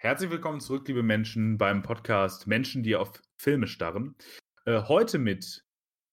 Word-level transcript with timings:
Herzlich 0.00 0.30
willkommen 0.30 0.60
zurück, 0.60 0.86
liebe 0.86 1.02
Menschen, 1.02 1.58
beim 1.58 1.82
Podcast 1.82 2.46
Menschen, 2.46 2.82
die 2.82 2.94
auf 2.94 3.20
Filme 3.36 3.66
starren. 3.66 4.14
Äh, 4.64 4.82
heute 4.82 5.18
mit 5.18 5.64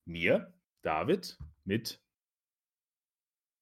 mir, 0.07 0.53
David, 0.81 1.37
mit 1.65 2.01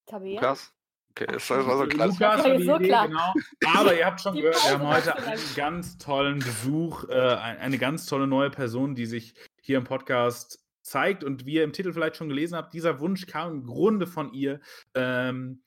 Tabea. 0.08 0.36
Lukas. 0.36 0.74
Okay, 1.12 1.28
das 1.28 1.50
war 1.50 1.78
so 1.78 1.86
klar. 1.88 2.08
Lukas 2.08 2.20
war 2.22 2.58
die 2.58 2.64
so 2.66 2.76
Idee, 2.78 2.88
klar. 2.88 3.08
genau. 3.08 3.34
Aber 3.76 3.98
ihr 3.98 4.06
habt 4.06 4.22
schon 4.22 4.34
Die 4.36 4.42
gehört, 4.42 4.64
wir 4.64 4.72
haben 4.80 4.88
heute 4.88 5.16
einen 5.18 5.42
ganz 5.56 5.98
tollen 5.98 6.40
Besuch, 6.40 7.04
äh, 7.10 7.36
ein- 7.36 7.58
eine 7.58 7.78
ganz 7.78 8.06
tolle 8.06 8.26
neue 8.26 8.50
Person, 8.50 8.96
die 8.96 9.06
sich 9.06 9.36
hier 9.62 9.78
im 9.78 9.84
Podcast 9.84 10.66
zeigt. 10.84 11.24
Und 11.24 11.46
wie 11.46 11.56
ihr 11.56 11.64
im 11.64 11.74
Titel 11.74 11.94
vielleicht 11.94 12.16
schon 12.16 12.30
gelesen 12.30 12.56
habt, 12.56 12.74
dieser 12.74 13.00
Wunsch 13.00 13.28
kam 13.28 13.52
im 13.52 13.64
Grunde 13.66 14.08
von 14.08 14.34
ihr. 14.34 14.60
Ähm, 14.96 15.64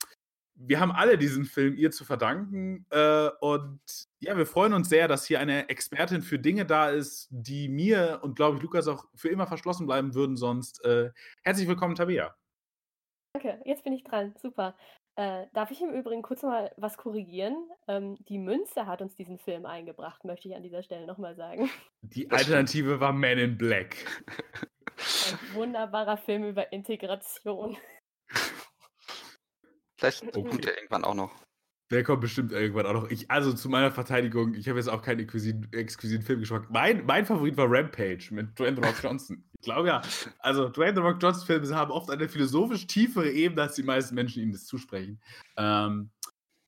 wir 0.57 0.81
haben 0.81 0.93
alle 0.93 1.19
diesen 1.19 1.45
Film 1.45 1.75
ihr 1.77 1.91
zu 1.91 2.05
verdanken. 2.05 2.87
Äh, 2.91 3.29
und 3.41 3.81
ja, 4.19 4.37
wir 4.37 4.47
freuen 4.47 4.73
uns 4.73 4.89
sehr, 4.89 5.07
dass 5.07 5.27
hier 5.27 5.39
eine 5.39 5.69
Expertin 5.69 6.23
für 6.23 6.39
Dinge 6.39 6.65
da 6.65 6.91
ist, 6.91 7.29
die 7.31 7.69
mir 7.69 8.21
und 8.23 8.37
glaube 8.37 8.57
ich 8.57 8.63
Lukas 8.63 8.89
auch 8.89 9.05
für 9.15 9.29
immer 9.29 9.47
verschlossen 9.47 9.87
bleiben 9.87 10.15
würden 10.15 10.37
sonst. 10.37 10.85
Äh, 10.85 11.11
herzlich 11.45 11.69
willkommen, 11.69 11.95
Tabea. 11.95 12.35
Danke, 13.35 13.61
jetzt 13.65 13.85
bin 13.85 13.93
ich 13.93 14.03
dran. 14.03 14.35
Super. 14.41 14.75
Äh, 15.17 15.47
darf 15.55 15.71
ich 15.71 15.81
im 15.81 15.91
Übrigen 15.91 16.23
kurz 16.23 16.43
mal 16.43 16.73
was 16.77 16.97
korrigieren? 16.97 17.57
Ähm, 17.89 18.17
die 18.29 18.39
Münze 18.39 18.87
hat 18.87 19.01
uns 19.01 19.15
diesen 19.15 19.39
Film 19.39 19.65
eingebracht, 19.65 20.25
möchte 20.25 20.49
ich 20.49 20.55
an 20.55 20.63
dieser 20.63 20.83
Stelle 20.83 21.07
nochmal 21.07 21.37
sagen. 21.37 21.71
Die 22.03 22.31
Alternative 22.31 23.01
war 23.01 23.13
Man 23.13 23.39
in 23.39 23.59
Black. 23.59 23.97
Ein 24.97 25.55
wunderbarer 25.55 26.17
Film 26.19 26.45
über 26.45 26.73
Integration. 26.73 27.77
Vielleicht 29.97 30.23
Okay. 30.25 30.43
kommt 30.43 30.65
der 30.65 30.77
irgendwann 30.77 31.05
auch 31.05 31.15
noch. 31.15 31.33
Der 31.93 32.03
kommt 32.03 32.21
bestimmt 32.21 32.51
irgendwann 32.51 32.87
auch 32.87 32.95
noch. 32.95 33.11
Ich, 33.11 33.31
also 33.31 33.53
zu 33.53 33.69
meiner 33.69 33.93
Verteidigung, 33.93 34.55
ich 34.55 34.69
habe 34.69 34.79
jetzt 34.79 34.89
auch 34.89 35.03
keinen 35.03 35.21
exquisiten, 35.21 35.73
exquisiten 35.73 36.27
Filmgeschmack. 36.27 36.69
Mein, 36.69 37.07
mein 37.07 37.25
Favorit 37.25 37.57
war 37.57 37.71
Rampage 37.71 38.29
mit 38.33 38.59
Dwayne 38.59 38.77
The 38.77 38.83
Rock 38.89 38.97
Johnson. 39.03 39.45
Ich 39.61 39.65
glaube 39.65 39.89
ja. 39.89 40.03
Also 40.41 40.69
Dwayne 40.69 40.97
The 40.97 41.01
Rock 41.01 41.23
Johnson 41.23 41.47
Filme 41.47 41.75
haben 41.77 41.93
oft 41.93 42.11
eine 42.11 42.29
philosophisch 42.29 42.89
tiefere 42.89 43.31
Ebene, 43.31 43.63
als 43.63 43.77
die 43.77 43.85
meisten 43.85 44.17
Menschen 44.17 44.43
ihnen 44.43 44.53
das 44.53 44.67
zusprechen. 44.67 45.21
Ähm, 45.57 46.11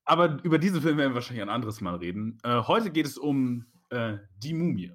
aber 0.05 0.38
über 0.44 0.58
diesen 0.58 0.81
Film 0.81 0.97
werden 0.98 1.10
wir 1.10 1.16
wahrscheinlich 1.16 1.42
ein 1.42 1.48
anderes 1.48 1.81
Mal 1.81 1.97
reden. 1.97 2.38
Äh, 2.44 2.62
heute 2.62 2.91
geht 2.91 3.06
es 3.06 3.19
um 3.19 3.66
äh, 3.91 4.19
die 4.38 4.55
Mumie. 4.55 4.92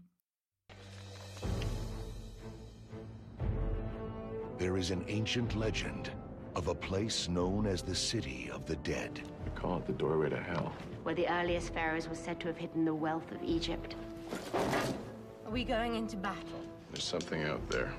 There 4.57 4.79
is 4.79 4.89
an 4.91 5.03
ancient 5.09 5.53
legend 5.55 6.15
of 6.55 6.67
a 6.67 6.75
place 6.75 7.27
known 7.29 7.65
as 7.65 7.81
the 7.81 7.95
City 7.95 8.49
of 8.53 8.65
the 8.65 8.75
Dead. 8.77 9.21
We 9.45 9.51
call 9.51 9.77
it 9.77 9.85
the 9.85 9.93
doorway 9.93 10.29
to 10.29 10.41
hell. 10.41 10.73
where 11.03 11.15
the 11.15 11.27
earliest 11.27 11.73
pharaohs 11.73 12.07
were 12.07 12.15
said 12.15 12.39
to 12.39 12.47
have 12.47 12.57
hidden 12.57 12.85
the 12.85 12.93
wealth 12.93 13.29
of 13.31 13.43
Egypt. 13.43 13.95
Are 15.45 15.51
we 15.51 15.63
going 15.63 15.95
into 15.95 16.15
battle? 16.15 16.61
There's 16.91 17.03
something 17.03 17.43
out 17.43 17.67
there. 17.69 17.91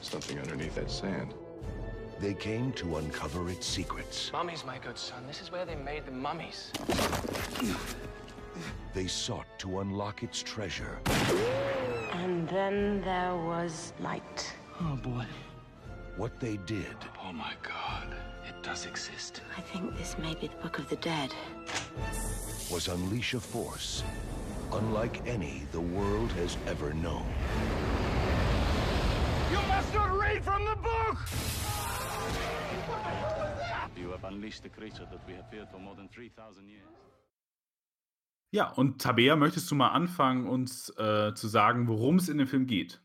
Something 0.00 0.38
underneath 0.40 0.74
that 0.74 0.90
sand. 0.90 1.34
They 2.18 2.34
came 2.34 2.72
to 2.72 2.96
uncover 2.96 3.48
its 3.48 3.66
secrets. 3.66 4.30
Mummies, 4.32 4.64
my 4.64 4.78
good 4.78 4.98
son. 4.98 5.24
This 5.26 5.40
is 5.40 5.52
where 5.52 5.64
they 5.64 5.76
made 5.76 6.06
the 6.06 6.12
mummies. 6.12 6.72
They 8.94 9.06
sought 9.06 9.46
to 9.60 9.80
unlock 9.80 10.22
its 10.22 10.42
treasure. 10.42 10.98
And 12.12 12.48
then 12.48 13.00
there 13.02 13.34
was 13.34 13.92
light. 14.00 14.52
Oh, 14.80 14.96
boy. 14.96 15.24
What 16.16 16.38
they 16.40 16.58
did 16.66 16.96
Oh 17.24 17.32
my 17.32 17.54
god. 17.62 18.08
It 18.46 18.62
does 18.62 18.86
exist. 18.86 19.40
I 19.56 19.60
think 19.60 19.96
this 19.96 20.16
may 20.18 20.34
be 20.34 20.48
the 20.48 20.56
Book 20.56 20.78
of 20.78 20.88
the 20.88 20.96
Dead. 20.96 21.32
was 22.70 22.88
unleash 22.88 23.34
a 23.34 23.40
force 23.40 24.02
unlike 24.72 25.20
any 25.26 25.62
the 25.72 25.80
world 25.80 26.32
has 26.32 26.56
ever 26.66 26.94
known. 26.94 27.26
You 29.50 29.60
must 29.68 29.92
not 29.94 30.18
read 30.18 30.42
from 30.42 30.64
the 30.64 30.76
book! 30.76 31.18
You 33.96 34.10
have 34.10 34.24
unleashed 34.24 34.64
a 34.64 34.70
creature 34.70 35.06
that 35.10 35.20
we 35.26 35.34
have 35.34 35.48
feared 35.50 35.68
for 35.70 35.78
more 35.78 35.94
than 35.94 36.08
3,000 36.08 36.68
years. 36.68 36.88
Ja, 38.50 38.68
und 38.76 39.00
Tabea, 39.00 39.36
möchtest 39.36 39.70
du 39.70 39.74
mal 39.74 39.88
anfangen, 39.88 40.46
uns 40.46 40.90
äh, 40.98 41.32
zu 41.34 41.48
sagen, 41.48 41.88
worum 41.88 42.16
es 42.16 42.28
in 42.28 42.36
dem 42.36 42.46
Film 42.46 42.66
geht? 42.66 43.01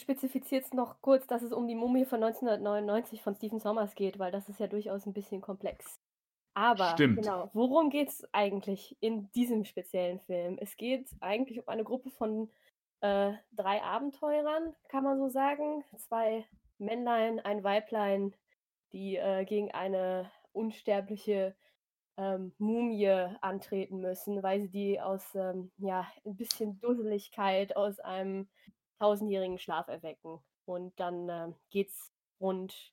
Spezifiziert 0.00 0.72
noch 0.74 1.00
kurz, 1.00 1.26
dass 1.26 1.42
es 1.42 1.52
um 1.52 1.66
die 1.66 1.74
Mumie 1.74 2.04
von 2.04 2.22
1999 2.22 3.22
von 3.22 3.34
Stephen 3.34 3.60
Sommers 3.60 3.94
geht, 3.94 4.18
weil 4.18 4.30
das 4.30 4.48
ist 4.48 4.60
ja 4.60 4.66
durchaus 4.66 5.06
ein 5.06 5.12
bisschen 5.12 5.40
komplex. 5.40 6.00
Aber 6.54 6.92
Stimmt. 6.92 7.16
genau, 7.16 7.50
worum 7.52 7.90
geht 7.90 8.08
es 8.08 8.26
eigentlich 8.32 8.96
in 9.00 9.30
diesem 9.32 9.64
speziellen 9.64 10.20
Film? 10.20 10.56
Es 10.58 10.76
geht 10.76 11.08
eigentlich 11.20 11.60
um 11.60 11.68
eine 11.68 11.84
Gruppe 11.84 12.10
von 12.10 12.50
äh, 13.00 13.32
drei 13.52 13.82
Abenteurern, 13.82 14.74
kann 14.88 15.04
man 15.04 15.18
so 15.18 15.28
sagen. 15.28 15.84
Zwei 15.98 16.46
Männlein, 16.78 17.40
ein 17.40 17.62
Weiblein, 17.62 18.34
die 18.92 19.16
äh, 19.16 19.44
gegen 19.44 19.70
eine 19.72 20.30
unsterbliche 20.52 21.54
ähm, 22.16 22.52
Mumie 22.58 23.08
antreten 23.40 24.00
müssen, 24.00 24.42
weil 24.42 24.62
sie 24.62 24.70
die 24.70 25.00
aus 25.00 25.34
ähm, 25.34 25.70
ja, 25.76 26.06
ein 26.24 26.36
bisschen 26.36 26.80
Dusseligkeit 26.80 27.76
aus 27.76 28.00
einem 28.00 28.48
tausendjährigen 28.98 29.58
Schlaf 29.58 29.88
erwecken. 29.88 30.38
Und 30.64 30.98
dann 30.98 31.28
ähm, 31.28 31.54
geht's 31.70 32.12
rund 32.40 32.92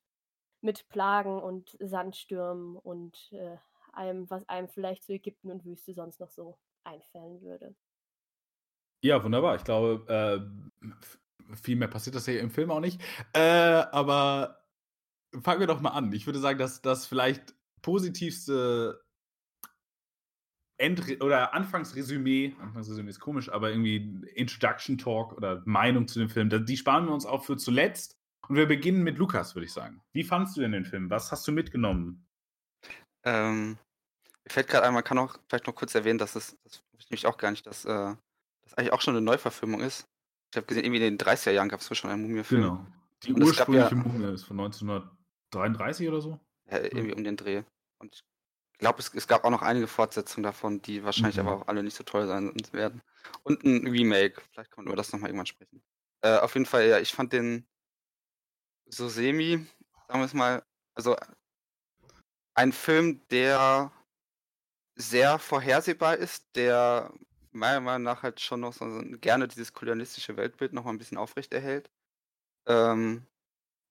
mit 0.62 0.88
Plagen 0.90 1.42
und 1.42 1.76
Sandstürmen 1.80 2.78
und 2.78 3.32
äh, 3.34 3.58
allem, 3.92 4.30
was 4.30 4.48
einem 4.48 4.70
vielleicht 4.70 5.04
zu 5.04 5.14
Ägypten 5.14 5.52
und 5.52 5.66
Wüste 5.66 5.94
sonst 5.94 6.20
noch 6.20 6.30
so 6.30 6.58
einfallen 6.84 7.42
würde. 7.42 7.76
Ja, 9.04 9.24
wunderbar. 9.24 9.56
Ich 9.58 9.64
glaube, 9.64 10.06
äh, 10.08 11.56
viel 11.56 11.76
mehr 11.76 11.90
passiert 11.90 12.16
das 12.16 12.26
ja 12.26 12.40
im 12.40 12.50
Film 12.50 12.72
auch 12.72 12.80
nicht. 12.80 13.02
Äh, 13.34 13.40
aber 13.40 14.64
fangen 15.42 15.60
wir 15.60 15.68
doch 15.68 15.82
mal 15.82 15.90
an. 15.90 16.12
Ich 16.14 16.26
würde 16.26 16.40
sagen, 16.40 16.60
dass 16.60 16.82
das 16.82 17.06
vielleicht 17.06 17.54
positivste 17.82 19.03
End 20.78 21.22
oder 21.22 21.54
Anfangsresümee, 21.54 22.56
Anfangsresümee 22.60 23.10
ist 23.10 23.20
komisch, 23.20 23.50
aber 23.50 23.70
irgendwie 23.70 23.98
Introduction 24.36 24.98
Talk 24.98 25.34
oder 25.34 25.62
Meinung 25.66 26.08
zu 26.08 26.20
dem 26.20 26.30
Film, 26.30 26.50
die 26.66 26.78
sparen 26.78 27.06
wir 27.06 27.14
uns 27.14 27.26
auch 27.26 27.44
für 27.46 27.58
zuletzt. 27.58 28.18
Und 28.50 28.58
wir 28.58 28.66
beginnen 28.68 29.04
mit 29.04 29.18
Lukas, 29.18 29.56
würde 29.56 29.66
ich 29.66 29.72
sagen. 29.72 30.02
Wie 30.12 30.24
fandst 30.24 30.58
du 30.58 30.62
denn 30.62 30.74
den 30.74 30.84
Film? 30.84 31.10
Was 31.10 31.32
hast 31.32 31.48
du 31.48 31.52
mitgenommen? 31.54 32.26
Ähm, 33.24 33.78
mir 34.44 34.50
fällt 34.50 34.68
gerade 34.68 34.86
ein, 34.86 34.94
man 34.94 35.04
kann 35.04 35.18
auch 35.18 35.38
vielleicht 35.48 35.66
noch 35.68 35.76
kurz 35.76 35.96
erwähnen, 35.96 36.18
dass 36.20 36.36
es, 36.36 36.58
das 36.66 36.84
wusste 36.92 36.98
ich 37.00 37.10
nämlich 37.10 37.28
auch 37.28 37.38
gar 37.38 37.52
nicht, 37.52 37.66
dass 37.66 37.86
äh, 37.86 38.16
das 38.64 38.74
eigentlich 38.74 38.92
auch 38.92 39.00
schon 39.00 39.16
eine 39.16 39.24
Neuverfilmung 39.24 39.80
ist. 39.80 40.06
Ich 40.52 40.58
habe 40.58 40.68
gesehen, 40.68 40.84
irgendwie 40.84 41.06
in 41.06 41.18
den 41.18 41.26
30er 41.26 41.52
Jahren 41.52 41.70
gab 41.70 41.80
es 41.80 41.98
schon 41.98 42.10
einen 42.12 42.22
Mumie-Film. 42.24 42.62
Genau. 42.62 42.86
Die 43.24 43.32
Und 43.34 43.40
gab 43.56 43.70
ja- 43.70 43.86
ursprüngliche 43.86 43.96
Mumie 43.96 44.34
ist 44.34 44.44
von 44.44 44.60
1933 44.60 46.10
oder 46.10 46.20
so. 46.22 46.40
Ja, 46.70 46.80
irgendwie 46.80 47.14
um 47.14 47.24
den 47.24 47.38
Dreh. 47.38 47.64
Und 48.00 48.14
ich 48.16 48.24
glaube, 48.80 49.00
es, 49.00 49.14
es 49.14 49.28
gab 49.28 49.44
auch 49.46 49.50
noch 49.50 49.62
einige 49.62 49.88
Fortsetzungen 49.88 50.44
davon, 50.44 50.82
die 50.82 51.04
wahrscheinlich 51.04 51.38
Mhm. 51.38 51.48
aber 51.48 51.62
auch 51.62 51.68
alle 51.68 51.84
nicht 51.84 51.96
so 51.96 52.04
toll 52.04 52.28
sein 52.28 52.54
werden. 52.72 53.02
Und 53.44 53.64
ein 53.64 53.88
Remake. 53.88 54.42
Vielleicht 54.52 54.72
kann 54.72 54.84
man 54.84 54.92
über 54.92 54.98
das 54.98 55.12
nochmal 55.12 55.30
irgendwann 55.30 55.46
sprechen. 55.46 55.84
Äh, 56.22 56.38
auf 56.38 56.54
jeden 56.54 56.66
Fall, 56.66 56.88
ja, 56.88 57.00
ich 57.00 57.14
fand 57.14 57.34
den 57.34 57.66
so 58.86 59.10
semi, 59.10 59.66
sagen 60.08 60.20
wir 60.20 60.26
es 60.26 60.34
mal, 60.34 60.64
also 60.94 61.16
ein 62.56 62.72
Film, 62.72 63.22
der 63.30 63.92
sehr 64.96 65.40
vorhersehbar 65.40 66.18
ist, 66.18 66.56
der 66.56 67.12
meiner 67.52 67.80
Meinung 67.80 68.04
nach 68.04 68.24
halt 68.24 68.40
schon 68.40 68.60
noch 68.60 68.74
so 68.74 69.02
gerne 69.22 69.48
dieses 69.48 69.74
kolonialistische 69.74 70.38
Weltbild 70.38 70.74
noch 70.74 70.84
mal 70.84 70.92
ein 70.92 70.98
bisschen 70.98 71.18
aufrechterhält. 71.18 71.90
Ähm, 72.68 73.26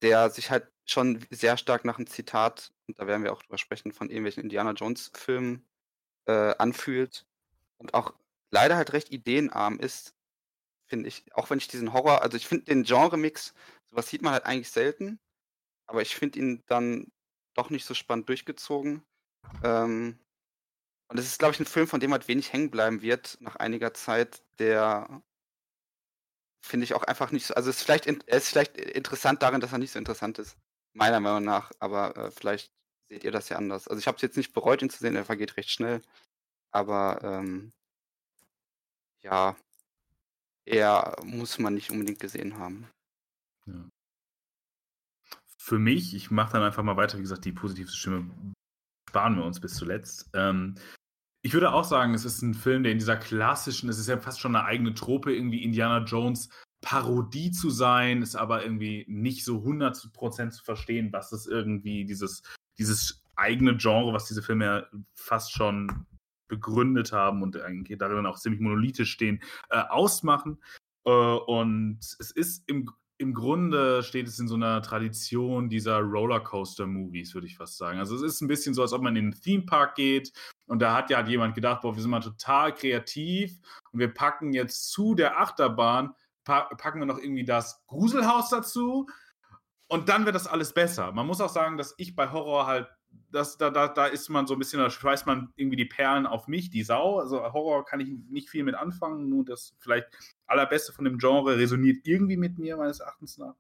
der 0.03 0.31
sich 0.31 0.51
halt 0.51 0.69
schon 0.85 1.25
sehr 1.31 1.57
stark 1.57 1.85
nach 1.85 1.99
einem 1.99 2.07
Zitat, 2.07 2.73
und 2.89 2.99
da 2.99 3.07
werden 3.07 3.23
wir 3.25 3.33
auch 3.33 3.43
drüber 3.43 3.59
sprechen, 3.59 3.93
von 3.93 4.11
irgendwelchen 4.11 4.43
Indiana 4.43 4.73
Jones 4.73 5.11
Filmen 5.15 5.65
äh, 6.27 6.55
anfühlt 6.59 7.27
und 7.79 7.95
auch 7.95 8.15
leider 8.51 8.77
halt 8.77 8.93
recht 8.93 9.11
ideenarm 9.11 9.79
ist, 9.79 10.15
finde 10.87 11.09
ich. 11.09 11.25
Auch 11.35 11.51
wenn 11.51 11.59
ich 11.59 11.69
diesen 11.69 11.93
Horror, 11.93 12.23
also 12.23 12.37
ich 12.37 12.47
finde 12.47 12.67
den 12.67 12.85
Genre-Mix, 12.85 13.55
sowas 13.91 14.09
sieht 14.09 14.23
man 14.23 14.33
halt 14.33 14.45
eigentlich 14.47 14.71
selten, 14.71 15.21
aber 15.87 16.03
ich 16.03 16.15
finde 16.17 16.39
ihn 16.39 16.63
dann 16.67 17.13
doch 17.55 17.71
nicht 17.71 17.85
so 17.85 17.95
spannend 17.95 18.29
durchgezogen. 18.29 19.03
Ähm, 19.63 20.19
und 21.09 21.19
es 21.19 21.27
ist, 21.27 21.39
glaube 21.39 21.53
ich, 21.55 21.61
ein 21.61 21.67
Film, 21.67 21.87
von 21.87 22.01
dem 22.01 22.13
halt 22.13 22.29
wenig 22.29 22.53
hängen 22.53 22.71
bleiben 22.71 23.03
wird 23.03 23.37
nach 23.41 23.57
einiger 23.57 23.95
Zeit, 23.95 24.43
der 24.59 25.23
finde 26.63 26.85
ich 26.85 26.95
auch 26.95 27.03
einfach 27.05 27.33
nicht 27.33 27.47
so. 27.47 27.55
Also 27.55 27.71
es 27.71 27.79
ist 27.79 27.83
vielleicht, 27.83 28.07
in- 28.07 28.21
ist 28.23 28.49
vielleicht 28.49 28.77
interessant 28.77 29.43
darin, 29.43 29.61
dass 29.61 29.73
er 29.73 29.79
nicht 29.79 29.93
so 29.93 29.99
interessant 29.99 30.39
ist, 30.39 30.57
meiner 30.95 31.21
Meinung 31.21 31.45
nach, 31.45 31.71
aber 31.79 32.17
äh, 32.17 32.31
vielleicht 32.31 32.73
seht 33.09 33.25
ihr 33.25 33.33
das 33.33 33.49
ja 33.49 33.59
anders. 33.59 33.89
Also 33.89 33.99
ich 33.99 34.07
habe 34.07 34.17
es 34.17 34.23
jetzt 34.23 34.37
nicht 34.37 34.53
bereut, 34.53 34.81
ihn 34.83 34.91
zu 34.91 34.99
sehen, 34.99 35.17
er 35.17 35.25
vergeht 35.25 35.57
recht 35.57 35.71
schnell, 35.71 36.01
aber 36.71 37.21
ähm, 37.23 37.73
ja, 39.23 39.57
er 40.65 41.17
muss 41.25 41.59
man 41.59 41.75
nicht 41.75 41.91
unbedingt 41.91 42.21
gesehen 42.21 42.59
haben. 42.59 42.89
Ja. 43.67 43.89
Für 45.59 45.79
mich, 45.79 46.15
ich 46.15 46.31
mache 46.31 46.53
dann 46.53 46.63
einfach 46.63 46.83
mal 46.83 46.97
weiter, 46.97 47.19
wie 47.19 47.23
gesagt, 47.23 47.45
die 47.45 47.53
positivste 47.53 47.97
Stimme 47.97 48.31
sparen 49.09 49.37
wir 49.37 49.45
uns 49.45 49.61
bis 49.61 49.75
zuletzt. 49.75 50.31
Ähm, 50.33 50.75
Ich 51.45 51.55
würde 51.55 51.73
auch 51.73 51.85
sagen, 51.85 52.15
es 52.15 52.25
ist 52.25 52.41
ein 52.43 52.55
Film, 52.55 52.85
der 52.85 52.93
in 52.93 52.99
dieser 52.99 53.17
klassischen, 53.17 53.89
es 53.89 53.99
ist 53.99 54.09
ja 54.09 54.19
fast 54.19 54.41
schon 54.41 54.55
eine 54.55 54.65
eigene 54.65 54.95
Trope, 54.95 55.35
irgendwie 55.35 55.65
Indiana 55.65 56.05
Jones 56.05 56.49
Parodie 56.83 57.51
zu 57.51 57.71
sein, 57.71 58.23
ist 58.23 58.37
aber 58.37 58.63
irgendwie 58.63 59.05
nicht 59.09 59.45
so 59.45 59.59
100% 59.59 60.51
zu 60.51 60.63
verstehen, 60.63 61.13
was 61.13 61.31
das 61.31 61.47
irgendwie, 61.47 62.05
dieses, 62.05 62.43
dieses 62.79 63.25
eigene 63.37 63.77
Genre, 63.77 64.13
was 64.13 64.27
diese 64.27 64.43
Filme 64.43 64.65
ja 64.65 64.87
fast 65.15 65.53
schon 65.53 66.07
begründet 66.49 67.13
haben 67.13 67.43
und 67.43 67.61
eigentlich 67.61 67.99
darin 67.99 68.27
auch 68.27 68.39
ziemlich 68.39 68.61
monolithisch 68.61 69.11
stehen, 69.11 69.43
äh, 69.71 69.79
ausmachen. 69.79 70.63
Äh, 71.05 71.11
und 71.11 71.99
es 72.01 72.31
ist 72.31 72.69
im, 72.69 72.91
im 73.19 73.35
Grunde 73.35 74.03
steht 74.03 74.27
es 74.27 74.39
in 74.39 74.49
so 74.49 74.55
einer 74.55 74.83
Tradition 74.83 75.69
dieser 75.69 76.01
Rollercoaster-Movies, 76.01 77.35
würde 77.35 77.47
ich 77.47 77.57
fast 77.57 77.77
sagen. 77.77 77.99
Also 77.99 78.17
es 78.17 78.23
ist 78.23 78.41
ein 78.41 78.49
bisschen 78.49 78.75
so, 78.75 78.83
als 78.83 78.93
ob 78.93 79.03
man 79.03 79.15
in 79.17 79.27
einen 79.27 79.41
Themepark 79.41 79.95
geht 79.95 80.33
und 80.67 80.81
da 80.81 80.97
hat 80.97 81.11
ja 81.11 81.25
jemand 81.27 81.55
gedacht, 81.55 81.83
boah, 81.83 81.95
wir 81.95 82.03
sind 82.03 82.11
mal 82.11 82.21
total 82.21 82.75
kreativ 82.75 83.59
und 83.93 84.01
wir 84.01 84.13
packen 84.13 84.53
jetzt 84.53 84.91
zu 84.91 85.15
der 85.15 85.41
Achterbahn, 85.41 86.15
packen 86.45 86.99
wir 86.99 87.07
noch 87.07 87.19
irgendwie 87.19 87.45
das 87.45 87.85
Gruselhaus 87.87 88.51
dazu 88.51 89.07
und 89.89 90.09
dann 90.09 90.25
wird 90.25 90.35
das 90.35 90.47
alles 90.47 90.73
besser. 90.73 91.13
Man 91.13 91.27
muss 91.27 91.41
auch 91.41 91.51
sagen, 91.51 91.77
dass 91.77 91.95
ich 91.99 92.17
bei 92.17 92.33
Horror 92.33 92.67
halt 92.67 92.89
das, 93.31 93.57
da, 93.57 93.71
da, 93.71 93.89
da 93.89 94.07
ist 94.07 94.29
man 94.29 94.47
so 94.47 94.55
ein 94.55 94.59
bisschen, 94.59 94.79
da 94.79 94.91
schweißt 94.91 95.27
man 95.27 95.53
irgendwie 95.57 95.77
die 95.77 95.87
Perlen 95.87 96.27
auf 96.27 96.49
mich, 96.49 96.71
die 96.71 96.83
Sau. 96.83 97.19
Also 97.19 97.43
Horror 97.53 97.85
kann 97.85 98.01
ich 98.01 98.11
nicht 98.29 98.51
viel 98.51 98.63
mit 98.63 98.75
anfangen, 98.75 99.29
nur 99.29 99.45
das 99.45 99.75
vielleicht 99.79 100.07
allerbeste 100.47 100.93
von 100.93 101.05
dem 101.05 101.19
Genre 101.19 101.57
resoniert 101.57 102.07
irgendwie 102.07 102.37
mit 102.37 102.59
mir, 102.59 102.77
meines 102.77 103.01
Erachtens 103.01 103.39
nach. 103.39 103.55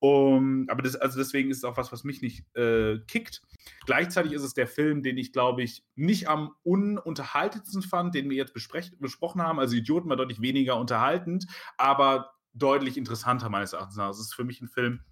Um, 0.00 0.66
aber 0.68 0.82
das, 0.82 0.96
also 0.96 1.16
deswegen 1.16 1.48
ist 1.50 1.58
es 1.58 1.64
auch 1.64 1.76
was, 1.76 1.92
was 1.92 2.02
mich 2.02 2.22
nicht 2.22 2.44
äh, 2.56 2.98
kickt. 3.06 3.40
Gleichzeitig 3.86 4.32
ist 4.32 4.42
es 4.42 4.52
der 4.52 4.66
Film, 4.66 5.04
den 5.04 5.16
ich, 5.16 5.32
glaube 5.32 5.62
ich, 5.62 5.84
nicht 5.94 6.28
am 6.28 6.56
ununterhaltetsten 6.64 7.82
fand, 7.82 8.12
den 8.12 8.28
wir 8.28 8.36
jetzt 8.36 8.52
besprochen 8.52 9.42
haben. 9.42 9.60
Also 9.60 9.76
Idioten 9.76 10.08
war 10.08 10.16
deutlich 10.16 10.42
weniger 10.42 10.76
unterhaltend, 10.76 11.46
aber 11.76 12.32
deutlich 12.52 12.96
interessanter 12.96 13.48
meines 13.48 13.74
Erachtens 13.74 13.96
nach. 13.96 14.10
Es 14.10 14.18
ist 14.18 14.34
für 14.34 14.42
mich 14.42 14.60
ein 14.60 14.66
Film, 14.66 15.04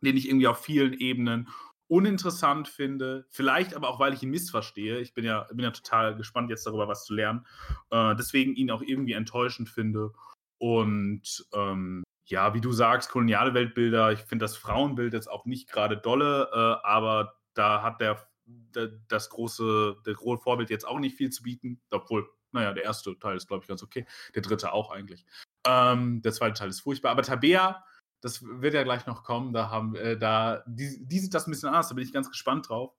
den 0.00 0.16
ich 0.16 0.28
irgendwie 0.28 0.46
auf 0.46 0.62
vielen 0.62 0.92
Ebenen 0.92 1.48
uninteressant 1.90 2.68
finde, 2.68 3.26
vielleicht 3.30 3.74
aber 3.74 3.88
auch, 3.88 3.98
weil 3.98 4.14
ich 4.14 4.22
ihn 4.22 4.30
missverstehe. 4.30 5.00
Ich 5.00 5.12
bin 5.12 5.24
ja, 5.24 5.48
bin 5.50 5.64
ja 5.64 5.72
total 5.72 6.14
gespannt, 6.14 6.48
jetzt 6.48 6.64
darüber 6.64 6.86
was 6.86 7.04
zu 7.04 7.14
lernen. 7.14 7.44
Äh, 7.90 8.14
deswegen 8.14 8.54
ihn 8.54 8.70
auch 8.70 8.80
irgendwie 8.80 9.14
enttäuschend 9.14 9.68
finde. 9.68 10.12
Und 10.58 11.44
ähm, 11.52 12.04
ja, 12.26 12.54
wie 12.54 12.60
du 12.60 12.70
sagst, 12.70 13.10
koloniale 13.10 13.54
Weltbilder, 13.54 14.12
ich 14.12 14.20
finde 14.20 14.44
das 14.44 14.56
Frauenbild 14.56 15.12
jetzt 15.12 15.28
auch 15.28 15.46
nicht 15.46 15.68
gerade 15.68 15.96
dolle, 15.96 16.48
äh, 16.52 16.86
aber 16.86 17.34
da 17.54 17.82
hat 17.82 18.00
der, 18.00 18.24
der, 18.44 18.92
das 19.08 19.28
große, 19.28 19.96
der 20.06 20.14
große 20.14 20.42
Vorbild 20.42 20.70
jetzt 20.70 20.86
auch 20.86 21.00
nicht 21.00 21.16
viel 21.16 21.30
zu 21.30 21.42
bieten, 21.42 21.80
obwohl, 21.90 22.28
naja, 22.52 22.72
der 22.72 22.84
erste 22.84 23.18
Teil 23.18 23.36
ist, 23.36 23.48
glaube 23.48 23.64
ich, 23.64 23.68
ganz 23.68 23.82
okay. 23.82 24.06
Der 24.36 24.42
dritte 24.42 24.72
auch 24.72 24.92
eigentlich. 24.92 25.26
Ähm, 25.66 26.22
der 26.22 26.32
zweite 26.32 26.54
Teil 26.54 26.68
ist 26.68 26.80
furchtbar. 26.80 27.10
Aber 27.10 27.22
Tabea 27.22 27.84
das 28.20 28.42
wird 28.42 28.74
ja 28.74 28.82
gleich 28.82 29.06
noch 29.06 29.24
kommen. 29.24 29.52
Da 29.52 29.70
haben, 29.70 29.94
äh, 29.96 30.18
da, 30.18 30.62
die, 30.66 31.04
die 31.06 31.18
sieht 31.18 31.34
das 31.34 31.46
ein 31.46 31.50
bisschen 31.50 31.68
anders, 31.68 31.88
da 31.88 31.94
bin 31.94 32.04
ich 32.04 32.12
ganz 32.12 32.28
gespannt 32.28 32.68
drauf. 32.68 32.94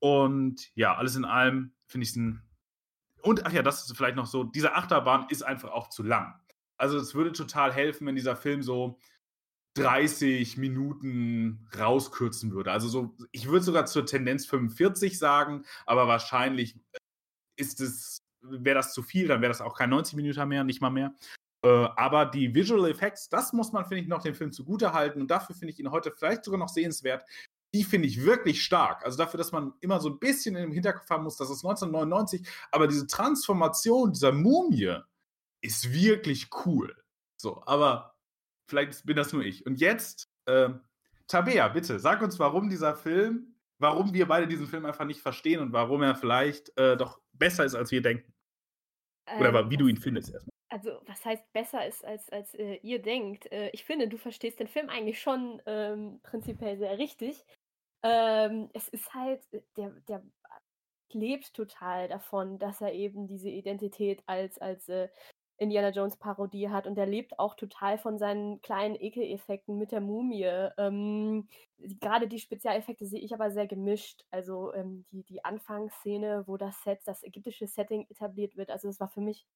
Und 0.00 0.70
ja, 0.74 0.96
alles 0.96 1.16
in 1.16 1.24
allem 1.24 1.72
finde 1.86 2.04
ich 2.04 2.10
es 2.10 2.16
ein. 2.16 2.42
Und 3.22 3.46
ach 3.46 3.52
ja, 3.52 3.62
das 3.62 3.84
ist 3.84 3.96
vielleicht 3.96 4.16
noch 4.16 4.26
so, 4.26 4.44
diese 4.44 4.74
Achterbahn 4.74 5.26
ist 5.28 5.42
einfach 5.42 5.70
auch 5.70 5.88
zu 5.88 6.02
lang. 6.02 6.40
Also 6.76 6.96
es 6.98 7.14
würde 7.14 7.32
total 7.32 7.72
helfen, 7.72 8.06
wenn 8.06 8.14
dieser 8.14 8.36
Film 8.36 8.62
so 8.62 8.98
30 9.74 10.56
Minuten 10.56 11.68
rauskürzen 11.76 12.52
würde. 12.52 12.72
Also 12.72 12.88
so, 12.88 13.16
ich 13.32 13.48
würde 13.48 13.64
sogar 13.64 13.86
zur 13.86 14.06
Tendenz 14.06 14.46
45 14.46 15.18
sagen, 15.18 15.64
aber 15.86 16.06
wahrscheinlich 16.06 16.76
ist 17.56 17.80
es, 17.80 18.22
wäre 18.40 18.76
das 18.76 18.92
zu 18.92 19.02
viel, 19.02 19.28
dann 19.28 19.40
wäre 19.40 19.50
das 19.50 19.60
auch 19.60 19.76
kein 19.76 19.90
90 19.90 20.14
Minuten 20.16 20.48
mehr, 20.48 20.64
nicht 20.64 20.80
mal 20.80 20.90
mehr. 20.90 21.14
Äh, 21.62 21.68
aber 21.68 22.26
die 22.26 22.54
Visual 22.54 22.88
Effects, 22.90 23.28
das 23.28 23.52
muss 23.52 23.72
man, 23.72 23.84
finde 23.84 24.02
ich, 24.02 24.08
noch 24.08 24.22
dem 24.22 24.34
Film 24.34 24.52
zugute 24.52 24.92
halten. 24.92 25.20
Und 25.20 25.30
dafür 25.30 25.56
finde 25.56 25.72
ich 25.72 25.80
ihn 25.80 25.90
heute 25.90 26.12
vielleicht 26.12 26.44
sogar 26.44 26.58
noch 26.58 26.68
sehenswert. 26.68 27.24
Die 27.74 27.84
finde 27.84 28.08
ich 28.08 28.24
wirklich 28.24 28.62
stark. 28.62 29.04
Also 29.04 29.18
dafür, 29.18 29.38
dass 29.38 29.52
man 29.52 29.74
immer 29.80 30.00
so 30.00 30.08
ein 30.08 30.18
bisschen 30.18 30.56
im 30.56 30.72
Hinterkopf 30.72 31.10
haben 31.10 31.24
muss, 31.24 31.36
dass 31.36 31.50
es 31.50 31.64
1999, 31.64 32.48
aber 32.70 32.86
diese 32.86 33.06
Transformation 33.06 34.12
dieser 34.12 34.32
Mumie 34.32 34.96
ist 35.60 35.92
wirklich 35.92 36.48
cool. 36.64 36.96
So, 37.36 37.62
aber 37.66 38.14
vielleicht 38.68 39.04
bin 39.04 39.16
das 39.16 39.32
nur 39.32 39.42
ich. 39.42 39.66
Und 39.66 39.80
jetzt, 39.80 40.30
äh, 40.46 40.70
Tabea, 41.26 41.68
bitte, 41.68 41.98
sag 41.98 42.22
uns, 42.22 42.38
warum 42.38 42.70
dieser 42.70 42.94
Film, 42.94 43.54
warum 43.78 44.14
wir 44.14 44.26
beide 44.26 44.46
diesen 44.46 44.66
Film 44.66 44.86
einfach 44.86 45.04
nicht 45.04 45.20
verstehen 45.20 45.60
und 45.60 45.72
warum 45.72 46.02
er 46.02 46.14
vielleicht 46.14 46.76
äh, 46.78 46.96
doch 46.96 47.20
besser 47.32 47.64
ist, 47.66 47.74
als 47.74 47.90
wir 47.90 48.00
denken. 48.00 48.32
Oder 49.38 49.52
ähm, 49.54 49.70
wie 49.70 49.76
du 49.76 49.88
ihn 49.88 49.98
findest 49.98 50.32
erstmal 50.32 50.57
also 50.78 51.00
was 51.06 51.24
heißt 51.24 51.52
besser 51.52 51.86
ist, 51.86 52.04
als, 52.04 52.30
als 52.30 52.54
äh, 52.54 52.76
ihr 52.82 53.02
denkt. 53.02 53.50
Äh, 53.50 53.70
ich 53.70 53.84
finde, 53.84 54.08
du 54.08 54.16
verstehst 54.16 54.60
den 54.60 54.68
Film 54.68 54.88
eigentlich 54.88 55.20
schon 55.20 55.60
ähm, 55.66 56.20
prinzipiell 56.22 56.78
sehr 56.78 56.98
richtig. 56.98 57.44
Ähm, 58.04 58.70
es 58.74 58.88
ist 58.88 59.12
halt, 59.12 59.42
äh, 59.52 59.60
der, 59.76 59.90
der 60.08 60.22
lebt 61.12 61.52
total 61.54 62.08
davon, 62.08 62.58
dass 62.58 62.80
er 62.80 62.92
eben 62.92 63.26
diese 63.26 63.48
Identität 63.48 64.22
als, 64.26 64.58
als 64.58 64.88
äh, 64.88 65.08
Indiana 65.56 65.90
Jones 65.90 66.16
Parodie 66.16 66.68
hat 66.68 66.86
und 66.86 66.96
er 66.96 67.06
lebt 67.06 67.38
auch 67.40 67.54
total 67.56 67.98
von 67.98 68.16
seinen 68.18 68.60
kleinen 68.62 68.94
Ekeleffekten 68.94 69.76
mit 69.76 69.90
der 69.90 70.00
Mumie. 70.00 70.44
Ähm, 70.78 71.48
Gerade 71.78 72.28
die 72.28 72.38
Spezialeffekte 72.38 73.06
sehe 73.06 73.20
ich 73.20 73.34
aber 73.34 73.50
sehr 73.50 73.66
gemischt. 73.66 74.24
Also 74.30 74.72
ähm, 74.74 75.04
die, 75.10 75.24
die 75.24 75.44
Anfangsszene, 75.44 76.44
wo 76.46 76.56
das 76.56 76.80
Set, 76.84 77.00
das 77.06 77.24
ägyptische 77.24 77.66
Setting 77.66 78.06
etabliert 78.08 78.56
wird, 78.56 78.70
also 78.70 78.88
es 78.88 79.00
war 79.00 79.08
für 79.08 79.20
mich 79.20 79.46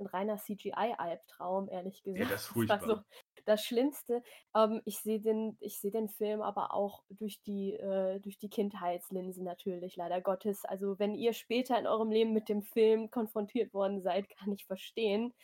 ein 0.00 0.06
reiner 0.06 0.38
CGI-Albtraum, 0.38 1.68
ehrlich 1.68 2.02
gesagt. 2.02 2.24
Ja, 2.24 2.28
das 2.28 2.42
ist 2.42 2.48
furchtbar. 2.48 2.78
Das 2.80 2.88
war 2.88 2.96
so 2.96 3.02
das 3.44 3.64
Schlimmste. 3.64 4.22
Ähm, 4.54 4.80
ich 4.84 4.98
sehe 4.98 5.20
den, 5.20 5.56
seh 5.60 5.90
den 5.90 6.08
Film 6.08 6.42
aber 6.42 6.74
auch 6.74 7.02
durch 7.10 7.42
die, 7.42 7.74
äh, 7.74 8.20
durch 8.20 8.38
die 8.38 8.50
Kindheitslinse 8.50 9.42
natürlich, 9.42 9.96
leider 9.96 10.20
Gottes. 10.20 10.64
Also 10.64 10.98
wenn 10.98 11.14
ihr 11.14 11.32
später 11.32 11.78
in 11.78 11.86
eurem 11.86 12.10
Leben 12.10 12.32
mit 12.32 12.48
dem 12.48 12.62
Film 12.62 13.10
konfrontiert 13.10 13.72
worden 13.74 14.02
seid, 14.02 14.28
kann 14.38 14.52
ich 14.52 14.66
verstehen, 14.66 15.34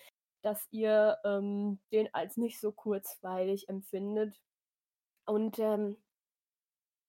dass 0.43 0.67
ihr 0.71 1.19
ähm, 1.25 1.81
den 1.93 2.13
als 2.15 2.37
nicht 2.37 2.61
so 2.61 2.73
kurzweilig 2.73 3.69
empfindet. 3.69 4.41
Und 5.27 5.59
ähm, 5.59 5.97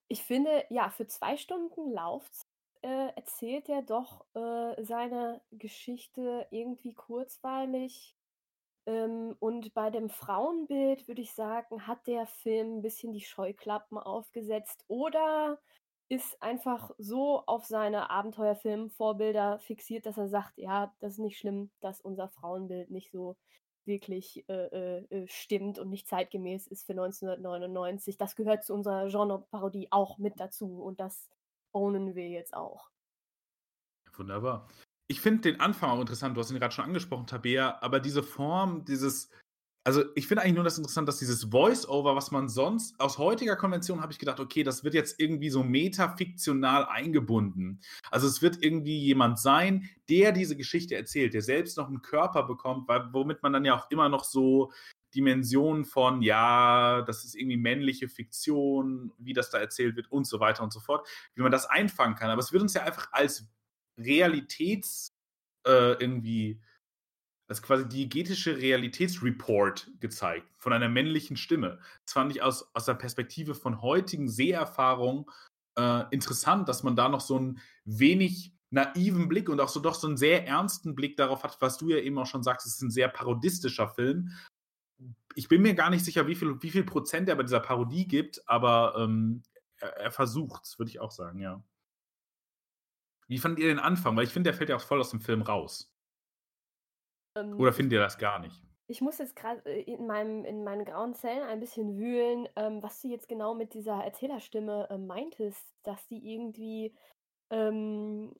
ich 0.07 0.23
finde, 0.23 0.65
ja, 0.69 0.89
für 0.89 1.05
zwei 1.07 1.37
Stunden 1.37 1.91
Laufzeit 1.91 2.46
äh, 2.81 3.09
erzählt 3.15 3.69
er 3.69 3.81
doch 3.81 4.25
äh, 4.33 4.83
seine 4.83 5.41
Geschichte 5.51 6.47
irgendwie 6.51 6.93
kurzweilig. 6.93 8.15
Ähm, 8.85 9.35
und 9.39 9.73
bei 9.73 9.89
dem 9.89 10.09
Frauenbild 10.09 11.07
würde 11.07 11.21
ich 11.21 11.33
sagen, 11.33 11.87
hat 11.87 12.07
der 12.07 12.25
Film 12.27 12.77
ein 12.77 12.81
bisschen 12.81 13.13
die 13.13 13.21
Scheuklappen 13.21 13.97
aufgesetzt 13.97 14.85
oder 14.87 15.59
ist 16.09 16.41
einfach 16.41 16.91
so 16.97 17.43
auf 17.47 17.65
seine 17.65 18.09
Abenteuerfilmvorbilder 18.09 19.59
fixiert, 19.59 20.05
dass 20.05 20.17
er 20.17 20.29
sagt, 20.29 20.57
ja, 20.57 20.93
das 20.99 21.13
ist 21.13 21.19
nicht 21.19 21.37
schlimm, 21.37 21.69
dass 21.81 21.99
unser 21.99 22.29
Frauenbild 22.29 22.89
nicht 22.91 23.11
so 23.11 23.35
wirklich 23.85 24.45
äh, 24.49 24.99
äh, 24.99 25.05
äh 25.09 25.27
stimmt 25.27 25.79
und 25.79 25.89
nicht 25.89 26.07
zeitgemäß 26.07 26.67
ist 26.67 26.85
für 26.85 26.93
1999. 26.93 28.17
Das 28.17 28.35
gehört 28.35 28.63
zu 28.63 28.73
unserer 28.73 29.09
Genreparodie 29.09 29.87
auch 29.91 30.17
mit 30.17 30.39
dazu 30.39 30.81
und 30.81 30.99
das 30.99 31.29
ownen 31.77 32.15
wir 32.15 32.27
jetzt 32.27 32.53
auch. 32.53 32.89
Wunderbar. 34.15 34.67
Ich 35.07 35.21
finde 35.21 35.41
den 35.41 35.59
Anfang 35.59 35.91
auch 35.91 36.01
interessant. 36.01 36.35
Du 36.35 36.41
hast 36.41 36.51
ihn 36.51 36.59
gerade 36.59 36.73
schon 36.73 36.85
angesprochen, 36.85 37.27
Tabea, 37.27 37.77
aber 37.81 37.99
diese 37.99 38.23
Form, 38.23 38.83
dieses. 38.85 39.29
Also, 39.85 40.03
ich 40.15 40.27
finde 40.27 40.43
eigentlich 40.43 40.55
nur 40.55 40.65
das 40.65 40.77
interessant, 40.77 41.07
dass 41.07 41.19
dieses 41.19 41.45
Voice-Over, 41.45 42.13
was 42.13 42.31
man 42.31 42.49
sonst 42.49 42.99
aus 42.99 43.17
heutiger 43.17 43.55
Konvention 43.55 44.01
habe 44.01 44.11
ich 44.11 44.19
gedacht, 44.19 44.41
okay, 44.41 44.63
das 44.63 44.83
wird 44.83 44.93
jetzt 44.93 45.17
irgendwie 45.17 45.49
so 45.49 45.63
metafiktional 45.63 46.85
eingebunden. 46.87 47.79
Also, 48.11 48.27
es 48.27 48.41
wird 48.41 48.61
irgendwie 48.61 48.99
jemand 48.99 49.39
sein, 49.39 49.89
der 50.09 50.33
diese 50.33 50.57
Geschichte 50.57 50.95
erzählt, 50.95 51.33
der 51.33 51.41
selbst 51.41 51.77
noch 51.77 51.87
einen 51.87 52.01
Körper 52.01 52.43
bekommt, 52.43 52.89
weil, 52.89 53.13
womit 53.13 53.41
man 53.43 53.53
dann 53.53 53.63
ja 53.63 53.77
auch 53.77 53.89
immer 53.89 54.09
noch 54.09 54.25
so 54.25 54.73
Dimension 55.17 55.83
von, 55.83 56.21
ja, 56.21 57.01
das 57.01 57.25
ist 57.25 57.35
irgendwie 57.35 57.57
männliche 57.57 58.07
Fiktion, 58.07 59.11
wie 59.17 59.33
das 59.33 59.49
da 59.49 59.57
erzählt 59.57 59.95
wird 59.95 60.11
und 60.11 60.27
so 60.27 60.39
weiter 60.39 60.63
und 60.63 60.71
so 60.71 60.79
fort, 60.79 61.07
wie 61.33 61.41
man 61.41 61.51
das 61.51 61.65
einfangen 61.65 62.15
kann. 62.15 62.29
Aber 62.29 62.39
es 62.39 62.53
wird 62.53 62.61
uns 62.61 62.75
ja 62.75 62.83
einfach 62.83 63.11
als 63.11 63.47
Realitäts 63.97 65.17
äh, 65.65 65.93
irgendwie, 65.93 66.61
als 67.49 67.63
quasi 67.63 67.87
diegetische 67.89 68.57
Realitätsreport 68.57 69.89
gezeigt 69.99 70.47
von 70.57 70.71
einer 70.71 70.89
männlichen 70.89 71.35
Stimme. 71.35 71.79
Das 72.05 72.13
fand 72.13 72.31
ich 72.31 72.43
aus, 72.43 72.69
aus 72.75 72.85
der 72.85 72.93
Perspektive 72.93 73.55
von 73.55 73.81
heutigen 73.81 74.29
Seherfahrungen 74.29 75.25
äh, 75.77 76.03
interessant, 76.11 76.69
dass 76.69 76.83
man 76.83 76.95
da 76.95 77.09
noch 77.09 77.21
so 77.21 77.37
einen 77.37 77.59
wenig 77.85 78.53
naiven 78.69 79.29
Blick 79.29 79.49
und 79.49 79.61
auch 79.61 79.69
so 79.69 79.79
doch 79.79 79.95
so 79.95 80.07
einen 80.07 80.17
sehr 80.17 80.45
ernsten 80.45 80.93
Blick 80.93 81.15
darauf 81.15 81.43
hat, 81.43 81.57
was 81.61 81.77
du 81.77 81.89
ja 81.89 81.97
eben 81.97 82.17
auch 82.17 82.25
schon 82.25 82.43
sagst, 82.43 82.67
es 82.67 82.75
ist 82.75 82.81
ein 82.81 82.91
sehr 82.91 83.07
parodistischer 83.07 83.87
Film, 83.87 84.33
ich 85.37 85.47
bin 85.47 85.61
mir 85.61 85.75
gar 85.75 85.91
nicht 85.91 86.03
sicher, 86.03 86.25
wie 86.25 86.33
viel, 86.33 86.59
wie 86.63 86.71
viel 86.71 86.83
Prozent 86.83 87.29
er 87.29 87.35
bei 87.35 87.43
dieser 87.43 87.59
Parodie 87.59 88.07
gibt, 88.07 88.41
aber 88.49 88.95
ähm, 88.97 89.43
er, 89.79 89.95
er 89.95 90.11
versucht 90.11 90.65
es, 90.65 90.79
würde 90.79 90.89
ich 90.89 90.99
auch 90.99 91.11
sagen, 91.11 91.39
ja. 91.39 91.63
Wie 93.27 93.37
fandet 93.37 93.59
ihr 93.59 93.67
den 93.67 93.77
Anfang? 93.77 94.17
Weil 94.17 94.23
ich 94.23 94.31
finde, 94.31 94.49
der 94.49 94.57
fällt 94.57 94.71
ja 94.71 94.77
auch 94.77 94.81
voll 94.81 94.99
aus 94.99 95.11
dem 95.11 95.21
Film 95.21 95.43
raus. 95.43 95.93
Ähm, 97.37 97.53
Oder 97.59 97.71
findet 97.71 97.93
ihr 97.93 97.99
das 97.99 98.17
gar 98.17 98.39
nicht? 98.39 98.63
Ich 98.87 98.99
muss 98.99 99.19
jetzt 99.19 99.35
gerade 99.35 99.63
äh, 99.65 99.81
in, 99.83 100.07
meinem, 100.07 100.43
in 100.43 100.63
meinen 100.63 100.85
grauen 100.85 101.13
Zellen 101.13 101.43
ein 101.43 101.59
bisschen 101.59 101.99
wühlen, 101.99 102.49
ähm, 102.55 102.81
was 102.81 102.99
du 103.03 103.07
jetzt 103.09 103.29
genau 103.29 103.53
mit 103.53 103.75
dieser 103.75 104.03
Erzählerstimme 104.03 104.89
äh, 104.89 104.97
meintest, 104.97 105.71
dass 105.83 106.07
die 106.07 106.33
irgendwie, 106.33 106.95
ähm, 107.51 108.33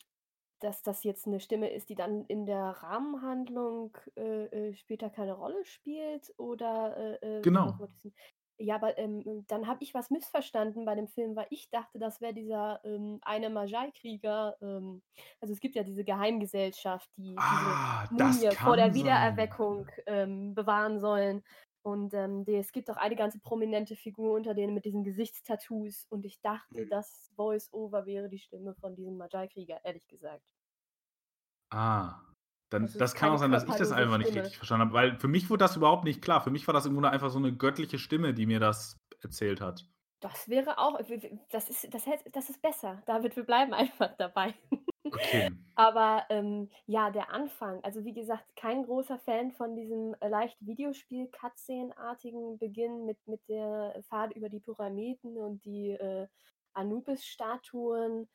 dass 0.60 0.82
das 0.82 1.04
jetzt 1.04 1.28
eine 1.28 1.40
Stimme 1.40 1.70
ist, 1.70 1.90
die 1.90 1.96
dann 1.96 2.26
in 2.28 2.46
der 2.46 2.64
Rahmenhandlung 2.82 3.98
äh, 4.16 4.46
äh, 4.70 4.74
später 4.76 5.10
keine 5.10 5.34
Rolle 5.34 5.64
spielt 5.66 6.34
oder 6.38 7.20
äh, 7.22 7.40
äh, 7.40 7.42
Genau. 7.42 7.78
ja, 8.60 8.76
aber 8.76 8.98
ähm, 8.98 9.46
dann 9.48 9.68
habe 9.68 9.84
ich 9.84 9.94
was 9.94 10.10
missverstanden 10.10 10.84
bei 10.86 10.96
dem 10.96 11.08
Film, 11.08 11.36
weil 11.36 11.46
ich 11.52 11.70
dachte, 11.70 12.00
das 12.00 12.22
wäre 12.22 12.34
dieser 12.34 12.82
ähm, 12.84 13.20
eine 13.22 13.52
Majai-Krieger. 13.52 14.58
Ähm, 14.62 15.04
also 15.40 15.54
es 15.54 15.60
gibt 15.60 15.76
ja 15.76 15.84
diese 15.84 16.04
Geheimgesellschaft, 16.04 17.08
die 17.18 17.36
Ah, 17.38 18.08
diese 18.12 18.50
Mumie 18.50 18.56
vor 18.56 18.76
der. 18.76 18.94
Wiedererweckung 18.96 19.88
ähm, 20.08 20.56
bewahren 20.56 21.00
sollen. 21.00 21.44
Und 21.88 22.14
ähm, 22.14 22.44
die, 22.44 22.56
es 22.56 22.74
gibt 22.74 22.90
auch 22.92 22.98
eine 22.98 23.16
ganze 23.16 23.40
prominente 23.40 23.96
Figur 23.96 24.34
unter 24.36 24.54
denen 24.54 24.74
mit 24.74 24.84
diesen 24.84 25.06
Gesichtstattoos. 25.06 26.06
Und 26.10 26.26
ich 26.26 26.42
dachte, 26.42 26.84
Mhm. 26.84 26.90
das 26.90 27.32
Voice-Over 27.38 28.06
wäre 28.06 28.28
die 28.30 28.40
Stimme 28.40 28.76
von 28.76 28.94
diesem 28.96 29.16
Majai-Krieger, 29.18 29.80
ehrlich 29.86 30.06
gesagt. 30.08 30.54
Ah. 31.72 32.22
Dann, 32.70 32.84
Das 32.84 32.98
das 32.98 33.16
kann 33.16 33.32
auch 33.32 33.38
sein, 33.38 33.52
dass 33.52 33.64
ich 33.64 33.76
das 33.76 33.94
einfach 33.94 34.18
nicht 34.18 34.28
Stimme. 34.28 34.42
richtig 34.44 34.58
verstanden 34.58 34.88
habe, 34.88 34.94
weil 34.94 35.20
für 35.20 35.30
mich 35.30 35.50
wurde 35.50 35.64
das 35.64 35.78
überhaupt 35.78 36.04
nicht 36.04 36.22
klar. 36.22 36.42
Für 36.42 36.50
mich 36.52 36.68
war 36.68 36.74
das 36.74 36.86
im 36.86 36.94
Grunde 36.94 37.10
einfach 37.10 37.30
so 37.30 37.38
eine 37.40 37.56
göttliche 37.56 37.98
Stimme, 37.98 38.34
die 38.34 38.46
mir 38.46 38.60
das 38.60 38.98
erzählt 39.22 39.62
hat. 39.62 39.88
Das 40.20 40.50
wäre 40.50 40.78
auch, 40.80 41.00
das 41.52 41.70
ist, 41.70 41.88
das 41.94 42.50
ist 42.50 42.62
besser. 42.62 43.02
David, 43.06 43.36
wir 43.38 43.44
bleiben 43.46 43.74
einfach 43.74 44.16
dabei. 44.18 44.56
Okay. 45.14 45.50
Aber 45.76 46.26
ähm, 46.30 46.70
ja, 46.86 47.12
der 47.12 47.32
Anfang, 47.32 47.84
also 47.84 48.04
wie 48.04 48.14
gesagt, 48.14 48.46
kein 48.56 48.84
großer 48.84 49.20
Fan 49.20 49.52
von 49.52 49.76
diesem 49.76 50.16
äh, 50.20 50.28
leicht 50.28 50.58
Videospiel-Cutscene-artigen 50.60 52.58
Beginn 52.58 53.06
mit, 53.06 53.18
mit 53.28 53.48
der 53.48 54.02
Fahrt 54.10 54.36
über 54.36 54.50
die 54.50 54.60
Pyramiden 54.60 55.38
und 55.38 55.64
die 55.66 55.92
äh, 55.92 56.28
Anubis-Statuen. 56.74 58.28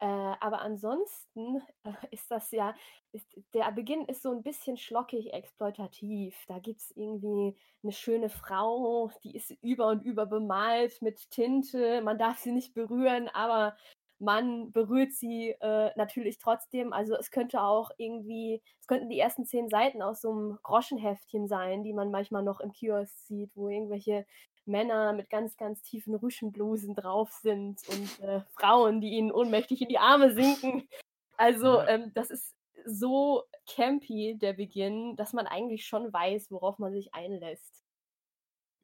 Äh, 0.00 0.06
aber 0.06 0.60
ansonsten 0.60 1.60
äh, 1.82 1.92
ist 2.12 2.30
das 2.30 2.52
ja, 2.52 2.74
ist, 3.10 3.26
der 3.52 3.70
Beginn 3.72 4.04
ist 4.04 4.22
so 4.22 4.30
ein 4.30 4.44
bisschen 4.44 4.76
schlockig 4.76 5.32
exploitativ. 5.32 6.36
Da 6.46 6.60
gibt 6.60 6.80
es 6.80 6.92
irgendwie 6.96 7.56
eine 7.82 7.92
schöne 7.92 8.28
Frau, 8.28 9.10
die 9.24 9.34
ist 9.34 9.50
über 9.60 9.88
und 9.88 10.04
über 10.04 10.26
bemalt 10.26 11.02
mit 11.02 11.30
Tinte. 11.30 12.00
Man 12.02 12.16
darf 12.16 12.38
sie 12.38 12.52
nicht 12.52 12.74
berühren, 12.74 13.28
aber 13.28 13.76
man 14.18 14.72
berührt 14.72 15.12
sie 15.12 15.54
äh, 15.60 15.90
natürlich 15.96 16.38
trotzdem. 16.38 16.92
Also 16.92 17.14
es 17.14 17.30
könnte 17.30 17.62
auch 17.62 17.90
irgendwie, 17.98 18.62
es 18.80 18.86
könnten 18.86 19.08
die 19.08 19.18
ersten 19.18 19.46
zehn 19.46 19.68
Seiten 19.68 20.02
aus 20.02 20.20
so 20.20 20.30
einem 20.30 20.58
Groschenheftchen 20.62 21.46
sein, 21.46 21.84
die 21.84 21.92
man 21.92 22.10
manchmal 22.10 22.42
noch 22.42 22.60
im 22.60 22.72
Kiosk 22.72 23.16
sieht, 23.26 23.50
wo 23.54 23.68
irgendwelche 23.68 24.26
Männer 24.64 25.12
mit 25.12 25.30
ganz, 25.30 25.56
ganz 25.56 25.82
tiefen 25.82 26.14
Rüschenblusen 26.14 26.94
drauf 26.94 27.30
sind 27.30 27.80
und 27.88 28.20
äh, 28.20 28.40
Frauen, 28.54 29.00
die 29.00 29.10
ihnen 29.10 29.32
ohnmächtig 29.32 29.82
in 29.82 29.88
die 29.88 29.98
Arme 29.98 30.34
sinken. 30.34 30.88
Also 31.36 31.80
ähm, 31.82 32.12
das 32.14 32.30
ist 32.30 32.54
so 32.84 33.44
campy, 33.66 34.36
der 34.38 34.54
Beginn, 34.54 35.16
dass 35.16 35.32
man 35.32 35.46
eigentlich 35.46 35.86
schon 35.86 36.12
weiß, 36.12 36.50
worauf 36.50 36.78
man 36.78 36.92
sich 36.92 37.14
einlässt. 37.14 37.84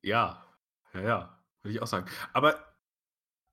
Ja, 0.03 0.45
ja, 0.93 1.01
ja, 1.01 1.39
würde 1.63 1.75
ich 1.75 1.83
auch 1.83 1.87
sagen. 1.87 2.07
Aber 2.33 2.74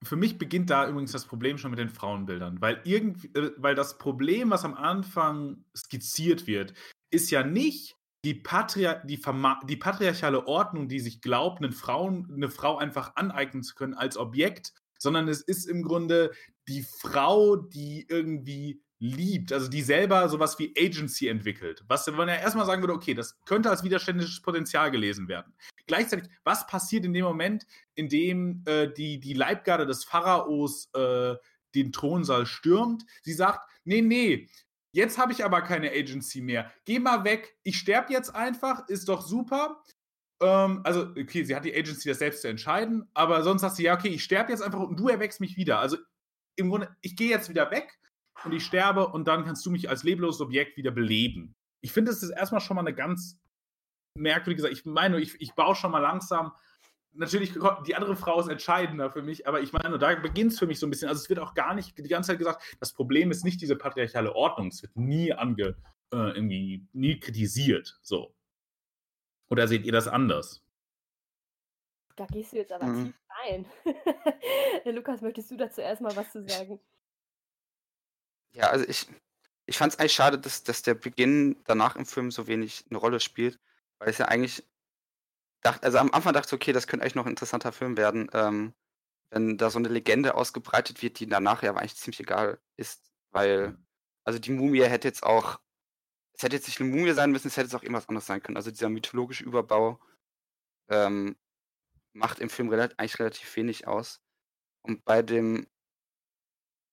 für 0.03 0.15
mich 0.15 0.37
beginnt 0.37 0.69
da 0.69 0.87
übrigens 0.87 1.11
das 1.11 1.25
Problem 1.25 1.57
schon 1.57 1.71
mit 1.71 1.79
den 1.79 1.89
Frauenbildern, 1.89 2.59
weil 2.61 2.81
irgendwie, 2.83 3.27
äh, 3.35 3.51
weil 3.57 3.75
das 3.75 3.97
Problem, 3.97 4.49
was 4.49 4.65
am 4.65 4.73
Anfang 4.73 5.63
skizziert 5.75 6.47
wird, 6.47 6.73
ist 7.11 7.29
ja 7.29 7.43
nicht 7.43 7.95
die, 8.23 8.35
Patria 8.35 8.95
die, 9.03 9.19
die 9.67 9.77
patriarchale 9.77 10.47
Ordnung, 10.47 10.87
die 10.87 10.99
sich 10.99 11.21
glaubt, 11.21 11.63
einen 11.63 11.73
Frauen, 11.73 12.31
eine 12.33 12.49
Frau 12.49 12.77
einfach 12.77 13.15
aneignen 13.15 13.63
zu 13.63 13.75
können 13.75 13.93
als 13.93 14.17
Objekt, 14.17 14.73
sondern 14.99 15.27
es 15.27 15.41
ist 15.41 15.65
im 15.65 15.81
Grunde 15.81 16.31
die 16.67 16.83
Frau, 16.83 17.55
die 17.55 18.05
irgendwie 18.07 18.81
liebt, 18.99 19.51
also 19.51 19.67
die 19.67 19.81
selber 19.81 20.29
sowas 20.29 20.59
wie 20.59 20.73
Agency 20.77 21.27
entwickelt. 21.27 21.83
Was 21.87 22.05
man 22.07 22.27
ja 22.27 22.35
erstmal 22.35 22.67
sagen 22.67 22.83
würde, 22.83 22.93
okay, 22.93 23.15
das 23.15 23.39
könnte 23.45 23.71
als 23.71 23.83
widerständisches 23.83 24.43
Potenzial 24.43 24.91
gelesen 24.91 25.27
werden. 25.27 25.53
Gleichzeitig, 25.87 26.29
was 26.43 26.67
passiert 26.67 27.05
in 27.05 27.13
dem 27.13 27.25
Moment, 27.25 27.65
in 27.95 28.09
dem 28.09 28.63
äh, 28.65 28.91
die, 28.91 29.19
die 29.19 29.33
Leibgarde 29.33 29.85
des 29.85 30.03
Pharaos 30.03 30.89
äh, 30.93 31.35
den 31.75 31.91
Thronsaal 31.91 32.45
stürmt? 32.45 33.05
Sie 33.23 33.33
sagt, 33.33 33.67
nee, 33.83 34.01
nee, 34.01 34.49
jetzt 34.91 35.17
habe 35.17 35.31
ich 35.31 35.43
aber 35.43 35.61
keine 35.61 35.91
Agency 35.91 36.41
mehr. 36.41 36.71
Geh 36.85 36.99
mal 36.99 37.23
weg, 37.23 37.57
ich 37.63 37.77
sterbe 37.77 38.13
jetzt 38.13 38.33
einfach, 38.35 38.87
ist 38.87 39.09
doch 39.09 39.21
super. 39.21 39.83
Ähm, 40.41 40.81
also, 40.83 41.11
okay, 41.11 41.43
sie 41.43 41.55
hat 41.55 41.65
die 41.65 41.75
Agency, 41.75 42.09
das 42.09 42.19
selbst 42.19 42.41
zu 42.41 42.47
entscheiden, 42.47 43.09
aber 43.13 43.43
sonst 43.43 43.61
sagt 43.61 43.75
sie, 43.75 43.83
ja, 43.83 43.95
okay, 43.95 44.09
ich 44.09 44.23
sterbe 44.23 44.51
jetzt 44.51 44.61
einfach 44.61 44.79
und 44.79 44.99
du 44.99 45.07
erweckst 45.07 45.39
mich 45.39 45.55
wieder. 45.57 45.79
Also, 45.79 45.97
im 46.55 46.69
Grunde, 46.69 46.95
ich 47.01 47.15
gehe 47.15 47.29
jetzt 47.29 47.49
wieder 47.49 47.71
weg 47.71 47.99
und 48.43 48.51
ich 48.51 48.65
sterbe 48.65 49.07
und 49.07 49.27
dann 49.27 49.45
kannst 49.45 49.65
du 49.65 49.71
mich 49.71 49.89
als 49.89 50.03
lebloses 50.03 50.41
Objekt 50.41 50.77
wieder 50.77 50.91
beleben. 50.91 51.55
Ich 51.81 51.91
finde, 51.91 52.11
das 52.11 52.23
ist 52.23 52.29
erstmal 52.29 52.61
schon 52.61 52.75
mal 52.75 52.81
eine 52.81 52.93
ganz 52.93 53.39
merkwürdige 54.15 54.61
Sache. 54.63 54.73
Ich 54.73 54.85
meine, 54.85 55.19
ich, 55.19 55.39
ich 55.39 55.53
baue 55.53 55.75
schon 55.75 55.91
mal 55.91 55.99
langsam. 55.99 56.53
Natürlich, 57.13 57.53
die 57.85 57.95
andere 57.95 58.15
Frau 58.15 58.39
ist 58.39 58.47
entscheidender 58.47 59.11
für 59.11 59.21
mich, 59.21 59.45
aber 59.47 59.59
ich 59.59 59.73
meine, 59.73 59.99
da 59.99 60.15
beginnt 60.15 60.53
es 60.53 60.59
für 60.59 60.67
mich 60.67 60.79
so 60.79 60.87
ein 60.87 60.89
bisschen. 60.89 61.09
Also, 61.09 61.21
es 61.21 61.29
wird 61.29 61.39
auch 61.39 61.53
gar 61.53 61.73
nicht 61.73 61.97
die 61.97 62.07
ganze 62.07 62.27
Zeit 62.27 62.39
gesagt, 62.39 62.63
das 62.79 62.93
Problem 62.93 63.31
ist 63.31 63.43
nicht 63.43 63.59
diese 63.61 63.75
patriarchale 63.75 64.33
Ordnung. 64.33 64.67
Es 64.69 64.81
wird 64.81 64.95
nie 64.95 65.33
ange, 65.33 65.75
äh, 66.13 66.35
irgendwie, 66.35 66.87
nie 66.93 67.19
kritisiert. 67.19 67.99
So. 68.01 68.33
Oder 69.49 69.67
seht 69.67 69.85
ihr 69.85 69.91
das 69.91 70.07
anders? 70.07 70.63
Da 72.15 72.25
gehst 72.27 72.53
du 72.53 72.57
jetzt 72.57 72.71
aber 72.71 72.85
Mhm. 72.85 73.05
tief 73.05 73.15
rein. 73.43 73.65
Lukas, 74.95 75.21
möchtest 75.21 75.51
du 75.51 75.57
dazu 75.57 75.81
erstmal 75.81 76.15
was 76.15 76.31
zu 76.31 76.47
sagen? 76.47 76.79
Ja, 78.53 78.69
also 78.69 78.85
ich, 78.87 79.07
ich 79.65 79.77
fand 79.77 79.93
es 79.93 79.99
eigentlich 79.99 80.13
schade, 80.13 80.37
dass, 80.37 80.63
dass 80.63 80.81
der 80.81 80.93
Beginn 80.93 81.61
danach 81.65 81.95
im 81.95 82.05
Film 82.05 82.31
so 82.31 82.47
wenig 82.47 82.85
eine 82.89 82.99
Rolle 82.99 83.19
spielt, 83.19 83.59
weil 84.01 84.09
es 84.09 84.17
ja 84.17 84.25
eigentlich 84.25 84.67
dachte, 85.61 85.83
also 85.83 85.99
am 85.99 86.11
Anfang 86.11 86.33
dachte 86.33 86.47
ich, 86.47 86.53
okay, 86.53 86.73
das 86.73 86.87
könnte 86.87 87.03
eigentlich 87.03 87.15
noch 87.15 87.27
ein 87.27 87.31
interessanter 87.31 87.71
Film 87.71 87.97
werden, 87.97 88.29
ähm, 88.33 88.73
wenn 89.29 89.57
da 89.59 89.69
so 89.69 89.77
eine 89.77 89.89
Legende 89.89 90.33
ausgebreitet 90.33 91.03
wird, 91.03 91.19
die 91.19 91.27
danach 91.27 91.61
ja 91.61 91.75
eigentlich 91.75 91.95
ziemlich 91.95 92.19
egal 92.19 92.59
ist, 92.77 93.11
weil, 93.29 93.77
also 94.23 94.39
die 94.39 94.51
Mumie 94.51 94.81
hätte 94.81 95.07
jetzt 95.07 95.21
auch, 95.21 95.59
es 96.33 96.41
hätte 96.41 96.55
jetzt 96.55 96.67
nicht 96.67 96.81
eine 96.81 96.89
Mumie 96.89 97.11
sein 97.13 97.31
müssen, 97.31 97.47
es 97.47 97.57
hätte 97.57 97.67
jetzt 97.67 97.75
auch 97.75 97.83
irgendwas 97.83 98.09
anderes 98.09 98.25
sein 98.25 98.41
können. 98.41 98.57
Also 98.57 98.71
dieser 98.71 98.89
mythologische 98.89 99.43
Überbau 99.43 99.99
ähm, 100.89 101.37
macht 102.13 102.39
im 102.39 102.49
Film 102.49 102.69
relat 102.69 102.97
eigentlich 102.97 103.19
relativ 103.19 103.55
wenig 103.55 103.87
aus. 103.87 104.19
Und 104.81 105.05
bei 105.05 105.21
dem 105.21 105.67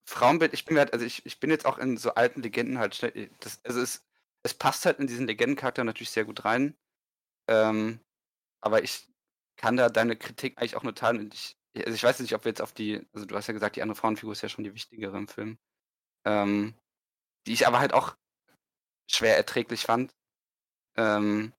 Frauenbild, 0.05 0.53
ich 0.53 0.67
bin 0.67 0.77
halt, 0.77 0.93
also 0.93 1.07
ich, 1.07 1.25
ich 1.25 1.41
bin 1.41 1.49
jetzt 1.49 1.65
auch 1.65 1.79
in 1.79 1.97
so 1.97 2.15
alten 2.15 2.43
Legenden 2.43 2.79
halt 2.79 2.95
schnell, 2.95 3.31
das, 3.41 3.65
also 3.65 3.81
es, 3.81 4.07
es 4.43 4.53
passt 4.53 4.85
halt 4.85 4.99
in 4.99 5.07
diesen 5.07 5.27
Legendencharakter 5.27 5.85
natürlich 5.85 6.11
sehr 6.11 6.27
gut 6.27 6.45
rein. 6.45 6.77
Ähm, 7.49 8.01
aber 8.61 8.83
ich 8.83 9.09
kann 9.57 9.77
da 9.77 9.89
deine 9.89 10.17
Kritik 10.17 10.59
eigentlich 10.59 10.77
auch 10.77 10.83
nur 10.83 10.95
teilen. 10.95 11.31
Ich, 11.33 11.57
also 11.77 11.93
ich 11.93 12.03
weiß 12.03 12.21
nicht, 12.21 12.35
ob 12.35 12.45
wir 12.45 12.51
jetzt 12.51 12.63
auf 12.63 12.73
die, 12.73 13.07
also 13.13 13.27
du 13.27 13.35
hast 13.35 13.47
ja 13.49 13.55
gesagt, 13.55 13.77
die 13.77 13.83
andere 13.83 13.97
Frauenfigur 13.97 14.33
ist 14.33 14.43
ja 14.43 14.49
schon 14.49 14.65
die 14.65 14.75
wichtigere 14.75 15.17
im 15.17 15.29
Film. 15.29 15.59
Ähm, 16.25 16.75
die 17.47 17.53
ich 17.53 17.67
aber 17.67 17.81
halt 17.81 17.95
auch 17.95 18.17
schwer 19.11 19.37
erträglich 19.37 19.83
fand. 19.83 20.15
Ähm, 20.97 21.53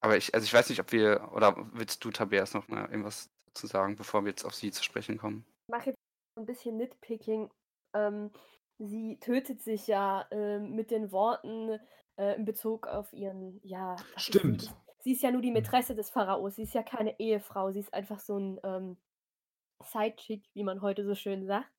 aber 0.00 0.16
ich, 0.16 0.34
also 0.34 0.44
ich 0.44 0.52
weiß 0.52 0.68
nicht, 0.70 0.80
ob 0.80 0.92
wir, 0.92 1.30
oder 1.32 1.54
willst 1.72 2.04
du, 2.04 2.10
Tabeas, 2.10 2.54
noch 2.54 2.68
mal 2.68 2.90
irgendwas 2.90 3.30
dazu 3.46 3.66
sagen, 3.66 3.96
bevor 3.96 4.24
wir 4.24 4.30
jetzt 4.30 4.44
auf 4.44 4.54
sie 4.54 4.70
zu 4.72 4.82
sprechen 4.82 5.18
kommen? 5.18 5.44
Ich 5.66 5.72
mache 5.72 5.90
jetzt 5.90 5.98
ein 6.36 6.46
bisschen 6.46 6.76
Nitpicking. 6.76 7.50
Ähm, 7.94 8.30
sie 8.78 9.18
tötet 9.20 9.62
sich 9.62 9.86
ja 9.86 10.26
ähm, 10.30 10.74
mit 10.74 10.90
den 10.90 11.12
Worten 11.12 11.78
äh, 12.20 12.34
in 12.36 12.44
Bezug 12.44 12.86
auf 12.86 13.12
ihren, 13.12 13.60
ja. 13.64 13.96
Stimmt. 14.16 14.62
Ist- 14.64 14.74
Sie 15.02 15.12
ist 15.12 15.22
ja 15.22 15.30
nur 15.30 15.40
die 15.40 15.50
Mätresse 15.50 15.94
des 15.94 16.10
Pharaos. 16.10 16.56
Sie 16.56 16.62
ist 16.64 16.74
ja 16.74 16.82
keine 16.82 17.18
Ehefrau. 17.18 17.70
Sie 17.72 17.80
ist 17.80 17.94
einfach 17.94 18.20
so 18.20 18.36
ein 18.36 18.60
ähm, 18.62 18.98
Sidechick, 19.82 20.44
wie 20.52 20.62
man 20.62 20.82
heute 20.82 21.04
so 21.06 21.14
schön 21.14 21.46
sagt. 21.46 21.70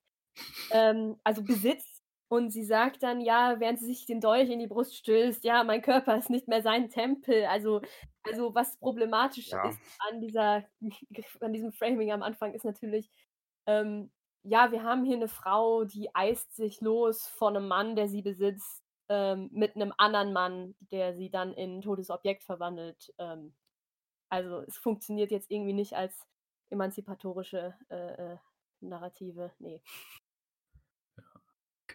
Ähm, 0.72 1.20
also 1.24 1.44
Besitz. 1.44 2.02
Und 2.30 2.50
sie 2.50 2.64
sagt 2.64 3.04
dann, 3.04 3.20
ja, 3.22 3.60
während 3.60 3.78
sie 3.80 3.86
sich 3.88 4.06
den 4.06 4.22
Dolch 4.22 4.50
in 4.50 4.58
die 4.60 4.66
Brust 4.68 4.96
stößt, 4.96 5.44
ja, 5.44 5.64
mein 5.66 5.82
Körper 5.82 6.18
ist 6.18 6.30
nicht 6.30 6.48
mehr 6.48 6.62
sein 6.64 6.90
Tempel. 6.90 7.44
Also, 7.46 7.82
also 8.24 8.56
was 8.56 8.78
problematisch 8.80 9.50
Ja. 9.50 9.68
ist 9.70 9.80
an 10.10 10.22
dieser, 10.22 10.64
an 11.42 11.54
diesem 11.54 11.74
Framing 11.74 12.12
am 12.12 12.24
Anfang 12.24 12.54
ist 12.54 12.64
natürlich, 12.66 13.12
ähm, 13.68 14.12
ja, 14.44 14.72
wir 14.72 14.82
haben 14.82 15.04
hier 15.04 15.18
eine 15.18 15.28
Frau, 15.28 15.84
die 15.84 16.10
eist 16.16 16.56
sich 16.56 16.82
los 16.82 17.28
von 17.28 17.56
einem 17.56 17.68
Mann, 17.68 17.96
der 17.96 18.08
sie 18.08 18.22
besitzt, 18.24 18.81
ähm, 19.12 19.50
mit 19.52 19.76
einem 19.76 19.94
anderen 19.98 20.32
Mann, 20.32 20.74
der 20.80 21.14
sie 21.14 21.30
dann 21.30 21.54
in 21.54 21.80
ein 21.80 21.82
totes 21.82 22.10
Objekt 22.10 22.46
verwandelt. 22.46 23.14
Ähm, 23.18 23.54
also 24.30 24.62
es 24.62 24.78
funktioniert 24.78 25.32
jetzt 25.32 25.52
irgendwie 25.52 25.74
nicht 25.74 25.94
als 25.94 26.18
emanzipatorische 26.70 27.76
äh, 27.90 28.36
äh, 28.36 28.38
Narrative. 28.80 29.52
Nee. 29.60 29.82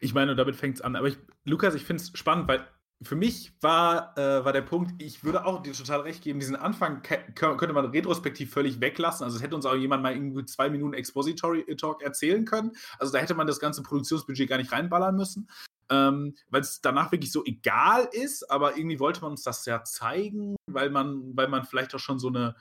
Ich 0.02 0.12
meine, 0.12 0.36
damit 0.36 0.56
fängt 0.56 0.76
es 0.76 0.82
an. 0.82 0.94
Aber 0.94 1.08
ich, 1.08 1.16
Lukas, 1.44 1.74
ich 1.74 1.84
finde 1.84 2.02
es 2.02 2.12
spannend, 2.18 2.48
weil 2.48 2.68
für 3.00 3.16
mich 3.16 3.54
war, 3.62 4.16
äh, 4.18 4.44
war 4.44 4.52
der 4.52 4.60
Punkt, 4.60 5.02
ich 5.02 5.24
würde 5.24 5.46
auch 5.46 5.62
dir 5.62 5.72
total 5.72 6.00
recht 6.00 6.22
geben, 6.22 6.38
diesen 6.38 6.56
Anfang 6.56 7.00
könnte 7.02 7.72
man 7.72 7.86
retrospektiv 7.86 8.52
völlig 8.52 8.82
weglassen. 8.82 9.24
Also 9.24 9.38
es 9.38 9.42
hätte 9.42 9.56
uns 9.56 9.64
auch 9.64 9.74
jemand 9.74 10.02
mal 10.02 10.12
irgendwie 10.12 10.44
zwei 10.44 10.68
Minuten 10.68 10.92
Expository 10.92 11.64
Talk 11.76 12.02
erzählen 12.02 12.44
können. 12.44 12.72
Also 12.98 13.14
da 13.14 13.20
hätte 13.20 13.34
man 13.34 13.46
das 13.46 13.58
ganze 13.58 13.82
Produktionsbudget 13.82 14.50
gar 14.50 14.58
nicht 14.58 14.72
reinballern 14.72 15.16
müssen. 15.16 15.48
Ähm, 15.90 16.34
weil 16.50 16.62
es 16.62 16.80
danach 16.80 17.12
wirklich 17.12 17.30
so 17.30 17.44
egal 17.44 18.08
ist, 18.12 18.50
aber 18.50 18.76
irgendwie 18.76 18.98
wollte 18.98 19.20
man 19.20 19.32
uns 19.32 19.42
das 19.42 19.64
ja 19.66 19.84
zeigen, 19.84 20.56
weil 20.66 20.90
man, 20.90 21.36
weil 21.36 21.48
man 21.48 21.64
vielleicht 21.64 21.94
auch 21.94 22.00
schon 22.00 22.18
so 22.18 22.28
eine, 22.28 22.56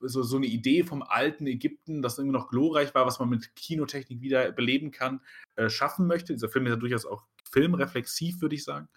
so, 0.00 0.22
so 0.22 0.36
eine 0.36 0.46
Idee 0.46 0.82
vom 0.82 1.02
alten 1.02 1.46
Ägypten, 1.46 2.02
das 2.02 2.18
irgendwie 2.18 2.36
noch 2.36 2.48
glorreich 2.48 2.94
war, 2.94 3.06
was 3.06 3.20
man 3.20 3.28
mit 3.28 3.54
Kinotechnik 3.54 4.20
wieder 4.20 4.50
beleben 4.52 4.90
kann, 4.90 5.20
äh, 5.56 5.68
schaffen 5.68 6.06
möchte. 6.06 6.32
Dieser 6.32 6.48
Film 6.48 6.66
ist 6.66 6.70
ja 6.70 6.76
durchaus 6.76 7.06
auch 7.06 7.24
filmreflexiv, 7.48 8.40
würde 8.40 8.56
ich 8.56 8.64
sagen. 8.64 8.88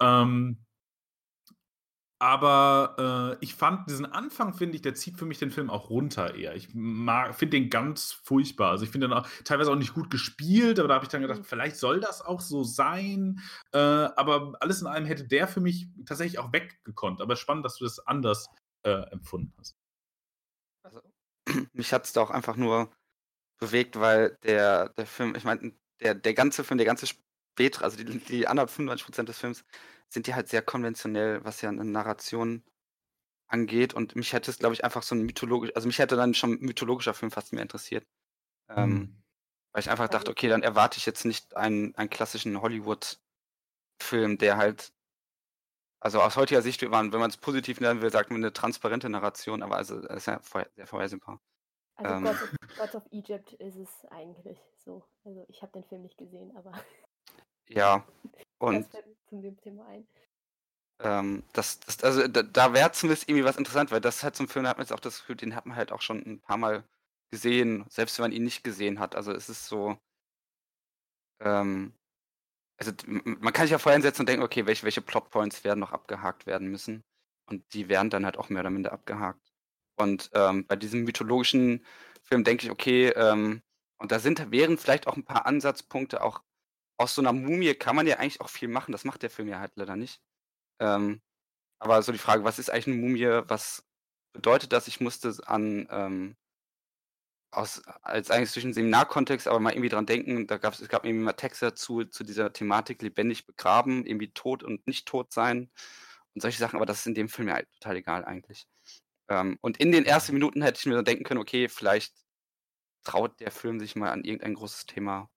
Ähm, 0.00 0.58
aber 2.22 3.34
äh, 3.40 3.44
ich 3.44 3.56
fand 3.56 3.90
diesen 3.90 4.06
Anfang, 4.06 4.54
finde 4.54 4.76
ich, 4.76 4.82
der 4.82 4.94
zieht 4.94 5.18
für 5.18 5.24
mich 5.24 5.40
den 5.40 5.50
Film 5.50 5.70
auch 5.70 5.90
runter 5.90 6.36
eher. 6.36 6.54
Ich 6.54 6.68
finde 6.68 7.46
den 7.48 7.68
ganz 7.68 8.12
furchtbar. 8.12 8.70
Also 8.70 8.84
ich 8.84 8.92
finde 8.92 9.08
den 9.08 9.12
auch 9.18 9.26
teilweise 9.42 9.72
auch 9.72 9.76
nicht 9.76 9.92
gut 9.92 10.08
gespielt, 10.08 10.78
aber 10.78 10.86
da 10.86 10.94
habe 10.94 11.04
ich 11.04 11.08
dann 11.08 11.22
gedacht, 11.22 11.40
mhm. 11.40 11.44
vielleicht 11.44 11.74
soll 11.74 11.98
das 11.98 12.22
auch 12.22 12.40
so 12.40 12.62
sein. 12.62 13.40
Äh, 13.72 13.78
aber 13.78 14.52
alles 14.60 14.80
in 14.80 14.86
allem 14.86 15.04
hätte 15.04 15.26
der 15.26 15.48
für 15.48 15.60
mich 15.60 15.88
tatsächlich 16.06 16.38
auch 16.38 16.52
weggekonnt. 16.52 17.20
Aber 17.20 17.34
spannend, 17.34 17.64
dass 17.64 17.78
du 17.78 17.84
das 17.84 17.98
anders 18.06 18.48
äh, 18.86 19.02
empfunden 19.10 19.52
hast. 19.58 19.74
Also, 20.84 21.00
mich 21.72 21.92
hat 21.92 22.04
es 22.04 22.12
doch 22.12 22.30
einfach 22.30 22.54
nur 22.54 22.92
bewegt, 23.58 23.98
weil 23.98 24.38
der, 24.44 24.90
der 24.90 25.06
Film, 25.06 25.34
ich 25.34 25.42
meine, 25.42 25.72
der, 26.00 26.14
der 26.14 26.34
ganze 26.34 26.62
Film, 26.62 26.78
der 26.78 26.86
ganze 26.86 27.08
spätere, 27.52 27.84
also 27.84 27.96
die, 27.96 28.18
die 28.18 28.48
anderen 28.48 28.68
95% 28.68 29.24
des 29.24 29.38
Films, 29.38 29.64
sind 30.08 30.26
die 30.26 30.34
halt 30.34 30.48
sehr 30.48 30.62
konventionell, 30.62 31.44
was 31.44 31.60
ja 31.62 31.68
eine 31.68 31.84
Narration 31.84 32.62
angeht. 33.46 33.94
Und 33.94 34.16
mich 34.16 34.32
hätte 34.32 34.50
es, 34.50 34.58
glaube 34.58 34.74
ich, 34.74 34.84
einfach 34.84 35.02
so 35.02 35.14
ein 35.14 35.22
mythologisch, 35.22 35.70
also 35.74 35.86
mich 35.86 35.98
hätte 35.98 36.16
dann 36.16 36.34
schon 36.34 36.52
ein 36.52 36.60
mythologischer 36.60 37.14
Film 37.14 37.30
fast 37.30 37.52
mehr 37.52 37.62
interessiert. 37.62 38.06
Ähm, 38.68 38.90
mhm. 38.90 39.22
Weil 39.72 39.80
ich 39.80 39.90
einfach 39.90 40.08
dachte, 40.08 40.30
okay, 40.30 40.48
dann 40.48 40.62
erwarte 40.62 40.98
ich 40.98 41.06
jetzt 41.06 41.24
nicht 41.24 41.56
einen, 41.56 41.94
einen 41.96 42.10
klassischen 42.10 42.60
Hollywood-Film, 42.60 44.38
der 44.38 44.56
halt, 44.56 44.92
also 46.00 46.20
aus 46.20 46.36
heutiger 46.36 46.62
Sicht, 46.62 46.82
wenn 46.82 46.90
man 46.90 47.30
es 47.30 47.36
positiv 47.36 47.80
nennen 47.80 48.02
will, 48.02 48.10
sagt 48.10 48.30
man 48.30 48.42
eine 48.42 48.52
transparente 48.52 49.08
Narration, 49.08 49.62
aber 49.62 49.76
also 49.76 50.00
das 50.00 50.18
ist 50.18 50.26
ja 50.26 50.40
vorher, 50.42 50.70
sehr 50.74 50.86
vorhersehbar. 50.86 51.40
Also 51.94 52.14
ähm, 52.14 52.24
God, 52.24 52.34
of, 52.34 52.78
God 52.78 52.94
of 52.94 53.12
Egypt 53.12 53.52
ist 53.54 53.76
es 53.76 54.04
eigentlich 54.10 54.58
so. 54.84 55.04
Also 55.24 55.44
ich 55.48 55.62
habe 55.62 55.72
den 55.72 55.84
Film 55.84 56.02
nicht 56.02 56.18
gesehen, 56.18 56.54
aber. 56.56 56.72
Ja, 57.74 58.04
und. 58.58 58.92
Das 58.92 59.02
zu 59.28 59.40
dem 59.40 59.56
Thema 59.60 59.86
ein. 59.86 60.06
Ähm, 61.00 61.42
das, 61.52 61.80
das, 61.80 62.02
also 62.04 62.28
da, 62.28 62.42
da 62.42 62.74
wäre 62.74 62.92
zumindest 62.92 63.28
irgendwie 63.28 63.44
was 63.44 63.56
interessant, 63.56 63.90
weil 63.90 64.00
das 64.00 64.22
halt 64.22 64.36
zum 64.36 64.48
Film 64.48 64.66
hat 64.66 64.76
man 64.76 64.84
jetzt 64.84 64.92
auch 64.92 65.00
das 65.00 65.20
Gefühl, 65.20 65.36
den 65.36 65.56
hat 65.56 65.66
man 65.66 65.76
halt 65.76 65.90
auch 65.90 66.02
schon 66.02 66.18
ein 66.18 66.40
paar 66.40 66.58
Mal 66.58 66.84
gesehen, 67.30 67.84
selbst 67.88 68.18
wenn 68.18 68.24
man 68.24 68.32
ihn 68.32 68.44
nicht 68.44 68.62
gesehen 68.62 69.00
hat. 69.00 69.16
Also 69.16 69.32
es 69.32 69.48
ist 69.48 69.66
so. 69.66 69.98
Ähm, 71.40 71.94
also 72.78 72.92
man 73.06 73.52
kann 73.52 73.66
sich 73.66 73.72
ja 73.72 73.78
vorher 73.78 73.96
hinsetzen 73.96 74.22
und 74.22 74.28
denken, 74.28 74.44
okay, 74.44 74.66
welche, 74.66 74.84
welche 74.84 75.02
Plotpoints 75.02 75.64
werden 75.64 75.80
noch 75.80 75.92
abgehakt 75.92 76.46
werden 76.46 76.68
müssen. 76.68 77.02
Und 77.46 77.64
die 77.74 77.88
werden 77.88 78.10
dann 78.10 78.24
halt 78.24 78.36
auch 78.38 78.48
mehr 78.48 78.60
oder 78.60 78.70
minder 78.70 78.92
abgehakt. 78.92 79.52
Und 79.96 80.30
ähm, 80.34 80.66
bei 80.66 80.76
diesem 80.76 81.04
mythologischen 81.04 81.84
Film 82.22 82.44
denke 82.44 82.66
ich, 82.66 82.72
okay, 82.72 83.08
ähm, 83.10 83.62
und 83.98 84.12
da 84.12 84.18
sind, 84.18 84.50
wären 84.50 84.78
vielleicht 84.78 85.06
auch 85.06 85.16
ein 85.16 85.24
paar 85.24 85.46
Ansatzpunkte 85.46 86.22
auch 86.22 86.42
aus 87.02 87.14
so 87.14 87.22
einer 87.22 87.32
Mumie 87.32 87.74
kann 87.74 87.96
man 87.96 88.06
ja 88.06 88.18
eigentlich 88.18 88.40
auch 88.40 88.50
viel 88.50 88.68
machen. 88.68 88.92
Das 88.92 89.04
macht 89.04 89.22
der 89.22 89.30
Film 89.30 89.48
ja 89.48 89.60
halt 89.60 89.72
leider 89.76 89.96
nicht. 89.96 90.20
Ähm, 90.80 91.22
aber 91.80 92.02
so 92.02 92.12
die 92.12 92.18
Frage, 92.18 92.44
was 92.44 92.58
ist 92.58 92.70
eigentlich 92.70 92.88
eine 92.88 92.96
Mumie? 92.96 93.26
Was 93.48 93.84
bedeutet 94.32 94.72
das? 94.72 94.88
Ich 94.88 95.00
musste 95.00 95.34
an 95.46 95.88
ähm, 95.90 96.36
aus 97.52 97.82
als 98.02 98.30
eigentlich 98.30 98.50
zwischen 98.50 98.72
Seminarkontext, 98.72 99.46
aber 99.48 99.60
mal 99.60 99.72
irgendwie 99.72 99.90
dran 99.90 100.06
denken. 100.06 100.46
Da 100.46 100.58
gab 100.58 100.74
es 100.74 100.88
gab 100.88 101.04
irgendwie 101.04 101.24
mal 101.24 101.32
Texte 101.34 101.66
dazu 101.66 102.04
zu 102.04 102.24
dieser 102.24 102.52
Thematik 102.52 103.02
lebendig 103.02 103.46
begraben, 103.46 104.06
irgendwie 104.06 104.32
tot 104.32 104.62
und 104.64 104.86
nicht 104.86 105.06
tot 105.06 105.32
sein 105.32 105.70
und 106.34 106.40
solche 106.42 106.58
Sachen. 106.58 106.76
Aber 106.76 106.86
das 106.86 107.00
ist 107.00 107.06
in 107.06 107.14
dem 107.14 107.28
Film 107.28 107.48
ja 107.48 107.54
halt 107.54 107.70
total 107.72 107.96
egal 107.96 108.24
eigentlich. 108.24 108.66
Ähm, 109.28 109.58
und 109.62 109.78
in 109.78 109.92
den 109.92 110.06
ersten 110.06 110.34
Minuten 110.34 110.62
hätte 110.62 110.78
ich 110.80 110.86
mir 110.86 110.94
dann 110.96 111.04
denken 111.04 111.24
können, 111.24 111.40
okay, 111.40 111.68
vielleicht 111.68 112.14
traut 113.04 113.40
der 113.40 113.50
Film 113.52 113.80
sich 113.80 113.96
mal 113.96 114.10
an 114.10 114.24
irgendein 114.24 114.54
großes 114.54 114.86
Thema 114.86 115.30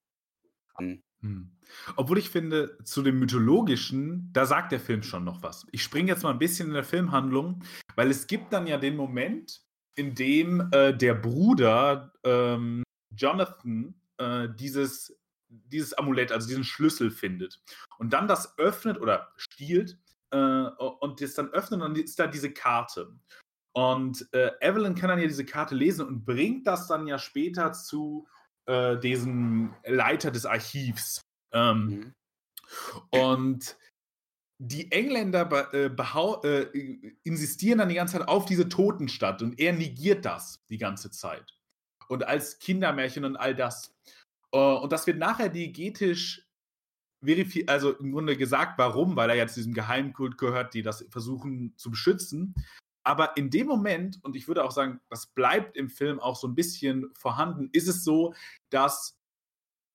ran. 0.75 1.04
Hm. 1.25 1.49
Obwohl 1.95 2.19
ich 2.19 2.29
finde, 2.29 2.77
zu 2.83 3.01
dem 3.01 3.19
Mythologischen, 3.19 4.29
da 4.31 4.45
sagt 4.45 4.71
der 4.71 4.79
Film 4.79 5.01
schon 5.01 5.23
noch 5.23 5.41
was. 5.41 5.65
Ich 5.71 5.83
springe 5.83 6.11
jetzt 6.11 6.23
mal 6.23 6.29
ein 6.29 6.39
bisschen 6.39 6.67
in 6.67 6.75
der 6.75 6.83
Filmhandlung, 6.83 7.63
weil 7.95 8.11
es 8.11 8.27
gibt 8.27 8.53
dann 8.53 8.67
ja 8.67 8.77
den 8.77 8.95
Moment, 8.95 9.61
in 9.95 10.13
dem 10.13 10.69
äh, 10.71 10.95
der 10.95 11.15
Bruder 11.15 12.13
ähm, 12.23 12.83
Jonathan 13.15 13.95
äh, 14.17 14.47
dieses, 14.55 15.17
dieses 15.47 15.93
Amulett, 15.93 16.31
also 16.31 16.47
diesen 16.47 16.63
Schlüssel 16.63 17.09
findet 17.09 17.61
und 17.97 18.13
dann 18.13 18.27
das 18.27 18.57
öffnet 18.59 18.99
oder 19.01 19.31
stiehlt 19.37 19.97
äh, 20.31 20.37
und 20.37 21.21
das 21.21 21.33
dann 21.33 21.49
öffnet 21.49 21.81
und 21.81 21.95
dann 21.95 22.03
ist 22.03 22.19
da 22.19 22.27
diese 22.27 22.51
Karte. 22.51 23.15
Und 23.73 24.27
äh, 24.31 24.51
Evelyn 24.61 24.95
kann 24.95 25.09
dann 25.09 25.19
ja 25.19 25.27
diese 25.27 25.45
Karte 25.45 25.75
lesen 25.75 26.05
und 26.05 26.25
bringt 26.25 26.67
das 26.67 26.87
dann 26.87 27.07
ja 27.07 27.17
später 27.17 27.73
zu 27.73 28.27
äh, 28.67 28.97
diesem 28.99 29.73
Leiter 29.85 30.31
des 30.31 30.45
Archivs. 30.45 31.21
Ähm, 31.53 31.85
mhm. 31.85 32.13
Und 33.11 33.77
die 34.57 34.91
Engländer 34.91 35.73
äh, 35.73 35.87
äh, 35.87 37.13
insistieren 37.23 37.79
dann 37.79 37.89
die 37.89 37.95
ganze 37.95 38.17
Zeit 38.17 38.27
auf 38.27 38.45
diese 38.45 38.69
Totenstadt 38.69 39.41
und 39.41 39.59
er 39.59 39.73
negiert 39.73 40.25
das 40.25 40.63
die 40.69 40.77
ganze 40.77 41.11
Zeit. 41.11 41.57
Und 42.07 42.25
als 42.25 42.59
Kindermärchen 42.59 43.25
und 43.25 43.35
all 43.35 43.55
das. 43.55 43.93
Äh, 44.51 44.57
und 44.57 44.91
das 44.91 45.07
wird 45.07 45.17
nachher 45.17 45.49
diegetisch 45.49 46.47
verifiziert, 47.23 47.69
also 47.69 47.93
im 47.97 48.11
Grunde 48.11 48.37
gesagt, 48.37 48.77
warum, 48.77 49.15
weil 49.15 49.29
er 49.29 49.35
ja 49.35 49.47
zu 49.47 49.55
diesem 49.55 49.73
Geheimkult 49.73 50.37
gehört, 50.37 50.73
die 50.73 50.83
das 50.83 51.05
versuchen 51.09 51.73
zu 51.77 51.89
beschützen. 51.91 52.55
Aber 53.05 53.37
in 53.37 53.49
dem 53.51 53.67
Moment, 53.67 54.19
und 54.23 54.35
ich 54.35 54.47
würde 54.47 54.63
auch 54.63 54.71
sagen, 54.71 54.99
das 55.09 55.27
bleibt 55.27 55.77
im 55.77 55.89
Film 55.89 56.19
auch 56.19 56.35
so 56.35 56.47
ein 56.47 56.55
bisschen 56.55 57.11
vorhanden, 57.13 57.69
ist 57.71 57.87
es 57.87 58.03
so, 58.03 58.33
dass 58.69 59.17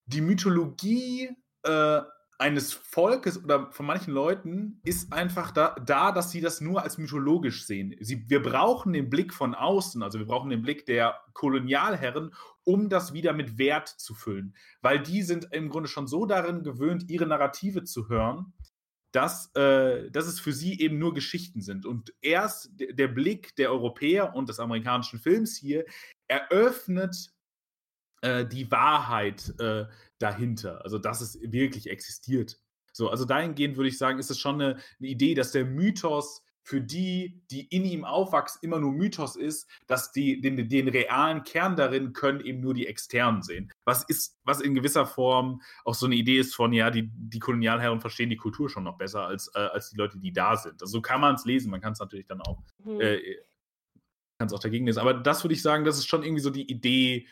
die 0.06 0.20
Mythologie 0.20 1.30
äh, 1.64 2.00
eines 2.38 2.72
Volkes 2.72 3.42
oder 3.42 3.70
von 3.70 3.84
manchen 3.84 4.14
Leuten 4.14 4.80
ist 4.82 5.12
einfach 5.12 5.50
da, 5.50 5.74
da, 5.84 6.10
dass 6.10 6.30
sie 6.30 6.40
das 6.40 6.62
nur 6.62 6.82
als 6.82 6.96
mythologisch 6.96 7.66
sehen. 7.66 7.94
Sie, 8.00 8.30
wir 8.30 8.42
brauchen 8.42 8.94
den 8.94 9.10
Blick 9.10 9.34
von 9.34 9.54
außen, 9.54 10.02
also 10.02 10.18
wir 10.18 10.26
brauchen 10.26 10.48
den 10.48 10.62
Blick 10.62 10.86
der 10.86 11.20
Kolonialherren, 11.34 12.32
um 12.64 12.88
das 12.88 13.12
wieder 13.12 13.34
mit 13.34 13.58
Wert 13.58 13.88
zu 13.88 14.14
füllen. 14.14 14.54
Weil 14.80 15.00
die 15.00 15.22
sind 15.22 15.48
im 15.52 15.68
Grunde 15.68 15.88
schon 15.88 16.06
so 16.06 16.24
darin 16.24 16.62
gewöhnt, 16.62 17.10
ihre 17.10 17.26
Narrative 17.26 17.84
zu 17.84 18.08
hören, 18.08 18.54
dass, 19.12 19.54
äh, 19.54 20.10
dass 20.10 20.26
es 20.26 20.40
für 20.40 20.52
sie 20.52 20.80
eben 20.80 20.98
nur 20.98 21.14
Geschichten 21.14 21.62
sind. 21.62 21.86
Und 21.86 22.14
erst 22.20 22.70
der 22.78 23.08
Blick 23.08 23.56
der 23.56 23.70
Europäer 23.70 24.34
und 24.34 24.48
des 24.48 24.60
amerikanischen 24.60 25.18
Films 25.18 25.56
hier 25.56 25.84
eröffnet 26.28 27.32
äh, 28.22 28.46
die 28.46 28.70
Wahrheit 28.70 29.54
äh, 29.58 29.86
dahinter. 30.18 30.84
Also, 30.84 30.98
dass 30.98 31.20
es 31.20 31.40
wirklich 31.42 31.90
existiert. 31.90 32.58
So, 32.92 33.08
also 33.08 33.24
dahingehend 33.24 33.76
würde 33.76 33.88
ich 33.88 33.98
sagen, 33.98 34.18
ist 34.18 34.30
es 34.30 34.38
schon 34.38 34.60
eine, 34.60 34.76
eine 34.98 35.08
Idee, 35.08 35.34
dass 35.34 35.52
der 35.52 35.64
Mythos 35.64 36.42
für 36.62 36.80
die, 36.80 37.42
die 37.50 37.66
in 37.66 37.84
ihm 37.84 38.04
aufwachsen, 38.04 38.60
immer 38.62 38.78
nur 38.78 38.92
Mythos 38.92 39.36
ist, 39.36 39.68
dass 39.86 40.12
die 40.12 40.40
den, 40.40 40.68
den 40.68 40.88
realen 40.88 41.42
Kern 41.42 41.76
darin 41.76 42.12
können 42.12 42.40
eben 42.40 42.60
nur 42.60 42.74
die 42.74 42.86
Externen 42.86 43.42
sehen. 43.42 43.72
Was 43.90 44.04
ist, 44.04 44.38
was 44.44 44.60
in 44.60 44.74
gewisser 44.74 45.04
Form 45.04 45.60
auch 45.84 45.94
so 45.94 46.06
eine 46.06 46.14
Idee 46.14 46.38
ist 46.38 46.54
von, 46.54 46.72
ja, 46.72 46.90
die, 46.90 47.10
die 47.12 47.40
Kolonialherren 47.40 48.00
verstehen 48.00 48.30
die 48.30 48.36
Kultur 48.36 48.70
schon 48.70 48.84
noch 48.84 48.96
besser 48.96 49.26
als, 49.26 49.50
äh, 49.54 49.58
als 49.58 49.90
die 49.90 49.96
Leute, 49.96 50.18
die 50.18 50.32
da 50.32 50.56
sind. 50.56 50.80
Also 50.80 50.92
so 50.92 51.02
kann 51.02 51.20
man 51.20 51.34
es 51.34 51.44
lesen, 51.44 51.70
man 51.70 51.80
kann 51.80 51.92
es 51.92 51.98
natürlich 51.98 52.26
dann 52.26 52.40
auch, 52.40 52.62
mhm. 52.84 53.00
äh, 53.00 53.20
kann 54.38 54.46
es 54.46 54.52
auch 54.52 54.60
dagegen 54.60 54.86
lesen. 54.86 55.00
Aber 55.00 55.14
das 55.14 55.42
würde 55.42 55.54
ich 55.54 55.62
sagen, 55.62 55.84
das 55.84 55.98
ist 55.98 56.06
schon 56.06 56.22
irgendwie 56.22 56.42
so 56.42 56.50
die 56.50 56.70
Idee, 56.70 57.26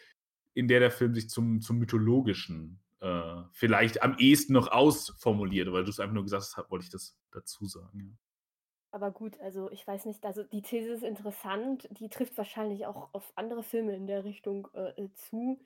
in 0.55 0.67
der 0.67 0.81
der 0.81 0.91
Film 0.91 1.15
sich 1.15 1.31
zum, 1.31 1.61
zum 1.61 1.79
Mythologischen 1.79 2.81
äh, 3.01 3.43
vielleicht 3.53 4.03
am 4.03 4.17
ehesten 4.19 4.55
noch 4.55 4.69
ausformuliert, 4.69 5.73
weil 5.73 5.85
du 5.85 5.91
es 5.91 6.01
einfach 6.01 6.15
nur 6.15 6.25
gesagt 6.25 6.43
hast, 6.43 6.71
wollte 6.71 6.85
ich 6.85 6.91
das 6.91 7.17
dazu 7.31 7.65
sagen. 7.67 8.01
Ja. 8.01 8.29
Aber 8.91 9.11
gut, 9.11 9.39
also 9.41 9.71
ich 9.71 9.87
weiß 9.87 10.07
nicht, 10.07 10.25
also 10.25 10.43
die 10.45 10.63
These 10.63 10.93
ist 10.93 11.03
interessant, 11.03 11.89
die 11.91 12.09
trifft 12.09 12.37
wahrscheinlich 12.39 12.87
auch 12.87 13.13
auf 13.13 13.33
andere 13.37 13.63
Filme 13.63 13.95
in 13.95 14.07
der 14.07 14.25
Richtung 14.25 14.69
äh, 14.75 14.91
äh 15.01 15.13
zu. 15.15 15.61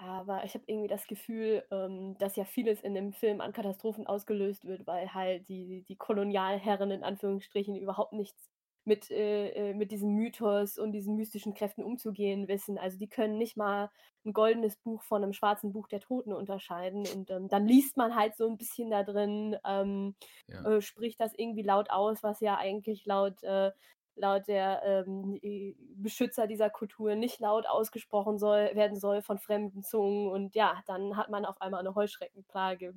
Aber 0.00 0.44
ich 0.44 0.54
habe 0.54 0.64
irgendwie 0.68 0.86
das 0.88 1.08
Gefühl, 1.08 1.64
ähm, 1.72 2.16
dass 2.18 2.36
ja 2.36 2.44
vieles 2.44 2.80
in 2.80 2.94
dem 2.94 3.12
Film 3.12 3.40
an 3.40 3.52
Katastrophen 3.52 4.06
ausgelöst 4.06 4.64
wird, 4.64 4.86
weil 4.86 5.12
halt 5.12 5.48
die, 5.48 5.84
die 5.88 5.96
Kolonialherren 5.96 6.92
in 6.92 7.02
Anführungsstrichen 7.02 7.74
überhaupt 7.76 8.12
nichts 8.12 8.48
mit, 8.84 9.10
äh, 9.10 9.48
äh, 9.72 9.74
mit 9.74 9.90
diesem 9.90 10.10
Mythos 10.14 10.78
und 10.78 10.92
diesen 10.92 11.16
mystischen 11.16 11.52
Kräften 11.52 11.82
umzugehen 11.82 12.46
wissen. 12.46 12.78
Also 12.78 12.96
die 12.96 13.08
können 13.08 13.38
nicht 13.38 13.56
mal 13.56 13.90
ein 14.24 14.32
goldenes 14.32 14.76
Buch 14.76 15.02
von 15.02 15.22
einem 15.24 15.32
schwarzen 15.32 15.72
Buch 15.72 15.88
der 15.88 16.00
Toten 16.00 16.32
unterscheiden. 16.32 17.04
Und 17.08 17.30
ähm, 17.32 17.48
dann 17.48 17.66
liest 17.66 17.96
man 17.96 18.14
halt 18.14 18.36
so 18.36 18.48
ein 18.48 18.56
bisschen 18.56 18.90
da 18.90 19.02
drin, 19.02 19.56
ähm, 19.66 20.14
Ja. 20.48 20.64
äh, 20.64 20.80
spricht 20.80 21.20
das 21.20 21.34
irgendwie 21.36 21.62
laut 21.62 21.90
aus, 21.90 22.22
was 22.22 22.40
ja 22.40 22.56
eigentlich 22.56 23.04
laut, 23.04 23.42
äh, 23.42 23.72
laut 24.18 24.48
der 24.48 24.82
ähm, 24.84 25.38
äh, 25.42 25.74
Beschützer 25.96 26.46
dieser 26.46 26.70
Kultur 26.70 27.14
nicht 27.14 27.40
laut 27.40 27.66
ausgesprochen 27.66 28.38
soll, 28.38 28.70
werden 28.74 28.98
soll 28.98 29.22
von 29.22 29.38
fremden 29.38 29.82
Zungen. 29.82 30.28
Und 30.28 30.54
ja, 30.54 30.82
dann 30.86 31.16
hat 31.16 31.30
man 31.30 31.44
auf 31.44 31.60
einmal 31.60 31.80
eine 31.80 31.94
Heuschreckenplage. 31.94 32.94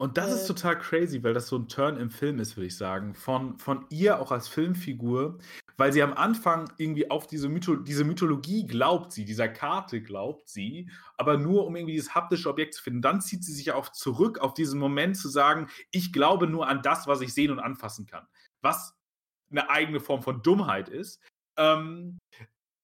Und 0.00 0.16
das 0.16 0.32
ist 0.32 0.44
Äh, 0.44 0.46
total 0.46 0.78
crazy, 0.78 1.22
weil 1.24 1.34
das 1.34 1.48
so 1.48 1.56
ein 1.58 1.66
Turn 1.68 1.96
im 1.96 2.10
Film 2.10 2.38
ist, 2.38 2.56
würde 2.56 2.68
ich 2.68 2.76
sagen. 2.76 3.14
Von, 3.14 3.58
von 3.58 3.84
ihr 3.90 4.20
auch 4.20 4.30
als 4.30 4.46
Filmfigur, 4.46 5.38
weil 5.76 5.92
sie 5.92 6.02
am 6.02 6.12
Anfang 6.14 6.70
irgendwie 6.78 7.10
auf 7.10 7.26
diese, 7.26 7.48
Mytho 7.48 7.74
diese 7.76 8.04
Mythologie 8.04 8.64
glaubt 8.66 9.12
sie, 9.12 9.24
dieser 9.24 9.48
Karte 9.48 10.00
glaubt 10.00 10.48
sie, 10.48 10.88
aber 11.16 11.36
nur 11.36 11.66
um 11.66 11.74
irgendwie 11.74 11.94
dieses 11.94 12.14
haptische 12.14 12.48
Objekt 12.48 12.74
zu 12.74 12.82
finden. 12.84 13.02
Dann 13.02 13.20
zieht 13.20 13.42
sie 13.44 13.52
sich 13.52 13.72
auch 13.72 13.88
zurück 13.88 14.38
auf 14.38 14.54
diesen 14.54 14.78
Moment 14.78 15.16
zu 15.16 15.28
sagen, 15.28 15.68
ich 15.90 16.12
glaube 16.12 16.46
nur 16.46 16.68
an 16.68 16.82
das, 16.82 17.08
was 17.08 17.20
ich 17.20 17.34
sehen 17.34 17.50
und 17.50 17.58
anfassen 17.58 18.06
kann. 18.06 18.28
Was 18.60 18.97
eine 19.50 19.70
eigene 19.70 20.00
Form 20.00 20.22
von 20.22 20.42
Dummheit 20.42 20.88
ist. 20.88 21.22
Ähm, 21.56 22.18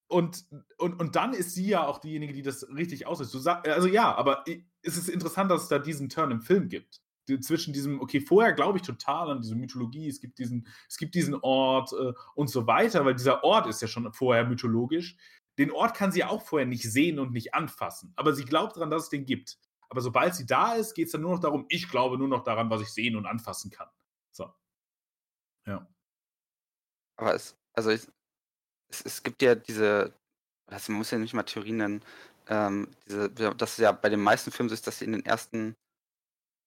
und, 0.08 0.44
und, 0.78 1.00
und 1.00 1.16
dann 1.16 1.32
ist 1.32 1.54
sie 1.54 1.66
ja 1.66 1.86
auch 1.86 1.98
diejenige, 1.98 2.32
die 2.32 2.42
das 2.42 2.68
richtig 2.68 3.06
auslöst. 3.06 3.34
Also 3.46 3.88
ja, 3.88 4.14
aber 4.14 4.44
es 4.82 4.96
ist 4.96 5.08
interessant, 5.08 5.50
dass 5.50 5.62
es 5.62 5.68
da 5.68 5.78
diesen 5.78 6.08
Turn 6.08 6.30
im 6.30 6.40
Film 6.42 6.68
gibt. 6.68 7.00
Zwischen 7.40 7.72
diesem, 7.72 8.02
okay, 8.02 8.20
vorher 8.20 8.52
glaube 8.52 8.78
ich 8.78 8.82
total 8.82 9.30
an 9.30 9.40
diese 9.40 9.56
Mythologie, 9.56 10.08
es 10.08 10.20
gibt 10.20 10.38
diesen, 10.38 10.68
es 10.88 10.98
gibt 10.98 11.14
diesen 11.14 11.34
Ort 11.36 11.92
äh, 11.92 12.12
und 12.34 12.48
so 12.48 12.66
weiter, 12.66 13.06
weil 13.06 13.14
dieser 13.14 13.42
Ort 13.42 13.66
ist 13.66 13.80
ja 13.80 13.88
schon 13.88 14.12
vorher 14.12 14.44
mythologisch. 14.44 15.16
Den 15.56 15.70
Ort 15.70 15.96
kann 15.96 16.12
sie 16.12 16.22
auch 16.22 16.42
vorher 16.42 16.66
nicht 16.66 16.82
sehen 16.82 17.18
und 17.18 17.32
nicht 17.32 17.54
anfassen, 17.54 18.12
aber 18.16 18.34
sie 18.34 18.44
glaubt 18.44 18.76
daran, 18.76 18.90
dass 18.90 19.04
es 19.04 19.08
den 19.08 19.24
gibt. 19.24 19.58
Aber 19.88 20.02
sobald 20.02 20.34
sie 20.34 20.44
da 20.44 20.74
ist, 20.74 20.94
geht 20.94 21.06
es 21.06 21.12
dann 21.12 21.22
nur 21.22 21.32
noch 21.32 21.40
darum, 21.40 21.64
ich 21.68 21.88
glaube 21.88 22.18
nur 22.18 22.28
noch 22.28 22.44
daran, 22.44 22.68
was 22.68 22.82
ich 22.82 22.88
sehen 22.88 23.16
und 23.16 23.26
anfassen 23.26 23.70
kann. 23.70 23.88
So. 24.30 24.52
Ja. 25.66 25.88
Aber 27.16 27.34
es, 27.34 27.56
also 27.74 27.90
ich, 27.90 28.06
es, 28.88 29.02
es 29.02 29.22
gibt 29.22 29.42
ja 29.42 29.54
diese, 29.54 30.12
also 30.66 30.92
man 30.92 30.98
muss 30.98 31.10
ja 31.10 31.18
nicht 31.18 31.34
mal 31.34 31.42
Theorien 31.44 31.76
nennen, 31.78 32.04
ähm, 32.48 32.88
diese, 33.06 33.30
dass 33.30 33.72
es 33.72 33.78
ja 33.78 33.92
bei 33.92 34.08
den 34.08 34.20
meisten 34.20 34.50
Filmen 34.50 34.68
so 34.68 34.74
ist, 34.74 34.86
dass 34.86 34.98
sie 34.98 35.06
in 35.06 35.12
den 35.12 35.24
ersten 35.24 35.76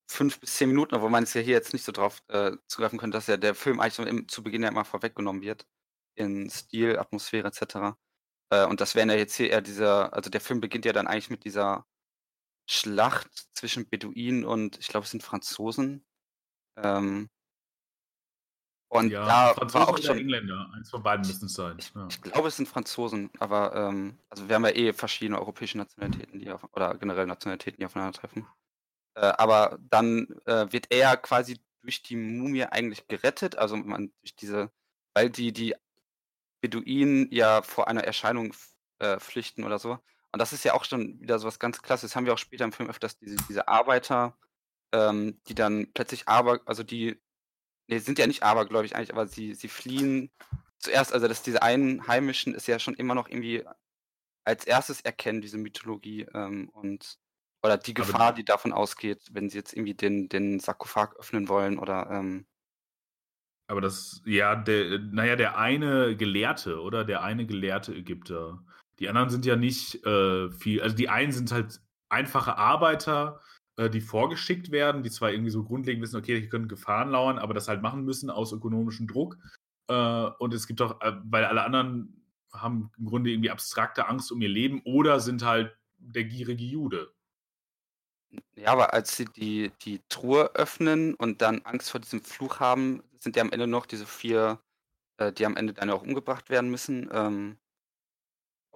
fünf 0.10 0.40
bis 0.40 0.56
zehn 0.56 0.70
Minuten, 0.70 0.96
obwohl 0.96 1.10
man 1.10 1.24
es 1.24 1.34
ja 1.34 1.42
hier 1.42 1.54
jetzt 1.54 1.74
nicht 1.74 1.86
so 1.86 1.92
drauf 1.92 2.22
äh, 2.30 2.54
zugreifen 2.68 2.98
könnte, 3.00 3.18
dass 3.18 3.28
ja 3.28 3.38
der 3.38 3.56
Film 3.56 3.80
eigentlich 3.80 4.08
im, 4.08 4.28
zu 4.28 4.44
Beginn 4.44 4.64
ja 4.64 4.70
immer 4.70 4.86
vorweggenommen 4.86 5.42
wird. 5.42 5.68
In 6.16 6.50
Stil, 6.50 6.98
Atmosphäre 7.00 7.48
etc. 7.50 7.98
Äh, 8.52 8.66
und 8.68 8.82
das 8.82 8.96
wären 8.96 9.10
ja 9.10 9.16
jetzt 9.16 9.36
hier 9.36 9.50
eher 9.52 9.62
dieser, 9.62 10.14
also 10.14 10.30
der 10.30 10.42
Film 10.42 10.62
beginnt 10.62 10.86
ja 10.86 10.94
dann 10.94 11.08
eigentlich 11.08 11.30
mit 11.30 11.46
dieser 11.46 11.86
Schlacht 12.70 13.50
zwischen 13.54 13.90
Beduinen 13.90 14.46
und 14.46 14.80
ich 14.80 14.88
glaube 14.88 15.06
es 15.06 15.12
sind 15.12 15.24
Franzosen. 15.24 16.06
Ähm, 16.78 17.30
und 18.90 19.12
ja, 19.12 19.26
da 19.26 19.54
Franzosen 19.54 19.82
war 19.82 19.90
auch 19.90 19.98
schon, 19.98 20.18
Engländer. 20.18 20.72
Eins 20.74 20.90
von 20.90 21.04
beiden 21.04 21.28
müssen 21.28 21.48
es 21.48 21.54
sein. 21.54 21.78
Ja. 21.94 22.08
ich 22.10 22.22
glaube, 22.22 22.48
es 22.48 22.56
sind 22.56 22.70
Franzosen, 22.70 23.30
aber 23.40 23.76
ähm, 23.76 24.18
also 24.30 24.48
wir 24.48 24.56
haben 24.56 24.66
ja 24.66 24.72
eh 24.72 24.94
verschiedene 24.94 25.40
europäische 25.40 25.78
Nationalitäten, 25.78 26.40
die 26.40 26.50
auf, 26.52 26.64
oder 26.72 26.96
generell 26.96 27.26
Nationalitäten, 27.26 27.80
die 27.80 27.86
aufeinandertreffen. 27.86 28.48
Äh, 29.16 29.34
aber 29.38 29.78
dann 29.90 30.28
äh, 30.46 30.72
wird 30.72 30.88
er 30.90 31.18
quasi 31.18 31.60
durch 31.82 32.02
die 32.02 32.16
Mumie 32.16 32.64
eigentlich 32.64 33.08
gerettet, 33.08 33.58
also 33.58 33.76
man 33.76 34.14
durch 34.22 34.36
diese, 34.36 34.72
weil 35.14 35.30
die 35.30 35.52
die 35.52 35.76
Beduinen 36.62 37.30
ja 37.32 37.62
vor 37.62 37.88
einer 37.88 38.04
Erscheinung 38.04 38.54
äh, 39.00 39.20
flüchten 39.20 39.64
oder 39.64 39.80
so. 39.80 40.00
Und 40.32 40.40
das 40.40 40.54
ist 40.54 40.64
ja 40.64 40.74
auch 40.74 40.84
schon 40.84 41.20
wieder 41.20 41.40
so 41.40 41.48
was 41.48 41.60
ganz 41.60 41.82
Klasses. 41.82 42.12
Das 42.12 42.16
haben 42.16 42.26
wir 42.26 42.34
auch 42.34 42.38
später 42.38 42.66
im 42.66 42.72
Film 42.72 42.90
öfters, 42.90 43.18
diese, 43.18 43.38
diese 43.50 43.68
Arbeiter, 43.68 44.38
ähm, 44.92 45.42
die 45.48 45.56
dann 45.56 45.92
plötzlich 45.94 46.28
aber, 46.28 46.62
also 46.66 46.84
die, 46.84 47.20
nee, 47.88 48.00
sind 48.00 48.20
ja 48.20 48.28
nicht 48.28 48.44
abergläubig 48.44 48.96
eigentlich, 48.96 49.14
aber 49.14 49.28
sie, 49.28 49.54
sie 49.54 49.68
fliehen 49.68 50.30
zuerst, 50.80 51.14
also 51.14 51.28
dass 51.28 51.44
diese 51.44 51.62
Einheimischen 51.62 52.54
ist 52.54 52.68
ja 52.68 52.80
schon 52.80 52.94
immer 52.94 53.16
noch 53.16 53.30
irgendwie 53.30 53.64
als 54.46 54.66
erstes 54.66 55.02
erkennen, 55.02 55.42
diese 55.42 55.58
Mythologie 55.58 56.28
ähm, 56.34 56.70
und 56.70 57.18
oder 57.64 57.78
die 57.78 57.94
Gefahr, 57.94 58.34
die 58.34 58.46
davon 58.46 58.72
ausgeht, 58.72 59.28
wenn 59.32 59.50
sie 59.50 59.58
jetzt 59.58 59.74
irgendwie 59.74 59.96
den, 59.96 60.30
den 60.30 60.60
Sarkophag 60.60 61.16
öffnen 61.18 61.50
wollen 61.50 61.80
oder 61.80 62.10
ähm, 62.12 62.46
Aber 63.68 63.82
das, 63.82 64.22
ja, 64.26 64.56
der, 64.56 65.00
naja, 65.00 65.36
der 65.36 65.58
eine 65.58 66.16
Gelehrte, 66.16 66.80
oder? 66.82 67.04
Der 67.04 67.24
eine 67.24 67.46
gelehrte 67.46 67.94
Ägypter. 67.94 68.64
Die 69.00 69.10
anderen 69.10 69.30
sind 69.30 69.46
ja 69.46 69.56
nicht 69.56 70.06
äh, 70.06 70.50
viel, 70.52 70.82
also 70.82 70.96
die 70.96 71.10
einen 71.10 71.32
sind 71.32 71.52
halt 71.52 71.82
einfache 72.10 72.58
Arbeiter, 72.58 73.42
äh, 73.78 73.90
die 73.90 74.02
vorgeschickt 74.02 74.72
werden, 74.72 75.04
die 75.04 75.12
zwar 75.12 75.32
irgendwie 75.32 75.52
so 75.52 75.64
grundlegend 75.64 76.04
wissen, 76.04 76.18
okay, 76.18 76.40
hier 76.40 76.50
können 76.50 76.68
Gefahren 76.68 77.12
lauern, 77.12 77.38
aber 77.38 77.54
das 77.54 77.68
halt 77.68 77.82
machen 77.82 78.04
müssen 78.04 78.30
aus 78.30 78.52
ökonomischem 78.52 79.08
Druck. 79.08 79.38
Äh, 79.88 80.30
und 80.40 80.54
es 80.54 80.68
gibt 80.68 80.82
auch, 80.82 81.00
äh, 81.02 81.14
weil 81.24 81.46
alle 81.46 81.64
anderen 81.64 82.26
haben 82.52 82.92
im 82.98 83.06
Grunde 83.06 83.30
irgendwie 83.30 83.52
abstrakte 83.52 84.08
Angst 84.08 84.32
um 84.32 84.42
ihr 84.42 84.50
Leben 84.50 84.82
oder 84.84 85.20
sind 85.20 85.44
halt 85.44 85.78
der 85.98 86.24
gierige 86.24 86.64
Jude. 86.64 87.14
Ja, 88.56 88.72
aber 88.74 88.94
als 88.94 89.16
sie 89.16 89.26
die, 89.26 89.72
die 89.84 90.02
Truhe 90.10 90.56
öffnen 90.56 91.14
und 91.14 91.42
dann 91.42 91.62
Angst 91.62 91.92
vor 91.92 92.02
diesem 92.02 92.24
Fluch 92.24 92.60
haben, 92.60 93.04
sind 93.20 93.36
ja 93.36 93.44
am 93.44 93.52
Ende 93.52 93.68
noch 93.68 93.86
diese 93.86 94.06
vier, 94.06 94.60
äh, 95.18 95.32
die 95.32 95.46
am 95.46 95.56
Ende 95.56 95.74
dann 95.74 95.90
auch 95.90 96.02
umgebracht 96.02 96.50
werden 96.50 96.70
müssen. 96.70 97.10
Ähm, 97.12 97.58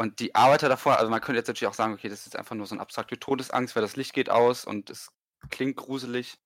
und 0.02 0.20
die 0.20 0.34
Arbeiter 0.34 0.68
davor, 0.68 0.98
also 0.98 1.12
man 1.12 1.22
könnte 1.22 1.38
jetzt 1.38 1.48
natürlich 1.48 1.70
auch 1.70 1.76
sagen, 1.76 1.94
okay, 1.94 2.10
das 2.10 2.26
ist 2.26 2.36
einfach 2.36 2.56
nur 2.56 2.66
so 2.66 2.74
eine 2.74 2.82
abstrakte 2.82 3.20
Todesangst, 3.20 3.76
weil 3.76 3.84
das 3.84 3.96
Licht 3.96 4.14
geht 4.14 4.32
aus 4.32 4.66
und 4.66 4.90
es 4.90 5.12
klingt 5.52 5.78
gruselig. 5.78 6.40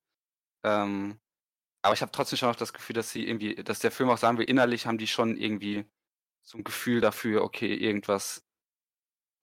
Ähm, 0.65 1.19
aber 1.83 1.93
ich 1.95 2.01
habe 2.01 2.11
trotzdem 2.11 2.37
schon 2.37 2.49
noch 2.49 2.57
das 2.57 2.73
Gefühl, 2.73 2.95
dass 2.95 3.11
sie 3.11 3.27
irgendwie, 3.27 3.55
dass 3.55 3.79
der 3.79 3.91
Film 3.91 4.09
auch 4.09 4.17
sagen 4.17 4.37
will, 4.37 4.45
innerlich 4.49 4.87
haben 4.87 4.97
die 4.97 5.07
schon 5.07 5.37
irgendwie 5.37 5.85
so 6.43 6.57
ein 6.57 6.65
Gefühl 6.65 7.01
dafür, 7.01 7.43
okay, 7.43 7.73
irgendwas 7.75 8.43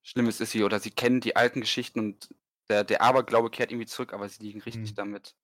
Schlimmes 0.04 0.40
ist 0.40 0.52
hier 0.52 0.66
oder 0.66 0.80
sie 0.80 0.90
kennen 0.90 1.20
die 1.20 1.36
alten 1.36 1.60
Geschichten 1.60 2.00
und 2.00 2.28
der, 2.68 2.84
der 2.84 3.02
Aberglaube 3.02 3.50
kehrt 3.50 3.70
irgendwie 3.70 3.86
zurück, 3.86 4.12
aber 4.12 4.28
sie 4.28 4.42
liegen 4.42 4.60
richtig 4.62 4.90
Hm. 4.90 4.94
damit. 4.94 5.34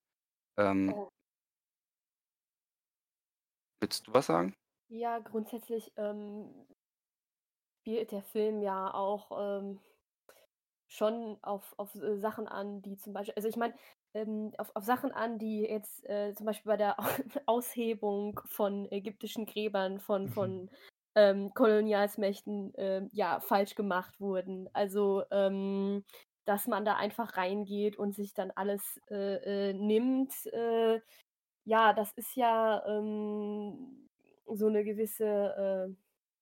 Ähm, 0.59 0.95
Oh. 0.95 1.11
willst 3.81 4.07
du 4.07 4.13
was 4.13 4.27
sagen? 4.27 4.57
Ja, 4.89 5.19
grundsätzlich 5.19 5.93
ähm, 5.97 6.67
spielt 7.89 8.13
der 8.13 8.23
Film 8.23 8.61
ja 8.61 8.93
auch 8.93 9.31
ähm, 9.33 9.81
schon 10.87 11.39
auf, 11.43 11.75
auf 11.77 11.95
äh, 11.97 12.17
Sachen 12.19 12.49
an, 12.49 12.83
die 12.83 12.97
zum 12.97 13.13
Beispiel, 13.13 13.35
also 13.37 13.49
ich 13.49 13.57
meine, 13.57 13.75
ähm, 14.15 14.53
auf, 14.59 14.75
auf 14.75 14.85
Sachen 14.85 15.13
an, 15.13 15.39
die 15.39 15.61
jetzt 15.63 16.05
äh, 16.09 16.35
zum 16.35 16.47
Beispiel 16.47 16.71
bei 16.71 16.77
der 16.77 16.97
Aushebung 17.47 18.41
von 18.47 18.91
ägyptischen 18.91 19.45
Gräbern 19.47 20.01
von, 20.01 20.29
Mhm. 20.29 20.29
von 20.29 20.71
ähm, 21.15 21.53
Kolonialsmächten 21.55 22.73
ähm, 22.77 23.09
ja 23.13 23.41
falsch 23.41 23.75
gemacht 23.75 24.21
wurden. 24.21 24.69
Also 24.73 25.25
ähm, 25.31 26.05
dass 26.47 26.67
man 26.67 26.87
da 26.87 26.97
einfach 26.97 27.37
reingeht 27.37 27.99
und 27.99 28.15
sich 28.15 28.33
dann 28.33 28.51
alles 28.53 28.99
äh, 29.11 29.71
äh, 29.71 29.73
nimmt. 29.75 30.33
Äh, 30.47 31.01
ja, 31.65 31.93
das 31.93 32.13
ist 32.13 32.37
ja 32.37 32.83
ähm, 32.87 34.09
so 34.47 34.67
eine 34.69 34.85
gewisse 34.85 35.25
äh, 35.91 35.95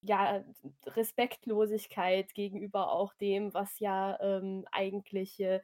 ja, 0.03 0.45
Respektlosigkeit 0.87 2.35
gegenüber 2.35 2.93
auch 2.93 3.15
dem, 3.15 3.55
was 3.55 3.79
ja 3.81 4.19
ähm, 4.21 4.65
eigentliche 4.73 5.63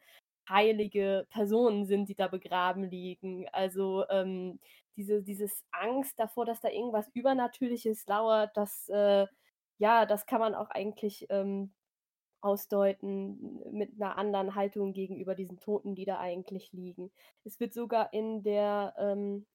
heilige 0.48 1.26
Personen 1.30 1.86
sind, 1.86 2.08
die 2.08 2.14
da 2.14 2.28
begraben 2.28 2.84
liegen. 2.84 3.46
Also 3.52 4.04
ähm, 4.10 4.58
diese, 4.96 5.22
dieses 5.22 5.64
Angst 5.72 6.18
davor, 6.18 6.44
dass 6.44 6.60
da 6.60 6.68
irgendwas 6.68 7.08
Übernatürliches 7.14 8.06
lauert, 8.06 8.56
das, 8.56 8.88
äh, 8.88 9.26
ja, 9.78 10.06
das 10.06 10.26
kann 10.26 10.40
man 10.40 10.54
auch 10.54 10.70
eigentlich 10.70 11.26
ähm, 11.30 11.72
ausdeuten 12.40 13.60
mit 13.72 13.92
einer 13.94 14.18
anderen 14.18 14.54
Haltung 14.54 14.92
gegenüber 14.92 15.34
diesen 15.34 15.58
Toten, 15.58 15.94
die 15.94 16.04
da 16.04 16.18
eigentlich 16.18 16.72
liegen. 16.72 17.12
Es 17.44 17.60
wird 17.60 17.72
sogar 17.72 18.12
in 18.12 18.42
der 18.42 18.94
ähm, 18.98 19.46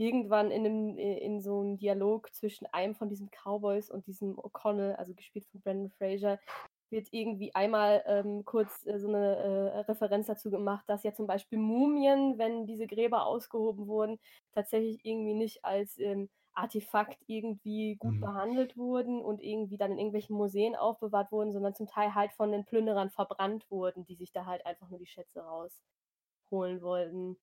irgendwann 0.00 0.50
in, 0.50 0.66
einem, 0.66 0.98
in 0.98 1.40
so 1.40 1.60
einem 1.60 1.76
Dialog 1.78 2.32
zwischen 2.34 2.66
einem 2.66 2.94
von 2.94 3.08
diesen 3.08 3.30
Cowboys 3.30 3.90
und 3.90 4.06
diesem 4.06 4.38
O'Connell, 4.38 4.94
also 4.96 5.14
gespielt 5.14 5.46
von 5.46 5.60
Brandon 5.60 5.90
Fraser, 5.90 6.38
wird 6.90 7.08
irgendwie 7.12 7.54
einmal 7.54 8.02
ähm, 8.06 8.44
kurz 8.44 8.84
äh, 8.86 8.98
so 8.98 9.08
eine 9.08 9.36
äh, 9.36 9.78
Referenz 9.80 10.26
dazu 10.26 10.50
gemacht, 10.50 10.84
dass 10.88 11.04
ja 11.04 11.12
zum 11.14 11.26
Beispiel 11.26 11.58
Mumien, 11.58 12.36
wenn 12.38 12.66
diese 12.66 12.86
Gräber 12.86 13.26
ausgehoben 13.26 13.86
wurden, 13.86 14.18
tatsächlich 14.52 15.04
irgendwie 15.04 15.34
nicht 15.34 15.64
als 15.64 15.98
ähm, 15.98 16.28
Artefakt 16.52 17.22
irgendwie 17.28 17.94
gut 17.96 18.18
Mhm. 18.18 18.20
behandelt 18.20 18.76
wurden 18.76 19.20
und 19.22 19.40
irgendwie 19.40 19.76
dann 19.76 19.92
in 19.92 19.98
irgendwelchen 19.98 20.36
Museen 20.36 20.74
aufbewahrt 20.74 21.30
wurden, 21.30 21.52
sondern 21.52 21.74
zum 21.76 21.86
Teil 21.86 22.14
halt 22.14 22.32
von 22.32 22.50
den 22.50 22.64
Plünderern 22.64 23.10
verbrannt 23.10 23.70
wurden, 23.70 24.04
die 24.04 24.16
sich 24.16 24.32
da 24.32 24.46
halt 24.46 24.66
einfach 24.66 24.88
nur 24.90 24.98
die 24.98 25.06
Schätze 25.06 25.42
rausholen 25.42 26.82
wollten. 26.82 27.36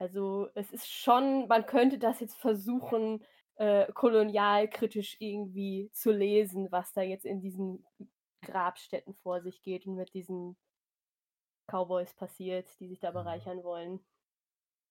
Also 0.00 0.48
es 0.54 0.72
ist 0.72 0.90
schon, 0.90 1.46
man 1.46 1.66
könnte 1.66 1.98
das 1.98 2.20
jetzt 2.20 2.38
versuchen, 2.38 3.22
äh, 3.56 3.92
kolonialkritisch 3.92 5.18
irgendwie 5.20 5.90
zu 5.92 6.10
lesen, 6.10 6.72
was 6.72 6.94
da 6.94 7.02
jetzt 7.02 7.26
in 7.26 7.42
diesen 7.42 7.84
Grabstätten 8.40 9.14
vor 9.16 9.42
sich 9.42 9.60
geht 9.62 9.86
und 9.86 9.96
mit 9.96 10.14
diesen 10.14 10.56
Cowboys 11.66 12.14
passiert, 12.14 12.66
die 12.80 12.88
sich 12.88 12.98
da 12.98 13.10
bereichern 13.10 13.62
wollen. 13.62 14.00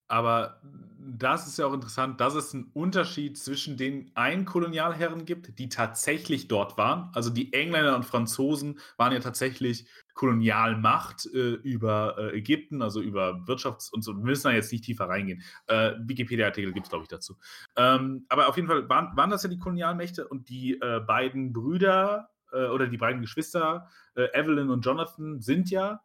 Aber 0.09 0.59
das 0.99 1.47
ist 1.47 1.57
ja 1.57 1.65
auch 1.65 1.73
interessant, 1.73 2.19
dass 2.19 2.35
es 2.35 2.53
einen 2.53 2.71
Unterschied 2.73 3.37
zwischen 3.37 3.77
den 3.77 4.11
einen 4.15 4.45
Kolonialherren 4.45 5.25
gibt, 5.25 5.57
die 5.57 5.69
tatsächlich 5.69 6.47
dort 6.47 6.77
waren. 6.77 7.09
Also 7.13 7.29
die 7.29 7.53
Engländer 7.53 7.95
und 7.95 8.05
Franzosen 8.05 8.79
waren 8.97 9.13
ja 9.13 9.19
tatsächlich 9.19 9.87
Kolonialmacht 10.13 11.27
äh, 11.27 11.53
über 11.53 12.17
äh, 12.17 12.37
Ägypten, 12.37 12.81
also 12.81 13.01
über 13.01 13.43
Wirtschafts- 13.45 13.91
und 13.91 14.03
so. 14.03 14.15
Wir 14.15 14.23
müssen 14.23 14.49
da 14.49 14.51
jetzt 14.51 14.71
nicht 14.71 14.83
tiefer 14.83 15.07
reingehen. 15.07 15.43
Äh, 15.67 15.93
Wikipedia-Artikel 16.01 16.73
gibt 16.73 16.87
es, 16.87 16.89
glaube 16.89 17.03
ich, 17.03 17.09
dazu. 17.09 17.37
Ähm, 17.75 18.25
aber 18.27 18.49
auf 18.49 18.55
jeden 18.55 18.67
Fall 18.67 18.89
waren, 18.89 19.15
waren, 19.15 19.29
das 19.29 19.43
ja 19.43 19.49
die 19.49 19.59
Kolonialmächte 19.59 20.27
und 20.27 20.49
die 20.49 20.73
äh, 20.81 20.99
beiden 20.99 21.53
Brüder 21.53 22.29
äh, 22.51 22.65
oder 22.65 22.87
die 22.87 22.97
beiden 22.97 23.21
Geschwister, 23.21 23.87
äh, 24.15 24.27
Evelyn 24.33 24.69
und 24.69 24.85
Jonathan, 24.85 25.39
sind 25.39 25.69
ja 25.69 26.01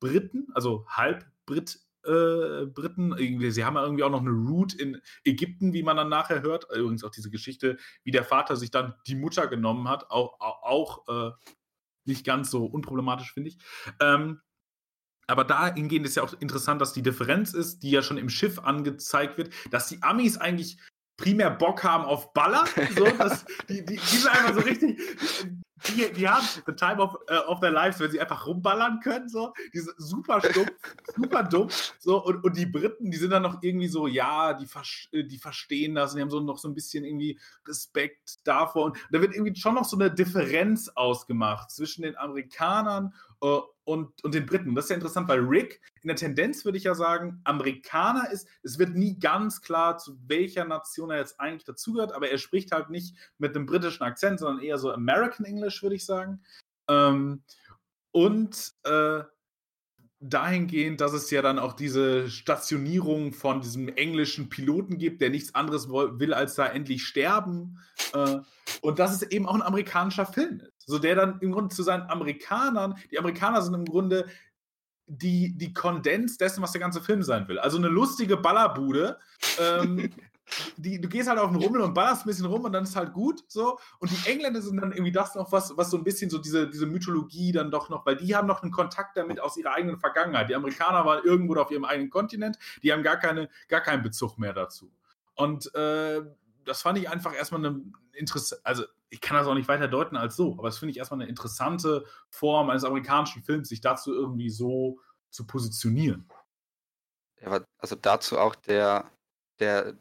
Briten, 0.00 0.46
also 0.54 0.86
halb 0.88 1.26
Brit 1.44 1.80
äh, 2.04 2.66
Briten. 2.66 3.14
Irgendwie, 3.16 3.50
sie 3.50 3.64
haben 3.64 3.76
ja 3.76 3.82
irgendwie 3.82 4.04
auch 4.04 4.10
noch 4.10 4.20
eine 4.20 4.30
Route 4.30 4.76
in 4.76 5.00
Ägypten, 5.24 5.72
wie 5.72 5.82
man 5.82 5.96
dann 5.96 6.08
nachher 6.08 6.42
hört. 6.42 6.66
Übrigens 6.74 7.04
auch 7.04 7.10
diese 7.10 7.30
Geschichte, 7.30 7.78
wie 8.04 8.10
der 8.10 8.24
Vater 8.24 8.56
sich 8.56 8.70
dann 8.70 8.94
die 9.06 9.14
Mutter 9.14 9.46
genommen 9.46 9.88
hat, 9.88 10.10
auch, 10.10 10.40
auch 10.40 11.08
äh, 11.08 11.30
nicht 12.04 12.24
ganz 12.24 12.50
so 12.50 12.64
unproblematisch, 12.64 13.32
finde 13.32 13.50
ich. 13.50 13.58
Ähm, 14.00 14.40
aber 15.26 15.44
dahingehend 15.44 16.06
ist 16.06 16.16
ja 16.16 16.24
auch 16.24 16.34
interessant, 16.40 16.80
dass 16.80 16.92
die 16.92 17.02
Differenz 17.02 17.54
ist, 17.54 17.82
die 17.84 17.90
ja 17.90 18.02
schon 18.02 18.18
im 18.18 18.28
Schiff 18.28 18.58
angezeigt 18.58 19.38
wird, 19.38 19.52
dass 19.70 19.88
die 19.88 20.02
Amis 20.02 20.36
eigentlich 20.36 20.78
primär 21.16 21.50
Bock 21.50 21.84
haben 21.84 22.04
auf 22.04 22.32
Baller. 22.32 22.64
So, 22.96 23.04
dass 23.04 23.44
die, 23.68 23.84
die, 23.84 23.96
die 23.96 24.16
sind 24.16 24.30
einfach 24.30 24.54
so 24.54 24.60
richtig 24.60 24.98
die, 25.88 26.12
die 26.12 26.28
haben 26.28 26.46
the 26.66 26.72
time 26.72 27.00
of, 27.00 27.14
uh, 27.30 27.50
of 27.50 27.60
their 27.60 27.70
lives, 27.70 28.00
wenn 28.00 28.10
sie 28.10 28.20
einfach 28.20 28.46
rumballern 28.46 29.00
können, 29.00 29.28
so. 29.28 29.52
Die 29.72 29.80
sind 29.80 29.94
super 29.98 30.40
stumpf, 30.40 30.72
super 31.16 31.42
dumm, 31.42 31.68
so. 31.98 32.22
Und, 32.24 32.44
und 32.44 32.56
die 32.56 32.66
Briten, 32.66 33.10
die 33.10 33.16
sind 33.16 33.30
dann 33.30 33.42
noch 33.42 33.62
irgendwie 33.62 33.88
so, 33.88 34.06
ja, 34.06 34.54
die, 34.54 34.66
äh, 35.12 35.24
die 35.24 35.38
verstehen 35.38 35.94
das 35.94 36.12
und 36.12 36.16
die 36.16 36.22
haben 36.22 36.30
so 36.30 36.40
noch 36.40 36.58
so 36.58 36.68
ein 36.68 36.74
bisschen 36.74 37.04
irgendwie 37.04 37.38
Respekt 37.66 38.38
davor. 38.44 38.86
Und 38.86 38.98
da 39.10 39.20
wird 39.20 39.34
irgendwie 39.34 39.58
schon 39.58 39.74
noch 39.74 39.84
so 39.84 39.96
eine 39.96 40.10
Differenz 40.10 40.88
ausgemacht 40.94 41.70
zwischen 41.70 42.02
den 42.02 42.16
Amerikanern 42.16 43.14
und, 43.40 44.22
und 44.22 44.34
den 44.34 44.46
Briten. 44.46 44.74
Das 44.74 44.84
ist 44.84 44.90
ja 44.90 44.96
interessant, 44.96 45.28
weil 45.28 45.40
Rick 45.40 45.80
in 46.02 46.08
der 46.08 46.16
Tendenz 46.16 46.64
würde 46.64 46.78
ich 46.78 46.84
ja 46.84 46.94
sagen, 46.94 47.40
Amerikaner 47.44 48.30
ist, 48.30 48.46
es 48.62 48.78
wird 48.78 48.94
nie 48.94 49.18
ganz 49.18 49.62
klar, 49.62 49.98
zu 49.98 50.18
welcher 50.26 50.64
Nation 50.64 51.10
er 51.10 51.18
jetzt 51.18 51.40
eigentlich 51.40 51.64
dazugehört, 51.64 52.12
aber 52.12 52.30
er 52.30 52.38
spricht 52.38 52.72
halt 52.72 52.90
nicht 52.90 53.16
mit 53.38 53.56
einem 53.56 53.66
britischen 53.66 54.04
Akzent, 54.04 54.38
sondern 54.40 54.62
eher 54.62 54.78
so 54.78 54.92
American 54.92 55.46
English, 55.46 55.82
würde 55.82 55.96
ich 55.96 56.04
sagen. 56.04 56.42
Ähm, 56.88 57.42
und 58.12 58.74
äh, 58.84 59.22
dahingehend, 60.20 61.00
dass 61.00 61.14
es 61.14 61.30
ja 61.30 61.40
dann 61.40 61.58
auch 61.58 61.72
diese 61.72 62.30
Stationierung 62.30 63.32
von 63.32 63.62
diesem 63.62 63.88
englischen 63.88 64.50
Piloten 64.50 64.98
gibt, 64.98 65.22
der 65.22 65.30
nichts 65.30 65.54
anderes 65.54 65.88
will, 65.88 66.34
als 66.34 66.54
da 66.54 66.66
endlich 66.66 67.04
sterben. 67.04 67.78
Äh, 68.12 68.38
und 68.82 68.98
dass 68.98 69.14
es 69.14 69.22
eben 69.22 69.46
auch 69.46 69.54
ein 69.54 69.62
amerikanischer 69.62 70.26
Film 70.26 70.60
ist. 70.60 70.72
So 70.86 70.98
der 70.98 71.14
dann 71.14 71.38
im 71.40 71.52
Grunde 71.52 71.74
zu 71.74 71.82
seinen 71.82 72.08
Amerikanern, 72.10 72.96
die 73.10 73.18
Amerikaner 73.18 73.62
sind 73.62 73.74
im 73.74 73.86
Grunde 73.86 74.26
die, 75.06 75.56
die 75.56 75.72
Kondens 75.72 76.36
dessen, 76.36 76.62
was 76.62 76.72
der 76.72 76.80
ganze 76.80 77.00
Film 77.00 77.22
sein 77.22 77.48
will. 77.48 77.58
Also 77.58 77.78
eine 77.78 77.88
lustige 77.88 78.36
Ballerbude. 78.36 79.18
Ähm, 79.58 80.10
die, 80.76 81.00
du 81.00 81.08
gehst 81.08 81.28
halt 81.28 81.38
auf 81.38 81.50
den 81.50 81.60
Rummel 81.60 81.80
und 81.80 81.94
ballerst 81.94 82.24
ein 82.24 82.28
bisschen 82.28 82.46
rum 82.46 82.64
und 82.64 82.72
dann 82.72 82.84
ist 82.84 82.96
halt 82.96 83.12
gut 83.12 83.44
so. 83.48 83.78
Und 83.98 84.10
die 84.10 84.30
Engländer 84.30 84.62
sind 84.62 84.76
dann 84.76 84.92
irgendwie 84.92 85.12
das 85.12 85.34
noch, 85.34 85.52
was, 85.52 85.76
was 85.76 85.90
so 85.90 85.96
ein 85.96 86.04
bisschen 86.04 86.30
so 86.30 86.38
diese, 86.38 86.68
diese 86.68 86.86
Mythologie 86.86 87.52
dann 87.52 87.70
doch 87.70 87.88
noch, 87.88 88.06
weil 88.06 88.16
die 88.16 88.34
haben 88.34 88.46
noch 88.46 88.62
einen 88.62 88.72
Kontakt 88.72 89.16
damit 89.16 89.40
aus 89.40 89.56
ihrer 89.56 89.72
eigenen 89.72 89.98
Vergangenheit. 89.98 90.48
Die 90.48 90.54
Amerikaner 90.54 91.04
waren 91.04 91.24
irgendwo 91.24 91.54
auf 91.54 91.70
ihrem 91.70 91.84
eigenen 91.84 92.10
Kontinent, 92.10 92.58
die 92.82 92.92
haben 92.92 93.02
gar, 93.02 93.16
keine, 93.16 93.48
gar 93.68 93.80
keinen 93.80 94.02
Bezug 94.02 94.38
mehr 94.38 94.52
dazu. 94.52 94.90
Und 95.34 95.74
äh, 95.74 96.22
das 96.64 96.82
fand 96.82 96.98
ich 96.98 97.08
einfach 97.08 97.34
erstmal 97.34 97.64
eine 97.64 97.82
interessante, 98.12 98.64
also 98.64 98.84
ich 99.08 99.20
kann 99.20 99.36
das 99.36 99.46
auch 99.46 99.54
nicht 99.54 99.68
weiter 99.68 99.88
deuten 99.88 100.16
als 100.16 100.36
so, 100.36 100.52
aber 100.52 100.68
das 100.68 100.78
finde 100.78 100.92
ich 100.92 100.98
erstmal 100.98 101.20
eine 101.20 101.28
interessante 101.28 102.04
Form 102.28 102.70
eines 102.70 102.84
amerikanischen 102.84 103.42
Films, 103.42 103.68
sich 103.68 103.80
dazu 103.80 104.14
irgendwie 104.14 104.50
so 104.50 105.00
zu 105.30 105.46
positionieren. 105.46 106.28
Ja, 107.40 107.60
also 107.78 107.96
dazu 107.96 108.38
auch 108.38 108.54
der, 108.54 109.10
der, 109.58 109.96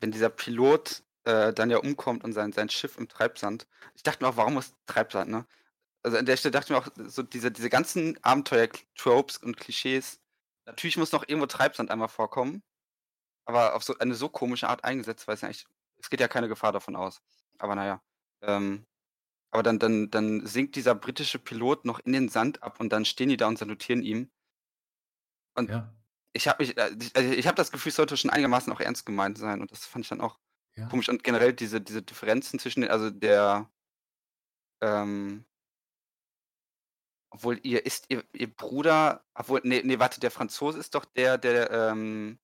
wenn 0.00 0.10
dieser 0.10 0.30
Pilot 0.30 1.02
äh, 1.24 1.52
dann 1.52 1.70
ja 1.70 1.78
umkommt 1.78 2.24
und 2.24 2.32
sein, 2.32 2.52
sein 2.52 2.68
Schiff 2.70 2.98
im 2.98 3.08
Treibsand. 3.08 3.66
Ich 3.94 4.02
dachte 4.02 4.24
mir 4.24 4.30
auch, 4.30 4.36
warum 4.36 4.54
muss 4.54 4.74
Treibsand, 4.86 5.30
ne? 5.30 5.46
Also 6.02 6.16
an 6.16 6.26
der 6.26 6.36
Stelle 6.38 6.52
dachte 6.52 6.66
ich 6.66 6.70
mir 6.70 6.78
auch, 6.78 7.10
so 7.10 7.22
diese, 7.22 7.50
diese 7.50 7.68
ganzen 7.68 8.18
Abenteuer-Tropes 8.24 9.36
und 9.38 9.58
Klischees, 9.58 10.20
natürlich 10.64 10.96
muss 10.96 11.12
noch 11.12 11.28
irgendwo 11.28 11.46
Treibsand 11.46 11.90
einmal 11.90 12.08
vorkommen, 12.08 12.62
aber 13.44 13.74
auf 13.74 13.84
so 13.84 13.98
eine 13.98 14.14
so 14.14 14.30
komische 14.30 14.68
Art 14.68 14.84
eingesetzt, 14.84 15.28
weil 15.28 15.34
es 15.34 15.42
ja 15.42 15.48
eigentlich 15.48 15.66
es 16.02 16.10
geht 16.10 16.20
ja 16.20 16.28
keine 16.28 16.48
Gefahr 16.48 16.72
davon 16.72 16.96
aus. 16.96 17.22
Aber 17.58 17.74
naja. 17.74 18.02
Ähm, 18.42 18.86
aber 19.50 19.62
dann, 19.62 19.78
dann, 19.78 20.10
dann 20.10 20.46
sinkt 20.46 20.76
dieser 20.76 20.94
britische 20.94 21.38
Pilot 21.38 21.84
noch 21.84 21.98
in 22.00 22.12
den 22.12 22.28
Sand 22.28 22.62
ab 22.62 22.80
und 22.80 22.92
dann 22.92 23.04
stehen 23.04 23.28
die 23.28 23.36
da 23.36 23.48
und 23.48 23.58
salutieren 23.58 24.02
ihm. 24.02 24.30
Und 25.54 25.70
ja. 25.70 25.92
Ich 26.32 26.48
habe 26.48 26.62
mich, 26.62 26.76
äh, 26.76 26.96
also 27.14 27.32
ich 27.32 27.46
habe 27.46 27.56
das 27.56 27.72
Gefühl, 27.72 27.90
es 27.90 27.96
sollte 27.96 28.16
schon 28.16 28.30
einigermaßen 28.30 28.72
auch 28.72 28.80
ernst 28.80 29.06
gemeint 29.06 29.38
sein. 29.38 29.60
Und 29.60 29.70
das 29.70 29.86
fand 29.86 30.04
ich 30.04 30.08
dann 30.08 30.20
auch 30.20 30.38
ja. 30.76 30.86
komisch. 30.88 31.08
Und 31.08 31.24
generell 31.24 31.52
diese, 31.52 31.80
diese 31.80 32.02
Differenzen 32.02 32.58
zwischen 32.58 32.82
den, 32.82 32.90
also 32.90 33.10
der, 33.10 33.68
ähm, 34.80 35.44
obwohl 37.30 37.60
ihr 37.62 37.86
ist 37.86 38.06
ihr, 38.08 38.24
ihr 38.32 38.52
Bruder, 38.52 39.24
obwohl, 39.34 39.60
nee, 39.64 39.82
nee, 39.84 39.98
warte, 39.98 40.20
der 40.20 40.30
Franzose 40.30 40.78
ist 40.78 40.94
doch 40.94 41.04
der, 41.04 41.38
der, 41.38 41.70
ähm, 41.70 42.38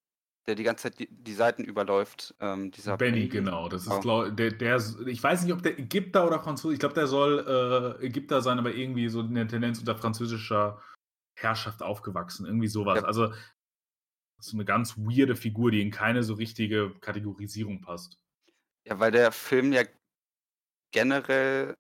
der 0.46 0.54
die 0.54 0.62
ganze 0.62 0.84
Zeit 0.84 0.98
die, 1.00 1.08
die 1.10 1.34
Seiten 1.34 1.64
überläuft. 1.64 2.34
Ähm, 2.40 2.70
dieser 2.70 2.96
Benny, 2.96 3.28
genau. 3.28 3.68
Das 3.68 3.82
ist, 3.82 3.90
oh. 3.90 4.00
glaub, 4.00 4.36
der, 4.36 4.52
der, 4.52 4.80
ich 5.06 5.22
weiß 5.22 5.42
nicht, 5.42 5.52
ob 5.52 5.62
der 5.62 5.78
Ägypter 5.78 6.26
oder 6.26 6.40
Franzose, 6.40 6.74
ich 6.74 6.80
glaube, 6.80 6.94
der 6.94 7.08
soll 7.08 7.98
äh, 8.00 8.06
Ägypter 8.06 8.42
sein, 8.42 8.58
aber 8.58 8.72
irgendwie 8.72 9.08
so 9.08 9.20
eine 9.20 9.46
Tendenz 9.46 9.80
unter 9.80 9.96
französischer 9.96 10.80
Herrschaft 11.34 11.82
aufgewachsen. 11.82 12.46
Irgendwie 12.46 12.68
sowas. 12.68 13.00
Ja. 13.00 13.06
Also, 13.06 13.32
so 14.38 14.56
eine 14.56 14.64
ganz 14.64 14.96
weirde 14.96 15.36
Figur, 15.36 15.70
die 15.70 15.82
in 15.82 15.90
keine 15.90 16.22
so 16.22 16.34
richtige 16.34 16.94
Kategorisierung 17.00 17.80
passt. 17.80 18.18
Ja, 18.84 18.98
weil 18.98 19.10
der 19.10 19.32
Film 19.32 19.72
ja 19.72 19.82
generell 20.92 21.76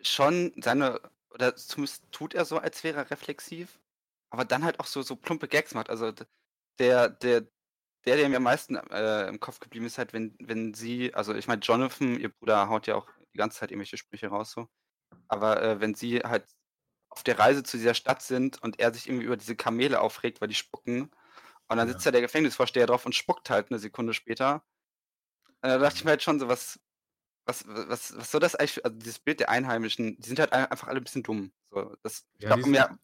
schon 0.00 0.52
seine, 0.62 1.00
oder 1.30 1.54
zumindest 1.56 2.10
tut 2.12 2.34
er 2.34 2.44
so, 2.44 2.58
als 2.58 2.84
wäre 2.84 2.98
er 2.98 3.10
reflexiv, 3.10 3.80
aber 4.30 4.44
dann 4.44 4.64
halt 4.64 4.80
auch 4.80 4.86
so, 4.86 5.02
so 5.02 5.16
plumpe 5.16 5.48
Gags 5.48 5.74
macht. 5.74 5.90
Also 5.90 6.12
der, 6.78 7.08
der, 7.08 7.40
der, 8.06 8.16
der 8.16 8.28
mir 8.28 8.36
am 8.36 8.44
meisten 8.44 8.76
äh, 8.76 9.26
im 9.28 9.40
Kopf 9.40 9.60
geblieben 9.60 9.86
ist, 9.86 9.98
halt, 9.98 10.12
wenn, 10.12 10.36
wenn 10.40 10.74
sie, 10.74 11.12
also 11.14 11.34
ich 11.34 11.48
meine, 11.48 11.60
Jonathan, 11.60 12.18
ihr 12.18 12.30
Bruder, 12.30 12.68
haut 12.68 12.86
ja 12.86 12.94
auch 12.94 13.08
die 13.34 13.38
ganze 13.38 13.58
Zeit 13.58 13.70
irgendwelche 13.70 13.96
Sprüche 13.96 14.28
raus 14.28 14.52
so. 14.52 14.68
Aber 15.28 15.62
äh, 15.62 15.80
wenn 15.80 15.94
sie 15.94 16.20
halt 16.20 16.46
auf 17.10 17.22
der 17.22 17.38
Reise 17.38 17.62
zu 17.62 17.76
dieser 17.76 17.94
Stadt 17.94 18.22
sind 18.22 18.62
und 18.62 18.80
er 18.80 18.92
sich 18.92 19.08
irgendwie 19.08 19.26
über 19.26 19.36
diese 19.36 19.56
Kamele 19.56 20.00
aufregt, 20.00 20.40
weil 20.40 20.48
die 20.48 20.54
spucken. 20.54 21.10
Und 21.68 21.76
dann 21.76 21.88
sitzt 21.88 22.04
ja. 22.06 22.12
der 22.12 22.22
Gefängnisvorsteher 22.22 22.86
drauf 22.86 23.04
und 23.04 23.14
spuckt 23.14 23.50
halt 23.50 23.70
eine 23.70 23.78
Sekunde 23.78 24.14
später. 24.14 24.64
Und 25.60 25.68
da 25.70 25.78
dachte 25.78 25.96
ich 25.96 26.04
mir 26.04 26.10
halt 26.10 26.22
schon 26.22 26.40
so, 26.40 26.48
was, 26.48 26.80
was, 27.44 27.64
was, 27.66 28.16
was 28.16 28.30
soll 28.30 28.40
das 28.40 28.54
eigentlich, 28.54 28.84
also 28.84 28.96
dieses 28.96 29.18
Bild 29.18 29.40
der 29.40 29.50
Einheimischen, 29.50 30.18
die 30.18 30.28
sind 30.28 30.38
halt 30.38 30.52
einfach 30.52 30.88
alle 30.88 31.00
ein 31.00 31.04
bisschen 31.04 31.22
dumm. 31.22 31.52
So, 31.70 31.94
das, 32.02 32.26
ich 32.38 32.44
ja, 32.44 32.54
glaube, 32.54 32.70
mehr, 32.70 32.98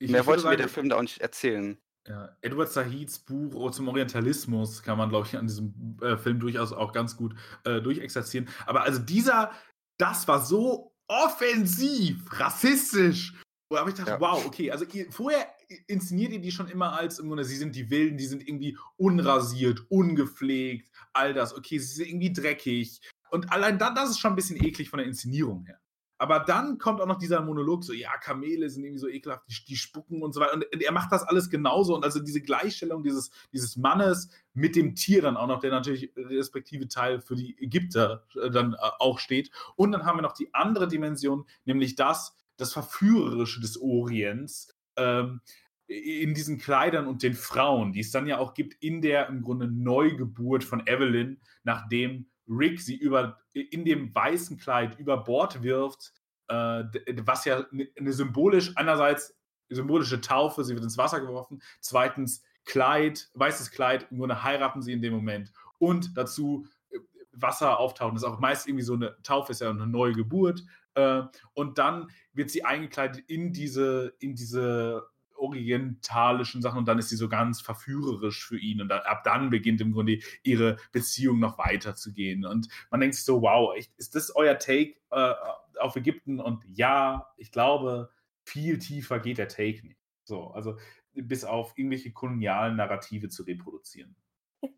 mehr 0.00 0.26
wollte 0.26 0.46
mir 0.46 0.56
der 0.56 0.68
Film 0.68 0.88
da 0.88 0.96
auch 0.96 1.02
nicht 1.02 1.20
erzählen. 1.20 1.78
Ja, 2.06 2.36
Edward 2.42 2.70
Sahids 2.70 3.18
Buch 3.18 3.70
zum 3.70 3.88
Orientalismus 3.88 4.82
kann 4.82 4.98
man, 4.98 5.08
glaube 5.08 5.26
ich, 5.26 5.36
an 5.36 5.46
diesem 5.46 5.98
äh, 6.02 6.18
Film 6.18 6.38
durchaus 6.38 6.72
auch 6.72 6.92
ganz 6.92 7.16
gut 7.16 7.34
äh, 7.64 7.80
durchexerzieren. 7.80 8.48
Aber 8.66 8.82
also 8.82 8.98
dieser, 8.98 9.52
das 9.96 10.28
war 10.28 10.44
so 10.44 10.94
offensiv, 11.08 12.24
rassistisch. 12.38 13.34
Wo 13.70 13.78
habe 13.78 13.88
ich 13.88 13.96
gedacht, 13.96 14.20
ja. 14.20 14.20
wow, 14.20 14.44
okay, 14.44 14.70
also 14.70 14.84
ihr, 14.84 15.10
vorher 15.10 15.53
inszeniert 15.86 16.32
ihr 16.32 16.40
die 16.40 16.52
schon 16.52 16.68
immer 16.68 16.92
als 16.92 17.18
im 17.18 17.28
Grunde, 17.28 17.44
sie 17.44 17.56
sind 17.56 17.74
die 17.76 17.90
Wilden, 17.90 18.16
die 18.16 18.26
sind 18.26 18.46
irgendwie 18.46 18.76
unrasiert, 18.96 19.84
ungepflegt, 19.88 20.90
all 21.12 21.34
das, 21.34 21.56
okay, 21.56 21.78
sie 21.78 21.94
sind 21.94 22.08
irgendwie 22.08 22.32
dreckig. 22.32 23.00
Und 23.30 23.52
allein 23.52 23.78
dann, 23.78 23.94
das 23.94 24.10
ist 24.10 24.18
schon 24.18 24.32
ein 24.32 24.36
bisschen 24.36 24.62
eklig 24.62 24.90
von 24.90 24.98
der 24.98 25.06
Inszenierung 25.06 25.64
her. 25.66 25.80
Aber 26.16 26.40
dann 26.40 26.78
kommt 26.78 27.00
auch 27.00 27.06
noch 27.06 27.18
dieser 27.18 27.42
Monolog, 27.42 27.82
so, 27.82 27.92
ja, 27.92 28.16
Kamele 28.18 28.70
sind 28.70 28.84
irgendwie 28.84 29.00
so 29.00 29.08
ekelhaft, 29.08 29.42
die, 29.48 29.64
die 29.68 29.76
spucken 29.76 30.22
und 30.22 30.32
so 30.32 30.40
weiter. 30.40 30.54
Und 30.54 30.82
er 30.82 30.92
macht 30.92 31.10
das 31.10 31.24
alles 31.24 31.50
genauso. 31.50 31.96
Und 31.96 32.04
also 32.04 32.20
diese 32.20 32.40
Gleichstellung 32.40 33.02
dieses, 33.02 33.30
dieses 33.52 33.76
Mannes 33.76 34.30
mit 34.52 34.76
dem 34.76 34.94
Tier 34.94 35.22
dann 35.22 35.36
auch 35.36 35.48
noch, 35.48 35.58
der 35.58 35.72
natürlich 35.72 36.12
respektive 36.16 36.86
Teil 36.86 37.20
für 37.20 37.34
die 37.34 37.60
Ägypter 37.60 38.24
äh, 38.40 38.50
dann 38.50 38.74
äh, 38.74 38.76
auch 39.00 39.18
steht. 39.18 39.50
Und 39.74 39.92
dann 39.92 40.06
haben 40.06 40.18
wir 40.18 40.22
noch 40.22 40.32
die 40.32 40.54
andere 40.54 40.86
Dimension, 40.86 41.46
nämlich 41.64 41.96
das, 41.96 42.36
das 42.56 42.72
Verführerische 42.72 43.60
des 43.60 43.80
Orients. 43.80 44.72
Ähm, 44.96 45.40
in 45.86 46.34
diesen 46.34 46.58
Kleidern 46.58 47.06
und 47.06 47.22
den 47.22 47.34
Frauen, 47.34 47.92
die 47.92 48.00
es 48.00 48.10
dann 48.10 48.26
ja 48.26 48.38
auch 48.38 48.54
gibt 48.54 48.74
in 48.82 49.02
der 49.02 49.28
im 49.28 49.42
Grunde 49.42 49.68
Neugeburt 49.68 50.64
von 50.64 50.86
Evelyn, 50.86 51.40
nachdem 51.62 52.26
Rick 52.48 52.80
sie 52.80 52.96
über, 52.96 53.38
in 53.52 53.84
dem 53.84 54.14
weißen 54.14 54.58
Kleid 54.58 54.98
über 54.98 55.18
Bord 55.24 55.62
wirft, 55.62 56.12
äh, 56.48 56.84
was 57.24 57.44
ja 57.44 57.64
eine 57.98 58.12
symbolisch, 58.12 58.72
einerseits 58.76 59.36
symbolische 59.68 60.20
Taufe, 60.20 60.64
sie 60.64 60.74
wird 60.74 60.84
ins 60.84 60.98
Wasser 60.98 61.20
geworfen, 61.20 61.62
zweitens 61.80 62.42
Kleid, 62.64 63.28
weißes 63.34 63.70
Kleid, 63.70 64.06
im 64.10 64.18
Grunde 64.18 64.42
heiraten 64.42 64.80
sie 64.80 64.92
in 64.92 65.02
dem 65.02 65.12
Moment 65.12 65.52
und 65.78 66.16
dazu 66.16 66.66
äh, 66.90 66.98
Wasser 67.32 67.78
auftauchen. 67.78 68.14
Das 68.14 68.22
ist 68.22 68.28
auch 68.28 68.40
meist 68.40 68.66
irgendwie 68.66 68.84
so 68.84 68.94
eine 68.94 69.16
Taufe, 69.22 69.52
ist 69.52 69.60
ja 69.60 69.70
eine 69.70 69.86
neue 69.86 70.12
Geburt. 70.12 70.64
Äh, 70.94 71.22
und 71.52 71.78
dann 71.78 72.10
wird 72.32 72.50
sie 72.50 72.64
eingekleidet 72.64 73.22
in 73.28 73.52
diese, 73.52 74.14
in 74.18 74.34
diese 74.34 75.06
orientalischen 75.44 76.62
Sachen 76.62 76.78
und 76.78 76.88
dann 76.88 76.98
ist 76.98 77.08
sie 77.08 77.16
so 77.16 77.28
ganz 77.28 77.60
verführerisch 77.60 78.46
für 78.46 78.58
ihn 78.58 78.80
und 78.80 78.92
ab 78.92 79.24
dann 79.24 79.50
beginnt 79.50 79.80
im 79.80 79.92
Grunde 79.92 80.18
ihre 80.42 80.76
Beziehung 80.92 81.38
noch 81.38 81.58
weiter 81.58 81.94
zu 81.94 82.12
gehen 82.12 82.44
und 82.44 82.68
man 82.90 83.00
denkt 83.00 83.16
sich 83.16 83.24
so, 83.24 83.42
wow, 83.42 83.74
ist 83.96 84.14
das 84.14 84.34
euer 84.34 84.58
Take 84.58 84.94
äh, 85.10 85.34
auf 85.78 85.96
Ägypten? 85.96 86.40
Und 86.40 86.64
ja, 86.66 87.32
ich 87.36 87.52
glaube, 87.52 88.10
viel 88.44 88.78
tiefer 88.78 89.18
geht 89.18 89.38
der 89.38 89.48
Take 89.48 89.86
nicht. 89.86 90.00
So, 90.24 90.48
also 90.48 90.76
bis 91.12 91.44
auf 91.44 91.76
irgendwelche 91.76 92.12
kolonialen 92.12 92.76
Narrative 92.76 93.28
zu 93.28 93.42
reproduzieren. 93.44 94.16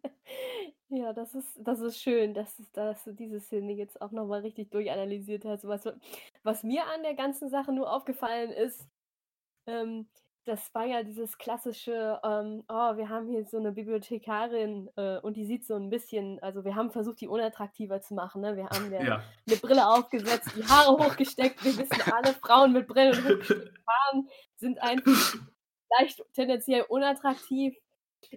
Ja, 0.88 1.12
das 1.12 1.34
ist, 1.34 1.58
das 1.58 1.80
ist 1.80 2.00
schön, 2.00 2.32
dass, 2.32 2.62
dass 2.72 3.02
du 3.02 3.12
diese 3.12 3.40
Szene 3.40 3.72
jetzt 3.72 4.00
auch 4.00 4.12
nochmal 4.12 4.42
richtig 4.42 4.70
durchanalysiert 4.70 5.44
hast. 5.44 5.66
Was, 5.66 5.88
was 6.44 6.62
mir 6.62 6.86
an 6.86 7.02
der 7.02 7.14
ganzen 7.14 7.48
Sache 7.48 7.72
nur 7.72 7.92
aufgefallen 7.92 8.52
ist, 8.52 8.86
ähm, 9.66 10.06
das 10.46 10.72
war 10.74 10.84
ja 10.84 11.02
dieses 11.02 11.38
klassische, 11.38 12.20
ähm, 12.22 12.62
oh, 12.68 12.96
wir 12.96 13.08
haben 13.08 13.28
hier 13.28 13.44
so 13.44 13.56
eine 13.56 13.72
Bibliothekarin 13.72 14.88
äh, 14.96 15.18
und 15.18 15.36
die 15.36 15.44
sieht 15.44 15.66
so 15.66 15.74
ein 15.74 15.90
bisschen, 15.90 16.40
also 16.40 16.64
wir 16.64 16.76
haben 16.76 16.92
versucht, 16.92 17.20
die 17.20 17.26
unattraktiver 17.26 18.00
zu 18.00 18.14
machen. 18.14 18.42
Ne? 18.42 18.56
Wir 18.56 18.68
haben 18.68 18.92
ja. 18.92 19.22
eine 19.46 19.56
Brille 19.56 19.88
aufgesetzt, 19.88 20.52
die 20.56 20.64
Haare 20.64 20.92
hochgesteckt. 20.92 21.64
Wir 21.64 21.76
wissen 21.76 22.12
alle, 22.12 22.32
Frauen 22.34 22.72
mit 22.72 22.86
Brillen 22.86 23.18
und 23.18 23.40
hochgesteckten 23.40 23.84
Haaren 23.88 24.28
sind 24.56 24.80
einfach 24.80 25.34
leicht 25.98 26.22
tendenziell 26.32 26.82
unattraktiv. 26.82 27.76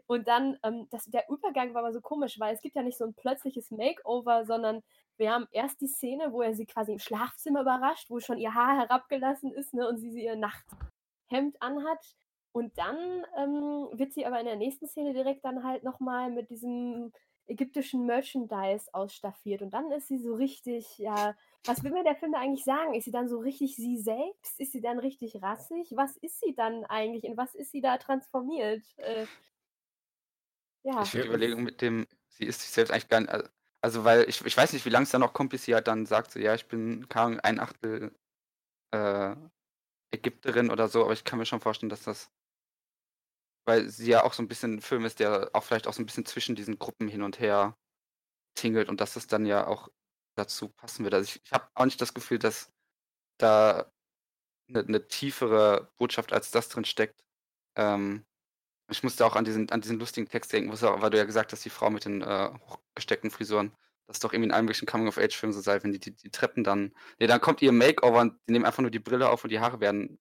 Und 0.07 0.27
dann, 0.27 0.57
ähm, 0.63 0.87
das, 0.89 1.05
der 1.05 1.29
Übergang 1.29 1.75
war 1.75 1.83
aber 1.83 1.93
so 1.93 2.01
komisch, 2.01 2.39
weil 2.39 2.55
es 2.55 2.61
gibt 2.61 2.75
ja 2.75 2.81
nicht 2.81 2.97
so 2.97 3.05
ein 3.05 3.13
plötzliches 3.13 3.69
Makeover, 3.69 4.45
sondern 4.45 4.81
wir 5.17 5.31
haben 5.31 5.47
erst 5.51 5.79
die 5.81 5.87
Szene, 5.87 6.31
wo 6.31 6.41
er 6.41 6.55
sie 6.55 6.65
quasi 6.65 6.91
im 6.91 6.99
Schlafzimmer 6.99 7.61
überrascht, 7.61 8.09
wo 8.09 8.19
schon 8.19 8.39
ihr 8.39 8.55
Haar 8.55 8.77
herabgelassen 8.77 9.51
ist 9.53 9.75
ne, 9.75 9.87
und 9.87 9.97
sie, 9.97 10.11
sie 10.11 10.23
ihr 10.23 10.35
Nachthemd 11.29 11.61
anhat. 11.61 12.15
Und 12.51 12.77
dann 12.77 12.97
ähm, 13.37 13.89
wird 13.93 14.13
sie 14.13 14.25
aber 14.25 14.39
in 14.39 14.45
der 14.45 14.55
nächsten 14.55 14.87
Szene 14.87 15.13
direkt 15.13 15.45
dann 15.45 15.63
halt 15.63 15.83
nochmal 15.83 16.31
mit 16.31 16.49
diesem 16.49 17.11
ägyptischen 17.45 18.05
Merchandise 18.05 18.91
ausstaffiert. 18.91 19.61
Und 19.61 19.71
dann 19.71 19.91
ist 19.91 20.07
sie 20.07 20.17
so 20.17 20.33
richtig, 20.33 20.97
ja, 20.97 21.35
was 21.63 21.83
will 21.83 21.91
mir 21.91 22.03
der 22.03 22.15
Film 22.15 22.31
da 22.31 22.39
eigentlich 22.39 22.63
sagen? 22.63 22.93
Ist 22.93 23.05
sie 23.05 23.11
dann 23.11 23.29
so 23.29 23.39
richtig 23.39 23.75
sie 23.75 23.97
selbst? 23.97 24.59
Ist 24.59 24.71
sie 24.71 24.81
dann 24.81 24.99
richtig 24.99 25.41
rassig? 25.41 25.91
Was 25.95 26.17
ist 26.17 26.39
sie 26.39 26.55
dann 26.55 26.85
eigentlich? 26.85 27.23
In 27.23 27.37
was 27.37 27.53
ist 27.55 27.71
sie 27.71 27.81
da 27.81 27.97
transformiert? 27.97 28.83
Äh, 28.97 29.25
ja. 30.83 31.03
Ich 31.03 31.09
finde 31.09 31.27
die 31.27 31.29
Überlegung 31.29 31.63
mit 31.63 31.81
dem, 31.81 32.07
sie 32.29 32.45
ist 32.45 32.61
sich 32.61 32.71
selbst 32.71 32.91
eigentlich 32.91 33.09
gar 33.09 33.21
nicht, 33.21 33.33
also 33.81 34.03
weil 34.05 34.27
ich, 34.27 34.43
ich 34.43 34.57
weiß 34.57 34.73
nicht, 34.73 34.85
wie 34.85 34.89
lange 34.89 35.03
es 35.03 35.11
da 35.11 35.19
noch 35.19 35.33
kommt, 35.33 35.51
bis 35.51 35.65
sie 35.65 35.75
halt 35.75 35.87
dann 35.87 36.05
sagt, 36.05 36.31
so, 36.31 36.39
ja, 36.39 36.55
ich 36.55 36.67
bin 36.67 37.07
keine 37.09 37.43
ein 37.43 37.59
Achtel 37.59 38.11
äh, 38.91 39.35
Ägypterin 40.11 40.71
oder 40.71 40.87
so, 40.87 41.03
aber 41.03 41.13
ich 41.13 41.23
kann 41.23 41.39
mir 41.39 41.45
schon 41.45 41.61
vorstellen, 41.61 41.89
dass 41.89 42.03
das, 42.03 42.31
weil 43.65 43.89
sie 43.89 44.09
ja 44.09 44.23
auch 44.23 44.33
so 44.33 44.43
ein 44.43 44.47
bisschen 44.47 44.75
ein 44.75 44.81
Film 44.81 45.05
ist, 45.05 45.19
der 45.19 45.51
auch 45.53 45.63
vielleicht 45.63 45.87
auch 45.87 45.93
so 45.93 46.01
ein 46.01 46.05
bisschen 46.05 46.25
zwischen 46.25 46.55
diesen 46.55 46.79
Gruppen 46.79 47.07
hin 47.07 47.21
und 47.21 47.39
her 47.39 47.77
tingelt 48.55 48.89
und 48.89 49.01
dass 49.01 49.13
das 49.13 49.27
dann 49.27 49.45
ja 49.45 49.67
auch 49.67 49.89
dazu 50.35 50.69
passen 50.69 51.03
wird. 51.03 51.13
Also 51.13 51.25
ich, 51.25 51.41
ich 51.43 51.51
habe 51.51 51.69
auch 51.75 51.85
nicht 51.85 52.01
das 52.01 52.13
Gefühl, 52.13 52.39
dass 52.39 52.71
da 53.37 53.91
eine, 54.69 54.79
eine, 54.81 55.07
tiefere 55.07 55.91
Botschaft 55.97 56.33
als 56.33 56.51
das 56.51 56.69
drin 56.69 56.85
steckt. 56.85 57.23
Ähm, 57.75 58.25
ich 58.89 59.03
musste 59.03 59.25
auch 59.25 59.35
an 59.35 59.45
diesen, 59.45 59.69
an 59.71 59.81
diesen 59.81 59.99
lustigen 59.99 60.27
Text 60.27 60.51
denken, 60.53 60.71
weil 60.71 61.09
du 61.09 61.17
ja 61.17 61.25
gesagt 61.25 61.51
hast, 61.51 61.65
die 61.65 61.69
Frau 61.69 61.89
mit 61.89 62.05
den 62.05 62.21
äh, 62.21 62.51
hochgesteckten 62.67 63.31
Frisuren, 63.31 63.71
das 64.09 64.15
ist 64.15 64.23
doch 64.23 64.33
irgendwie 64.33 64.47
in 64.47 64.51
allen 64.51 64.65
möglichen 64.65 64.87
Coming-of-Age-Filmen 64.87 65.53
so 65.53 65.61
sei, 65.61 65.83
wenn 65.83 65.91
die, 65.91 65.99
die, 65.99 66.15
die, 66.15 66.31
Treppen 66.31 66.63
dann. 66.63 66.95
Nee, 67.19 67.27
dann 67.27 67.39
kommt 67.39 67.61
ihr 67.61 67.71
Makeover 67.71 68.21
und 68.21 68.39
die 68.47 68.53
nehmen 68.53 68.65
einfach 68.65 68.81
nur 68.81 68.89
die 68.89 68.97
Brille 68.97 69.29
auf 69.29 69.43
und 69.43 69.51
die 69.51 69.59
Haare 69.59 69.81
werden 69.81 70.19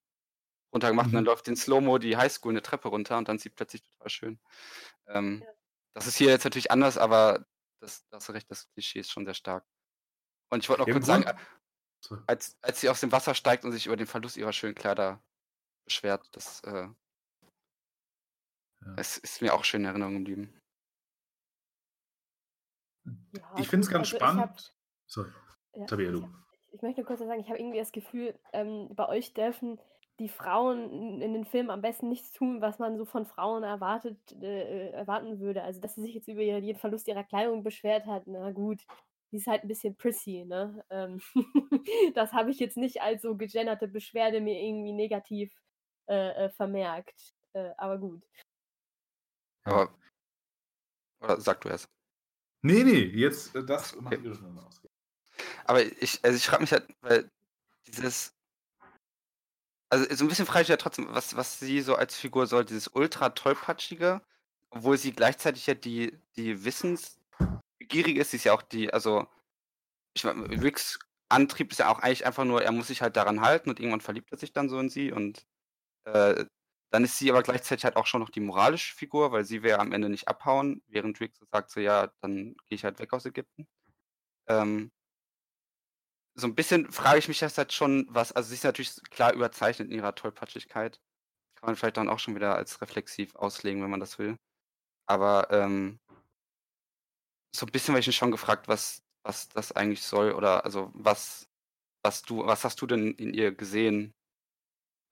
runtergemacht 0.75 1.07
mhm. 1.07 1.13
und 1.13 1.15
dann 1.15 1.25
mhm. 1.25 1.29
läuft 1.29 1.49
in 1.49 1.57
Slow-Mo 1.57 1.97
die 1.97 2.15
Highschool 2.15 2.53
eine 2.53 2.61
Treppe 2.61 2.89
runter 2.89 3.17
und 3.17 3.29
dann 3.29 3.39
sieht 3.39 3.55
plötzlich 3.55 3.83
total 3.83 4.11
schön. 4.11 4.41
Ähm, 5.07 5.41
ja. 5.43 5.51
Das 5.95 6.07
ist 6.07 6.19
hier 6.19 6.29
jetzt 6.29 6.45
natürlich 6.45 6.71
anders, 6.71 6.99
aber 6.99 7.47
das, 7.81 8.07
das 8.11 8.19
hast 8.19 8.29
du 8.29 8.33
recht, 8.33 8.51
das 8.51 8.71
Klischee 8.75 9.01
ist 9.01 9.11
schon 9.11 9.25
sehr 9.25 9.33
stark. 9.33 9.65
Und 10.51 10.63
ich 10.63 10.69
wollte 10.69 10.83
noch 10.83 10.89
Im 10.89 10.93
kurz 10.93 11.07
Grund? 11.07 11.25
sagen, 11.25 12.23
als, 12.27 12.59
als 12.61 12.83
sie 12.83 12.91
aus 12.91 13.01
dem 13.01 13.11
Wasser 13.11 13.35
steigt 13.35 13.65
und 13.65 13.73
sich 13.73 13.87
über 13.87 13.97
den 13.97 14.07
Verlust 14.07 14.37
ihrer 14.37 14.53
schönen 14.53 14.75
Kleider 14.75 15.23
beschwert, 15.87 16.29
das 16.33 16.61
äh, 16.65 16.89
ja. 18.85 18.95
Es 18.97 19.17
ist 19.17 19.43
mir 19.43 19.55
auch 19.55 19.65
schön 19.65 19.81
in 19.81 19.87
Erinnerung 19.87 20.19
geblieben. 20.19 20.61
Ja, 23.33 23.41
ich 23.59 23.69
finde 23.69 23.85
es 23.85 23.91
ganz 23.91 24.13
also 24.13 24.17
spannend. 24.17 24.43
Hab, 24.43 24.59
Sorry, 25.07 25.31
ja, 25.75 25.87
Tabea, 25.87 26.11
du. 26.11 26.19
Ich, 26.19 26.75
ich, 26.75 26.83
möchte 26.83 27.05
kurz 27.05 27.21
sagen, 27.21 27.41
ich 27.41 27.49
habe 27.49 27.59
irgendwie 27.59 27.79
das 27.79 27.93
Gefühl, 27.93 28.39
ähm, 28.53 28.89
bei 28.95 29.09
euch 29.09 29.35
dürfen 29.35 29.79
die 30.19 30.29
Frauen 30.29 31.21
in 31.23 31.33
den 31.33 31.45
Filmen 31.45 31.71
am 31.71 31.81
besten 31.81 32.09
nichts 32.09 32.33
tun, 32.33 32.61
was 32.61 32.79
man 32.79 32.99
so 32.99 33.05
von 33.05 33.25
Frauen 33.25 33.63
erwartet, 33.63 34.19
äh, 34.43 34.91
erwarten 34.91 35.39
würde. 35.39 35.63
Also, 35.63 35.81
dass 35.81 35.95
sie 35.95 36.03
sich 36.03 36.15
jetzt 36.15 36.29
über 36.29 36.43
den 36.43 36.77
Verlust 36.77 37.07
ihrer 37.07 37.25
Kleidung 37.25 37.63
beschwert 37.63 38.07
hat, 38.07 38.25
na 38.27 38.51
gut, 38.51 38.85
die 39.31 39.37
ist 39.37 39.47
halt 39.47 39.63
ein 39.63 39.69
bisschen 39.69 39.97
prissy, 39.97 40.45
ne? 40.45 40.85
Ähm, 40.91 41.21
das 42.15 42.33
habe 42.33 42.51
ich 42.51 42.59
jetzt 42.59 42.77
nicht 42.77 43.01
als 43.01 43.23
so 43.23 43.37
gegenderte 43.37 43.87
Beschwerde 43.87 44.41
mir 44.41 44.61
irgendwie 44.61 44.93
negativ 44.93 45.53
äh, 46.09 46.47
äh, 46.47 46.51
vermerkt. 46.51 47.35
Äh, 47.53 47.71
aber 47.77 47.99
gut. 47.99 48.23
Aber. 49.65 49.95
Oder 51.21 51.41
sag 51.41 51.61
du 51.61 51.69
erst. 51.69 51.89
Nee, 52.63 52.85
nee, 52.85 53.05
jetzt 53.05 53.55
äh, 53.55 53.65
das 53.65 53.95
okay. 53.95 54.03
machen 54.03 54.25
wir 54.25 54.35
schon 54.35 54.59
aus. 54.59 54.81
Aber 55.65 55.83
ich, 55.83 56.25
also 56.25 56.37
ich 56.37 56.47
frage 56.47 56.63
mich 56.63 56.73
halt, 56.73 56.89
weil 57.01 57.31
dieses. 57.87 58.35
Also 59.91 60.15
so 60.15 60.25
ein 60.25 60.29
bisschen 60.29 60.47
frage 60.47 60.63
ich 60.63 60.69
ja 60.69 60.77
trotzdem, 60.77 61.07
was, 61.11 61.35
was 61.37 61.59
sie 61.61 61.81
so 61.81 61.95
als 61.95 62.15
Figur 62.15 62.47
soll, 62.47 62.67
dieses 62.67 62.89
ultra 62.89 63.31
tollpatschige, 63.31 64.21
obwohl 64.71 64.99
sie 64.99 65.13
gleichzeitig 65.13 65.67
ja 65.67 65.75
die, 65.75 66.19
die 66.37 66.63
Wissensgierige 66.63 68.21
ist, 68.21 68.33
sie 68.33 68.37
ist 68.37 68.45
ja 68.45 68.53
auch 68.53 68.61
die, 68.61 68.93
also 68.93 69.27
ich 70.15 70.25
meine, 70.25 70.47
Ricks 70.63 70.99
Antrieb 71.31 71.73
ist 71.73 71.79
ja 71.79 71.89
auch 71.89 72.01
eigentlich 72.01 72.27
einfach 72.27 72.45
nur, 72.45 72.63
er 72.63 72.73
muss 72.73 72.89
sich 72.89 73.01
halt 73.01 73.17
daran 73.17 73.41
halten 73.41 73.71
und 73.71 73.81
irgendwann 73.81 74.01
verliebt 74.03 74.31
er 74.31 74.39
sich 74.39 74.53
dann 74.53 74.69
so 74.69 74.79
in 74.79 74.91
sie 74.91 75.13
und 75.13 75.47
äh, 76.05 76.45
dann 76.91 77.05
ist 77.05 77.19
sie 77.19 77.31
aber 77.31 77.43
gleichzeitig 77.43 77.85
halt 77.85 77.97
auch 77.97 78.07
schon 78.07 78.21
noch 78.21 78.31
die 78.31 78.41
moralische 78.41 78.95
Figur, 78.95 79.33
weil 79.33 79.45
sie 79.45 79.63
wäre 79.63 79.81
am 79.81 79.93
Ende 79.93 80.09
nicht 80.09 80.29
abhauen, 80.29 80.83
während 80.89 81.21
Rick 81.21 81.37
so 81.37 81.47
sagt 81.47 81.71
so, 81.71 81.81
ja, 81.81 82.09
dann 82.21 82.55
gehe 82.67 82.77
ich 82.77 82.85
halt 82.85 82.99
weg 82.99 83.13
aus 83.13 83.27
Ägypten. 83.27 83.67
Ähm, 84.49 84.91
so 86.35 86.47
ein 86.47 86.55
bisschen 86.55 86.91
frage 86.93 87.19
ich 87.19 87.29
mich 87.29 87.41
das 87.41 87.59
halt 87.59 87.73
schon, 87.73 88.07
was, 88.11 88.33
also 88.33 88.49
sie 88.49 88.55
ist 88.55 88.65
natürlich 88.65 88.95
klar 89.11 89.33
überzeichnet 89.35 89.89
in 89.91 89.97
ihrer 89.97 90.15
Tollpatschigkeit. 90.15 91.01
Kann 91.57 91.69
man 91.69 91.77
vielleicht 91.77 91.97
dann 91.97 92.09
auch 92.09 92.21
schon 92.21 92.37
wieder 92.37 92.55
als 92.57 92.81
reflexiv 92.81 93.35
auslegen, 93.37 93.83
wenn 93.83 93.91
man 93.91 94.01
das 94.01 94.19
will. 94.19 94.37
Aber 95.07 95.51
ähm, 95.51 96.01
so 97.55 97.67
ein 97.67 97.73
bisschen 97.73 97.93
habe 97.95 98.01
ich 98.01 98.07
mich 98.07 98.17
schon 98.17 98.31
gefragt, 98.31 98.69
was, 98.69 99.03
was 99.23 99.49
das 99.49 99.73
eigentlich 99.73 100.03
soll 100.03 100.33
oder 100.33 100.65
also 100.65 100.91
was, 100.95 101.49
was 102.03 102.23
du, 102.23 102.47
was 102.47 102.65
hast 102.65 102.81
du 102.83 102.87
denn 102.87 103.13
in 103.15 103.35
ihr 103.35 103.53
gesehen, 103.53 104.15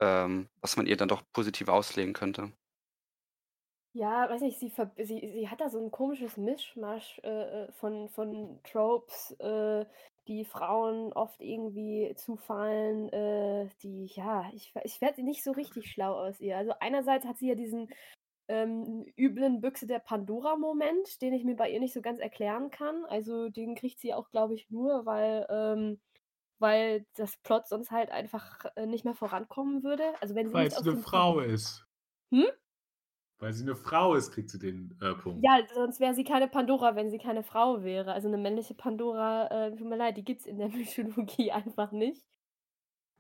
ähm, 0.01 0.49
was 0.61 0.77
man 0.77 0.87
ihr 0.87 0.97
dann 0.97 1.09
doch 1.09 1.23
positiv 1.33 1.69
auslegen 1.69 2.13
könnte. 2.13 2.53
Ja, 3.93 4.29
weiß 4.29 4.43
nicht, 4.43 4.59
sie, 4.59 4.71
sie, 4.99 5.33
sie 5.33 5.49
hat 5.49 5.61
da 5.63 5.71
so 5.71 5.79
ein 5.79 5.91
komisches 5.91 6.37
Mischmasch 6.37 7.19
äh, 7.25 7.65
äh, 7.65 7.73
von, 7.73 8.11
von 8.11 8.61
Tropes, 8.63 9.31
äh, 9.41 9.87
die 10.29 10.45
Frauen 10.45 11.15
oft 11.15 11.41
irgendwie 11.41 12.13
zufallen, 12.17 13.09
äh, 13.11 13.71
die, 13.83 14.07
ja, 14.15 14.51
ich, 14.53 14.75
ich 14.85 15.01
werde 15.01 15.23
nicht 15.23 15.43
so 15.43 15.53
richtig 15.53 15.91
schlau 15.91 16.13
aus 16.13 16.41
ihr. 16.41 16.59
Also 16.59 16.75
einerseits 16.79 17.25
hat 17.25 17.39
sie 17.39 17.49
ja 17.49 17.55
diesen 17.55 17.89
ähm, 18.49 19.07
üblen 19.17 19.63
Büchse 19.63 19.87
der 19.87 20.01
Pandora-Moment, 20.01 21.23
den 21.23 21.33
ich 21.33 21.45
mir 21.45 21.57
bei 21.57 21.71
ihr 21.71 21.81
nicht 21.81 21.95
so 21.95 22.03
ganz 22.03 22.21
erklären 22.21 22.71
kann. 22.71 23.05
Also 23.07 23.49
den 23.49 23.75
kriegt 23.75 23.99
sie 24.01 24.13
auch, 24.13 24.31
glaube 24.31 24.55
ich, 24.55 24.71
nur, 24.71 25.07
weil 25.07 25.47
ähm, 25.49 26.01
weil 26.59 27.07
das 27.15 27.37
Plot 27.39 27.67
sonst 27.69 27.91
halt 27.91 28.11
einfach 28.11 28.65
äh, 28.77 28.87
nicht 28.87 29.05
mehr 29.05 29.15
vorankommen 29.15 29.83
würde. 29.83 30.05
Also 30.21 30.35
wenn 30.35 30.49
sie 30.49 30.55
weil 30.55 30.71
sie 30.71 30.79
eine 30.79 30.97
Frau 30.97 31.35
Plot 31.35 31.47
ist. 31.47 31.87
Hm? 32.31 32.47
Weil 33.39 33.53
sie 33.53 33.65
eine 33.65 33.77
Frau 33.77 34.15
ist, 34.15 34.33
kriegt 34.33 34.49
sie 34.49 34.59
den 34.59 34.99
äh, 35.03 35.15
Punkt. 35.15 35.45
Ja, 35.45 35.61
sonst 35.75 36.01
wäre 36.01 36.15
sie 36.15 36.25
keine 36.25 36.49
Pandora, 36.49 36.97
wenn 36.97 37.11
sie 37.11 37.19
keine 37.19 37.43
Frau 37.43 37.85
wäre. 37.85 38.13
Also 38.13 38.29
eine 38.29 38.39
männliche 38.39 38.75
Pandora, 38.75 39.49
äh, 39.49 39.77
tut 39.77 39.87
mir 39.87 39.97
leid, 39.97 40.17
die 40.17 40.25
gibt 40.25 40.41
es 40.41 40.47
in 40.47 40.59
der 40.59 40.69
Mythologie 40.71 41.53
einfach 41.53 41.93
nicht. 41.93 42.25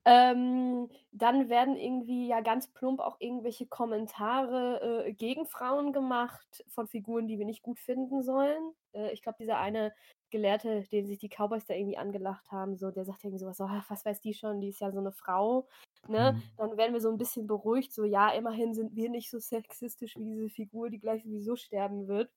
Ähm, 0.08 0.88
dann 1.10 1.48
werden 1.48 1.76
irgendwie 1.76 2.28
ja 2.28 2.40
ganz 2.40 2.68
plump 2.68 3.00
auch 3.00 3.16
irgendwelche 3.18 3.66
Kommentare 3.66 5.04
äh, 5.04 5.12
gegen 5.12 5.46
Frauen 5.46 5.92
gemacht 5.92 6.64
von 6.68 6.86
Figuren, 6.86 7.26
die 7.26 7.38
wir 7.38 7.44
nicht 7.44 7.62
gut 7.62 7.80
finden 7.80 8.22
sollen. 8.22 8.72
Äh, 8.92 9.12
ich 9.12 9.20
glaube, 9.20 9.38
dieser 9.40 9.58
eine 9.58 9.92
Gelehrte, 10.30 10.82
den 10.92 11.06
sich 11.06 11.18
die 11.18 11.28
Cowboys 11.28 11.64
da 11.66 11.74
irgendwie 11.74 11.98
angelacht 11.98 12.50
haben, 12.52 12.76
so, 12.76 12.90
der 12.90 13.04
sagt 13.04 13.24
irgendwie 13.24 13.40
sowas, 13.40 13.56
so, 13.58 13.64
"Ah, 13.64 13.84
was 13.88 14.04
weiß 14.04 14.20
die 14.20 14.34
schon, 14.34 14.60
die 14.60 14.68
ist 14.70 14.80
ja 14.80 14.90
so 14.92 14.98
eine 15.00 15.12
Frau, 15.12 15.68
ne? 16.08 16.34
Mhm. 16.34 16.42
Dann 16.56 16.76
werden 16.76 16.92
wir 16.94 17.00
so 17.00 17.10
ein 17.10 17.18
bisschen 17.18 17.46
beruhigt, 17.46 17.92
so, 17.94 18.04
ja, 18.04 18.30
immerhin 18.30 18.74
sind 18.74 18.94
wir 18.96 19.10
nicht 19.10 19.30
so 19.30 19.38
sexistisch 19.38 20.16
wie 20.16 20.24
diese 20.24 20.48
Figur, 20.50 20.90
die 20.90 20.98
gleich 21.00 21.22
sowieso 21.24 21.56
sterben 21.56 22.08
wird. 22.08 22.30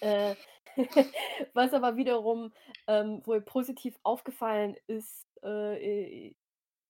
Äh, 0.00 0.36
was 1.54 1.72
aber 1.74 1.96
wiederum 1.96 2.52
ähm, 2.86 3.22
wohl 3.26 3.40
positiv 3.40 3.98
aufgefallen 4.02 4.76
ist 4.86 5.26
äh, 5.42 6.28
äh, 6.28 6.34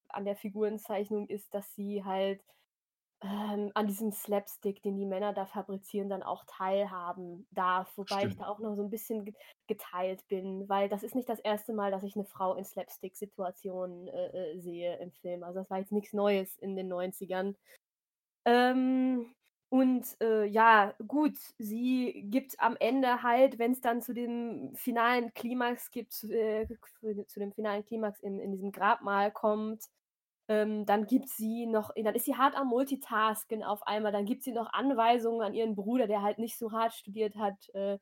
an 0.09 0.25
der 0.25 0.37
Figurenzeichnung, 0.37 1.29
ist, 1.29 1.55
dass 1.55 1.75
sie 1.75 2.05
halt 2.05 2.43
ähm, 3.21 3.71
an 3.75 3.87
diesem 3.89 4.13
Slapstick, 4.13 4.81
den 4.83 4.97
die 4.97 5.07
Männer 5.07 5.33
da 5.33 5.45
fabrizieren, 5.47 6.09
dann 6.09 6.23
auch 6.23 6.45
teilhaben 6.47 7.47
darf. 7.51 7.97
Wobei 7.97 8.27
ich 8.27 8.35
Stimmt. 8.35 8.41
da 8.41 8.47
auch 8.49 8.61
noch 8.61 8.77
so 8.77 8.83
ein 8.83 8.91
bisschen 8.91 9.25
ge- 9.25 9.35
geteilt 9.67 10.27
bin, 10.29 10.69
weil 10.69 10.89
das 10.89 11.03
ist 11.03 11.15
nicht 11.17 11.29
das 11.29 11.41
erste 11.41 11.73
Mal, 11.73 11.91
dass 11.91 12.05
ich 12.05 12.15
eine 12.15 12.25
Frau 12.25 12.55
in 12.55 12.65
Slapstick-Situationen 12.65 14.07
äh, 14.09 14.53
äh, 14.55 14.59
sehe 14.61 14.97
im 14.99 15.11
Film. 15.13 15.43
Also 15.43 15.59
das 15.61 15.71
war 15.71 15.79
jetzt 15.79 15.93
nichts 15.93 16.13
Neues 16.13 16.57
in 16.59 16.77
den 16.77 16.89
90ern. 16.89 17.57
Ähm, 18.45 19.35
und 19.71 20.17
äh, 20.23 20.45
ja, 20.47 20.95
gut, 21.07 21.37
sie 21.59 22.25
gibt 22.31 22.59
am 22.61 22.77
Ende 22.79 23.23
halt, 23.23 23.59
wenn 23.59 23.73
es 23.73 23.81
dann 23.81 24.01
zu 24.01 24.15
dem 24.15 24.75
finalen 24.77 25.35
Klimax 25.35 25.91
gibt, 25.91 26.13
zu, 26.13 26.33
äh, 26.33 26.67
zu 27.27 27.41
dem 27.41 27.53
finalen 27.53 27.85
Klimax 27.85 28.21
in, 28.21 28.39
in 28.41 28.53
diesem 28.53 28.73
Grabmal 28.73 29.31
kommt, 29.31 29.85
ähm, 30.49 30.87
dann 30.87 31.07
gibt 31.07 31.29
sie 31.29 31.67
noch, 31.67 31.91
dann 31.97 32.15
ist 32.15 32.25
sie 32.27 32.37
hart 32.37 32.57
am 32.57 32.69
Multitasken 32.69 33.63
auf 33.63 33.83
einmal, 33.87 34.13
dann 34.13 34.25
gibt 34.27 34.43
sie 34.43 34.53
noch 34.53 34.73
Anweisungen 34.73 35.43
an 35.43 35.55
ihren 35.55 35.75
Bruder, 35.77 36.07
der 36.07 36.23
halt 36.23 36.39
nicht 36.39 36.59
so 36.59 36.73
hart 36.73 36.93
studiert 36.95 37.37
hat 37.37 37.69
äh, 37.75 37.99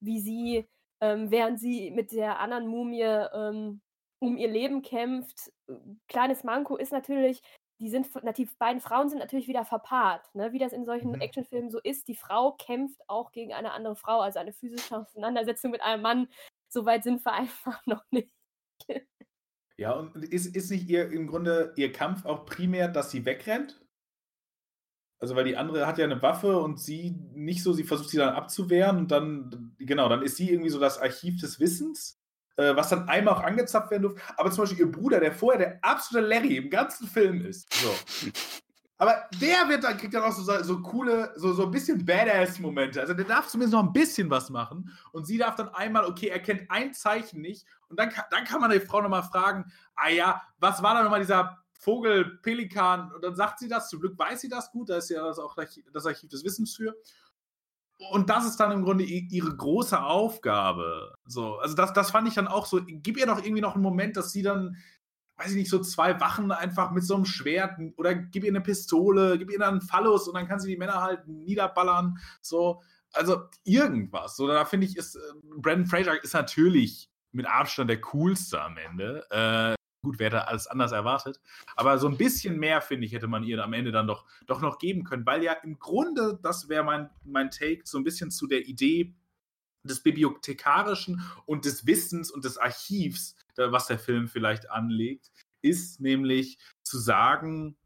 wie 0.00 0.20
sie, 0.20 0.68
ähm, 1.00 1.30
während 1.30 1.58
sie 1.60 1.90
mit 1.90 2.12
der 2.12 2.40
anderen 2.40 2.66
Mumie 2.68 3.02
ähm, 3.02 3.80
um 4.20 4.36
ihr 4.36 4.48
Leben 4.48 4.82
kämpft. 4.82 5.52
Äh, 5.68 5.74
Kleines 6.08 6.44
Manko 6.44 6.76
ist 6.76 6.92
natürlich, 6.92 7.42
die 7.80 7.90
sind, 7.90 8.08
die 8.36 8.48
beiden 8.58 8.80
Frauen 8.80 9.08
sind 9.08 9.18
natürlich 9.20 9.48
wieder 9.48 9.64
verpaart, 9.64 10.34
ne? 10.34 10.52
wie 10.52 10.58
das 10.58 10.72
in 10.72 10.84
solchen 10.84 11.12
Mhm. 11.12 11.20
Actionfilmen 11.20 11.70
so 11.70 11.78
ist. 11.80 12.08
Die 12.08 12.16
Frau 12.16 12.52
kämpft 12.52 13.00
auch 13.08 13.30
gegen 13.32 13.52
eine 13.52 13.72
andere 13.72 13.96
Frau, 13.96 14.20
also 14.20 14.38
eine 14.40 14.52
physische 14.52 14.96
Auseinandersetzung 14.96 15.70
mit 15.70 15.82
einem 15.82 16.02
Mann. 16.02 16.28
So 16.68 16.84
weit 16.86 17.04
sind 17.04 17.24
wir 17.24 17.32
einfach 17.72 17.84
noch 17.86 18.04
nicht. 18.10 18.30
Ja, 19.78 19.92
und 19.92 20.16
ist, 20.24 20.56
ist 20.56 20.70
nicht 20.70 20.88
ihr 20.88 21.08
im 21.10 21.28
Grunde 21.28 21.72
ihr 21.76 21.92
Kampf 21.92 22.24
auch 22.24 22.44
primär, 22.44 22.88
dass 22.88 23.12
sie 23.12 23.24
wegrennt? 23.24 23.80
Also, 25.20 25.36
weil 25.36 25.44
die 25.44 25.56
andere 25.56 25.86
hat 25.86 25.98
ja 25.98 26.04
eine 26.04 26.20
Waffe 26.20 26.58
und 26.58 26.80
sie 26.80 27.16
nicht 27.32 27.62
so, 27.62 27.72
sie 27.72 27.84
versucht 27.84 28.10
sie 28.10 28.18
dann 28.18 28.34
abzuwehren 28.34 28.98
und 28.98 29.10
dann, 29.10 29.74
genau, 29.78 30.08
dann 30.08 30.22
ist 30.22 30.36
sie 30.36 30.50
irgendwie 30.50 30.70
so 30.70 30.80
das 30.80 30.98
Archiv 30.98 31.40
des 31.40 31.60
Wissens, 31.60 32.20
äh, 32.56 32.74
was 32.74 32.88
dann 32.90 33.08
einmal 33.08 33.34
auch 33.34 33.42
angezapft 33.42 33.90
werden 33.90 34.02
durfte. 34.02 34.20
Aber 34.36 34.50
zum 34.50 34.62
Beispiel 34.62 34.80
ihr 34.80 34.92
Bruder, 34.92 35.20
der 35.20 35.32
vorher 35.32 35.58
der 35.58 35.78
absolute 35.82 36.28
Larry 36.28 36.56
im 36.56 36.70
ganzen 36.70 37.06
Film 37.06 37.44
ist. 37.44 37.72
So. 37.72 37.94
Aber 39.00 39.28
der 39.40 39.68
wird 39.68 39.84
dann, 39.84 39.96
kriegt 39.96 40.12
dann 40.12 40.24
auch 40.24 40.32
so, 40.32 40.62
so 40.62 40.82
coole, 40.82 41.32
so, 41.36 41.52
so 41.52 41.64
ein 41.66 41.70
bisschen 41.70 42.04
Badass-Momente. 42.04 43.00
Also 43.00 43.14
der 43.14 43.24
darf 43.24 43.46
zumindest 43.46 43.74
noch 43.74 43.84
ein 43.84 43.92
bisschen 43.92 44.28
was 44.28 44.50
machen. 44.50 44.92
Und 45.12 45.24
sie 45.24 45.38
darf 45.38 45.54
dann 45.54 45.68
einmal, 45.68 46.04
okay, 46.04 46.26
er 46.26 46.40
kennt 46.40 46.68
ein 46.68 46.92
Zeichen 46.92 47.40
nicht. 47.40 47.64
Und 47.88 48.00
dann 48.00 48.10
kann, 48.10 48.24
dann 48.32 48.44
kann 48.44 48.60
man 48.60 48.72
die 48.72 48.80
Frau 48.80 49.00
nochmal 49.00 49.22
fragen, 49.22 49.70
ah 49.94 50.08
ja, 50.08 50.42
was 50.58 50.82
war 50.82 50.94
da 50.94 51.04
nochmal 51.04 51.20
dieser 51.20 51.58
Vogel, 51.74 52.38
Pelikan? 52.42 53.12
Und 53.12 53.22
dann 53.22 53.36
sagt 53.36 53.60
sie 53.60 53.68
das, 53.68 53.88
zum 53.88 54.00
Glück 54.00 54.18
weiß 54.18 54.40
sie 54.40 54.48
das 54.48 54.72
gut, 54.72 54.90
da 54.90 54.96
ist 54.96 55.10
ja 55.10 55.22
das 55.22 55.38
auch 55.38 55.54
das 55.92 56.06
Archiv 56.06 56.28
des 56.28 56.44
Wissens 56.44 56.74
für. 56.74 56.96
Und 58.10 58.30
das 58.30 58.46
ist 58.46 58.56
dann 58.56 58.72
im 58.72 58.84
Grunde 58.84 59.04
ihre 59.04 59.56
große 59.56 60.00
Aufgabe. 60.00 61.14
So, 61.24 61.58
also 61.58 61.74
das, 61.74 61.92
das 61.92 62.10
fand 62.10 62.28
ich 62.28 62.34
dann 62.34 62.48
auch 62.48 62.66
so, 62.66 62.80
gib 62.84 63.16
ihr 63.16 63.26
doch 63.26 63.38
irgendwie 63.38 63.60
noch 63.60 63.74
einen 63.74 63.82
Moment, 63.82 64.16
dass 64.16 64.32
sie 64.32 64.42
dann, 64.42 64.76
weiß 65.38 65.50
ich 65.50 65.56
nicht, 65.56 65.70
so 65.70 65.78
zwei 65.78 66.20
Wachen 66.20 66.50
einfach 66.50 66.90
mit 66.90 67.04
so 67.04 67.14
einem 67.14 67.24
Schwert 67.24 67.78
oder 67.96 68.14
gib 68.14 68.44
ihr 68.44 68.50
eine 68.50 68.60
Pistole, 68.60 69.38
gib 69.38 69.50
ihr 69.50 69.58
dann 69.58 69.74
einen 69.74 69.80
Phallus 69.80 70.26
und 70.26 70.34
dann 70.34 70.48
kann 70.48 70.58
sie 70.58 70.68
die 70.68 70.76
Männer 70.76 71.00
halt 71.00 71.28
niederballern. 71.28 72.18
So, 72.42 72.82
also 73.12 73.48
irgendwas. 73.64 74.36
So, 74.36 74.48
da 74.48 74.64
finde 74.64 74.86
ich, 74.86 74.96
ist 74.96 75.14
äh, 75.14 75.20
Brandon 75.56 75.86
Fraser 75.86 76.22
ist 76.22 76.34
natürlich 76.34 77.08
mit 77.30 77.46
Abstand 77.46 77.88
der 77.88 78.00
coolste 78.00 78.60
am 78.60 78.76
Ende. 78.76 79.24
Äh, 79.30 79.74
gut, 80.02 80.18
wer 80.18 80.26
hätte 80.26 80.48
alles 80.48 80.66
anders 80.66 80.90
erwartet. 80.90 81.40
Aber 81.76 81.98
so 81.98 82.08
ein 82.08 82.16
bisschen 82.16 82.58
mehr, 82.58 82.80
finde 82.80 83.06
ich, 83.06 83.12
hätte 83.12 83.28
man 83.28 83.44
ihr 83.44 83.62
am 83.62 83.72
Ende 83.72 83.92
dann 83.92 84.08
doch, 84.08 84.24
doch 84.46 84.60
noch 84.60 84.78
geben 84.78 85.04
können, 85.04 85.24
weil 85.24 85.44
ja 85.44 85.52
im 85.52 85.78
Grunde, 85.78 86.38
das 86.42 86.68
wäre 86.68 86.82
mein, 86.82 87.10
mein 87.24 87.50
Take, 87.50 87.82
so 87.84 87.98
ein 87.98 88.04
bisschen 88.04 88.32
zu 88.32 88.48
der 88.48 88.66
Idee 88.66 89.14
des 89.84 90.02
Bibliothekarischen 90.02 91.22
und 91.46 91.64
des 91.64 91.86
Wissens 91.86 92.30
und 92.30 92.44
des 92.44 92.58
Archivs, 92.58 93.36
was 93.58 93.86
der 93.86 93.98
Film 93.98 94.28
vielleicht 94.28 94.70
anlegt, 94.70 95.30
ist 95.62 96.00
nämlich 96.00 96.58
zu 96.82 96.98
sagen, 96.98 97.76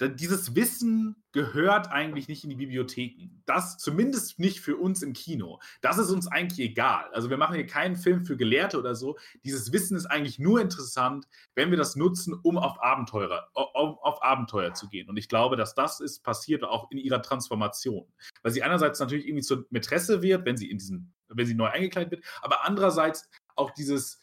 dieses 0.00 0.54
Wissen 0.56 1.22
gehört 1.32 1.90
eigentlich 1.90 2.26
nicht 2.26 2.42
in 2.42 2.50
die 2.50 2.56
Bibliotheken. 2.56 3.42
Das 3.46 3.78
zumindest 3.78 4.38
nicht 4.38 4.60
für 4.60 4.76
uns 4.76 5.02
im 5.02 5.12
Kino. 5.12 5.60
Das 5.82 5.98
ist 5.98 6.10
uns 6.10 6.26
eigentlich 6.26 6.58
egal. 6.68 7.08
Also 7.12 7.30
wir 7.30 7.36
machen 7.36 7.54
hier 7.54 7.66
keinen 7.66 7.96
Film 7.96 8.26
für 8.26 8.36
Gelehrte 8.36 8.78
oder 8.78 8.94
so. 8.96 9.16
Dieses 9.44 9.72
Wissen 9.72 9.96
ist 9.96 10.06
eigentlich 10.06 10.38
nur 10.38 10.60
interessant, 10.60 11.26
wenn 11.54 11.70
wir 11.70 11.78
das 11.78 11.94
nutzen, 11.94 12.34
um 12.42 12.58
auf 12.58 12.82
Abenteuer, 12.82 13.48
um 13.54 13.98
auf 13.98 14.22
Abenteuer 14.22 14.74
zu 14.74 14.88
gehen. 14.88 15.08
Und 15.08 15.16
ich 15.16 15.28
glaube, 15.28 15.56
dass 15.56 15.74
das 15.74 16.00
ist 16.00 16.24
passiert 16.24 16.64
auch 16.64 16.90
in 16.90 16.98
ihrer 16.98 17.22
Transformation. 17.22 18.12
Weil 18.42 18.52
sie 18.52 18.62
einerseits 18.62 18.98
natürlich 18.98 19.26
irgendwie 19.26 19.44
zur 19.44 19.64
Mätresse 19.70 20.22
wird, 20.22 20.44
wenn 20.44 20.56
sie 20.56 20.70
in 20.70 20.78
diesen, 20.78 21.14
wenn 21.28 21.46
sie 21.46 21.54
neu 21.54 21.68
eingekleidet 21.68 22.10
wird, 22.10 22.24
aber 22.42 22.64
andererseits 22.64 23.28
auch 23.54 23.70
dieses 23.70 24.18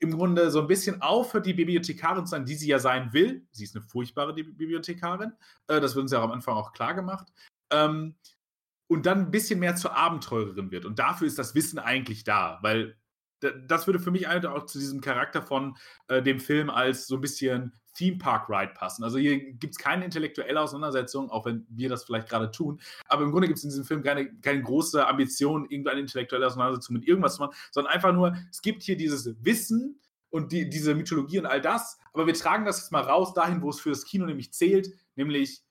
im 0.00 0.12
Grunde 0.12 0.50
so 0.50 0.60
ein 0.60 0.66
bisschen 0.66 1.02
aufhört, 1.02 1.46
die 1.46 1.54
Bibliothekarin 1.54 2.26
zu 2.26 2.30
sein, 2.30 2.44
die 2.44 2.54
sie 2.54 2.68
ja 2.68 2.78
sein 2.78 3.12
will. 3.12 3.46
Sie 3.52 3.64
ist 3.64 3.76
eine 3.76 3.84
furchtbare 3.84 4.34
Bi- 4.34 4.42
Bibliothekarin. 4.42 5.32
Äh, 5.68 5.80
das 5.80 5.94
wird 5.94 6.02
uns 6.02 6.12
ja 6.12 6.22
am 6.22 6.32
Anfang 6.32 6.56
auch 6.56 6.72
klar 6.72 6.94
gemacht. 6.94 7.28
Ähm, 7.70 8.16
und 8.88 9.06
dann 9.06 9.18
ein 9.18 9.30
bisschen 9.30 9.60
mehr 9.60 9.76
zur 9.76 9.96
Abenteurerin 9.96 10.70
wird. 10.70 10.84
Und 10.84 10.98
dafür 10.98 11.26
ist 11.26 11.38
das 11.38 11.54
Wissen 11.54 11.78
eigentlich 11.78 12.24
da, 12.24 12.58
weil 12.62 12.96
das 13.40 13.86
würde 13.86 14.00
für 14.00 14.10
mich 14.10 14.26
auch 14.26 14.66
zu 14.66 14.80
diesem 14.80 15.00
Charakter 15.00 15.42
von 15.42 15.76
äh, 16.08 16.22
dem 16.22 16.40
Film 16.40 16.70
als 16.70 17.06
so 17.06 17.16
ein 17.16 17.20
bisschen 17.20 17.72
Theme 17.98 18.16
Park 18.16 18.48
Ride 18.48 18.74
passen. 18.74 19.02
Also 19.02 19.18
hier 19.18 19.38
gibt 19.54 19.72
es 19.72 19.78
keine 19.78 20.04
intellektuelle 20.04 20.60
Auseinandersetzung, 20.60 21.30
auch 21.30 21.44
wenn 21.46 21.66
wir 21.68 21.88
das 21.88 22.04
vielleicht 22.04 22.28
gerade 22.28 22.52
tun. 22.52 22.80
Aber 23.08 23.24
im 23.24 23.32
Grunde 23.32 23.48
gibt 23.48 23.58
es 23.58 23.64
in 23.64 23.70
diesem 23.70 23.84
Film 23.84 24.04
keine, 24.04 24.32
keine 24.36 24.62
große 24.62 25.04
Ambition, 25.04 25.64
irgendeine 25.64 26.00
intellektuelle 26.00 26.46
Auseinandersetzung 26.46 26.94
mit 26.94 27.08
irgendwas 27.08 27.34
zu 27.34 27.42
machen, 27.42 27.56
sondern 27.72 27.92
einfach 27.92 28.12
nur, 28.12 28.36
es 28.52 28.62
gibt 28.62 28.84
hier 28.84 28.96
dieses 28.96 29.34
Wissen 29.44 30.00
und 30.30 30.52
die, 30.52 30.68
diese 30.68 30.94
Mythologie 30.94 31.40
und 31.40 31.46
all 31.46 31.60
das, 31.60 31.98
aber 32.12 32.28
wir 32.28 32.34
tragen 32.34 32.64
das 32.64 32.78
jetzt 32.78 32.92
mal 32.92 33.02
raus 33.02 33.34
dahin, 33.34 33.62
wo 33.62 33.70
es 33.70 33.80
für 33.80 33.90
das 33.90 34.04
Kino 34.04 34.26
nämlich 34.26 34.52
zählt, 34.52 34.90
nämlich 35.16 35.64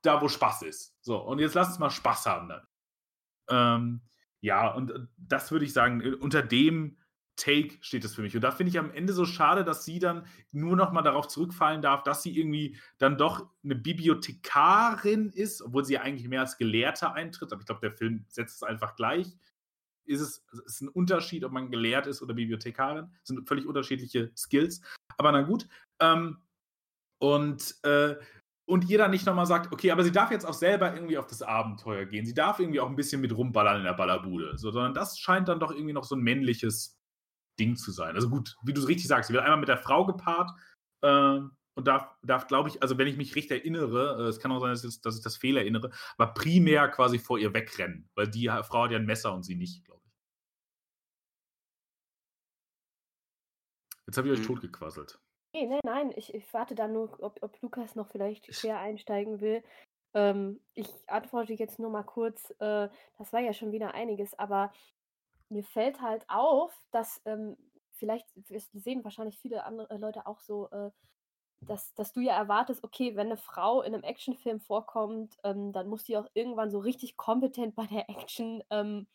da, 0.00 0.22
wo 0.22 0.28
Spaß 0.28 0.62
ist. 0.62 0.96
So, 1.02 1.18
und 1.18 1.38
jetzt 1.38 1.54
lass 1.54 1.68
uns 1.68 1.78
mal 1.78 1.90
Spaß 1.90 2.24
haben 2.24 2.48
dann. 2.48 2.66
Ähm, 3.50 4.00
ja, 4.40 4.72
und 4.72 4.90
äh, 4.90 5.00
das 5.18 5.50
würde 5.52 5.66
ich 5.66 5.74
sagen, 5.74 6.00
äh, 6.00 6.14
unter 6.14 6.42
dem 6.42 6.96
Take 7.36 7.78
steht 7.80 8.04
es 8.04 8.14
für 8.14 8.22
mich. 8.22 8.34
Und 8.34 8.42
da 8.42 8.50
finde 8.50 8.70
ich 8.70 8.78
am 8.78 8.90
Ende 8.90 9.12
so 9.12 9.24
schade, 9.24 9.64
dass 9.64 9.84
sie 9.84 9.98
dann 9.98 10.26
nur 10.52 10.76
noch 10.76 10.92
mal 10.92 11.02
darauf 11.02 11.28
zurückfallen 11.28 11.80
darf, 11.80 12.02
dass 12.02 12.22
sie 12.22 12.38
irgendwie 12.38 12.76
dann 12.98 13.16
doch 13.16 13.48
eine 13.64 13.74
Bibliothekarin 13.74 15.30
ist, 15.30 15.62
obwohl 15.62 15.84
sie 15.84 15.94
ja 15.94 16.02
eigentlich 16.02 16.28
mehr 16.28 16.40
als 16.40 16.58
Gelehrte 16.58 17.12
eintritt. 17.12 17.52
Aber 17.52 17.60
ich 17.60 17.66
glaube, 17.66 17.80
der 17.80 17.92
Film 17.92 18.24
setzt 18.28 18.56
es 18.56 18.62
einfach 18.62 18.96
gleich. 18.96 19.28
Ist 20.04 20.20
es 20.20 20.44
ist 20.66 20.82
ein 20.82 20.88
Unterschied, 20.88 21.44
ob 21.44 21.52
man 21.52 21.70
gelehrt 21.70 22.06
ist 22.06 22.22
oder 22.22 22.34
Bibliothekarin. 22.34 23.10
Das 23.20 23.28
sind 23.28 23.48
völlig 23.48 23.66
unterschiedliche 23.66 24.30
Skills. 24.36 24.82
Aber 25.16 25.32
na 25.32 25.42
gut. 25.42 25.66
Ähm, 26.00 26.38
und, 27.18 27.76
äh, 27.84 28.16
und 28.66 28.88
ihr 28.90 28.98
dann 28.98 29.12
nicht 29.12 29.26
nochmal 29.26 29.46
sagt, 29.46 29.72
okay, 29.72 29.90
aber 29.90 30.02
sie 30.04 30.12
darf 30.12 30.30
jetzt 30.30 30.44
auch 30.44 30.54
selber 30.54 30.92
irgendwie 30.94 31.18
auf 31.18 31.26
das 31.26 31.40
Abenteuer 31.40 32.04
gehen. 32.04 32.26
Sie 32.26 32.34
darf 32.34 32.58
irgendwie 32.58 32.80
auch 32.80 32.88
ein 32.88 32.96
bisschen 32.96 33.20
mit 33.20 33.34
rumballern 33.34 33.78
in 33.78 33.84
der 33.84 33.94
Ballerbude. 33.94 34.58
So, 34.58 34.70
sondern 34.70 34.92
das 34.92 35.18
scheint 35.18 35.48
dann 35.48 35.60
doch 35.60 35.70
irgendwie 35.70 35.92
noch 35.92 36.04
so 36.04 36.16
ein 36.16 36.22
männliches 36.22 37.01
Ding 37.58 37.76
zu 37.76 37.90
sein. 37.92 38.14
Also 38.14 38.28
gut, 38.30 38.56
wie 38.64 38.72
du 38.72 38.80
es 38.80 38.88
richtig 38.88 39.08
sagst, 39.08 39.28
sie 39.28 39.34
wird 39.34 39.44
einmal 39.44 39.60
mit 39.60 39.68
der 39.68 39.78
Frau 39.78 40.04
gepaart 40.06 40.50
äh, 41.02 41.38
und 41.74 41.86
darf, 41.88 42.08
darf 42.22 42.46
glaube 42.46 42.68
ich, 42.68 42.82
also 42.82 42.98
wenn 42.98 43.06
ich 43.08 43.16
mich 43.16 43.34
richtig 43.36 43.60
erinnere, 43.62 44.24
äh, 44.24 44.28
es 44.28 44.38
kann 44.40 44.52
auch 44.52 44.60
sein, 44.60 44.70
dass 44.70 44.84
ich, 44.84 45.00
dass 45.00 45.16
ich 45.16 45.22
das 45.22 45.36
Fehler 45.36 45.60
erinnere, 45.62 45.90
aber 46.16 46.34
primär 46.34 46.88
quasi 46.88 47.18
vor 47.18 47.38
ihr 47.38 47.54
wegrennen, 47.54 48.08
weil 48.14 48.28
die 48.28 48.48
Frau 48.48 48.84
hat 48.84 48.90
ja 48.92 48.98
ein 48.98 49.06
Messer 49.06 49.32
und 49.34 49.42
sie 49.44 49.54
nicht, 49.56 49.84
glaube 49.84 50.02
ich. 50.04 50.12
Jetzt 54.06 54.16
habe 54.16 54.28
ich 54.28 54.34
euch 54.34 54.40
Mhm. 54.40 54.46
totgequasselt. 54.46 55.18
Nee, 55.54 55.66
nein, 55.66 55.80
nein, 55.84 56.12
ich, 56.16 56.34
ich 56.34 56.52
warte 56.54 56.74
da 56.74 56.88
nur, 56.88 57.22
ob, 57.22 57.42
ob 57.42 57.60
Lukas 57.60 57.94
noch 57.94 58.08
vielleicht 58.10 58.48
quer 58.48 58.78
einsteigen 58.78 59.40
will. 59.40 59.62
Ähm, 60.14 60.60
ich 60.74 60.88
antworte 61.08 61.52
jetzt 61.54 61.78
nur 61.78 61.90
mal 61.90 62.02
kurz, 62.04 62.50
äh, 62.58 62.88
das 63.18 63.32
war 63.32 63.40
ja 63.40 63.52
schon 63.52 63.72
wieder 63.72 63.94
einiges, 63.94 64.38
aber 64.38 64.72
mir 65.52 65.64
fällt 65.64 66.00
halt 66.00 66.24
auf, 66.28 66.72
dass 66.90 67.20
ähm, 67.24 67.56
vielleicht, 67.92 68.26
sehen 68.72 69.04
wahrscheinlich 69.04 69.38
viele 69.38 69.64
andere 69.64 69.96
Leute 69.98 70.26
auch 70.26 70.40
so, 70.40 70.68
äh, 70.70 70.90
dass, 71.60 71.94
dass 71.94 72.12
du 72.12 72.20
ja 72.20 72.36
erwartest, 72.36 72.82
okay, 72.82 73.14
wenn 73.14 73.26
eine 73.26 73.36
Frau 73.36 73.82
in 73.82 73.94
einem 73.94 74.02
Actionfilm 74.02 74.60
vorkommt, 74.60 75.36
ähm, 75.44 75.72
dann 75.72 75.88
muss 75.88 76.04
die 76.04 76.16
auch 76.16 76.26
irgendwann 76.34 76.70
so 76.70 76.78
richtig 76.78 77.16
kompetent 77.16 77.74
bei 77.76 77.86
der 77.86 78.10
Action 78.10 78.62
ähm, 78.70 79.06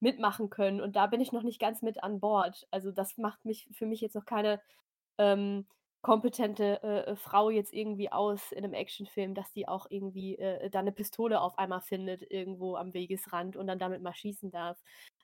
mitmachen 0.00 0.50
können. 0.50 0.80
Und 0.80 0.96
da 0.96 1.06
bin 1.06 1.20
ich 1.20 1.32
noch 1.32 1.44
nicht 1.44 1.60
ganz 1.60 1.82
mit 1.82 2.02
an 2.02 2.20
Bord. 2.20 2.66
Also 2.70 2.90
das 2.90 3.18
macht 3.18 3.44
mich 3.44 3.68
für 3.72 3.86
mich 3.86 4.00
jetzt 4.00 4.16
noch 4.16 4.24
keine 4.24 4.60
ähm, 5.18 5.66
kompetente 6.02 6.82
äh, 6.82 7.16
Frau 7.16 7.50
jetzt 7.50 7.72
irgendwie 7.72 8.10
aus 8.10 8.50
in 8.50 8.64
einem 8.64 8.74
Actionfilm, 8.74 9.34
dass 9.34 9.52
die 9.52 9.68
auch 9.68 9.86
irgendwie 9.88 10.36
äh, 10.36 10.68
da 10.68 10.80
eine 10.80 10.90
Pistole 10.90 11.40
auf 11.40 11.56
einmal 11.58 11.80
findet 11.80 12.28
irgendwo 12.28 12.74
am 12.74 12.92
Wegesrand 12.92 13.56
und 13.56 13.68
dann 13.68 13.78
damit 13.78 14.02
mal 14.02 14.14
schießen 14.14 14.50
darf. 14.50 14.82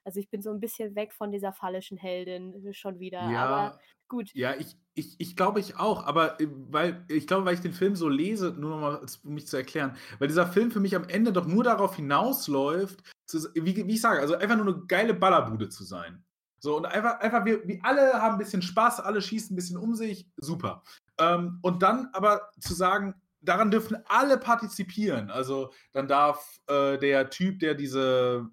Also 0.08 0.20
ich 0.20 0.30
bin 0.30 0.40
so 0.40 0.50
ein 0.50 0.58
bisschen 0.58 0.94
weg 0.94 1.12
von 1.12 1.32
dieser 1.32 1.52
fallischen 1.52 1.98
Heldin 1.98 2.66
äh, 2.66 2.72
schon 2.72 2.98
wieder. 2.98 3.20
Aber 3.20 3.32
Ja, 3.32 3.78
gut. 4.08 4.30
ja, 4.32 4.54
ich, 4.58 4.74
ich, 4.94 5.16
ich 5.18 5.36
glaube 5.36 5.60
ich 5.60 5.76
auch, 5.76 6.06
aber 6.06 6.40
äh, 6.40 6.48
weil 6.70 7.04
ich 7.08 7.26
glaube, 7.26 7.44
weil 7.44 7.52
ich 7.52 7.60
den 7.60 7.74
Film 7.74 7.94
so 7.94 8.08
lese, 8.08 8.54
nur 8.58 8.70
nochmal, 8.70 9.06
um 9.22 9.34
mich 9.34 9.46
zu 9.46 9.58
erklären, 9.58 9.98
weil 10.18 10.28
dieser 10.28 10.46
Film 10.46 10.70
für 10.70 10.80
mich 10.80 10.96
am 10.96 11.06
Ende 11.10 11.30
doch 11.30 11.44
nur 11.44 11.62
darauf 11.62 11.96
hinausläuft, 11.96 13.02
zu, 13.26 13.50
wie, 13.54 13.76
wie 13.76 13.92
ich 13.92 14.00
sage, 14.00 14.20
also 14.20 14.34
einfach 14.34 14.56
nur 14.56 14.66
eine 14.66 14.86
geile 14.86 15.12
Ballerbude 15.12 15.68
zu 15.68 15.84
sein. 15.84 16.24
So, 16.58 16.78
und 16.78 16.86
einfach, 16.86 17.20
einfach 17.20 17.44
wir, 17.44 17.68
wir 17.68 17.80
alle 17.82 18.14
haben 18.14 18.36
ein 18.36 18.38
bisschen 18.38 18.62
Spaß, 18.62 19.00
alle 19.00 19.20
schießen 19.20 19.52
ein 19.52 19.56
bisschen 19.56 19.76
um 19.76 19.94
sich, 19.94 20.26
super. 20.38 20.84
Ähm, 21.18 21.58
und 21.60 21.82
dann 21.82 22.08
aber 22.14 22.48
zu 22.60 22.72
sagen, 22.72 23.14
daran 23.42 23.70
dürfen 23.70 23.98
alle 24.06 24.38
partizipieren. 24.38 25.30
Also 25.30 25.70
dann 25.92 26.08
darf 26.08 26.60
äh, 26.66 26.96
der 26.96 27.28
Typ, 27.28 27.58
der 27.58 27.74
diese 27.74 28.48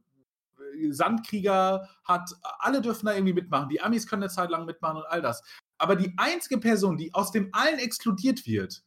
Sandkrieger 0.91 1.87
hat, 2.03 2.31
alle 2.59 2.81
dürfen 2.81 3.05
da 3.05 3.13
irgendwie 3.13 3.33
mitmachen. 3.33 3.69
Die 3.69 3.81
Amis 3.81 4.07
können 4.07 4.23
eine 4.23 4.31
Zeit 4.31 4.49
lang 4.49 4.65
mitmachen 4.65 4.97
und 4.97 5.07
all 5.07 5.21
das. 5.21 5.43
Aber 5.77 5.95
die 5.95 6.13
einzige 6.17 6.59
Person, 6.59 6.97
die 6.97 7.13
aus 7.13 7.31
dem 7.31 7.49
allen 7.51 7.79
exkludiert 7.79 8.45
wird, 8.45 8.83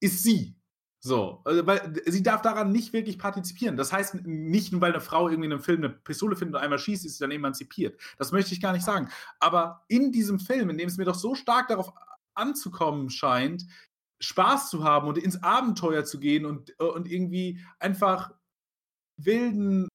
ist 0.00 0.22
sie. 0.22 0.56
So, 1.04 1.42
also, 1.44 1.66
weil 1.66 2.00
sie 2.06 2.22
darf 2.22 2.42
daran 2.42 2.70
nicht 2.70 2.92
wirklich 2.92 3.18
partizipieren. 3.18 3.76
Das 3.76 3.92
heißt 3.92 4.24
nicht 4.24 4.70
nur, 4.70 4.80
weil 4.80 4.92
eine 4.92 5.00
Frau 5.00 5.28
irgendwie 5.28 5.46
in 5.46 5.52
einem 5.52 5.62
Film 5.62 5.78
eine 5.78 5.90
Pistole 5.90 6.36
findet 6.36 6.54
und 6.54 6.62
einmal 6.62 6.78
schießt, 6.78 7.04
ist 7.04 7.18
sie 7.18 7.24
dann 7.24 7.32
emanzipiert. 7.32 8.00
Das 8.18 8.30
möchte 8.30 8.54
ich 8.54 8.60
gar 8.60 8.72
nicht 8.72 8.84
sagen. 8.84 9.08
Aber 9.40 9.84
in 9.88 10.12
diesem 10.12 10.38
Film, 10.38 10.70
in 10.70 10.78
dem 10.78 10.88
es 10.88 10.98
mir 10.98 11.04
doch 11.04 11.16
so 11.16 11.34
stark 11.34 11.66
darauf 11.68 11.92
anzukommen 12.34 13.10
scheint, 13.10 13.66
Spaß 14.20 14.70
zu 14.70 14.84
haben 14.84 15.08
und 15.08 15.18
ins 15.18 15.42
Abenteuer 15.42 16.04
zu 16.04 16.20
gehen 16.20 16.46
und, 16.46 16.78
und 16.78 17.10
irgendwie 17.10 17.60
einfach 17.80 18.32
wilden, 19.16 19.88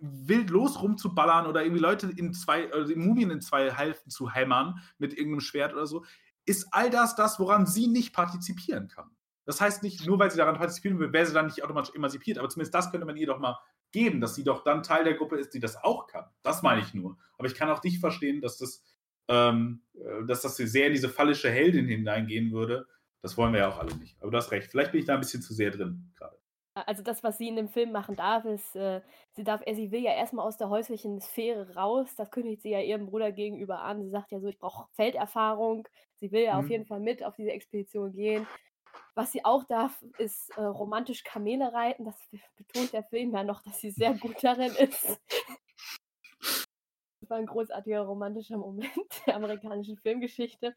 wild 0.00 0.50
los 0.50 0.80
rumzuballern 0.80 1.46
oder 1.46 1.62
irgendwie 1.62 1.80
Leute 1.80 2.10
in 2.16 2.32
zwei, 2.34 2.72
also 2.72 2.94
Mumien 2.96 3.30
in 3.30 3.40
zwei 3.40 3.70
Hälften 3.70 4.10
zu 4.10 4.30
hämmern 4.30 4.80
mit 4.98 5.12
irgendeinem 5.12 5.40
Schwert 5.40 5.72
oder 5.72 5.86
so, 5.86 6.04
ist 6.44 6.68
all 6.72 6.90
das 6.90 7.14
das, 7.14 7.38
woran 7.38 7.66
sie 7.66 7.86
nicht 7.86 8.12
partizipieren 8.12 8.88
kann. 8.88 9.10
Das 9.44 9.60
heißt 9.60 9.82
nicht, 9.82 10.06
nur 10.06 10.18
weil 10.18 10.30
sie 10.30 10.36
daran 10.36 10.56
partizipieren 10.56 10.98
will, 10.98 11.12
wäre 11.12 11.26
sie 11.26 11.34
dann 11.34 11.46
nicht 11.46 11.64
automatisch 11.64 11.94
emanzipiert, 11.94 12.38
aber 12.38 12.48
zumindest 12.48 12.74
das 12.74 12.90
könnte 12.90 13.06
man 13.06 13.16
ihr 13.16 13.26
doch 13.26 13.40
mal 13.40 13.58
geben, 13.90 14.20
dass 14.20 14.34
sie 14.34 14.44
doch 14.44 14.64
dann 14.64 14.82
Teil 14.82 15.04
der 15.04 15.14
Gruppe 15.14 15.36
ist, 15.36 15.54
die 15.54 15.60
das 15.60 15.76
auch 15.76 16.06
kann. 16.06 16.24
Das 16.42 16.62
meine 16.62 16.80
ich 16.80 16.94
nur. 16.94 17.18
Aber 17.36 17.46
ich 17.46 17.54
kann 17.54 17.68
auch 17.70 17.80
dich 17.80 18.00
verstehen, 18.00 18.40
dass 18.40 18.58
das, 18.58 18.82
ähm, 19.28 19.82
äh, 19.94 20.24
dass 20.26 20.42
das 20.42 20.56
sehr 20.56 20.86
in 20.86 20.94
diese 20.94 21.08
fallische 21.08 21.50
Heldin 21.50 21.86
hineingehen 21.86 22.52
würde. 22.52 22.86
Das 23.20 23.36
wollen 23.36 23.52
wir 23.52 23.60
ja 23.60 23.68
auch 23.68 23.78
alle 23.78 23.94
nicht. 23.96 24.20
Aber 24.22 24.30
du 24.30 24.36
hast 24.36 24.50
recht. 24.50 24.70
Vielleicht 24.70 24.92
bin 24.92 25.00
ich 25.00 25.06
da 25.06 25.14
ein 25.14 25.20
bisschen 25.20 25.42
zu 25.42 25.54
sehr 25.54 25.70
drin 25.70 26.12
gerade. 26.16 26.36
Also 26.74 27.02
das, 27.02 27.22
was 27.22 27.36
sie 27.38 27.48
in 27.48 27.56
dem 27.56 27.68
Film 27.68 27.92
machen 27.92 28.16
darf, 28.16 28.44
ist, 28.46 28.74
äh, 28.76 29.02
sie 29.32 29.44
darf, 29.44 29.60
sie 29.70 29.90
will 29.90 30.02
ja 30.02 30.12
erstmal 30.14 30.46
aus 30.46 30.56
der 30.56 30.70
häuslichen 30.70 31.20
Sphäre 31.20 31.74
raus. 31.74 32.14
Das 32.16 32.30
kündigt 32.30 32.62
sie 32.62 32.70
ja 32.70 32.80
ihrem 32.80 33.06
Bruder 33.06 33.30
gegenüber 33.30 33.82
an. 33.82 34.02
Sie 34.02 34.08
sagt 34.10 34.32
ja 34.32 34.40
so, 34.40 34.48
ich 34.48 34.58
brauche 34.58 34.88
Felderfahrung. 34.94 35.86
Sie 36.20 36.32
will 36.32 36.42
ja 36.44 36.58
auf 36.58 36.64
Mhm. 36.64 36.70
jeden 36.70 36.86
Fall 36.86 37.00
mit 37.00 37.22
auf 37.24 37.36
diese 37.36 37.50
Expedition 37.52 38.12
gehen. 38.12 38.46
Was 39.14 39.32
sie 39.32 39.44
auch 39.44 39.64
darf, 39.64 40.02
ist 40.18 40.50
äh, 40.56 40.62
romantisch 40.62 41.24
Kamele 41.24 41.72
reiten. 41.74 42.04
Das 42.06 42.16
betont 42.56 42.92
der 42.94 43.04
Film 43.04 43.32
ja 43.34 43.44
noch, 43.44 43.62
dass 43.62 43.78
sie 43.80 43.90
sehr 43.90 44.14
gut 44.14 44.42
darin 44.42 44.72
ist. 44.74 45.20
Das 47.22 47.30
war 47.30 47.36
ein 47.36 47.46
großartiger 47.46 48.00
romantischer 48.00 48.58
Moment 48.58 48.90
der 49.26 49.36
amerikanischen 49.36 49.96
Filmgeschichte. 49.96 50.74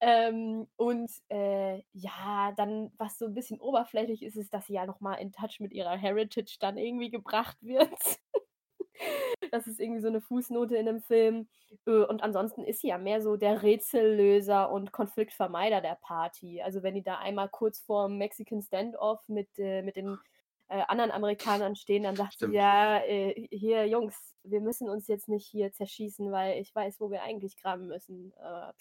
Ähm, 0.00 0.66
und 0.76 1.10
äh, 1.28 1.82
ja, 1.92 2.52
dann, 2.56 2.90
was 2.96 3.18
so 3.18 3.26
ein 3.26 3.34
bisschen 3.34 3.60
oberflächlich 3.60 4.22
ist, 4.22 4.36
ist, 4.36 4.54
dass 4.54 4.68
sie 4.68 4.72
ja 4.72 4.86
nochmal 4.86 5.20
in 5.20 5.32
Touch 5.32 5.60
mit 5.60 5.72
ihrer 5.72 5.94
Heritage 5.94 6.56
dann 6.60 6.78
irgendwie 6.78 7.10
gebracht 7.10 7.58
wird. 7.60 7.90
Das 9.50 9.66
ist 9.66 9.78
irgendwie 9.78 10.00
so 10.00 10.08
eine 10.08 10.22
Fußnote 10.22 10.74
in 10.74 10.86
dem 10.86 11.02
Film. 11.02 11.48
Äh, 11.86 11.90
Und 11.90 12.22
ansonsten 12.22 12.64
ist 12.64 12.80
sie 12.80 12.88
ja 12.88 12.96
mehr 12.96 13.20
so 13.20 13.36
der 13.36 13.62
Rätsellöser 13.62 14.70
und 14.72 14.90
Konfliktvermeider 14.90 15.82
der 15.82 15.96
Party. 16.00 16.62
Also 16.62 16.82
wenn 16.82 16.94
die 16.94 17.02
da 17.02 17.18
einmal 17.18 17.50
kurz 17.50 17.78
vorm 17.78 18.16
Mexican 18.16 18.62
Standoff 18.62 19.20
mit, 19.28 19.50
äh, 19.58 19.82
mit 19.82 19.96
den 19.96 20.18
äh, 20.68 20.82
anderen 20.88 21.10
Amerikanern 21.10 21.76
stehen, 21.76 22.04
dann 22.04 22.16
sagt 22.16 22.34
Stimmt. 22.34 22.52
sie, 22.52 22.56
ja, 22.56 22.98
äh, 23.04 23.46
hier 23.50 23.86
Jungs, 23.86 24.34
wir 24.50 24.60
müssen 24.60 24.88
uns 24.88 25.06
jetzt 25.08 25.28
nicht 25.28 25.46
hier 25.46 25.72
zerschießen, 25.72 26.30
weil 26.32 26.60
ich 26.60 26.74
weiß, 26.74 27.00
wo 27.00 27.10
wir 27.10 27.22
eigentlich 27.22 27.56
graben 27.56 27.86
müssen. 27.86 28.32
Äh, 28.38 28.72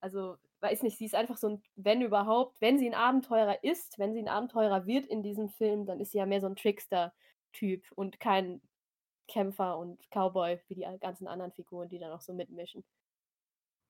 also, 0.00 0.36
weiß 0.60 0.82
nicht, 0.82 0.98
sie 0.98 1.04
ist 1.04 1.14
einfach 1.14 1.36
so 1.36 1.48
ein, 1.48 1.62
wenn 1.76 2.02
überhaupt, 2.02 2.60
wenn 2.60 2.78
sie 2.78 2.88
ein 2.88 2.94
Abenteurer 2.94 3.62
ist, 3.62 3.98
wenn 3.98 4.12
sie 4.14 4.20
ein 4.20 4.28
Abenteurer 4.28 4.86
wird 4.86 5.06
in 5.06 5.22
diesem 5.22 5.48
Film, 5.48 5.86
dann 5.86 6.00
ist 6.00 6.12
sie 6.12 6.18
ja 6.18 6.26
mehr 6.26 6.40
so 6.40 6.46
ein 6.48 6.56
Trickster-Typ 6.56 7.84
und 7.94 8.18
kein 8.20 8.60
Kämpfer 9.28 9.78
und 9.78 10.00
Cowboy 10.10 10.60
wie 10.68 10.74
die 10.74 10.86
ganzen 11.00 11.26
anderen 11.28 11.52
Figuren, 11.52 11.88
die 11.88 11.98
da 11.98 12.08
noch 12.08 12.20
so 12.20 12.32
mitmischen. 12.34 12.84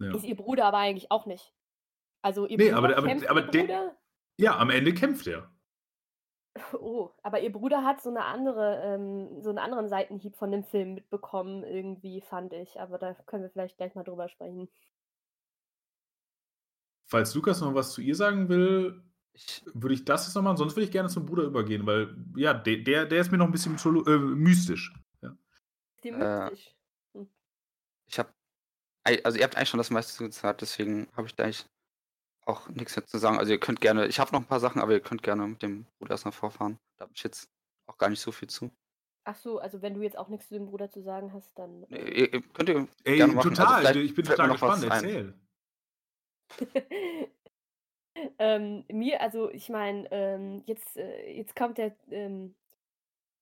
Ja. 0.00 0.14
Ist 0.14 0.24
ihr 0.24 0.36
Bruder 0.36 0.66
aber 0.66 0.78
eigentlich 0.78 1.10
auch 1.10 1.26
nicht. 1.26 1.54
Also 2.22 2.46
ihr 2.46 2.56
Nee, 2.58 2.64
Bruder 2.70 2.76
aber- 2.78 2.96
aber- 2.96 3.06
kämpft 3.08 3.26
aber 3.28 3.42
Bruder, 3.42 3.96
Ja, 4.38 4.58
am 4.58 4.70
Ende 4.70 4.94
kämpft 4.94 5.26
er. 5.26 5.50
Oh, 6.74 7.10
aber 7.22 7.40
ihr 7.40 7.52
Bruder 7.52 7.82
hat 7.84 8.02
so 8.02 8.10
eine 8.10 8.24
andere, 8.24 8.82
ähm, 8.84 9.42
so 9.42 9.48
einen 9.48 9.58
anderen 9.58 9.88
Seitenhieb 9.88 10.36
von 10.36 10.50
dem 10.50 10.64
Film 10.64 10.94
mitbekommen, 10.94 11.64
irgendwie, 11.64 12.20
fand 12.20 12.52
ich. 12.52 12.78
Aber 12.80 12.98
da 12.98 13.14
können 13.26 13.42
wir 13.42 13.50
vielleicht 13.50 13.78
gleich 13.78 13.94
mal 13.94 14.04
drüber 14.04 14.28
sprechen. 14.28 14.68
Falls 17.06 17.34
Lukas 17.34 17.60
noch 17.60 17.74
was 17.74 17.92
zu 17.92 18.00
ihr 18.00 18.14
sagen 18.14 18.48
will, 18.48 19.02
würde 19.74 19.94
ich 19.94 20.04
das 20.04 20.26
jetzt 20.26 20.34
noch 20.34 20.42
machen. 20.42 20.56
Sonst 20.58 20.76
würde 20.76 20.84
ich 20.84 20.90
gerne 20.92 21.08
zum 21.08 21.26
Bruder 21.26 21.44
übergehen, 21.44 21.86
weil, 21.86 22.14
ja, 22.36 22.52
der, 22.54 22.78
der, 22.78 23.06
der 23.06 23.20
ist 23.20 23.32
mir 23.32 23.38
noch 23.38 23.46
ein 23.46 23.52
bisschen 23.52 23.76
äh, 24.06 24.18
mystisch. 24.18 24.94
Ja. 25.22 25.36
Dir 26.04 26.14
Äh, 26.18 26.50
mystisch? 26.50 26.76
ich 28.06 28.18
habe, 28.18 28.30
also 29.24 29.38
ihr 29.38 29.44
habt 29.44 29.56
eigentlich 29.56 29.68
schon 29.70 29.78
das 29.78 29.90
meiste 29.90 30.26
gesagt, 30.26 30.60
deswegen 30.60 31.08
habe 31.16 31.26
ich 31.26 31.34
da 31.34 31.44
eigentlich 31.44 31.66
auch 32.44 32.68
nichts 32.68 32.96
mehr 32.96 33.06
zu 33.06 33.18
sagen. 33.18 33.38
Also 33.38 33.52
ihr 33.52 33.60
könnt 33.60 33.80
gerne, 33.80 34.06
ich 34.06 34.18
habe 34.18 34.32
noch 34.32 34.40
ein 34.40 34.46
paar 34.46 34.60
Sachen, 34.60 34.80
aber 34.80 34.92
ihr 34.92 35.00
könnt 35.00 35.22
gerne 35.22 35.46
mit 35.46 35.62
dem 35.62 35.86
Bruder 35.98 36.12
erstmal 36.12 36.32
vorfahren. 36.32 36.78
Da 36.96 37.04
habe 37.04 37.12
ich 37.14 37.22
jetzt 37.22 37.50
auch 37.86 37.98
gar 37.98 38.10
nicht 38.10 38.20
so 38.20 38.32
viel 38.32 38.48
zu. 38.48 38.70
Ach 39.24 39.36
so, 39.36 39.58
also 39.58 39.82
wenn 39.82 39.94
du 39.94 40.02
jetzt 40.02 40.18
auch 40.18 40.28
nichts 40.28 40.48
zu 40.48 40.54
dem 40.54 40.66
Bruder 40.66 40.90
zu 40.90 41.00
sagen 41.02 41.32
hast, 41.32 41.56
dann. 41.56 41.86
Nee, 41.88 41.96
äh, 41.96 42.20
Ihr, 42.20 42.34
ihr 42.34 42.42
könnt 42.42 42.68
ihr 42.68 42.88
Ey, 43.04 43.16
gerne 43.16 43.34
machen. 43.34 43.50
Also 43.50 43.62
total. 43.62 43.80
vielleicht 43.80 43.96
ich 43.96 44.14
bin 44.14 44.24
total 44.24 44.50
gespannt. 44.50 44.84
Erzähl. 44.84 45.34
ähm, 48.38 48.84
mir, 48.90 49.20
also 49.20 49.50
ich 49.50 49.68
meine, 49.68 50.10
ähm, 50.10 50.62
jetzt, 50.66 50.96
äh, 50.96 51.32
jetzt 51.32 51.54
kommt 51.54 51.78
der, 51.78 51.94
ähm, 52.10 52.54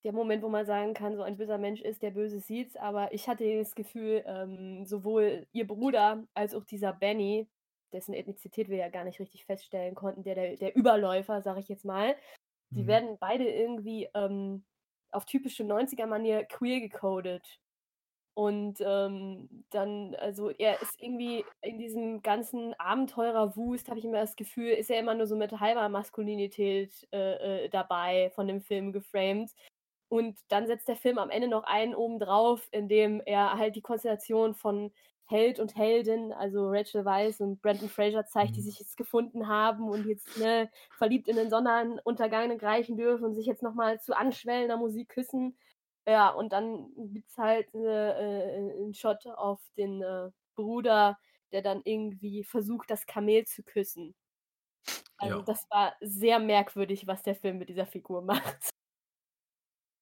der 0.05 0.13
Moment, 0.13 0.43
wo 0.43 0.49
man 0.49 0.67
sagen 0.67 0.95
kann, 0.95 1.17
so 1.17 1.23
ein 1.23 1.37
böser 1.37 1.59
Mensch 1.59 1.81
ist, 1.81 2.03
der 2.03 2.11
Böses 2.11 2.47
sieht, 2.47 2.77
aber 2.77 3.13
ich 3.13 3.29
hatte 3.29 3.59
das 3.59 3.75
Gefühl, 3.75 4.23
ähm, 4.27 4.85
sowohl 4.85 5.47
ihr 5.53 5.67
Bruder 5.67 6.25
als 6.35 6.55
auch 6.55 6.65
dieser 6.65 6.93
Benny, 6.93 7.49
dessen 7.93 8.15
Ethnizität 8.15 8.69
wir 8.69 8.77
ja 8.79 8.89
gar 8.89 9.05
nicht 9.05 9.21
richtig 9.21 9.45
feststellen 9.45 9.95
konnten, 9.95 10.23
der, 10.23 10.35
der, 10.35 10.57
der 10.57 10.77
Überläufer, 10.77 11.43
sag 11.43 11.59
ich 11.59 11.69
jetzt 11.69 11.85
mal, 11.85 12.17
die 12.77 12.87
Mhm. 12.87 12.87
werden 12.87 13.19
beide 13.21 13.49
irgendwie 13.49 14.09
ähm, 14.15 14.65
auf 15.13 15.25
typische 15.27 15.65
90er-Manier 15.65 16.45
queer 16.45 16.81
gecodet. 16.81 17.61
Und 18.35 18.79
ähm, 18.81 19.65
dann, 19.71 20.15
also 20.15 20.51
er 20.51 20.81
ist 20.81 21.01
irgendwie 21.03 21.45
in 21.63 21.79
diesem 21.79 22.23
ganzen 22.23 22.75
Abenteurer-Wust, 22.79 23.89
habe 23.89 23.99
ich 23.99 24.05
immer 24.05 24.21
das 24.21 24.37
Gefühl, 24.37 24.71
ist 24.71 24.91
er 24.91 25.01
immer 25.01 25.15
nur 25.15 25.27
so 25.27 25.37
mit 25.37 25.61
halber 25.61 25.89
Maskulinität 25.89 27.07
äh, 27.13 27.65
äh, 27.65 27.69
dabei 27.69 28.31
von 28.35 28.47
dem 28.47 28.61
Film 28.63 28.93
geframed. 28.93 29.51
Und 30.09 30.39
dann 30.49 30.67
setzt 30.67 30.89
der 30.89 30.97
Film 30.97 31.19
am 31.19 31.31
Ende 31.31 31.49
noch 31.49 31.65
einen 31.65 31.95
oben 31.95 32.19
drauf, 32.19 32.69
indem 32.73 33.21
er 33.25 33.59
halt 33.59 33.77
die 33.77 33.83
Konstellation 33.83 34.55
von 34.55 34.93
Held 35.31 35.61
und 35.61 35.77
Heldin, 35.77 36.33
also 36.33 36.69
Rachel 36.69 37.05
Weisz 37.05 37.41
und 37.41 37.63
Brandon 37.63 37.89
Fraser 37.89 38.27
zeigt, 38.27 38.57
die 38.57 38.61
Mhm. 38.61 38.63
sich 38.63 38.79
jetzt 38.81 38.97
gefunden 38.97 39.49
haben 39.49 39.89
und 39.89 40.05
jetzt 40.07 40.37
ne, 40.37 40.71
verliebt 40.97 41.29
in 41.29 41.37
den 41.37 41.51
Sonnenuntergang 41.51 42.59
greifen 42.59 42.97
dürfen 42.97 43.25
und 43.25 43.35
sich 43.35 43.47
jetzt 43.47 43.63
nochmal 43.63 44.01
zu 44.01 44.17
anschwellender 44.17 44.77
Musik 44.77 45.09
küssen. 45.11 45.57
Ja, 46.07 46.31
und 46.31 46.53
dann 46.53 46.89
gibt 47.13 47.29
es 47.31 47.39
halt 47.39 47.73
äh, 47.75 47.79
äh, 47.79 48.73
einen 48.83 48.95
Shot 48.95 49.27
auf 49.27 49.61
den 49.77 50.03
äh, 50.03 50.31
Bruder, 50.57 51.19
der 51.53 51.63
dann 51.63 51.83
irgendwie 51.85 52.45
versucht, 52.45 52.91
das 52.91 53.07
Kamel 53.07 53.45
zu 53.47 53.63
küssen. 53.63 54.15
Also 55.19 55.41
Ja. 55.41 55.43
das 55.43 55.67
war 55.71 55.95
sehr 56.01 56.39
merkwürdig, 56.41 57.07
was 57.07 57.23
der 57.23 57.35
Film 57.37 57.59
mit 57.59 57.69
dieser 57.69 57.87
Figur 57.87 58.23
macht. 58.23 58.71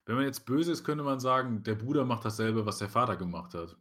Wenn 0.07 0.17
man 0.17 0.25
jetzt 0.25 0.45
böse 0.45 0.73
ist, 0.73 0.83
könnte 0.83 1.05
man 1.05 1.21
sagen, 1.21 1.63
der 1.63 1.77
Bruder 1.77 2.05
macht 2.05 2.25
dasselbe, 2.25 2.67
was 2.67 2.79
der 2.79 2.89
Vater 2.89 3.17
gemacht 3.17 3.55
hat. 3.55 3.79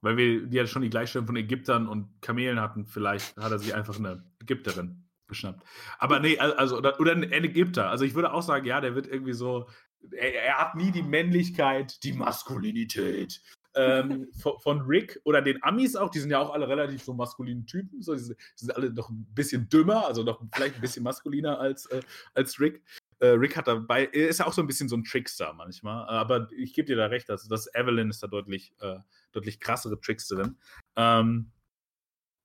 Weil 0.00 0.16
wir 0.16 0.46
die 0.46 0.56
ja 0.56 0.66
schon 0.66 0.82
die 0.82 0.90
Gleichstellung 0.90 1.26
von 1.26 1.36
Ägyptern 1.36 1.88
und 1.88 2.20
Kamelen 2.20 2.60
hatten, 2.60 2.86
vielleicht 2.86 3.36
hat 3.36 3.50
er 3.50 3.58
sich 3.58 3.74
einfach 3.74 3.98
eine 3.98 4.24
Ägypterin 4.40 5.08
geschnappt. 5.26 5.64
Aber 5.98 6.20
nee, 6.20 6.38
al- 6.38 6.54
also, 6.54 6.78
oder, 6.78 6.98
oder 7.00 7.12
ein 7.12 7.24
Ägypter. 7.32 7.90
Also 7.90 8.04
ich 8.04 8.14
würde 8.14 8.32
auch 8.32 8.42
sagen, 8.42 8.64
ja, 8.64 8.80
der 8.80 8.94
wird 8.94 9.06
irgendwie 9.06 9.32
so 9.32 9.68
er, 10.12 10.34
er 10.34 10.58
hat 10.58 10.74
nie 10.74 10.90
die 10.90 11.02
Männlichkeit, 11.02 12.02
die 12.04 12.12
Maskulinität 12.12 13.42
ähm, 13.78 14.28
von, 14.34 14.80
Rick 14.82 15.20
oder 15.24 15.40
den 15.40 15.62
Amis 15.62 15.94
auch, 15.94 16.10
die 16.10 16.18
sind 16.18 16.30
ja 16.30 16.40
auch 16.40 16.52
alle 16.52 16.68
relativ 16.68 17.02
so 17.02 17.14
maskuline 17.14 17.64
Typen, 17.64 18.02
so, 18.02 18.14
die, 18.14 18.20
sind, 18.20 18.76
alle 18.76 18.90
noch 18.92 19.08
ein 19.08 19.26
bisschen 19.34 19.68
dümmer, 19.68 20.06
also 20.06 20.22
noch 20.22 20.42
vielleicht 20.52 20.74
ein 20.74 20.80
bisschen 20.80 21.04
maskuliner 21.04 21.58
als, 21.60 21.86
äh, 21.86 22.00
als 22.34 22.58
Rick. 22.58 22.82
Äh, 23.20 23.28
Rick 23.28 23.56
hat 23.56 23.68
dabei, 23.68 24.04
ist 24.04 24.38
ja 24.38 24.46
auch 24.46 24.52
so 24.52 24.62
ein 24.62 24.66
bisschen 24.66 24.88
so 24.88 24.96
ein 24.96 25.04
Trickster 25.04 25.52
manchmal, 25.54 26.08
aber 26.08 26.48
ich 26.56 26.74
gebe 26.74 26.86
dir 26.86 26.96
da 26.96 27.06
recht, 27.06 27.30
also 27.30 27.48
das 27.48 27.72
Evelyn 27.74 28.10
ist 28.10 28.22
da 28.22 28.26
deutlich, 28.26 28.72
äh, 28.80 28.96
deutlich 29.32 29.60
krassere 29.60 30.00
Tricksterin. 30.00 30.56
Ähm, 30.96 31.52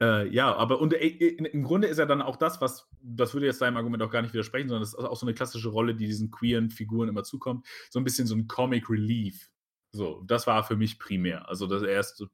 äh, 0.01 0.27
ja, 0.27 0.53
aber 0.53 0.81
und, 0.81 0.93
äh, 0.93 1.07
im 1.07 1.63
Grunde 1.63 1.87
ist 1.87 1.97
er 1.97 2.05
dann 2.05 2.21
auch 2.21 2.35
das, 2.35 2.59
was, 2.59 2.89
das 3.01 3.33
würde 3.33 3.45
jetzt 3.45 3.59
seinem 3.59 3.77
Argument 3.77 4.03
auch 4.03 4.11
gar 4.11 4.21
nicht 4.21 4.33
widersprechen, 4.33 4.67
sondern 4.67 4.81
das 4.81 4.93
ist 4.93 4.99
auch 4.99 5.15
so 5.15 5.25
eine 5.25 5.33
klassische 5.33 5.69
Rolle, 5.69 5.95
die 5.95 6.07
diesen 6.07 6.29
queeren 6.29 6.69
Figuren 6.69 7.09
immer 7.09 7.23
zukommt. 7.23 7.65
So 7.89 7.99
ein 7.99 8.03
bisschen 8.03 8.27
so 8.27 8.35
ein 8.35 8.47
Comic 8.47 8.89
Relief. 8.89 9.49
So, 9.95 10.23
das 10.25 10.47
war 10.47 10.63
für 10.63 10.75
mich 10.75 10.99
primär. 10.99 11.47
Also 11.47 11.67
das 11.67 11.83
erste. 11.83 12.29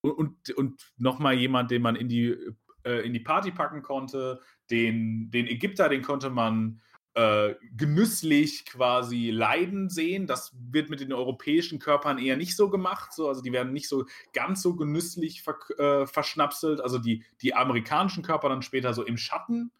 Und, 0.00 0.12
und, 0.12 0.50
und 0.50 0.92
nochmal 0.96 1.34
jemand, 1.34 1.70
den 1.70 1.82
man 1.82 1.94
in 1.94 2.08
die, 2.08 2.36
äh, 2.84 3.06
in 3.06 3.12
die 3.12 3.20
Party 3.20 3.50
packen 3.50 3.82
konnte, 3.82 4.40
den, 4.70 5.30
den 5.30 5.46
Ägypter, 5.46 5.88
den 5.88 6.02
konnte 6.02 6.30
man 6.30 6.80
äh, 7.16 7.54
genüsslich 7.74 8.66
quasi 8.66 9.30
leiden 9.30 9.88
sehen. 9.88 10.26
Das 10.26 10.54
wird 10.58 10.90
mit 10.90 11.00
den 11.00 11.12
europäischen 11.12 11.78
Körpern 11.78 12.18
eher 12.18 12.36
nicht 12.36 12.56
so 12.56 12.70
gemacht. 12.70 13.12
So. 13.12 13.28
Also 13.28 13.42
die 13.42 13.52
werden 13.52 13.72
nicht 13.72 13.88
so 13.88 14.06
ganz 14.32 14.62
so 14.62 14.76
genüsslich 14.76 15.42
ver 15.42 15.56
äh, 15.78 16.06
verschnapselt. 16.06 16.80
Also 16.80 16.98
die, 16.98 17.24
die 17.42 17.54
amerikanischen 17.54 18.22
Körper 18.22 18.48
dann 18.48 18.62
später 18.62 18.94
so 18.94 19.02
im 19.02 19.16
Schatten. 19.16 19.70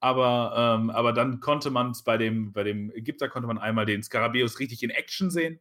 Aber, 0.00 0.54
ähm, 0.56 0.90
aber 0.90 1.12
dann 1.12 1.40
konnte 1.40 1.70
man 1.70 1.92
es 1.92 2.02
bei 2.02 2.18
dem, 2.18 2.52
bei 2.52 2.64
dem 2.64 2.90
Ägypter 2.90 3.28
konnte 3.28 3.46
man 3.46 3.58
einmal 3.58 3.86
den 3.86 4.02
Skarabäus 4.02 4.58
richtig 4.58 4.82
in 4.82 4.90
Action 4.90 5.30
sehen. 5.30 5.60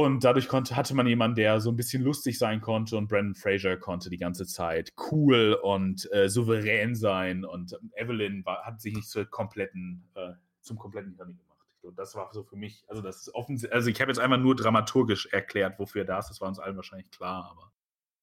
Und 0.00 0.24
dadurch 0.24 0.48
konnte, 0.48 0.76
hatte 0.76 0.94
man 0.94 1.06
jemanden, 1.06 1.34
der 1.36 1.60
so 1.60 1.70
ein 1.70 1.76
bisschen 1.76 2.02
lustig 2.02 2.38
sein 2.38 2.62
konnte 2.62 2.96
und 2.96 3.08
Brandon 3.08 3.34
Fraser 3.34 3.76
konnte 3.76 4.08
die 4.08 4.16
ganze 4.16 4.46
Zeit 4.46 4.88
cool 5.10 5.52
und 5.62 6.10
äh, 6.10 6.30
souverän 6.30 6.94
sein 6.94 7.44
und 7.44 7.78
Evelyn 7.92 8.42
war, 8.46 8.64
hat 8.64 8.80
sich 8.80 8.94
nicht 8.94 9.10
zur 9.10 9.26
kompletten, 9.26 10.08
äh, 10.14 10.32
zum 10.62 10.78
kompletten 10.78 11.14
Hirn 11.16 11.36
gemacht. 11.36 11.66
Und 11.82 11.98
das 11.98 12.14
war 12.14 12.32
so 12.32 12.44
für 12.44 12.56
mich, 12.56 12.82
also 12.88 13.02
das 13.02 13.20
ist 13.20 13.34
offensichtlich, 13.34 13.74
also 13.74 13.90
ich 13.90 14.00
habe 14.00 14.10
jetzt 14.10 14.18
einmal 14.18 14.38
nur 14.38 14.56
dramaturgisch 14.56 15.26
erklärt, 15.26 15.78
wofür 15.78 16.06
das 16.06 16.26
ist, 16.26 16.30
das 16.30 16.40
war 16.40 16.48
uns 16.48 16.58
allen 16.58 16.76
wahrscheinlich 16.76 17.10
klar, 17.10 17.50
aber 17.50 17.72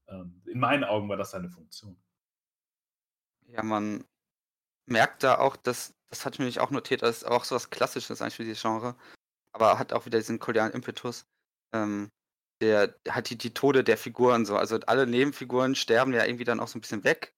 ähm, 0.08 0.42
in 0.48 0.60
meinen 0.60 0.84
Augen 0.84 1.10
war 1.10 1.18
das 1.18 1.30
seine 1.30 1.50
Funktion. 1.50 1.96
Ja, 3.46 3.62
man 3.62 4.04
merkt 4.88 5.22
da 5.22 5.38
auch, 5.38 5.56
dass, 5.56 5.94
das 6.10 6.26
hatte 6.26 6.36
ich 6.36 6.40
mir 6.40 6.46
nicht 6.46 6.60
auch 6.60 6.72
notiert, 6.72 7.04
das 7.04 7.18
ist 7.18 7.26
auch 7.26 7.44
so 7.44 7.54
was 7.54 7.70
Klassisches 7.70 8.20
eigentlich 8.20 8.36
für 8.36 8.46
dieses 8.46 8.64
Genre, 8.64 8.96
aber 9.52 9.78
hat 9.78 9.94
auch 9.94 10.08
wieder 10.08 10.18
diesen 10.18 10.40
kolonialen 10.40 10.74
Impetus 10.74 11.28
ähm, 11.74 12.12
der 12.62 12.96
hat 13.10 13.30
die, 13.30 13.38
die 13.38 13.54
Tode 13.54 13.84
der 13.84 13.98
Figuren 13.98 14.46
so. 14.46 14.58
Also 14.58 14.80
alle 14.88 15.08
Nebenfiguren 15.08 15.76
sterben 15.76 16.14
ja 16.14 16.26
irgendwie 16.26 16.44
dann 16.44 16.60
auch 16.60 16.68
so 16.68 16.78
ein 16.78 16.82
bisschen 16.82 17.04
weg 17.04 17.36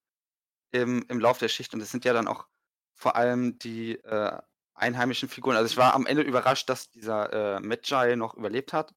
im, 0.72 1.06
im 1.10 1.20
Lauf 1.20 1.40
der 1.40 1.50
Schicht 1.50 1.74
und 1.74 1.82
es 1.82 1.92
sind 1.92 2.06
ja 2.06 2.14
dann 2.14 2.28
auch 2.28 2.48
vor 2.96 3.16
allem 3.16 3.58
die 3.60 3.96
äh, 4.04 4.38
einheimischen 4.76 5.30
Figuren. 5.30 5.56
Also 5.58 5.72
ich 5.72 5.78
war 5.78 5.94
am 5.94 6.06
Ende 6.06 6.24
überrascht, 6.24 6.70
dass 6.70 6.90
dieser 6.92 7.58
äh, 7.58 7.60
Medjay 7.60 8.16
noch 8.16 8.36
überlebt 8.36 8.74
hat. 8.74 8.94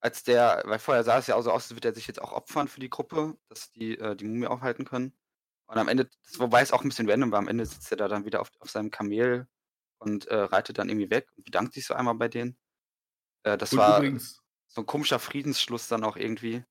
Als 0.00 0.22
der, 0.22 0.62
weil 0.66 0.78
vorher 0.78 1.04
sah 1.04 1.18
es 1.18 1.26
ja 1.26 1.34
auch 1.34 1.42
so 1.42 1.50
aus, 1.50 1.64
als 1.64 1.74
würde 1.74 1.88
er 1.88 1.94
sich 1.94 2.06
jetzt 2.06 2.20
auch 2.20 2.32
opfern 2.32 2.68
für 2.68 2.80
die 2.80 2.90
Gruppe, 2.90 3.36
dass 3.48 3.72
die 3.72 3.98
äh, 3.98 4.14
die 4.14 4.24
Mumie 4.24 4.46
aufhalten 4.46 4.84
können. 4.84 5.16
Und 5.66 5.78
am 5.78 5.88
Ende, 5.88 6.08
wobei 6.36 6.62
es 6.62 6.72
auch 6.72 6.82
ein 6.82 6.88
bisschen 6.88 7.10
random 7.10 7.32
war, 7.32 7.38
am 7.38 7.48
Ende 7.48 7.66
sitzt 7.66 7.90
er 7.90 7.96
da 7.96 8.08
dann 8.08 8.24
wieder 8.24 8.40
auf, 8.40 8.50
auf 8.60 8.70
seinem 8.70 8.90
Kamel 8.90 9.48
und 9.98 10.26
äh, 10.28 10.36
reitet 10.36 10.78
dann 10.78 10.88
irgendwie 10.88 11.10
weg 11.10 11.28
und 11.36 11.44
bedankt 11.44 11.74
sich 11.74 11.86
so 11.86 11.94
einmal 11.94 12.14
bei 12.14 12.28
denen. 12.28 12.56
Äh, 13.46 13.56
das 13.56 13.72
und 13.72 13.78
war 13.78 13.98
übrigens, 13.98 14.42
so 14.66 14.82
ein 14.82 14.86
komischer 14.86 15.18
Friedensschluss 15.18 15.88
dann 15.88 16.04
auch 16.04 16.16
irgendwie. 16.16 16.64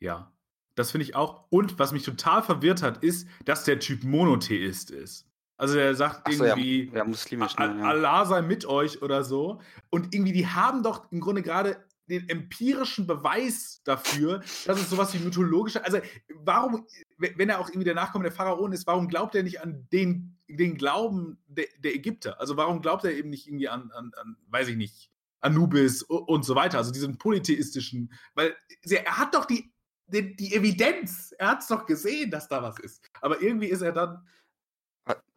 Ja, 0.00 0.32
das 0.74 0.92
finde 0.92 1.04
ich 1.04 1.14
auch. 1.14 1.44
Und 1.50 1.78
was 1.78 1.92
mich 1.92 2.04
total 2.04 2.42
verwirrt 2.42 2.82
hat, 2.82 3.02
ist, 3.02 3.28
dass 3.44 3.64
der 3.64 3.80
Typ 3.80 4.04
Monotheist 4.04 4.90
ist. 4.90 5.26
Also 5.58 5.78
er 5.78 5.94
sagt 5.94 6.32
so, 6.32 6.44
irgendwie, 6.44 6.86
ja, 6.86 6.98
ja, 6.98 7.04
muslimisch, 7.04 7.56
ne, 7.56 7.76
ja. 7.78 7.84
Allah 7.84 8.24
sei 8.24 8.42
mit 8.42 8.64
euch 8.64 9.02
oder 9.02 9.22
so. 9.22 9.60
Und 9.90 10.14
irgendwie, 10.14 10.32
die 10.32 10.46
haben 10.46 10.82
doch 10.82 11.10
im 11.12 11.20
Grunde 11.20 11.42
gerade 11.42 11.84
den 12.08 12.28
empirischen 12.28 13.06
Beweis 13.06 13.80
dafür, 13.84 14.40
dass 14.66 14.80
es 14.80 14.90
sowas 14.90 15.14
wie 15.14 15.18
mythologische, 15.18 15.84
also 15.84 15.98
warum, 16.34 16.86
wenn 17.16 17.48
er 17.48 17.60
auch 17.60 17.68
irgendwie 17.68 17.84
der 17.84 17.94
Nachkomme 17.94 18.24
der 18.24 18.32
Pharaonen 18.32 18.72
ist, 18.72 18.86
warum 18.86 19.08
glaubt 19.08 19.34
er 19.34 19.44
nicht 19.44 19.60
an 19.60 19.86
den, 19.92 20.36
den 20.48 20.76
Glauben 20.76 21.38
der, 21.46 21.66
der 21.78 21.94
Ägypter? 21.94 22.40
Also 22.40 22.56
warum 22.56 22.82
glaubt 22.82 23.04
er 23.04 23.12
eben 23.12 23.30
nicht 23.30 23.46
irgendwie 23.46 23.68
an, 23.68 23.92
an, 23.92 24.12
an 24.16 24.36
weiß 24.48 24.68
ich 24.68 24.76
nicht, 24.76 25.11
Anubis 25.42 26.02
und 26.02 26.44
so 26.44 26.54
weiter, 26.54 26.78
also 26.78 26.90
diesen 26.90 27.18
polytheistischen, 27.18 28.12
weil 28.34 28.56
er 28.88 29.18
hat 29.18 29.34
doch 29.34 29.44
die, 29.44 29.72
die, 30.06 30.36
die 30.36 30.54
Evidenz, 30.54 31.34
er 31.38 31.48
hat 31.48 31.60
es 31.60 31.68
doch 31.68 31.86
gesehen, 31.86 32.30
dass 32.30 32.48
da 32.48 32.62
was 32.62 32.78
ist. 32.78 33.10
Aber 33.20 33.40
irgendwie 33.42 33.66
ist 33.66 33.82
er 33.82 33.92
dann 33.92 34.26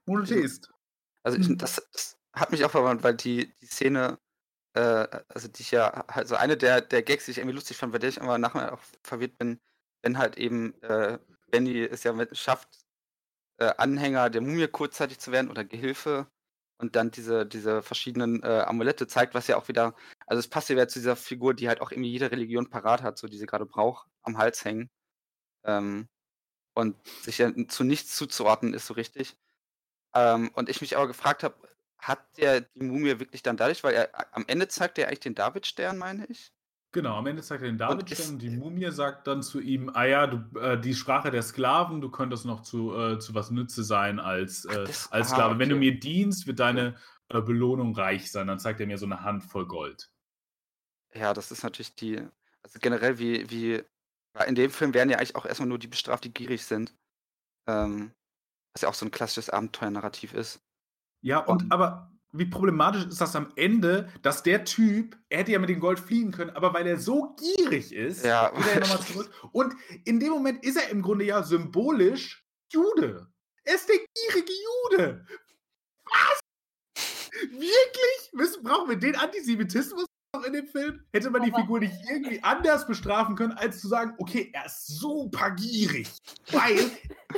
Monotheist. 0.06 0.72
Also 1.24 1.40
ich, 1.40 1.58
das, 1.58 1.82
das, 1.92 2.18
hat 2.34 2.52
mich 2.52 2.64
auch 2.64 2.72
verwandt, 2.72 3.04
weil 3.04 3.16
die, 3.16 3.54
die 3.62 3.66
Szene, 3.66 4.20
äh, 4.74 5.08
also 5.30 5.48
die 5.48 5.62
ich 5.62 5.72
ja, 5.72 5.90
also 6.08 6.36
eine 6.36 6.58
der, 6.58 6.82
der 6.82 7.02
Gags, 7.02 7.26
die 7.26 7.32
ich 7.32 7.38
irgendwie 7.38 7.56
lustig 7.56 7.78
fand, 7.78 7.94
bei 7.94 8.00
der 8.00 8.10
ich 8.10 8.22
aber 8.22 8.38
nachher 8.38 8.74
auch 8.74 8.82
verwirrt 9.04 9.38
bin, 9.38 9.60
wenn 10.04 10.18
halt 10.18 10.38
eben 10.38 10.80
äh, 10.84 11.18
Benny 11.50 11.84
es 11.84 12.04
ja 12.04 12.14
mit, 12.14 12.38
schafft, 12.38 12.86
äh, 13.58 13.74
Anhänger 13.78 14.30
der 14.30 14.42
Mumie 14.42 14.68
kurzzeitig 14.68 15.20
zu 15.20 15.32
werden 15.32 15.50
oder 15.50 15.64
Gehilfe 15.64 16.28
und 16.78 16.96
dann 16.96 17.12
diese, 17.12 17.46
diese 17.46 17.82
verschiedenen 17.84 18.44
äh, 18.44 18.64
Amulette 18.68 19.08
zeigt, 19.08 19.34
was 19.36 19.48
ja 19.48 19.58
auch 19.58 19.68
wieder, 19.68 19.96
also 20.28 20.40
es 20.40 20.48
passt 20.50 20.70
ja 20.70 20.88
zu 20.88 21.00
dieser 21.00 21.16
Figur, 21.16 21.54
die 21.54 21.68
halt 21.70 21.82
auch 21.82 21.92
irgendwie 21.92 22.12
jede 22.12 22.32
Religion 22.32 22.70
parat 22.70 23.02
hat, 23.04 23.18
so 23.18 23.28
die 23.28 23.38
sie 23.38 23.46
gerade 23.46 23.66
braucht, 23.66 24.08
am 24.24 24.38
Hals 24.38 24.66
hängen. 24.66 24.90
Ähm, 25.66 26.10
und 26.76 26.98
sich 27.08 27.40
ja 27.40 27.52
zu 27.70 27.84
nichts 27.86 28.16
zuzuordnen 28.18 28.74
ist 28.74 28.88
so 28.88 28.96
richtig. 28.96 29.38
Ähm, 30.16 30.52
und 30.56 30.70
ich 30.70 30.82
mich 30.82 30.98
aber 30.98 31.08
gefragt 31.08 31.44
habe, 31.44 31.56
hat 32.00 32.38
der 32.38 32.62
die 32.62 32.84
Mumie 32.84 33.20
wirklich 33.20 33.44
dann 33.44 33.58
dadurch, 33.58 33.84
weil 33.84 33.96
er 33.96 34.36
am 34.36 34.46
Ende 34.48 34.68
zeigt 34.70 35.00
er 35.00 35.08
eigentlich 35.08 35.22
den 35.22 35.36
Davidstern, 35.36 35.98
meine 36.00 36.28
ich? 36.28 36.54
Genau, 36.96 37.18
am 37.18 37.28
Ende 37.28 37.42
zeigt 37.42 37.62
er 37.62 37.68
den 37.68 37.78
Davidstern 37.78 38.36
und 38.36 38.42
die 38.42 38.52
Mumie 38.52 38.90
sagt 38.90 39.28
dann 39.28 39.44
zu 39.44 39.60
ihm, 39.60 39.92
ah 39.94 40.06
ja, 40.06 40.28
du, 40.28 40.58
äh, 40.58 40.80
die 40.80 40.94
Sprache 40.94 41.30
der 41.30 41.42
Sklaven, 41.42 42.00
du 42.00 42.10
könntest 42.10 42.46
noch 42.46 42.62
zu, 42.62 42.96
äh, 42.96 43.20
zu 43.20 43.36
was 43.36 43.52
Nütze 43.52 43.84
sein 43.84 44.18
als, 44.18 44.64
äh, 44.64 44.88
als 45.12 45.32
Sklave. 45.32 45.50
okay. 45.50 45.60
Wenn 45.60 45.68
du 45.68 45.76
mir 45.76 46.00
dienst, 46.00 46.48
wird 46.48 46.62
deine 46.62 46.96
äh, 47.28 47.42
Belohnung 47.42 47.94
reich 47.98 48.32
sein. 48.32 48.48
Dann 48.48 48.60
zeigt 48.60 48.80
er 48.80 48.88
mir 48.88 48.98
so 48.98 49.06
eine 49.06 49.24
Handvoll 49.24 49.68
Gold. 49.68 50.10
Ja, 51.14 51.34
das 51.34 51.52
ist 51.52 51.64
natürlich 51.64 51.96
die, 51.96 52.16
also 52.64 52.80
generell 52.80 53.20
wie, 53.20 53.50
wie, 53.50 53.84
in 54.48 54.56
dem 54.56 54.72
Film 54.72 54.94
werden 54.94 55.10
ja 55.10 55.18
eigentlich 55.18 55.36
auch 55.36 55.46
erstmal 55.46 55.68
nur 55.68 55.80
die 55.80 55.88
bestraft, 55.88 56.24
die 56.24 56.34
gierig 56.34 56.64
sind. 56.64 56.96
Ähm, 57.68 58.14
was 58.74 58.84
ja 58.84 58.88
auch 58.88 58.94
so 58.94 59.06
ein 59.06 59.12
klassisches 59.12 59.50
Abenteuernarrativ 59.50 60.34
ist. 60.34 60.62
Ja, 61.22 61.40
und, 61.40 61.64
und 61.64 61.74
aber 61.74 62.15
wie 62.38 62.46
problematisch 62.46 63.06
ist 63.06 63.22
das 63.22 63.36
am 63.36 63.52
Ende, 63.56 64.10
dass 64.22 64.44
der 64.44 64.66
Typ, 64.66 65.18
er 65.30 65.40
hätte 65.40 65.52
ja 65.52 65.60
mit 65.60 65.70
dem 65.70 65.80
Gold 65.80 66.00
fliegen 66.00 66.32
können, 66.32 66.52
aber 66.52 66.74
weil 66.74 66.88
er 66.88 67.00
so 67.00 67.36
gierig 67.36 67.94
ist, 67.94 68.26
ja. 68.26 68.50
geht 68.50 68.68
er 68.68 68.80
nochmal 68.82 69.02
zurück. 69.02 69.30
Und 69.52 69.74
in 70.04 70.20
dem 70.20 70.30
Moment 70.30 70.64
ist 70.64 70.78
er 70.78 70.90
im 70.90 71.02
Grunde 71.02 71.26
ja 71.26 71.44
symbolisch 71.44 72.46
Jude. 72.72 73.28
Er 73.64 73.76
ist 73.76 73.90
der 73.90 73.98
gierige 73.98 74.52
Jude. 74.92 75.26
Was? 76.06 76.40
Wirklich? 77.52 78.34
Müssen, 78.34 78.64
brauchen 78.64 78.90
wir 78.90 78.98
den 78.98 79.16
Antisemitismus 79.16 80.06
noch 80.36 80.44
in 80.44 80.54
dem 80.54 80.68
Film? 80.68 81.06
Hätte 81.12 81.30
man 81.30 81.44
die 81.44 81.52
Figur 81.52 81.80
nicht 81.80 81.96
irgendwie 82.10 82.42
anders 82.44 82.88
bestrafen 82.88 83.36
können, 83.36 83.54
als 83.54 83.80
zu 83.82 83.88
sagen, 83.88 84.14
okay, 84.18 84.52
er 84.54 84.66
ist 84.66 84.88
super 85.00 85.52
gierig. 85.52 86.10
Weil, 86.52 86.92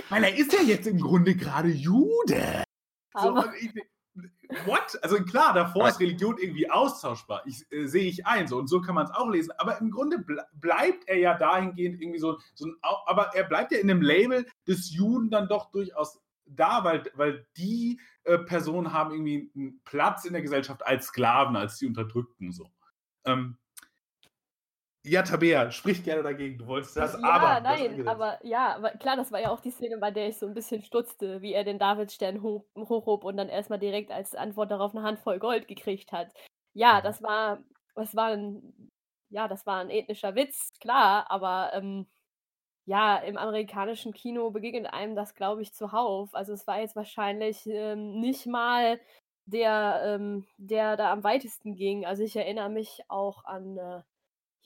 weil 0.09 0.23
er 0.23 0.35
ist 0.35 0.53
ja 0.53 0.61
jetzt 0.61 0.87
im 0.87 0.99
Grunde 0.99 1.35
gerade 1.35 1.69
Jude. 1.69 2.63
So, 3.19 3.43
ich, 3.59 3.71
what? 4.65 4.97
Also 5.01 5.17
klar, 5.23 5.53
davor 5.53 5.89
ist 5.89 5.99
Religion 5.99 6.37
irgendwie 6.37 6.69
austauschbar. 6.69 7.43
Ich, 7.45 7.65
äh, 7.71 7.87
sehe 7.87 8.07
ich 8.07 8.25
ein, 8.25 8.47
so 8.47 8.57
und 8.57 8.67
so 8.67 8.81
kann 8.81 8.95
man 8.95 9.05
es 9.05 9.11
auch 9.11 9.29
lesen. 9.29 9.51
Aber 9.57 9.79
im 9.79 9.91
Grunde 9.91 10.19
ble 10.19 10.43
bleibt 10.53 11.07
er 11.07 11.17
ja 11.17 11.37
dahingehend 11.37 12.01
irgendwie 12.01 12.19
so, 12.19 12.39
so 12.53 12.67
ein, 12.67 12.75
aber 12.81 13.35
er 13.35 13.43
bleibt 13.43 13.71
ja 13.71 13.79
in 13.79 13.87
dem 13.87 14.01
Label 14.01 14.45
des 14.67 14.91
Juden 14.93 15.29
dann 15.29 15.47
doch 15.47 15.71
durchaus 15.71 16.19
da, 16.45 16.83
weil, 16.83 17.03
weil 17.15 17.45
die 17.57 17.99
äh, 18.23 18.37
Personen 18.37 18.93
haben 18.93 19.11
irgendwie 19.11 19.51
einen 19.55 19.81
Platz 19.83 20.25
in 20.25 20.33
der 20.33 20.41
Gesellschaft 20.41 20.85
als 20.85 21.07
Sklaven, 21.07 21.55
als 21.55 21.77
die 21.77 21.87
Unterdrückten 21.87 22.51
so. 22.51 22.71
Ähm, 23.25 23.57
ja, 25.07 25.23
Tabea, 25.23 25.71
sprich 25.71 26.03
gerne 26.03 26.23
dagegen. 26.23 26.57
Du 26.57 26.67
wolltest 26.67 26.97
das, 26.97 27.13
ja, 27.13 27.29
aber. 27.29 27.61
nein, 27.61 28.07
aber 28.07 28.39
ja, 28.45 28.75
aber 28.75 28.91
klar, 28.91 29.15
das 29.15 29.31
war 29.31 29.39
ja 29.39 29.49
auch 29.49 29.61
die 29.61 29.71
Szene, 29.71 29.97
bei 29.97 30.11
der 30.11 30.29
ich 30.29 30.37
so 30.37 30.45
ein 30.45 30.53
bisschen 30.53 30.83
stutzte, 30.83 31.41
wie 31.41 31.53
er 31.53 31.63
den 31.63 31.79
Davidstern 31.79 32.41
hoch, 32.41 32.65
hochhob 32.75 33.23
und 33.23 33.37
dann 33.37 33.49
erstmal 33.49 33.79
direkt 33.79 34.11
als 34.11 34.35
Antwort 34.35 34.71
darauf 34.71 34.95
eine 34.95 35.03
Handvoll 35.03 35.39
Gold 35.39 35.67
gekriegt 35.67 36.11
hat. 36.11 36.31
Ja, 36.73 36.99
mhm. 36.99 37.03
das 37.03 37.23
war, 37.23 37.63
das 37.95 38.15
war 38.15 38.29
ein, 38.29 38.91
ja, 39.29 39.47
das 39.47 39.65
war 39.65 39.79
ein 39.79 39.89
ethnischer 39.89 40.35
Witz, 40.35 40.71
klar, 40.79 41.29
aber 41.29 41.71
ähm, 41.73 42.07
ja, 42.85 43.17
im 43.17 43.37
amerikanischen 43.37 44.13
Kino 44.13 44.51
begegnet 44.51 44.93
einem 44.93 45.15
das, 45.15 45.35
glaube 45.35 45.61
ich, 45.61 45.73
zuhauf. 45.73 46.33
Also 46.33 46.53
es 46.53 46.65
war 46.67 46.79
jetzt 46.79 46.95
wahrscheinlich 46.95 47.65
ähm, 47.67 48.19
nicht 48.19 48.45
mal 48.45 48.99
der, 49.45 50.01
ähm, 50.05 50.45
der 50.57 50.95
da 50.95 51.11
am 51.11 51.23
weitesten 51.23 51.75
ging. 51.75 52.05
Also 52.05 52.23
ich 52.23 52.35
erinnere 52.35 52.69
mich 52.69 53.01
auch 53.09 53.43
an, 53.43 53.77
äh, 53.77 54.01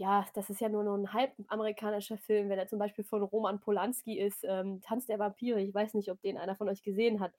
ja, 0.01 0.25
das 0.33 0.49
ist 0.49 0.59
ja 0.61 0.67
nur 0.67 0.83
noch 0.83 0.95
ein 0.95 1.13
halb 1.13 1.31
amerikanischer 1.47 2.17
Film, 2.17 2.49
wenn 2.49 2.57
er 2.57 2.67
zum 2.67 2.79
Beispiel 2.79 3.03
von 3.03 3.21
Roman 3.21 3.59
Polanski 3.59 4.17
ist, 4.19 4.43
ähm, 4.43 4.81
Tanz 4.81 5.05
der 5.05 5.19
Vampire. 5.19 5.61
Ich 5.61 5.75
weiß 5.75 5.93
nicht, 5.93 6.09
ob 6.09 6.19
den 6.23 6.39
einer 6.39 6.55
von 6.55 6.67
euch 6.69 6.81
gesehen 6.81 7.19
hat. 7.19 7.33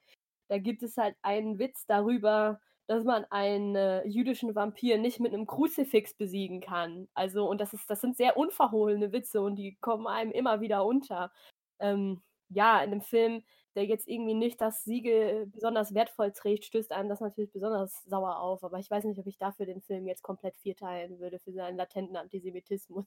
Da 0.48 0.58
gibt 0.58 0.84
es 0.84 0.96
halt 0.96 1.16
einen 1.22 1.58
Witz 1.58 1.86
darüber, 1.86 2.60
dass 2.86 3.02
man 3.02 3.24
einen 3.30 3.74
äh, 3.74 4.06
jüdischen 4.06 4.54
Vampir 4.54 4.98
nicht 4.98 5.18
mit 5.18 5.34
einem 5.34 5.46
Kruzifix 5.46 6.14
besiegen 6.14 6.60
kann. 6.60 7.08
Also, 7.14 7.48
und 7.48 7.60
das 7.60 7.72
ist, 7.74 7.90
das 7.90 8.00
sind 8.00 8.16
sehr 8.16 8.36
unverhohlene 8.36 9.12
Witze 9.12 9.40
und 9.42 9.56
die 9.56 9.76
kommen 9.80 10.06
einem 10.06 10.30
immer 10.30 10.60
wieder 10.60 10.84
unter. 10.84 11.32
Ähm, 11.80 12.22
ja, 12.48 12.78
in 12.80 12.92
einem 12.92 13.00
Film, 13.00 13.42
der 13.74 13.84
jetzt 13.84 14.08
irgendwie 14.08 14.34
nicht 14.34 14.60
das 14.60 14.84
Siegel 14.84 15.46
besonders 15.46 15.94
wertvoll 15.94 16.32
trägt, 16.32 16.64
stößt 16.64 16.92
einem 16.92 17.08
das 17.08 17.20
natürlich 17.20 17.52
besonders 17.52 18.02
sauer 18.04 18.38
auf. 18.38 18.64
Aber 18.64 18.78
ich 18.78 18.90
weiß 18.90 19.04
nicht, 19.04 19.18
ob 19.18 19.26
ich 19.26 19.38
dafür 19.38 19.66
den 19.66 19.80
Film 19.80 20.06
jetzt 20.06 20.22
komplett 20.22 20.56
vierteilen 20.56 21.18
würde, 21.18 21.38
für 21.38 21.52
seinen 21.52 21.76
latenten 21.76 22.16
Antisemitismus. 22.16 23.06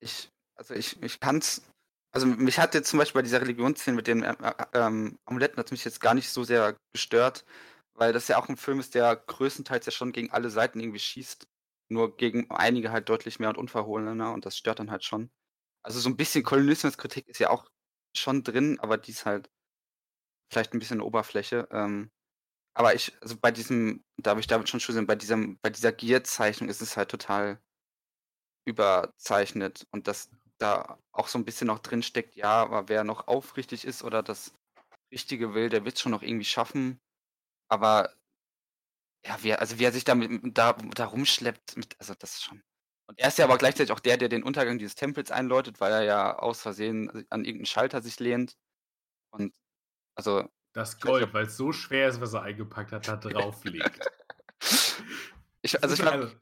Ich, 0.00 0.30
also 0.54 0.74
ich, 0.74 1.02
ich 1.02 1.20
kann's. 1.20 1.62
Also 2.12 2.26
mich 2.26 2.58
hat 2.58 2.74
jetzt 2.74 2.88
zum 2.88 2.98
Beispiel 2.98 3.18
bei 3.18 3.24
dieser 3.24 3.42
Religionsszene 3.42 3.96
mit 3.96 4.06
den 4.06 4.22
äh, 4.22 4.34
äh, 4.42 4.64
ähm, 4.74 5.18
Amuletten 5.26 5.58
hat 5.58 5.70
mich 5.70 5.84
jetzt 5.84 6.00
gar 6.00 6.14
nicht 6.14 6.30
so 6.30 6.44
sehr 6.44 6.76
gestört, 6.94 7.44
weil 7.94 8.14
das 8.14 8.28
ja 8.28 8.38
auch 8.38 8.48
ein 8.48 8.56
Film 8.56 8.80
ist, 8.80 8.94
der 8.94 9.16
größtenteils 9.16 9.84
ja 9.84 9.92
schon 9.92 10.12
gegen 10.12 10.30
alle 10.30 10.48
Seiten 10.48 10.80
irgendwie 10.80 10.98
schießt. 10.98 11.46
Nur 11.88 12.16
gegen 12.16 12.50
einige 12.50 12.90
halt 12.90 13.08
deutlich 13.08 13.38
mehr 13.38 13.50
und 13.50 13.58
unverhohlener 13.58 14.32
und 14.32 14.46
das 14.46 14.56
stört 14.56 14.78
dann 14.78 14.90
halt 14.90 15.04
schon. 15.04 15.30
Also 15.82 16.00
so 16.00 16.08
ein 16.08 16.16
bisschen 16.16 16.42
Kolonialismuskritik 16.42 17.28
ist 17.28 17.38
ja 17.38 17.50
auch 17.50 17.68
schon 18.18 18.42
drin, 18.44 18.78
aber 18.80 18.98
die 18.98 19.12
ist 19.12 19.26
halt 19.26 19.50
vielleicht 20.50 20.74
ein 20.74 20.78
bisschen 20.78 21.00
Oberfläche. 21.00 21.68
Ähm, 21.70 22.10
aber 22.74 22.94
ich, 22.94 23.16
also 23.22 23.36
bei 23.38 23.50
diesem, 23.50 24.04
da 24.18 24.30
habe 24.30 24.40
ich 24.40 24.46
damit 24.46 24.68
schon 24.68 24.80
schon 24.80 25.06
bei 25.06 25.16
diesem, 25.16 25.58
bei 25.60 25.70
dieser 25.70 25.92
Gear-Zeichnung 25.92 26.68
ist 26.68 26.82
es 26.82 26.96
halt 26.96 27.10
total 27.10 27.60
überzeichnet 28.66 29.86
und 29.92 30.08
dass 30.08 30.30
da 30.58 30.98
auch 31.12 31.28
so 31.28 31.38
ein 31.38 31.44
bisschen 31.44 31.66
noch 31.68 31.78
drin 31.78 32.02
steckt, 32.02 32.36
ja, 32.36 32.62
aber 32.62 32.88
wer 32.88 33.04
noch 33.04 33.28
aufrichtig 33.28 33.84
ist 33.84 34.02
oder 34.02 34.22
das 34.22 34.52
Richtige 35.12 35.54
will, 35.54 35.68
der 35.68 35.84
wird 35.84 35.96
es 35.96 36.00
schon 36.00 36.12
noch 36.12 36.22
irgendwie 36.22 36.44
schaffen. 36.44 37.00
Aber 37.68 38.12
ja, 39.24 39.42
wie, 39.42 39.54
also 39.54 39.78
wie 39.78 39.84
er 39.84 39.92
sich 39.92 40.04
damit 40.04 40.56
da, 40.56 40.72
da 40.72 41.06
rumschleppt, 41.06 41.76
mit, 41.76 41.96
also 41.98 42.14
das 42.14 42.34
ist 42.34 42.44
schon. 42.44 42.62
Und 43.06 43.18
er 43.18 43.28
ist 43.28 43.38
ja 43.38 43.44
aber 43.44 43.58
gleichzeitig 43.58 43.92
auch 43.92 44.00
der, 44.00 44.16
der 44.16 44.28
den 44.28 44.42
Untergang 44.42 44.78
dieses 44.78 44.96
Tempels 44.96 45.30
einläutet, 45.30 45.80
weil 45.80 45.92
er 45.92 46.02
ja 46.02 46.38
aus 46.38 46.60
Versehen 46.60 47.08
an 47.30 47.44
irgendeinen 47.44 47.66
Schalter 47.66 48.02
sich 48.02 48.18
lehnt. 48.18 48.56
Und 49.30 49.54
also. 50.14 50.48
Das 50.72 51.00
Gold, 51.00 51.32
weil 51.32 51.46
es 51.46 51.56
so 51.56 51.72
schwer 51.72 52.08
ist, 52.08 52.20
was 52.20 52.34
er 52.34 52.42
eingepackt 52.42 52.92
hat, 52.92 53.08
da 53.08 53.16
drauflegt. 53.16 53.98
ich, 55.62 55.82
also 55.82 55.94
ich 55.94 56.00
glaube, 56.00 56.36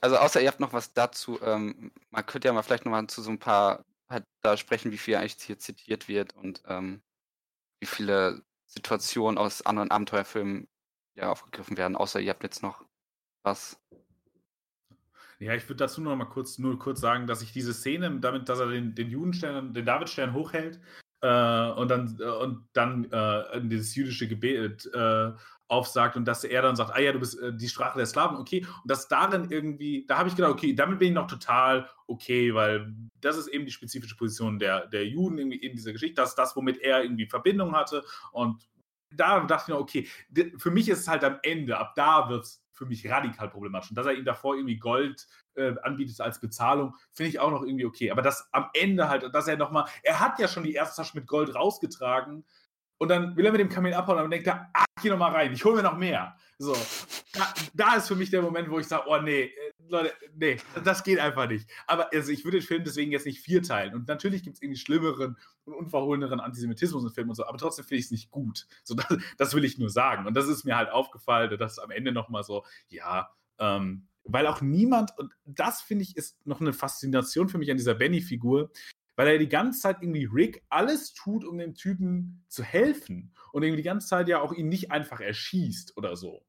also 0.00 0.16
außer 0.16 0.40
ihr 0.40 0.48
habt 0.48 0.60
noch 0.60 0.72
was 0.72 0.92
dazu, 0.92 1.40
ähm, 1.42 1.92
man 2.10 2.24
könnte 2.24 2.48
ja 2.48 2.54
mal 2.54 2.62
vielleicht 2.62 2.84
nochmal 2.84 3.06
zu 3.06 3.22
so 3.22 3.30
ein 3.30 3.38
paar 3.38 3.84
halt 4.08 4.24
da 4.40 4.56
sprechen, 4.56 4.92
wie 4.92 4.98
viel 4.98 5.16
eigentlich 5.16 5.36
hier 5.42 5.58
zitiert 5.58 6.08
wird 6.08 6.34
und 6.34 6.62
ähm, 6.66 7.02
wie 7.80 7.86
viele 7.86 8.42
Situationen 8.66 9.38
aus 9.38 9.62
anderen 9.62 9.90
Abenteuerfilmen 9.90 10.68
ja 11.14 11.30
aufgegriffen 11.30 11.76
werden, 11.76 11.96
außer 11.96 12.20
ihr 12.20 12.30
habt 12.30 12.42
jetzt 12.42 12.62
noch 12.62 12.84
was. 13.42 13.78
Ja, 15.38 15.54
ich 15.54 15.68
würde 15.68 15.84
dazu 15.84 16.00
noch 16.00 16.16
mal 16.16 16.24
kurz, 16.24 16.58
nur 16.58 16.78
kurz 16.78 17.00
sagen, 17.00 17.26
dass 17.26 17.42
ich 17.42 17.52
diese 17.52 17.74
Szene, 17.74 18.18
damit, 18.20 18.48
dass 18.48 18.58
er 18.58 18.68
den, 18.68 18.94
den 18.94 19.10
Judenstern, 19.10 19.74
den 19.74 19.84
Davidstern 19.84 20.32
hochhält 20.32 20.80
äh, 21.20 21.70
und 21.72 21.88
dann, 21.90 22.18
äh, 22.20 22.24
und 22.24 22.68
dann 22.72 23.10
äh, 23.10 23.60
dieses 23.62 23.94
jüdische 23.94 24.28
Gebet 24.28 24.88
äh, 24.94 25.32
aufsagt 25.68 26.16
und 26.16 26.24
dass 26.26 26.44
er 26.44 26.62
dann 26.62 26.76
sagt, 26.76 26.92
ah 26.94 27.00
ja, 27.00 27.12
du 27.12 27.18
bist 27.18 27.38
äh, 27.40 27.52
die 27.54 27.68
Sprache 27.68 27.98
der 27.98 28.06
Slaven, 28.06 28.38
okay. 28.38 28.64
Und 28.82 28.90
dass 28.90 29.08
darin 29.08 29.50
irgendwie, 29.50 30.06
da 30.06 30.18
habe 30.18 30.28
ich 30.28 30.36
gedacht, 30.36 30.52
okay, 30.52 30.74
damit 30.74 30.98
bin 30.98 31.08
ich 31.08 31.14
noch 31.14 31.26
total 31.26 31.88
okay, 32.06 32.54
weil 32.54 32.94
das 33.20 33.36
ist 33.36 33.48
eben 33.48 33.66
die 33.66 33.72
spezifische 33.72 34.16
Position 34.16 34.58
der, 34.58 34.86
der 34.86 35.06
Juden 35.06 35.38
irgendwie 35.38 35.58
in 35.58 35.74
dieser 35.74 35.92
Geschichte. 35.92 36.14
Das 36.14 36.30
ist 36.30 36.38
das, 36.38 36.54
womit 36.54 36.78
er 36.78 37.02
irgendwie 37.02 37.26
Verbindung 37.26 37.74
hatte. 37.74 38.04
Und 38.32 38.68
da 39.10 39.40
dachte 39.40 39.64
ich 39.66 39.74
noch, 39.74 39.80
okay, 39.80 40.08
für 40.58 40.70
mich 40.70 40.88
ist 40.88 41.00
es 41.00 41.08
halt 41.08 41.24
am 41.24 41.38
Ende, 41.42 41.76
ab 41.78 41.94
da 41.96 42.28
wird 42.28 42.44
es 42.44 42.65
für 42.76 42.86
mich 42.86 43.08
radikal 43.10 43.48
problematisch. 43.48 43.90
Und 43.90 43.96
dass 43.96 44.06
er 44.06 44.14
ihm 44.14 44.24
davor 44.24 44.54
irgendwie 44.54 44.76
Gold 44.76 45.26
äh, 45.54 45.74
anbietet 45.82 46.20
als 46.20 46.40
Bezahlung, 46.40 46.94
finde 47.12 47.30
ich 47.30 47.40
auch 47.40 47.50
noch 47.50 47.62
irgendwie 47.62 47.86
okay. 47.86 48.10
Aber 48.10 48.22
das 48.22 48.48
am 48.52 48.68
Ende 48.74 49.08
halt, 49.08 49.34
dass 49.34 49.48
er 49.48 49.56
nochmal, 49.56 49.86
er 50.02 50.20
hat 50.20 50.38
ja 50.38 50.46
schon 50.46 50.62
die 50.62 50.74
erste 50.74 51.02
Tasche 51.02 51.16
mit 51.16 51.26
Gold 51.26 51.54
rausgetragen 51.54 52.44
und 52.98 53.08
dann 53.08 53.36
will 53.36 53.44
er 53.44 53.52
mit 53.52 53.60
dem 53.60 53.68
Kamel 53.68 53.94
abhauen 53.94 54.22
und 54.22 54.30
denkt 54.30 54.46
er, 54.46 54.70
ah, 54.72 54.84
geh 55.02 55.10
noch 55.10 55.18
mal 55.18 55.32
rein, 55.32 55.52
ich 55.52 55.64
hole 55.64 55.76
mir 55.76 55.82
noch 55.82 55.96
mehr. 55.96 56.36
So, 56.58 56.74
da, 57.32 57.52
da, 57.74 57.94
ist 57.96 58.08
für 58.08 58.16
mich 58.16 58.30
der 58.30 58.40
Moment, 58.40 58.70
wo 58.70 58.78
ich 58.78 58.86
sage, 58.86 59.04
oh 59.06 59.18
nee, 59.18 59.50
Leute, 59.88 60.12
nee, 60.34 60.58
das 60.84 61.04
geht 61.04 61.18
einfach 61.18 61.48
nicht. 61.48 61.68
Aber 61.86 62.12
also 62.12 62.32
ich 62.32 62.44
würde 62.44 62.58
den 62.58 62.66
Film 62.66 62.84
deswegen 62.84 63.12
jetzt 63.12 63.26
nicht 63.26 63.40
vierteilen. 63.40 63.94
Und 63.94 64.08
natürlich 64.08 64.42
gibt 64.42 64.56
es 64.56 64.62
irgendwie 64.62 64.80
schlimmeren 64.80 65.36
und 65.64 65.74
unverhohleneren 65.74 66.40
Antisemitismus 66.40 67.04
in 67.04 67.10
Filmen 67.10 67.30
und 67.30 67.36
so, 67.36 67.46
aber 67.46 67.58
trotzdem 67.58 67.84
finde 67.84 67.98
ich 68.00 68.06
es 68.06 68.10
nicht 68.10 68.30
gut. 68.30 68.66
So, 68.84 68.94
das, 68.94 69.18
das, 69.36 69.54
will 69.54 69.64
ich 69.64 69.78
nur 69.78 69.90
sagen. 69.90 70.26
Und 70.26 70.34
das 70.34 70.48
ist 70.48 70.64
mir 70.64 70.76
halt 70.76 70.90
aufgefallen, 70.90 71.56
dass 71.58 71.78
am 71.78 71.90
Ende 71.90 72.12
noch 72.12 72.28
mal 72.28 72.42
so, 72.42 72.64
ja, 72.88 73.30
ähm, 73.58 74.08
weil 74.24 74.46
auch 74.46 74.60
niemand, 74.60 75.16
und 75.18 75.32
das 75.44 75.80
finde 75.80 76.02
ich 76.04 76.16
ist 76.16 76.44
noch 76.46 76.60
eine 76.60 76.72
Faszination 76.72 77.48
für 77.48 77.58
mich 77.58 77.70
an 77.70 77.76
dieser 77.76 77.94
Benny-Figur, 77.94 78.70
weil 79.14 79.28
er 79.28 79.38
die 79.38 79.48
ganze 79.48 79.80
Zeit 79.80 79.98
irgendwie 80.02 80.28
Rick 80.30 80.62
alles 80.68 81.14
tut, 81.14 81.44
um 81.44 81.58
dem 81.58 81.74
Typen 81.74 82.44
zu 82.48 82.62
helfen 82.62 83.32
und 83.52 83.62
irgendwie 83.62 83.82
die 83.82 83.88
ganze 83.88 84.08
Zeit 84.08 84.28
ja 84.28 84.40
auch 84.40 84.52
ihn 84.52 84.68
nicht 84.68 84.90
einfach 84.90 85.20
erschießt 85.20 85.96
oder 85.96 86.16
so. 86.16 86.44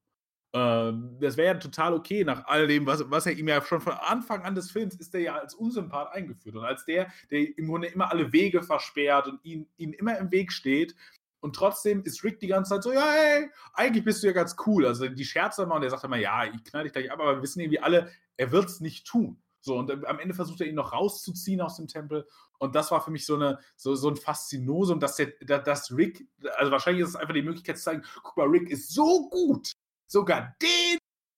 Ähm, 0.53 1.17
das 1.19 1.35
wäre 1.35 1.55
ja 1.55 1.59
total 1.59 1.93
okay 1.93 2.23
nach 2.23 2.45
all 2.45 2.67
dem, 2.67 2.85
was, 2.85 3.09
was 3.09 3.25
er 3.25 3.33
ihm 3.33 3.47
ja 3.47 3.61
schon 3.61 3.81
von 3.81 3.93
Anfang 3.93 4.43
an 4.43 4.55
des 4.55 4.71
Films 4.71 4.95
ist, 4.95 5.13
der 5.13 5.21
ja 5.21 5.35
als 5.37 5.53
Unsympath 5.53 6.13
eingeführt 6.13 6.55
und 6.55 6.63
als 6.63 6.85
der, 6.85 7.11
der 7.29 7.57
im 7.57 7.67
Grunde 7.67 7.87
immer 7.87 8.11
alle 8.11 8.31
Wege 8.31 8.63
versperrt 8.63 9.27
und 9.27 9.43
ihn, 9.43 9.67
ihn 9.77 9.93
immer 9.93 10.17
im 10.17 10.31
Weg 10.31 10.51
steht. 10.51 10.95
Und 11.39 11.55
trotzdem 11.55 12.01
ist 12.03 12.23
Rick 12.23 12.39
die 12.39 12.47
ganze 12.47 12.69
Zeit 12.69 12.83
so, 12.83 12.91
ja, 12.91 13.11
hey, 13.11 13.49
eigentlich 13.73 14.03
bist 14.03 14.23
du 14.23 14.27
ja 14.27 14.33
ganz 14.33 14.55
cool. 14.65 14.85
Also 14.85 15.07
die 15.07 15.25
scherzt 15.25 15.59
immer 15.59 15.75
und 15.75 15.83
er 15.83 15.89
sagt 15.89 16.03
immer, 16.03 16.17
ja, 16.17 16.45
ich 16.45 16.63
knall 16.63 16.83
dich 16.83 16.93
gleich 16.93 17.11
ab, 17.11 17.19
aber 17.19 17.35
wir 17.35 17.41
wissen 17.43 17.59
irgendwie 17.59 17.79
alle, 17.79 18.11
er 18.37 18.51
wird 18.51 18.65
es 18.65 18.79
nicht 18.79 19.05
tun. 19.05 19.41
So, 19.61 19.77
und 19.77 19.91
am 20.05 20.19
Ende 20.19 20.33
versucht 20.33 20.61
er 20.61 20.67
ihn 20.67 20.75
noch 20.75 20.93
rauszuziehen 20.93 21.61
aus 21.61 21.75
dem 21.75 21.87
Tempel. 21.87 22.25
Und 22.57 22.73
das 22.73 22.89
war 22.89 23.01
für 23.03 23.11
mich 23.11 23.25
so, 23.25 23.35
eine, 23.35 23.59
so, 23.75 23.95
so 23.95 24.09
ein 24.09 24.15
Faszinosum, 24.15 24.99
dass, 24.99 25.17
der, 25.17 25.27
dass 25.59 25.91
Rick, 25.91 26.27
also 26.55 26.71
wahrscheinlich 26.71 27.03
ist 27.03 27.09
es 27.09 27.15
einfach 27.15 27.33
die 27.33 27.41
Möglichkeit 27.41 27.77
zu 27.77 27.83
zeigen, 27.83 28.03
guck 28.23 28.37
mal, 28.37 28.47
Rick 28.47 28.69
ist 28.69 28.93
so 28.93 29.29
gut, 29.29 29.73
sogar 30.07 30.55
den 30.61 30.97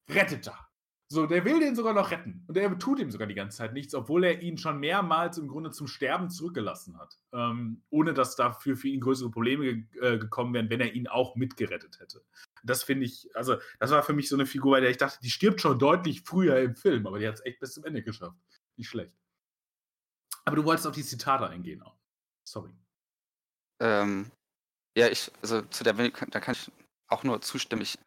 rettet 0.09 0.47
er. 0.47 0.69
So, 1.11 1.25
der 1.25 1.43
will 1.43 1.59
den 1.59 1.75
sogar 1.75 1.93
noch 1.93 2.11
retten. 2.11 2.43
Und 2.47 2.55
er 2.55 2.77
tut 2.77 2.99
ihm 2.99 3.09
sogar 3.09 3.25
die 3.25 3.33
ganze 3.33 3.57
Zeit 3.57 3.73
nichts, 3.73 3.95
obwohl 3.95 4.23
er 4.25 4.43
ihn 4.43 4.59
schon 4.59 4.79
mehrmals 4.79 5.39
im 5.39 5.47
Grunde 5.47 5.71
zum 5.71 5.87
Sterben 5.87 6.29
zurückgelassen 6.29 6.99
hat. 6.99 7.17
Ähm, 7.33 7.81
ohne 7.89 8.13
dass 8.13 8.35
dafür 8.35 8.77
für 8.77 8.89
ihn 8.89 8.99
größere 8.99 9.31
Probleme 9.31 9.87
äh, 10.01 10.19
gekommen 10.19 10.53
wären, 10.53 10.69
wenn 10.69 10.81
er 10.81 10.93
ihn 10.93 11.07
auch 11.07 11.35
mitgerettet 11.35 11.99
hätte. 11.99 12.23
Das 12.63 12.83
finde 12.83 13.07
ich, 13.07 13.27
also, 13.35 13.57
das 13.79 13.89
war 13.89 14.03
für 14.03 14.13
mich 14.13 14.29
so 14.29 14.35
eine 14.35 14.45
Figur, 14.45 14.73
bei 14.73 14.81
der 14.81 14.91
ich 14.91 14.97
dachte, 14.97 15.17
die 15.23 15.31
stirbt 15.31 15.61
schon 15.61 15.79
deutlich 15.79 16.21
früher 16.21 16.59
im 16.59 16.75
Film, 16.75 17.07
aber 17.07 17.17
die 17.17 17.27
hat 17.27 17.35
es 17.35 17.45
echt 17.45 17.59
bis 17.59 17.73
zum 17.73 17.85
Ende 17.85 18.03
geschafft. 18.03 18.37
Nicht 18.77 18.89
schlecht. 18.89 19.13
Aber 20.45 20.57
du 20.57 20.63
wolltest 20.63 20.85
auf 20.85 20.95
die 20.95 21.03
Zitate 21.03 21.47
eingehen 21.47 21.81
auch. 21.81 21.97
Sorry. 22.47 22.71
Ähm, 23.81 24.31
ja, 24.95 25.07
ich, 25.07 25.31
also 25.41 25.63
zu 25.63 25.83
der, 25.83 25.93
da 25.93 26.39
kann 26.39 26.53
ich 26.53 26.71
auch 27.07 27.23
nur 27.23 27.41
zustimmen. 27.41 27.81
Ich, 27.81 27.97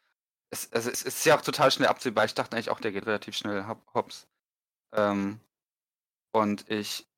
es, 0.53 0.71
also 0.73 0.91
es 0.91 1.03
ist 1.03 1.25
ja 1.25 1.37
auch 1.37 1.43
total 1.43 1.71
schnell 1.71 1.89
absehbar. 1.89 2.27
Ich 2.27 2.35
dachte 2.35 2.55
eigentlich 2.55 2.71
auch, 2.71 2.81
der 2.81 2.93
geht 2.93 3.07
relativ 3.07 3.37
schnell 3.37 3.67
hops. 3.95 4.29
Ähm, 4.95 5.41
und 6.33 6.71
ich, 6.71 7.09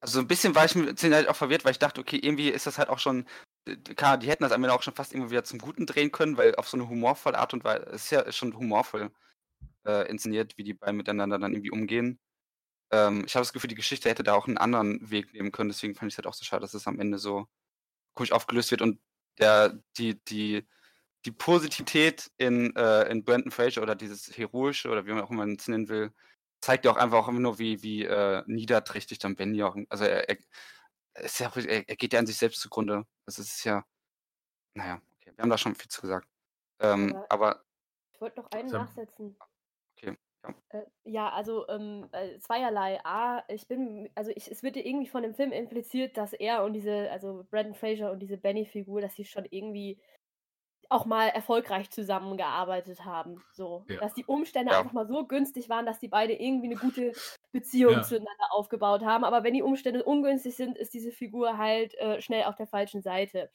also 0.00 0.20
ein 0.20 0.26
bisschen 0.28 0.54
war 0.54 0.64
ich 0.64 0.74
mir 0.74 0.94
halt 1.14 1.28
auch 1.28 1.36
verwirrt, 1.36 1.64
weil 1.64 1.72
ich 1.72 1.78
dachte, 1.78 2.00
okay, 2.00 2.18
irgendwie 2.20 2.48
ist 2.48 2.66
das 2.66 2.78
halt 2.78 2.88
auch 2.88 2.98
schon, 2.98 3.26
klar, 3.96 4.18
die 4.18 4.28
hätten 4.28 4.42
das 4.42 4.52
am 4.52 4.64
Ende 4.64 4.74
auch 4.74 4.82
schon 4.82 4.94
fast 4.94 5.12
irgendwie 5.12 5.30
wieder 5.30 5.44
zum 5.44 5.58
Guten 5.58 5.86
drehen 5.86 6.10
können, 6.12 6.36
weil 6.38 6.54
auf 6.56 6.68
so 6.68 6.76
eine 6.76 6.88
humorvolle 6.88 7.38
Art 7.38 7.54
und 7.54 7.64
Weise, 7.64 7.86
es 7.86 8.04
ist 8.04 8.10
ja 8.10 8.32
schon 8.32 8.56
humorvoll 8.56 9.12
äh, 9.86 10.08
inszeniert, 10.10 10.58
wie 10.58 10.64
die 10.64 10.74
beiden 10.74 10.96
miteinander 10.96 11.38
dann 11.38 11.52
irgendwie 11.52 11.70
umgehen. 11.70 12.20
Ähm, 12.92 13.24
ich 13.26 13.34
habe 13.36 13.42
das 13.42 13.52
Gefühl, 13.52 13.68
die 13.68 13.76
Geschichte 13.76 14.10
hätte 14.10 14.24
da 14.24 14.34
auch 14.34 14.48
einen 14.48 14.58
anderen 14.58 15.10
Weg 15.10 15.34
nehmen 15.34 15.52
können, 15.52 15.70
deswegen 15.70 15.94
fand 15.94 16.10
ich 16.10 16.14
es 16.14 16.18
halt 16.18 16.26
auch 16.28 16.34
so 16.34 16.44
schade, 16.44 16.62
dass 16.62 16.74
es 16.74 16.86
am 16.88 17.00
Ende 17.00 17.18
so 17.18 17.48
komisch 18.14 18.32
aufgelöst 18.32 18.70
wird 18.72 18.82
und 18.82 19.00
der, 19.38 19.78
die, 19.98 20.22
die, 20.26 20.66
die 21.24 21.32
Positivität 21.32 22.30
in, 22.36 22.74
äh, 22.76 23.08
in 23.08 23.24
Brandon 23.24 23.50
Fraser 23.50 23.82
oder 23.82 23.94
dieses 23.94 24.36
Heroische 24.36 24.90
oder 24.90 25.06
wie 25.06 25.12
man 25.12 25.22
auch 25.22 25.30
immer 25.30 25.46
es 25.46 25.68
nennen 25.68 25.88
will, 25.88 26.12
zeigt 26.60 26.84
ja 26.84 26.90
auch 26.90 26.96
einfach 26.96 27.18
auch 27.18 27.28
immer 27.28 27.40
nur, 27.40 27.58
wie, 27.58 27.82
wie 27.82 28.04
äh, 28.04 28.42
niederträchtig 28.46 29.18
dann 29.18 29.36
Benny 29.36 29.62
auch, 29.62 29.76
also 29.88 30.04
er, 30.04 30.28
er, 30.28 30.36
ist 31.14 31.40
ja, 31.40 31.52
er, 31.54 31.88
er, 31.88 31.96
geht 31.96 32.12
ja 32.12 32.18
an 32.18 32.26
sich 32.26 32.38
selbst 32.38 32.60
zugrunde. 32.60 33.04
Also 33.26 33.42
es 33.42 33.56
ist 33.56 33.64
ja, 33.64 33.84
naja, 34.74 35.00
okay, 35.16 35.32
wir 35.36 35.42
haben 35.42 35.50
da 35.50 35.58
schon 35.58 35.74
viel 35.74 35.90
zu 35.90 36.00
gesagt. 36.00 36.26
Ähm, 36.80 37.14
aber, 37.28 37.48
aber, 37.48 37.64
Ich 38.14 38.20
wollte 38.20 38.40
noch 38.40 38.50
einen 38.50 38.70
nachsetzen. 38.70 39.36
Okay. 39.96 40.16
Ja, 40.44 40.54
äh, 40.70 40.86
ja 41.04 41.30
also 41.30 41.68
ähm, 41.68 42.08
äh, 42.12 42.38
zweierlei. 42.38 43.00
A, 43.04 43.44
ich 43.48 43.68
bin, 43.68 44.10
also 44.14 44.30
ich, 44.34 44.50
es 44.50 44.62
wird 44.62 44.76
irgendwie 44.76 45.08
von 45.08 45.22
dem 45.22 45.34
Film 45.34 45.52
impliziert, 45.52 46.16
dass 46.16 46.32
er 46.32 46.64
und 46.64 46.72
diese, 46.72 47.10
also 47.10 47.46
Brandon 47.50 47.74
Fraser 47.74 48.10
und 48.10 48.20
diese 48.20 48.38
Benny-Figur, 48.38 49.00
dass 49.00 49.14
sie 49.14 49.24
schon 49.24 49.46
irgendwie 49.50 50.00
auch 50.92 51.06
mal 51.06 51.28
erfolgreich 51.28 51.90
zusammengearbeitet 51.90 53.04
haben. 53.04 53.42
So. 53.52 53.84
Ja. 53.88 54.00
Dass 54.00 54.14
die 54.14 54.24
Umstände 54.24 54.72
Ja. 54.72 54.78
einfach 54.80 54.92
mal 54.92 55.06
so 55.06 55.26
günstig 55.26 55.68
waren, 55.68 55.86
dass 55.86 55.98
die 55.98 56.08
beide 56.08 56.32
irgendwie 56.34 56.66
eine 56.66 56.76
gute 56.76 57.12
Beziehung 57.52 57.94
Ja. 57.94 58.02
zueinander 58.02 58.46
aufgebaut 58.52 59.02
haben. 59.04 59.24
Aber 59.24 59.42
wenn 59.44 59.54
die 59.54 59.62
Umstände 59.62 60.04
ungünstig 60.04 60.56
sind, 60.56 60.78
ist 60.78 60.94
diese 60.94 61.10
Figur 61.12 61.58
halt 61.58 61.94
äh, 61.94 62.20
schnell 62.20 62.44
auf 62.44 62.56
der 62.56 62.66
falschen 62.66 63.02
Seite. 63.02 63.50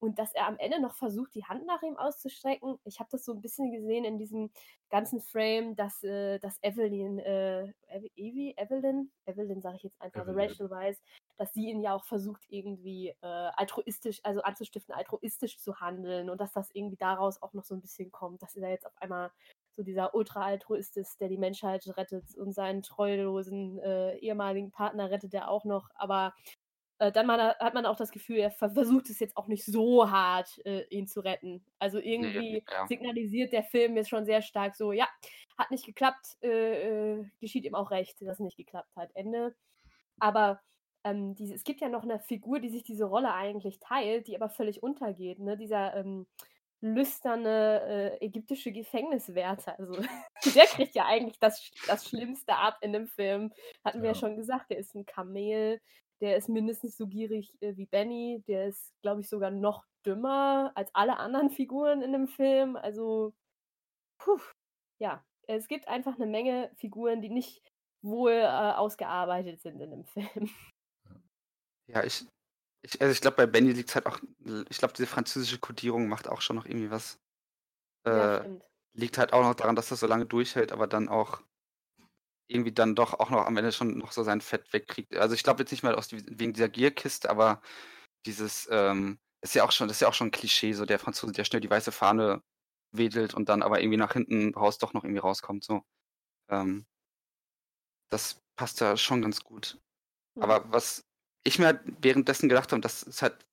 Und 0.00 0.20
dass 0.20 0.32
er 0.32 0.46
am 0.46 0.58
Ende 0.58 0.80
noch 0.80 0.94
versucht, 0.94 1.34
die 1.34 1.44
Hand 1.44 1.66
nach 1.66 1.82
ihm 1.82 1.96
auszustrecken. 1.96 2.78
Ich 2.84 3.00
habe 3.00 3.08
das 3.10 3.24
so 3.24 3.32
ein 3.32 3.40
bisschen 3.40 3.72
gesehen 3.72 4.04
in 4.04 4.16
diesem 4.16 4.50
ganzen 4.90 5.20
Frame, 5.20 5.74
dass, 5.74 6.04
äh, 6.04 6.38
dass 6.38 6.62
Evelyn, 6.62 7.18
äh, 7.18 7.62
Ev- 7.88 8.10
Evie, 8.14 8.54
Evelyn, 8.56 9.10
Evelyn 9.26 9.60
sage 9.60 9.76
ich 9.76 9.82
jetzt 9.82 10.00
einfach, 10.00 10.20
also 10.20 10.30
Evelyn. 10.32 10.48
Rachel 10.50 10.70
weiß, 10.70 11.02
dass 11.38 11.54
sie 11.54 11.70
ihn 11.70 11.80
ja 11.80 11.94
auch 11.94 12.04
versucht, 12.04 12.44
irgendwie 12.48 13.08
äh, 13.22 13.50
altruistisch, 13.56 14.20
also 14.24 14.42
anzustiften, 14.42 14.94
altruistisch 14.94 15.58
zu 15.58 15.80
handeln 15.80 16.28
und 16.30 16.40
dass 16.40 16.52
das 16.52 16.70
irgendwie 16.74 16.96
daraus 16.96 17.40
auch 17.40 17.54
noch 17.54 17.64
so 17.64 17.74
ein 17.74 17.80
bisschen 17.80 18.10
kommt, 18.10 18.42
dass 18.42 18.56
er 18.56 18.70
jetzt 18.70 18.86
auf 18.86 18.96
einmal 18.96 19.30
so 19.72 19.82
dieser 19.84 20.14
Ultra-Altruist 20.14 20.96
ist, 20.96 21.20
der 21.20 21.28
die 21.28 21.38
Menschheit 21.38 21.86
rettet 21.96 22.36
und 22.36 22.52
seinen 22.52 22.82
treulosen 22.82 23.78
äh, 23.78 24.16
ehemaligen 24.18 24.72
Partner 24.72 25.10
rettet 25.10 25.32
er 25.32 25.48
auch 25.48 25.64
noch, 25.64 25.88
aber 25.94 26.34
äh, 26.98 27.12
dann 27.12 27.26
man, 27.26 27.40
hat 27.40 27.74
man 27.74 27.86
auch 27.86 27.96
das 27.96 28.10
Gefühl, 28.10 28.38
er 28.38 28.50
ver- 28.50 28.70
versucht 28.70 29.08
es 29.08 29.20
jetzt 29.20 29.36
auch 29.36 29.46
nicht 29.46 29.64
so 29.64 30.10
hart, 30.10 30.60
äh, 30.66 30.82
ihn 30.90 31.06
zu 31.06 31.20
retten. 31.20 31.64
Also 31.78 31.98
irgendwie 31.98 32.64
ja. 32.68 32.86
signalisiert 32.88 33.52
der 33.52 33.62
Film 33.62 33.96
jetzt 33.96 34.08
schon 34.10 34.26
sehr 34.26 34.42
stark 34.42 34.74
so, 34.74 34.92
ja, 34.92 35.08
hat 35.56 35.70
nicht 35.70 35.86
geklappt, 35.86 36.36
äh, 36.42 37.18
äh, 37.18 37.24
geschieht 37.40 37.64
ihm 37.64 37.76
auch 37.76 37.90
recht, 37.92 38.20
dass 38.20 38.34
es 38.34 38.40
nicht 38.40 38.56
geklappt 38.56 38.96
hat. 38.96 39.10
Ende. 39.14 39.54
Aber 40.18 40.60
ähm, 41.10 41.34
diese, 41.34 41.54
es 41.54 41.64
gibt 41.64 41.80
ja 41.80 41.88
noch 41.88 42.02
eine 42.04 42.18
Figur, 42.20 42.60
die 42.60 42.70
sich 42.70 42.84
diese 42.84 43.04
Rolle 43.04 43.32
eigentlich 43.34 43.80
teilt, 43.80 44.26
die 44.28 44.36
aber 44.36 44.48
völlig 44.50 44.82
untergeht. 44.82 45.38
Ne? 45.40 45.56
Dieser 45.56 45.94
ähm, 45.96 46.26
lüsterne 46.80 47.82
äh, 48.20 48.24
ägyptische 48.24 48.72
Gefängniswärter. 48.72 49.78
Also 49.78 49.94
der 50.54 50.66
kriegt 50.66 50.94
ja 50.94 51.06
eigentlich 51.06 51.38
das, 51.40 51.70
das 51.86 52.06
Schlimmste 52.08 52.54
ab 52.56 52.78
in 52.82 52.92
dem 52.92 53.08
Film. 53.08 53.52
Hatten 53.84 54.02
wir 54.02 54.10
ja 54.10 54.14
Ja. 54.14 54.14
schon 54.14 54.36
gesagt, 54.36 54.70
der 54.70 54.78
ist 54.78 54.94
ein 54.94 55.06
Kamel, 55.06 55.80
der 56.20 56.36
ist 56.36 56.48
mindestens 56.48 56.96
so 56.96 57.06
gierig 57.06 57.54
äh, 57.62 57.76
wie 57.76 57.86
Benny, 57.86 58.42
der 58.48 58.66
ist, 58.68 58.92
glaube 59.02 59.20
ich, 59.20 59.28
sogar 59.28 59.50
noch 59.50 59.84
dümmer 60.06 60.72
als 60.74 60.94
alle 60.94 61.18
anderen 61.18 61.50
Figuren 61.50 62.02
in 62.02 62.12
dem 62.12 62.28
Film. 62.28 62.76
Also, 62.76 63.34
puh, 64.18 64.38
ja, 65.00 65.24
es 65.48 65.68
gibt 65.68 65.88
einfach 65.88 66.16
eine 66.16 66.26
Menge 66.26 66.70
Figuren, 66.76 67.22
die 67.22 67.30
nicht 67.30 67.62
wohl 68.02 68.32
äh, 68.32 68.46
ausgearbeitet 68.46 69.60
sind 69.60 69.80
in 69.80 69.90
dem 69.90 70.04
Film. 70.06 70.50
Ja, 71.88 72.04
ich, 72.04 72.26
ich, 72.82 73.00
also 73.00 73.12
ich 73.12 73.20
glaube, 73.20 73.36
bei 73.36 73.46
Benny 73.46 73.72
liegt 73.72 73.88
es 73.90 73.94
halt 73.94 74.06
auch, 74.06 74.18
ich 74.68 74.78
glaube, 74.78 74.94
diese 74.94 75.06
französische 75.06 75.58
Kodierung 75.58 76.08
macht 76.08 76.28
auch 76.28 76.40
schon 76.40 76.56
noch 76.56 76.66
irgendwie 76.66 76.90
was. 76.90 77.18
ja, 78.06 78.34
Äh, 78.34 78.40
stimmt. 78.40 78.62
liegt 78.94 79.18
halt 79.18 79.32
auch 79.32 79.42
noch 79.42 79.54
daran, 79.54 79.76
dass 79.76 79.88
das 79.88 80.00
so 80.00 80.06
lange 80.06 80.26
durchhält, 80.26 80.72
aber 80.72 80.86
dann 80.86 81.08
auch 81.08 81.42
irgendwie 82.48 82.72
dann 82.72 82.94
doch 82.94 83.14
auch 83.14 83.30
noch 83.30 83.44
am 83.46 83.56
Ende 83.56 83.72
schon 83.72 83.98
noch 83.98 84.12
so 84.12 84.22
sein 84.22 84.40
Fett 84.40 84.72
wegkriegt. 84.72 85.16
Also 85.16 85.34
ich 85.34 85.42
glaube 85.42 85.60
jetzt 85.62 85.70
nicht 85.70 85.82
mal 85.82 85.94
aus 85.94 86.10
wegen 86.12 86.52
dieser 86.54 86.68
Gierkiste, 86.68 87.28
aber 87.28 87.60
dieses 88.26 88.68
ähm, 88.70 89.18
ist 89.42 89.54
ja 89.54 89.64
auch 89.64 89.72
schon, 89.72 89.88
das 89.88 89.98
ist 89.98 90.00
ja 90.00 90.08
auch 90.08 90.14
schon 90.14 90.28
ein 90.28 90.32
Klischee, 90.32 90.72
so 90.72 90.86
der 90.86 90.98
Franzose, 90.98 91.32
der 91.32 91.44
schnell 91.44 91.60
die 91.60 91.70
weiße 91.70 91.92
Fahne 91.92 92.42
wedelt 92.92 93.34
und 93.34 93.48
dann 93.50 93.62
aber 93.62 93.80
irgendwie 93.80 93.98
nach 93.98 94.14
hinten 94.14 94.54
raus 94.54 94.78
doch 94.78 94.94
noch 94.94 95.04
irgendwie 95.04 95.20
rauskommt. 95.20 95.64
So. 95.64 95.82
Ähm, 96.50 96.86
das 98.10 98.40
passt 98.56 98.80
da 98.80 98.96
schon 98.96 99.22
ganz 99.22 99.42
gut. 99.42 99.78
Aber 100.36 100.70
was 100.72 101.07
ich 101.44 101.58
mir 101.58 101.66
halt 101.66 101.80
währenddessen 102.00 102.48
gedacht 102.48 102.72
habe, 102.72 102.80
das 102.80 103.02
ist 103.02 103.22
halt, 103.22 103.46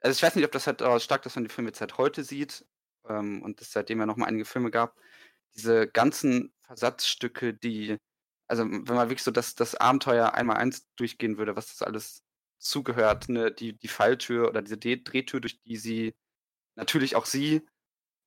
also 0.00 0.16
ich 0.16 0.22
weiß 0.22 0.36
nicht, 0.36 0.44
ob 0.44 0.52
das 0.52 0.66
halt 0.66 0.80
daraus 0.80 1.04
stark, 1.04 1.22
dass 1.22 1.36
man 1.36 1.44
die 1.44 1.50
Filme 1.50 1.70
jetzt 1.70 1.80
halt 1.80 1.98
heute 1.98 2.24
sieht 2.24 2.66
ähm, 3.08 3.42
und 3.42 3.60
es 3.62 3.72
seitdem 3.72 4.00
ja 4.00 4.06
noch 4.06 4.16
mal 4.16 4.26
einige 4.26 4.44
Filme 4.44 4.70
gab, 4.70 4.98
diese 5.54 5.88
ganzen 5.88 6.52
Versatzstücke, 6.60 7.54
die, 7.54 7.98
also 8.48 8.64
wenn 8.64 8.84
man 8.84 9.08
wirklich 9.10 9.22
so 9.22 9.30
das, 9.30 9.54
das 9.54 9.74
Abenteuer 9.76 10.34
einmal 10.34 10.56
eins 10.58 10.88
durchgehen 10.96 11.38
würde, 11.38 11.56
was 11.56 11.68
das 11.68 11.82
alles 11.82 12.24
zugehört, 12.58 13.28
ne, 13.28 13.52
die, 13.52 13.78
die 13.78 13.88
Falltür 13.88 14.48
oder 14.48 14.62
diese 14.62 14.78
D 14.78 15.02
Drehtür, 15.02 15.40
durch 15.40 15.60
die 15.62 15.76
sie 15.76 16.14
natürlich 16.76 17.16
auch 17.16 17.26
sie 17.26 17.66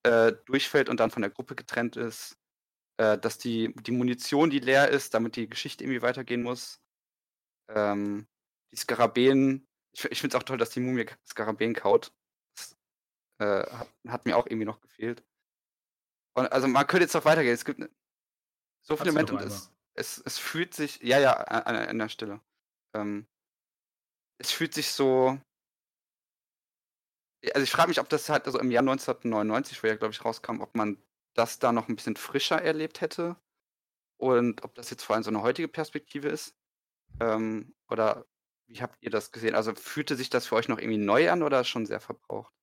äh, 0.04 0.34
durchfällt 0.46 0.90
und 0.90 1.00
dann 1.00 1.12
von 1.12 1.22
der 1.22 1.32
Gruppe 1.32 1.56
getrennt 1.56 1.98
ist, 1.98 2.38
äh, 2.98 3.18
dass 3.18 3.38
die, 3.40 3.76
die 3.82 3.92
Munition, 3.92 4.50
die 4.50 4.60
leer 4.60 4.90
ist, 4.90 5.14
damit 5.14 5.36
die 5.38 5.50
Geschichte 5.50 5.84
irgendwie 5.86 6.02
weitergehen 6.04 6.44
muss. 6.44 6.82
Ähm, 7.70 8.28
die 8.76 8.82
Skarabäen, 8.82 9.68
ich, 9.94 10.06
ich 10.06 10.22
finde 10.22 10.36
es 10.36 10.42
auch 10.42 10.46
toll, 10.46 10.58
dass 10.58 10.70
die 10.70 10.80
Mumie 10.82 11.06
Skarabäen 11.28 11.74
kaut. 11.74 12.14
Das 12.56 12.78
äh, 13.40 13.70
hat, 13.72 13.90
hat 14.08 14.26
mir 14.26 14.38
auch 14.38 14.46
irgendwie 14.46 14.66
noch 14.66 14.82
gefehlt. 14.82 15.24
Und 16.38 16.52
also 16.52 16.68
man 16.68 16.86
könnte 16.86 17.04
jetzt 17.06 17.14
noch 17.14 17.26
weitergehen. 17.26 17.54
Es 17.54 17.66
gibt 17.66 17.80
ne- 17.80 17.90
so 18.82 18.98
viele 18.98 19.12
Momente 19.14 19.34
und 19.34 19.42
es, 19.42 19.72
es, 19.96 20.18
es 20.26 20.38
fühlt 20.38 20.74
sich, 20.74 21.02
ja, 21.02 21.20
ja, 21.20 21.34
an, 21.34 21.64
an 21.64 21.88
an 21.88 21.98
der 21.98 22.10
Stelle. 22.10 22.42
Ähm, 22.94 23.28
es 24.38 24.52
fühlt 24.52 24.74
sich 24.74 24.92
so. 24.92 25.40
Also 27.54 27.64
ich 27.64 27.72
frage 27.72 27.90
mich, 27.90 28.00
ob 28.00 28.10
das 28.10 28.28
halt 28.28 28.46
also 28.48 28.60
im 28.60 28.72
Jahr 28.72 28.82
1999, 28.82 29.82
wo 29.82 29.88
ja, 29.88 29.96
glaube 29.96 30.14
ich, 30.14 30.26
rauskam, 30.26 30.62
ob 30.62 30.76
man 30.76 31.02
das 31.36 31.60
da 31.60 31.72
noch 31.72 31.88
ein 31.88 31.96
bisschen 31.96 32.16
frischer 32.16 32.62
erlebt 32.62 33.02
hätte. 33.02 33.38
Und 34.18 34.64
ob 34.64 34.76
das 34.76 34.90
jetzt 34.90 35.04
vor 35.04 35.16
allem 35.16 35.24
so 35.24 35.30
eine 35.30 35.42
heutige 35.42 35.68
Perspektive 35.68 36.30
ist. 36.30 36.56
Ähm, 37.20 37.76
oder 37.90 38.26
wie 38.68 38.82
habt 38.82 38.98
ihr 39.02 39.10
das 39.10 39.32
gesehen? 39.32 39.56
Also 39.56 39.74
fühlte 39.76 40.16
sich 40.16 40.30
das 40.30 40.48
für 40.48 40.56
euch 40.56 40.68
noch 40.68 40.80
irgendwie 40.80 40.98
neu 40.98 41.30
an 41.32 41.44
oder 41.44 41.64
schon 41.64 41.86
sehr 41.86 42.00
verbraucht? 42.00 42.54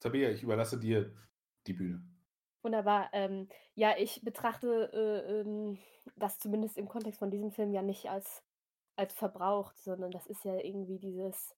Tabea, 0.00 0.30
ich 0.30 0.42
überlasse 0.42 0.78
dir 0.78 1.14
die 1.66 1.74
Bühne. 1.74 2.02
Wunderbar. 2.62 3.08
Ähm, 3.12 3.48
ja, 3.74 3.94
ich 3.96 4.22
betrachte 4.22 4.90
äh, 4.92 5.40
ähm, 5.40 5.78
das 6.16 6.38
zumindest 6.38 6.76
im 6.76 6.88
Kontext 6.88 7.18
von 7.18 7.30
diesem 7.30 7.50
Film 7.50 7.72
ja 7.72 7.82
nicht 7.82 8.08
als, 8.08 8.42
als 8.96 9.14
verbraucht, 9.14 9.78
sondern 9.78 10.10
das 10.10 10.26
ist 10.26 10.44
ja 10.44 10.56
irgendwie 10.56 10.98
dieses 10.98 11.56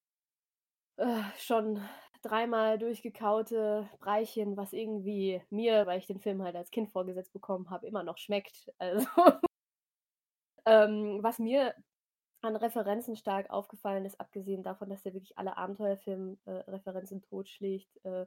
äh, 0.96 1.22
schon 1.38 1.80
dreimal 2.22 2.78
durchgekaute 2.78 3.88
Breichen, 4.00 4.56
was 4.56 4.72
irgendwie 4.72 5.42
mir, 5.50 5.86
weil 5.86 5.98
ich 5.98 6.06
den 6.06 6.20
Film 6.20 6.42
halt 6.42 6.56
als 6.56 6.70
Kind 6.70 6.90
vorgesetzt 6.90 7.32
bekommen 7.32 7.68
habe, 7.70 7.86
immer 7.86 8.02
noch 8.02 8.18
schmeckt. 8.18 8.72
Also, 8.78 9.06
ähm, 10.66 11.18
was 11.22 11.38
mir 11.38 11.74
an 12.42 12.56
Referenzen 12.56 13.16
stark 13.16 13.50
aufgefallen 13.50 14.04
ist, 14.04 14.20
abgesehen 14.20 14.62
davon, 14.62 14.90
dass 14.90 15.02
der 15.02 15.14
wirklich 15.14 15.38
alle 15.38 15.56
Abenteuerfilm-Referenzen 15.56 17.22
totschlägt, 17.22 18.04
äh, 18.04 18.26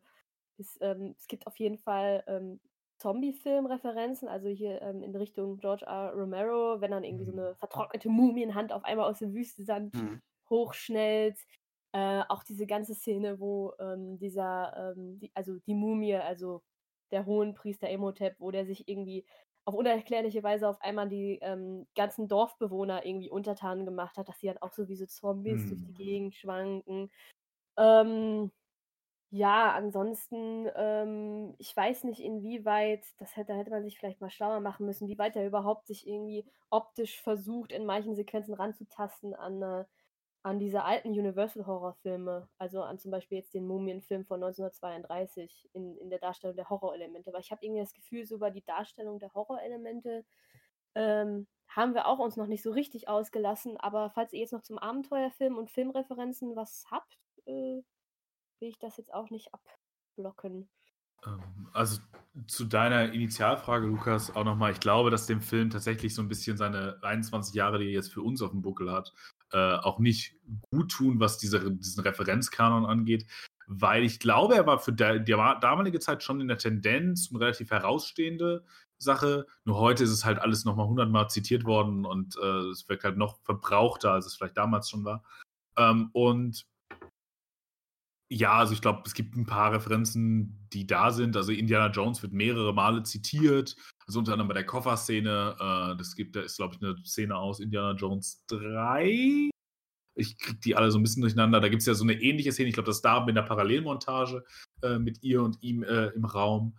ist, 0.58 0.78
ähm, 0.82 1.16
es 1.18 1.28
gibt 1.28 1.48
auf 1.48 1.58
jeden 1.60 1.78
Fall 1.78 2.24
ähm, 2.28 2.60
Zombie-Film-Referenzen, 2.98 4.28
also 4.28 4.50
hier 4.50 4.82
ähm, 4.82 5.04
in 5.04 5.16
Richtung 5.16 5.60
George 5.60 5.86
R. 5.86 6.14
Romero, 6.16 6.82
wenn 6.82 6.92
dann 6.92 7.04
irgendwie 7.04 7.26
so 7.26 7.32
Mhm. 7.32 7.34
eine 7.34 7.56
vertrocknete 7.56 8.10
Mumienhand 8.10 8.74
auf 8.74 8.84
einmal 8.84 9.10
aus 9.10 9.20
dem 9.20 9.34
Wüstensand 9.36 9.94
Hm. 9.94 10.18
hochschnellt. 10.50 11.40
Äh, 11.94 12.24
auch 12.30 12.44
diese 12.44 12.68
ganze 12.68 12.96
Szene, 12.96 13.40
wo 13.40 13.74
ähm, 13.80 14.18
dieser, 14.20 14.94
ähm, 14.98 15.20
die, 15.20 15.32
also 15.36 15.58
die 15.60 15.74
Mumie, 15.76 16.16
also 16.16 16.64
der 17.12 17.26
Hohenpriester 17.26 17.88
Emotep, 17.90 18.36
wo 18.40 18.52
der 18.52 18.66
sich 18.66 18.88
irgendwie 18.90 19.26
auf 19.68 19.76
unerklärliche 19.76 20.44
Weise 20.44 20.70
auf 20.70 20.82
einmal 20.82 21.10
die 21.10 21.40
ähm, 21.44 21.88
ganzen 21.96 22.30
Dorfbewohner 22.30 23.06
irgendwie 23.06 23.30
untertan 23.32 23.86
gemacht 23.86 24.18
hat, 24.18 24.30
dass 24.30 24.40
sie 24.40 24.48
dann 24.48 24.60
auch 24.60 24.74
so 24.74 24.88
wie 24.90 24.96
so 24.98 25.06
Zombies 25.08 25.68
durch 25.68 25.84
die 25.86 25.94
Hm. 26.00 26.08
Gegend 26.08 26.36
schwanken. 26.36 27.12
Ähm, 27.78 28.52
ja, 29.32 29.74
ansonsten, 29.74 30.70
ähm, 30.76 31.56
ich 31.60 31.76
weiß 31.76 32.06
nicht, 32.06 32.22
inwieweit, 32.22 33.06
das 33.20 33.36
hätte, 33.36 33.54
da 33.54 33.60
hätte 33.60 33.72
man 33.72 33.84
sich 33.84 33.98
vielleicht 34.00 34.22
mal 34.22 34.30
schlauer 34.30 34.62
machen 34.62 34.86
müssen, 34.86 35.08
wie 35.10 35.18
weit 35.18 35.36
er 35.36 35.46
überhaupt 35.48 35.88
sich 35.88 36.08
irgendwie 36.08 36.50
optisch 36.70 37.22
versucht, 37.22 37.72
in 37.74 37.86
manchen 37.86 38.16
Sequenzen 38.16 38.54
ranzutasten 38.54 39.36
an, 39.36 39.62
äh, 39.62 39.86
an 40.44 40.60
diese 40.60 40.84
alten 40.84 41.10
Universal-Horrorfilme, 41.10 42.48
also 42.58 42.82
an 42.82 43.00
zum 43.00 43.12
Beispiel 43.12 43.40
jetzt 43.40 43.54
den 43.54 43.68
Mumienfilm 43.68 44.26
von 44.26 44.42
1932 44.42 45.70
in, 45.74 45.98
in 45.98 46.10
der 46.10 46.20
Darstellung 46.20 46.56
der 46.56 46.70
Horrorelemente. 46.70 47.30
Aber 47.30 47.40
ich 47.40 47.52
habe 47.52 47.66
irgendwie 47.66 47.82
das 47.82 47.94
Gefühl, 47.94 48.26
so 48.26 48.36
über 48.36 48.52
die 48.52 48.64
Darstellung 48.64 49.20
der 49.20 49.34
Horrorelemente 49.34 50.26
ähm, 50.96 51.48
haben 51.68 51.94
wir 51.94 52.08
auch 52.08 52.20
uns 52.20 52.38
noch 52.38 52.48
nicht 52.48 52.64
so 52.64 52.72
richtig 52.72 53.10
ausgelassen. 53.10 53.78
Aber 53.78 54.10
falls 54.10 54.34
ihr 54.34 54.40
jetzt 54.40 54.54
noch 54.54 54.64
zum 54.64 54.78
Abenteuerfilm 54.78 55.58
und 55.58 55.70
Filmreferenzen 55.70 56.56
was 56.56 56.86
habt, 56.90 57.18
äh, 57.46 57.82
will 58.60 58.70
ich 58.70 58.80
das 58.80 58.98
jetzt 58.98 59.14
auch 59.14 59.30
nicht 59.30 59.50
abblocken. 59.54 60.70
Ähm, 61.26 61.70
Also 61.74 62.02
zu 62.48 62.66
deiner 62.66 63.12
Initialfrage, 63.14 63.88
Lukas, 63.88 64.36
auch 64.36 64.44
nochmal, 64.44 64.72
ich 64.72 64.80
glaube, 64.80 65.10
dass 65.10 65.26
dem 65.26 65.42
Film 65.42 65.70
tatsächlich 65.70 66.14
so 66.14 66.22
ein 66.22 66.28
bisschen 66.28 66.58
seine 66.58 67.00
21 67.02 67.56
Jahre, 67.56 67.80
die 67.80 67.86
er 67.86 67.92
jetzt 67.92 68.14
für 68.14 68.22
uns 68.22 68.42
auf 68.42 68.52
dem 68.52 68.62
Buckel 68.62 68.92
hat, 68.92 69.14
äh, 69.52 69.76
auch 69.76 70.00
nicht 70.00 70.36
gut 70.72 70.92
tun, 70.92 71.20
was 71.20 71.38
diese, 71.38 71.72
diesen 71.72 72.04
Referenzkanon 72.04 72.86
angeht, 72.86 73.26
weil 73.68 74.04
ich 74.04 74.20
glaube, 74.20 74.56
er 74.56 74.66
war 74.66 74.80
für 74.80 74.94
die, 74.94 75.24
damalige 75.26 76.00
Zeit 76.00 76.24
schon 76.24 76.42
in 76.42 76.48
der 76.48 76.58
Tendenz 76.58 77.30
eine 77.30 77.42
relativ 77.42 77.72
herausstehende 77.72 78.64
Sache. 78.98 79.46
Nur 79.66 79.78
heute 79.78 80.04
ist 80.04 80.10
es 80.12 80.26
halt 80.26 80.40
alles 80.40 80.66
nochmal 80.66 80.88
hundertmal 80.88 81.30
zitiert 81.30 81.66
worden 81.66 82.06
und 82.06 82.38
äh, 82.42 82.70
es 82.72 82.88
wirkt 82.88 83.04
halt 83.04 83.18
noch 83.18 83.38
verbrauchter, 83.44 84.14
als 84.14 84.26
es 84.26 84.36
vielleicht 84.36 84.58
damals 84.58 84.90
schon 84.90 85.04
war. 85.04 85.24
Ähm, 85.78 86.10
und 86.14 86.66
Ja, 88.30 88.58
also 88.58 88.74
ich 88.74 88.82
glaube, 88.82 89.04
es 89.06 89.14
gibt 89.14 89.38
ein 89.38 89.46
paar 89.46 89.72
Referenzen, 89.72 90.68
die 90.74 90.86
da 90.86 91.12
sind. 91.12 91.38
Also 91.38 91.54
Indiana 91.54 91.90
Jones 91.90 92.22
wird 92.22 92.34
mehrere 92.34 92.74
Male 92.74 93.04
zitiert. 93.04 93.76
Also 94.06 94.20
unter 94.20 94.34
anderem 94.34 94.50
bei 94.50 94.54
der 94.54 94.66
Kofferszene. 94.66 95.56
Äh, 95.58 95.98
das 95.98 96.16
gibt, 96.16 96.36
da 96.36 96.42
ist, 96.42 96.58
glaube 96.58 96.76
ich, 96.76 96.82
eine 96.82 96.98
Szene 97.06 97.38
aus 97.38 97.62
Indiana 97.62 97.94
Jones 97.98 98.44
3. 98.48 99.50
Ich 100.16 100.38
kriege 100.38 100.60
die 100.60 100.76
alle 100.76 100.92
so 100.92 101.00
ein 101.00 101.04
bisschen 101.04 101.22
durcheinander. 101.22 101.62
Da 101.62 101.70
gibt 101.70 101.82
es 101.82 101.86
ja 101.86 101.94
so 101.94 102.04
eine 102.04 102.22
ähnliche 102.22 102.52
Szene. 102.52 102.68
Ich 102.70 102.74
glaube, 102.74 102.88
das 102.88 102.98
ist 102.98 103.06
da 103.06 103.24
mit 103.24 103.36
der 103.38 103.44
Parallelmontage 103.44 104.44
äh, 104.82 105.00
mit 105.00 105.24
ihr 105.24 105.42
und 105.42 105.62
ihm 105.62 105.84
äh, 105.84 106.08
im 106.08 106.26
Raum. 106.26 106.76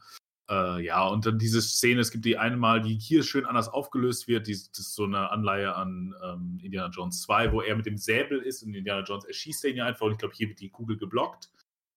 Äh, 0.51 0.85
ja, 0.85 1.07
und 1.07 1.27
dann 1.27 1.39
diese 1.39 1.61
Szene, 1.61 2.01
es 2.01 2.11
gibt 2.11 2.25
die 2.25 2.39
eine 2.39 2.57
Mal, 2.57 2.81
die 2.81 2.99
hier 2.99 3.23
schön 3.23 3.45
anders 3.45 3.69
aufgelöst 3.69 4.29
wird, 4.29 4.47
die, 4.47 4.53
das 4.53 4.79
ist 4.79 4.95
so 4.95 5.05
eine 5.05 5.31
Anleihe 5.31 5.75
an 5.75 6.15
ähm, 6.25 6.59
Indiana 6.63 6.89
Jones 6.89 7.21
2, 7.23 7.53
wo 7.53 7.61
er 7.61 7.77
mit 7.77 7.85
dem 7.85 7.99
Säbel 7.99 8.41
ist 8.41 8.63
und 8.63 8.75
Indiana 8.75 9.03
Jones 9.03 9.27
erschießt 9.27 9.65
ihn 9.65 9.77
ja 9.77 9.85
einfach 9.85 10.07
und 10.07 10.13
ich 10.13 10.19
glaube, 10.19 10.35
hier 10.35 10.49
wird 10.49 10.61
die 10.61 10.71
Kugel 10.71 10.97
geblockt. 10.97 11.51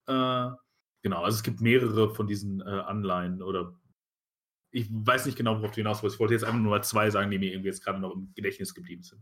Äh, 0.08 0.50
genau, 1.02 1.24
also 1.24 1.38
es 1.38 1.44
gibt 1.44 1.62
mehrere 1.62 2.14
von 2.14 2.28
diesen 2.28 2.60
äh, 2.62 2.66
Anleihen 2.66 3.42
oder 3.42 3.74
ich 4.72 4.88
weiß 4.90 5.26
nicht 5.26 5.38
genau, 5.38 5.58
worauf 5.58 5.72
du 5.72 5.78
hinaus 5.78 6.04
willst. 6.04 6.16
Ich 6.16 6.20
wollte 6.20 6.34
jetzt 6.34 6.44
einfach 6.44 6.60
nur 6.60 6.72
mal 6.72 6.84
zwei 6.84 7.10
sagen, 7.10 7.32
die 7.32 7.38
mir 7.38 7.52
irgendwie 7.52 7.70
jetzt 7.70 7.84
gerade 7.84 8.00
noch 8.00 8.14
im 8.14 8.34
Gedächtnis 8.36 8.74
geblieben 8.74 9.04
sind. 9.04 9.22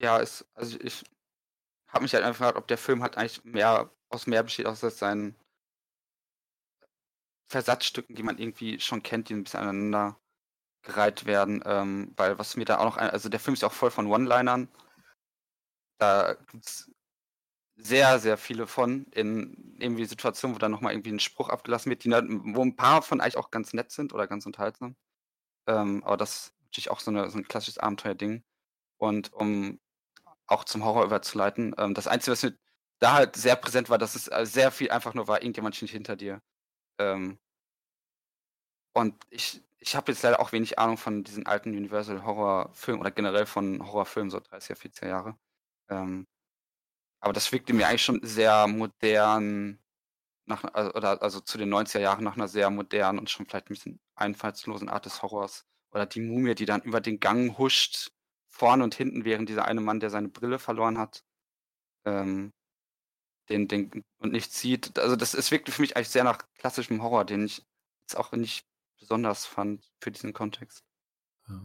Ja, 0.00 0.20
es, 0.20 0.46
also 0.54 0.78
ich 0.80 1.04
habe 1.88 2.02
mich 2.02 2.14
halt 2.14 2.24
einfach 2.24 2.38
gefragt, 2.38 2.58
ob 2.58 2.68
der 2.68 2.78
Film 2.78 3.02
halt 3.02 3.16
eigentlich 3.16 3.44
mehr 3.44 3.90
aus 4.08 4.26
mehr 4.26 4.42
besteht, 4.42 4.66
aus 4.66 4.80
seinen 4.80 5.34
Versatzstücken, 7.48 8.16
die 8.16 8.22
man 8.22 8.38
irgendwie 8.38 8.80
schon 8.80 9.02
kennt, 9.02 9.28
die 9.28 9.34
ein 9.34 9.44
bisschen 9.44 9.60
aneinander 9.60 10.18
gereiht 10.82 11.26
werden. 11.26 11.62
Ähm, 11.66 12.12
weil 12.16 12.38
was 12.38 12.56
mir 12.56 12.64
da 12.64 12.78
auch 12.78 12.84
noch 12.84 12.96
ein, 12.98 13.10
also 13.10 13.28
der 13.28 13.40
Film 13.40 13.54
ist 13.54 13.62
ja 13.62 13.68
auch 13.68 13.72
voll 13.72 13.90
von 13.90 14.06
One-Linern. 14.06 14.68
Da 15.98 16.34
gibt 16.50 16.66
es 16.66 16.90
sehr, 17.76 18.18
sehr 18.20 18.36
viele 18.38 18.66
von 18.66 19.06
in 19.12 19.76
irgendwie 19.80 20.04
Situationen, 20.06 20.54
wo 20.54 20.58
dann 20.58 20.70
nochmal 20.72 20.92
irgendwie 20.92 21.12
ein 21.12 21.20
Spruch 21.20 21.48
abgelassen 21.48 21.90
wird, 21.90 22.04
die, 22.04 22.10
wo 22.10 22.62
ein 22.62 22.76
paar 22.76 23.02
von 23.02 23.20
eigentlich 23.20 23.36
auch 23.36 23.50
ganz 23.50 23.72
nett 23.72 23.90
sind 23.90 24.12
oder 24.12 24.26
ganz 24.28 24.46
unterhaltsam. 24.46 24.96
Ähm, 25.68 26.04
aber 26.04 26.16
das 26.16 26.36
ist 26.48 26.54
natürlich 26.64 26.90
auch 26.90 27.00
so, 27.00 27.10
eine, 27.10 27.30
so 27.30 27.38
ein 27.38 27.48
klassisches 27.48 27.78
Abenteuerding. 27.78 28.44
Und 28.98 29.32
um 29.32 29.80
auch 30.46 30.64
zum 30.64 30.84
Horror 30.84 31.04
überzuleiten, 31.06 31.74
ähm, 31.78 31.94
das 31.94 32.06
Einzige, 32.08 32.32
was 32.32 32.42
mir 32.42 32.56
da 33.00 33.14
halt 33.14 33.36
sehr 33.36 33.56
präsent 33.56 33.90
war, 33.90 33.98
dass 33.98 34.14
es 34.14 34.28
äh, 34.28 34.46
sehr 34.46 34.70
viel 34.72 34.90
einfach 34.90 35.14
nur 35.14 35.28
war, 35.28 35.42
irgendjemand 35.42 35.76
steht 35.76 35.90
hinter 35.90 36.16
dir. 36.16 36.42
Ähm, 36.98 37.38
und 38.92 39.14
ich, 39.30 39.62
ich 39.78 39.96
habe 39.96 40.12
jetzt 40.12 40.22
leider 40.22 40.40
auch 40.40 40.52
wenig 40.52 40.78
Ahnung 40.78 40.96
von 40.98 41.24
diesen 41.24 41.46
alten 41.46 41.70
Universal 41.70 42.24
Horror-Filmen 42.24 43.00
oder 43.00 43.10
generell 43.10 43.46
von 43.46 43.84
Horrorfilmen, 43.86 44.30
so 44.30 44.38
30er, 44.38 44.76
40er 44.76 45.08
Jahre. 45.08 45.36
Ähm, 45.90 46.26
aber 47.20 47.32
das 47.32 47.52
wirkte 47.52 47.74
mir 47.74 47.88
eigentlich 47.88 48.04
schon 48.04 48.20
sehr 48.24 48.66
modern, 48.68 49.80
nach, 50.46 50.64
also, 50.74 50.94
oder, 50.94 51.22
also 51.22 51.40
zu 51.40 51.58
den 51.58 51.70
90er 51.70 52.00
Jahren 52.00 52.24
nach 52.24 52.36
einer 52.36 52.48
sehr 52.48 52.70
modernen 52.70 53.18
und 53.20 53.30
schon 53.30 53.46
vielleicht 53.46 53.66
ein 53.70 53.74
bisschen 53.74 54.00
einfallslosen 54.16 54.88
Art 54.88 55.06
des 55.06 55.22
Horrors. 55.22 55.66
Oder 55.92 56.06
die 56.06 56.20
Mumie, 56.20 56.54
die 56.54 56.66
dann 56.66 56.82
über 56.82 57.00
den 57.00 57.20
Gang 57.20 57.58
huscht, 57.58 58.10
vorne 58.50 58.84
und 58.84 58.94
hinten, 58.94 59.24
während 59.24 59.48
dieser 59.48 59.64
eine 59.66 59.80
Mann, 59.80 60.00
der 60.00 60.10
seine 60.10 60.28
Brille 60.28 60.58
verloren 60.58 60.98
hat. 60.98 61.24
Ähm, 62.06 62.52
den, 63.48 63.68
den 63.68 64.02
und 64.18 64.32
nicht 64.32 64.52
sieht. 64.52 64.98
Also 64.98 65.16
das 65.16 65.34
ist 65.34 65.50
wirklich 65.50 65.74
für 65.74 65.82
mich 65.82 65.96
eigentlich 65.96 66.08
sehr 66.08 66.24
nach 66.24 66.38
klassischem 66.58 67.02
Horror, 67.02 67.24
den 67.24 67.44
ich 67.44 67.64
jetzt 68.02 68.16
auch 68.16 68.32
nicht 68.32 68.66
besonders 68.98 69.46
fand 69.46 69.84
für 70.00 70.10
diesen 70.10 70.32
Kontext. 70.32 70.84
Ja. 71.48 71.60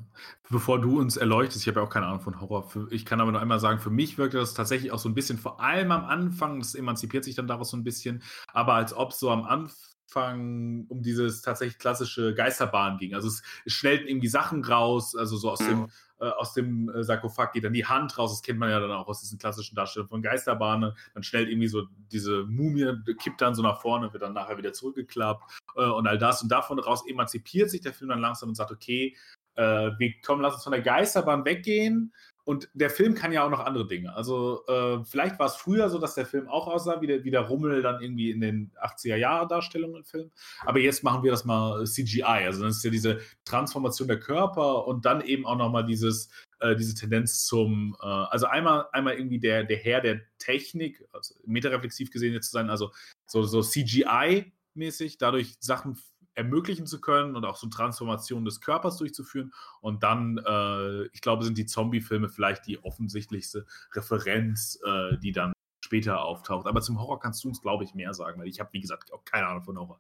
Bevor 0.50 0.82
du 0.82 1.00
uns 1.00 1.16
erleuchtest, 1.16 1.62
ich 1.62 1.68
habe 1.70 1.80
ja 1.80 1.86
auch 1.86 1.90
keine 1.90 2.08
Ahnung 2.08 2.20
von 2.20 2.42
Horror. 2.42 2.70
Ich 2.92 3.06
kann 3.06 3.22
aber 3.22 3.32
noch 3.32 3.42
einmal 3.42 3.62
sagen, 3.62 3.80
für 3.80 3.90
mich 3.90 4.18
wirkte 4.18 4.38
das 4.38 4.54
tatsächlich 4.54 4.92
auch 4.92 5.00
so 5.00 5.08
ein 5.08 5.16
bisschen, 5.16 5.38
vor 5.38 5.62
allem 5.62 5.92
am 5.92 6.04
Anfang, 6.04 6.60
das 6.60 6.76
emanzipiert 6.76 7.24
sich 7.24 7.36
dann 7.36 7.48
daraus 7.48 7.70
so 7.70 7.78
ein 7.78 7.86
bisschen, 7.86 8.22
aber 8.48 8.74
als 8.74 8.94
ob 8.94 9.14
so 9.14 9.30
am 9.32 9.44
Anfang 9.44 9.78
um 10.16 11.02
dieses 11.02 11.42
tatsächlich 11.42 11.78
klassische 11.78 12.34
Geisterbahn 12.34 12.98
ging. 12.98 13.14
Also 13.14 13.28
es, 13.28 13.44
es 13.66 13.74
schnellten 13.74 14.08
irgendwie 14.08 14.28
Sachen 14.28 14.64
raus, 14.64 15.16
also 15.16 15.38
so 15.38 15.52
aus 15.52 15.60
mhm. 15.62 15.68
dem 15.68 15.88
äh, 16.20 16.26
aus 16.26 16.54
dem 16.54 16.90
äh, 16.90 17.04
Sarkophag 17.04 17.54
geht 17.54 17.64
dann 17.64 17.74
die 17.74 17.86
Hand 17.86 18.18
raus. 18.18 18.32
Das 18.32 18.42
kennt 18.42 18.60
man 18.60 18.70
ja 18.70 18.80
dann 18.80 18.92
auch 18.92 19.08
aus 19.08 19.22
diesen 19.22 19.40
klassischen 19.40 19.76
Darstellungen 19.76 20.10
von 20.10 20.22
Geisterbahnen. 20.22 20.94
Dann 21.14 21.24
schnell 21.24 21.50
irgendwie 21.50 21.70
so 21.70 21.84
diese 22.12 22.44
Mumie 22.44 22.94
kippt 23.22 23.42
dann 23.42 23.56
so 23.56 23.64
nach 23.64 23.82
vorne, 23.82 24.12
wird 24.12 24.24
dann 24.24 24.34
nachher 24.34 24.58
wieder 24.58 24.74
zurückgeklappt 24.74 25.50
äh, 25.78 25.86
und 25.86 26.08
all 26.08 26.18
das. 26.18 26.44
Und 26.44 26.50
davon 26.50 26.80
raus 26.80 27.04
emanzipiert 27.08 27.70
sich 27.70 27.82
der 27.82 27.94
Film 27.94 28.10
dann 28.10 28.20
langsam 28.20 28.50
und 28.50 28.56
sagt, 28.56 28.72
okay, 28.72 29.16
äh, 29.56 29.92
wir 29.98 30.14
kommen, 30.26 30.42
lass 30.42 30.56
uns 30.56 30.64
von 30.64 30.74
der 30.74 30.82
Geisterbahn 30.82 31.46
weggehen 31.46 32.14
und 32.50 32.68
der 32.74 32.90
Film 32.90 33.14
kann 33.14 33.32
ja 33.32 33.46
auch 33.46 33.52
noch 33.52 33.60
andere 33.60 33.86
Dinge. 33.86 34.16
Also 34.16 34.66
äh, 34.66 35.06
vielleicht 35.06 35.38
war 35.38 35.46
es 35.46 35.56
früher 35.56 35.88
so, 35.88 36.00
dass 36.00 36.16
der 36.16 36.26
Film 36.26 36.48
auch 36.48 36.66
aussah 36.66 37.00
wie 37.00 37.06
der, 37.06 37.24
wie 37.24 37.30
der 37.30 37.42
Rummel 37.42 37.84
dann 37.84 38.02
irgendwie 38.02 38.32
in 38.32 38.42
den 38.42 38.72
80er-Jahre-Darstellungen 38.82 39.98
im 39.98 40.04
Film. 40.04 40.32
Aber 40.66 40.80
jetzt 40.80 41.04
machen 41.04 41.22
wir 41.22 41.30
das 41.30 41.46
mal 41.46 41.86
CGI. 41.86 42.24
Also 42.24 42.64
das 42.64 42.78
ist 42.78 42.84
ja 42.84 42.90
diese 42.90 43.20
Transformation 43.46 44.08
der 44.08 44.20
Körper 44.20 44.88
und 44.88 45.06
dann 45.06 45.22
eben 45.22 45.46
auch 45.46 45.58
nochmal 45.58 45.86
dieses, 45.86 46.32
äh, 46.60 46.76
diese 46.76 46.96
Tendenz 46.96 47.46
zum, 47.46 47.96
äh, 48.02 48.08
also 48.08 48.48
einmal, 48.48 48.88
einmal 48.94 49.14
irgendwie 49.14 49.40
der, 49.40 49.64
der 49.64 49.78
Herr 49.78 50.02
der 50.02 50.22
Technik, 50.40 51.08
also 51.12 51.36
metareflexiv 51.46 52.10
gesehen 52.10 52.34
jetzt 52.34 52.48
zu 52.48 52.54
sein, 52.54 52.72
also 52.72 52.92
so, 53.28 53.44
so 53.44 53.60
CGI-mäßig, 53.60 55.20
dadurch 55.20 55.58
Sachen 55.60 56.00
ermöglichen 56.40 56.88
zu 56.88 57.02
können 57.02 57.36
und 57.36 57.46
auch 57.46 57.58
so 57.58 57.68
Transformationen 57.68 58.46
des 58.46 58.62
Körpers 58.62 58.98
durchzuführen. 58.98 59.54
Und 59.82 60.04
dann, 60.04 60.38
äh, 60.38 61.04
ich 61.08 61.22
glaube, 61.22 61.44
sind 61.44 61.58
die 61.58 61.66
Zombie-Filme 61.66 62.30
vielleicht 62.30 62.66
die 62.66 62.84
offensichtlichste 62.84 63.66
Referenz, 63.94 64.80
äh, 64.86 65.18
die 65.18 65.34
dann 65.34 65.54
später 65.84 66.24
auftaucht. 66.24 66.66
Aber 66.66 66.82
zum 66.82 67.00
Horror 67.00 67.20
kannst 67.20 67.44
du 67.44 67.50
uns, 67.50 67.62
glaube 67.62 67.84
ich, 67.84 67.94
mehr 67.94 68.14
sagen, 68.14 68.40
weil 68.40 68.48
ich 68.48 68.60
habe, 68.60 68.70
wie 68.74 68.80
gesagt, 68.80 69.14
auch 69.14 69.26
keine 69.26 69.48
Ahnung 69.48 69.64
von 69.64 69.78
Horror. 69.78 70.00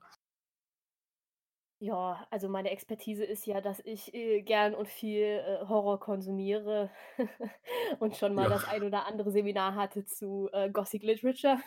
Ja, 1.82 2.28
also 2.30 2.50
meine 2.50 2.72
Expertise 2.72 3.24
ist 3.24 3.46
ja, 3.46 3.62
dass 3.62 3.80
ich 3.86 4.14
äh, 4.14 4.42
gern 4.42 4.76
und 4.76 4.90
viel 4.90 5.24
äh, 5.24 5.66
Horror 5.66 5.98
konsumiere 6.00 6.90
und 8.00 8.18
schon 8.18 8.36
mal 8.36 8.44
ja. 8.44 8.50
das 8.50 8.68
ein 8.68 8.84
oder 8.84 9.06
andere 9.06 9.32
Seminar 9.32 9.76
hatte 9.76 10.04
zu 10.04 10.50
äh, 10.52 10.70
Gothic 10.70 11.04
Literature. 11.04 11.58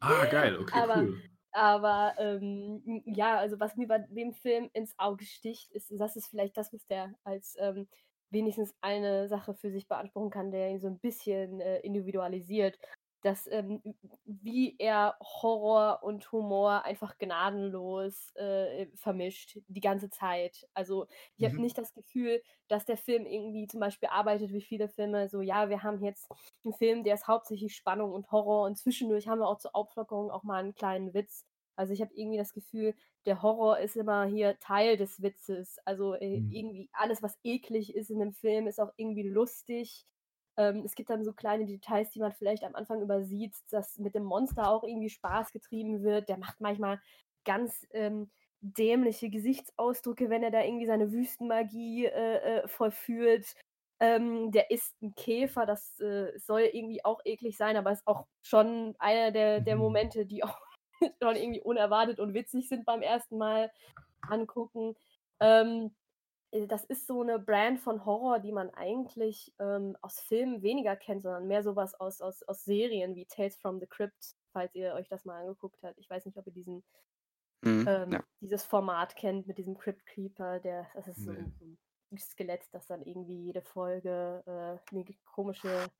ah, 0.00 0.24
geil, 0.26 0.58
okay, 0.60 0.78
Aber 0.80 1.02
cool. 1.02 1.20
Aber 1.52 2.14
ähm, 2.18 3.02
ja, 3.06 3.38
also 3.38 3.58
was 3.58 3.76
mir 3.76 3.88
bei 3.88 3.98
dem 4.00 4.32
Film 4.34 4.70
ins 4.74 4.94
Auge 4.98 5.24
sticht, 5.24 5.70
ist, 5.72 5.90
das 5.98 6.16
ist 6.16 6.28
vielleicht 6.28 6.56
das, 6.56 6.72
was 6.72 6.86
der 6.86 7.14
als 7.24 7.56
ähm, 7.58 7.88
wenigstens 8.30 8.74
eine 8.82 9.28
Sache 9.28 9.54
für 9.54 9.70
sich 9.70 9.88
beanspruchen 9.88 10.30
kann, 10.30 10.50
der 10.50 10.70
ihn 10.70 10.80
so 10.80 10.88
ein 10.88 10.98
bisschen 10.98 11.60
äh, 11.60 11.78
individualisiert 11.80 12.78
dass 13.22 13.46
ähm, 13.50 13.82
wie 14.24 14.76
er 14.78 15.16
Horror 15.20 16.00
und 16.02 16.30
Humor 16.30 16.84
einfach 16.84 17.18
gnadenlos 17.18 18.34
äh, 18.36 18.86
vermischt 18.94 19.58
die 19.68 19.80
ganze 19.80 20.10
Zeit. 20.10 20.68
Also 20.74 21.06
ich 21.36 21.42
mhm. 21.42 21.52
habe 21.52 21.60
nicht 21.62 21.78
das 21.78 21.92
Gefühl, 21.94 22.42
dass 22.68 22.84
der 22.84 22.96
Film 22.96 23.26
irgendwie 23.26 23.66
zum 23.66 23.80
Beispiel 23.80 24.08
arbeitet 24.08 24.52
wie 24.52 24.62
viele 24.62 24.88
Filme, 24.88 25.28
so 25.28 25.40
ja, 25.40 25.68
wir 25.68 25.82
haben 25.82 26.02
jetzt 26.04 26.30
einen 26.64 26.74
Film, 26.74 27.04
der 27.04 27.14
ist 27.14 27.26
hauptsächlich 27.26 27.74
Spannung 27.74 28.12
und 28.12 28.30
Horror 28.30 28.66
und 28.66 28.78
zwischendurch 28.78 29.28
haben 29.28 29.40
wir 29.40 29.48
auch 29.48 29.58
zur 29.58 29.74
Auflockerung 29.74 30.30
auch 30.30 30.42
mal 30.42 30.60
einen 30.60 30.74
kleinen 30.74 31.14
Witz. 31.14 31.44
Also 31.76 31.92
ich 31.92 32.00
habe 32.00 32.12
irgendwie 32.14 32.38
das 32.38 32.52
Gefühl, 32.52 32.94
der 33.24 33.40
Horror 33.40 33.78
ist 33.78 33.96
immer 33.96 34.24
hier 34.24 34.58
Teil 34.58 34.96
des 34.96 35.22
Witzes. 35.22 35.78
Also 35.84 36.14
äh, 36.14 36.40
mhm. 36.40 36.50
irgendwie 36.50 36.90
alles, 36.92 37.22
was 37.22 37.38
eklig 37.44 37.94
ist 37.94 38.10
in 38.10 38.18
dem 38.18 38.32
Film, 38.32 38.66
ist 38.66 38.80
auch 38.80 38.92
irgendwie 38.96 39.28
lustig. 39.28 40.04
Ähm, 40.58 40.82
es 40.84 40.96
gibt 40.96 41.08
dann 41.08 41.24
so 41.24 41.32
kleine 41.32 41.64
Details, 41.64 42.10
die 42.10 42.18
man 42.18 42.32
vielleicht 42.32 42.64
am 42.64 42.74
Anfang 42.74 43.00
übersieht, 43.00 43.54
dass 43.70 43.96
mit 43.98 44.14
dem 44.14 44.24
Monster 44.24 44.68
auch 44.68 44.82
irgendwie 44.82 45.08
Spaß 45.08 45.52
getrieben 45.52 46.02
wird. 46.02 46.28
Der 46.28 46.36
macht 46.36 46.60
manchmal 46.60 47.00
ganz 47.44 47.86
ähm, 47.92 48.28
dämliche 48.60 49.30
Gesichtsausdrücke, 49.30 50.30
wenn 50.30 50.42
er 50.42 50.50
da 50.50 50.62
irgendwie 50.62 50.86
seine 50.86 51.12
Wüstenmagie 51.12 52.06
äh, 52.06 52.36
äh, 52.36 52.68
vollführt. 52.68 53.54
Ähm, 54.00 54.50
der 54.50 54.70
ist 54.70 55.00
ein 55.00 55.14
Käfer, 55.14 55.64
das 55.64 55.98
äh, 56.00 56.36
soll 56.38 56.62
irgendwie 56.72 57.04
auch 57.04 57.20
eklig 57.24 57.56
sein, 57.56 57.76
aber 57.76 57.92
ist 57.92 58.06
auch 58.06 58.26
schon 58.42 58.94
einer 58.98 59.30
der, 59.30 59.60
der 59.60 59.76
mhm. 59.76 59.82
Momente, 59.82 60.26
die 60.26 60.42
auch 60.42 60.58
schon 61.22 61.36
irgendwie 61.36 61.62
unerwartet 61.62 62.18
und 62.18 62.34
witzig 62.34 62.68
sind 62.68 62.84
beim 62.84 63.02
ersten 63.02 63.38
Mal 63.38 63.70
angucken. 64.28 64.96
Ähm, 65.40 65.86
äh, 65.86 65.97
das 66.50 66.84
ist 66.84 67.06
so 67.06 67.22
eine 67.22 67.38
Brand 67.38 67.78
von 67.78 68.04
Horror, 68.04 68.38
die 68.38 68.52
man 68.52 68.70
eigentlich 68.70 69.54
ähm, 69.58 69.96
aus 70.00 70.18
Filmen 70.20 70.62
weniger 70.62 70.96
kennt, 70.96 71.22
sondern 71.22 71.46
mehr 71.46 71.62
sowas 71.62 71.94
aus, 71.94 72.20
aus, 72.20 72.42
aus 72.44 72.64
Serien 72.64 73.14
wie 73.14 73.26
Tales 73.26 73.56
from 73.56 73.80
the 73.80 73.86
Crypt, 73.86 74.34
falls 74.52 74.74
ihr 74.74 74.94
euch 74.94 75.08
das 75.08 75.24
mal 75.24 75.40
angeguckt 75.40 75.82
habt. 75.82 75.98
Ich 75.98 76.08
weiß 76.08 76.24
nicht, 76.24 76.38
ob 76.38 76.46
ihr 76.46 76.52
diesen 76.52 76.82
mhm, 77.62 77.86
ähm, 77.86 78.12
ja. 78.12 78.24
dieses 78.40 78.64
Format 78.64 79.14
kennt 79.14 79.46
mit 79.46 79.58
diesem 79.58 79.76
Crypt 79.76 80.06
Creeper, 80.06 80.58
der 80.60 80.88
das 80.94 81.08
ist 81.08 81.24
so, 81.24 81.32
nee. 81.32 81.44
so 81.58 81.66
ein 82.12 82.18
Skelett, 82.18 82.62
das 82.72 82.86
dann 82.86 83.02
irgendwie 83.02 83.44
jede 83.44 83.60
Folge 83.60 84.42
äh, 84.46 84.94
eine 84.94 85.04
komische 85.26 85.90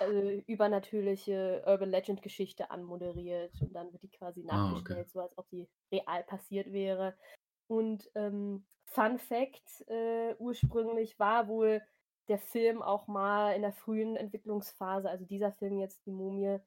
äh, 0.00 0.38
übernatürliche 0.46 1.64
Urban 1.66 1.90
Legend 1.90 2.22
Geschichte 2.22 2.70
anmoderiert 2.70 3.60
und 3.60 3.72
dann 3.72 3.92
wird 3.92 4.04
die 4.04 4.10
quasi 4.10 4.44
nachgestellt, 4.44 4.98
ah, 4.98 5.00
okay. 5.00 5.10
so 5.12 5.20
als 5.20 5.36
ob 5.36 5.48
die 5.48 5.68
real 5.90 6.22
passiert 6.24 6.72
wäre. 6.72 7.16
Und 7.68 8.08
ähm, 8.14 8.64
Fun 8.96 9.18
Fact, 9.18 9.84
äh, 9.88 10.34
ursprünglich 10.38 11.18
war 11.18 11.48
wohl 11.48 11.82
der 12.28 12.38
Film 12.38 12.80
auch 12.80 13.06
mal 13.08 13.54
in 13.54 13.60
der 13.60 13.74
frühen 13.74 14.16
Entwicklungsphase, 14.16 15.10
also 15.10 15.26
dieser 15.26 15.52
Film 15.52 15.78
jetzt, 15.78 16.06
die 16.06 16.12
Mumie, 16.12 16.58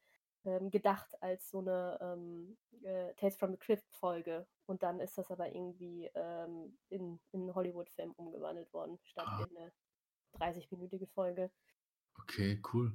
ähm, 0.45 0.69
gedacht 0.69 1.21
als 1.23 1.49
so 1.49 1.57
eine 1.59 1.97
ähm, 1.99 2.55
äh, 2.83 3.15
Tales 3.15 3.35
from 3.35 3.51
the 3.51 3.57
Crypt 3.57 3.83
Folge. 3.95 4.45
Und 4.67 4.83
dann 4.83 4.99
ist 4.99 5.17
das 5.17 5.31
aber 5.31 5.47
irgendwie 5.47 6.09
ähm, 6.13 6.77
in, 6.89 7.19
in 7.31 7.41
einen 7.41 7.55
Hollywood-Film 7.55 8.11
umgewandelt 8.11 8.71
worden, 8.73 8.99
statt 9.03 9.25
Ah. 9.27 9.47
in 9.49 9.57
eine 9.57 9.71
30-minütige 10.39 11.07
Folge. 11.07 11.49
Okay, 12.21 12.61
cool. 12.71 12.93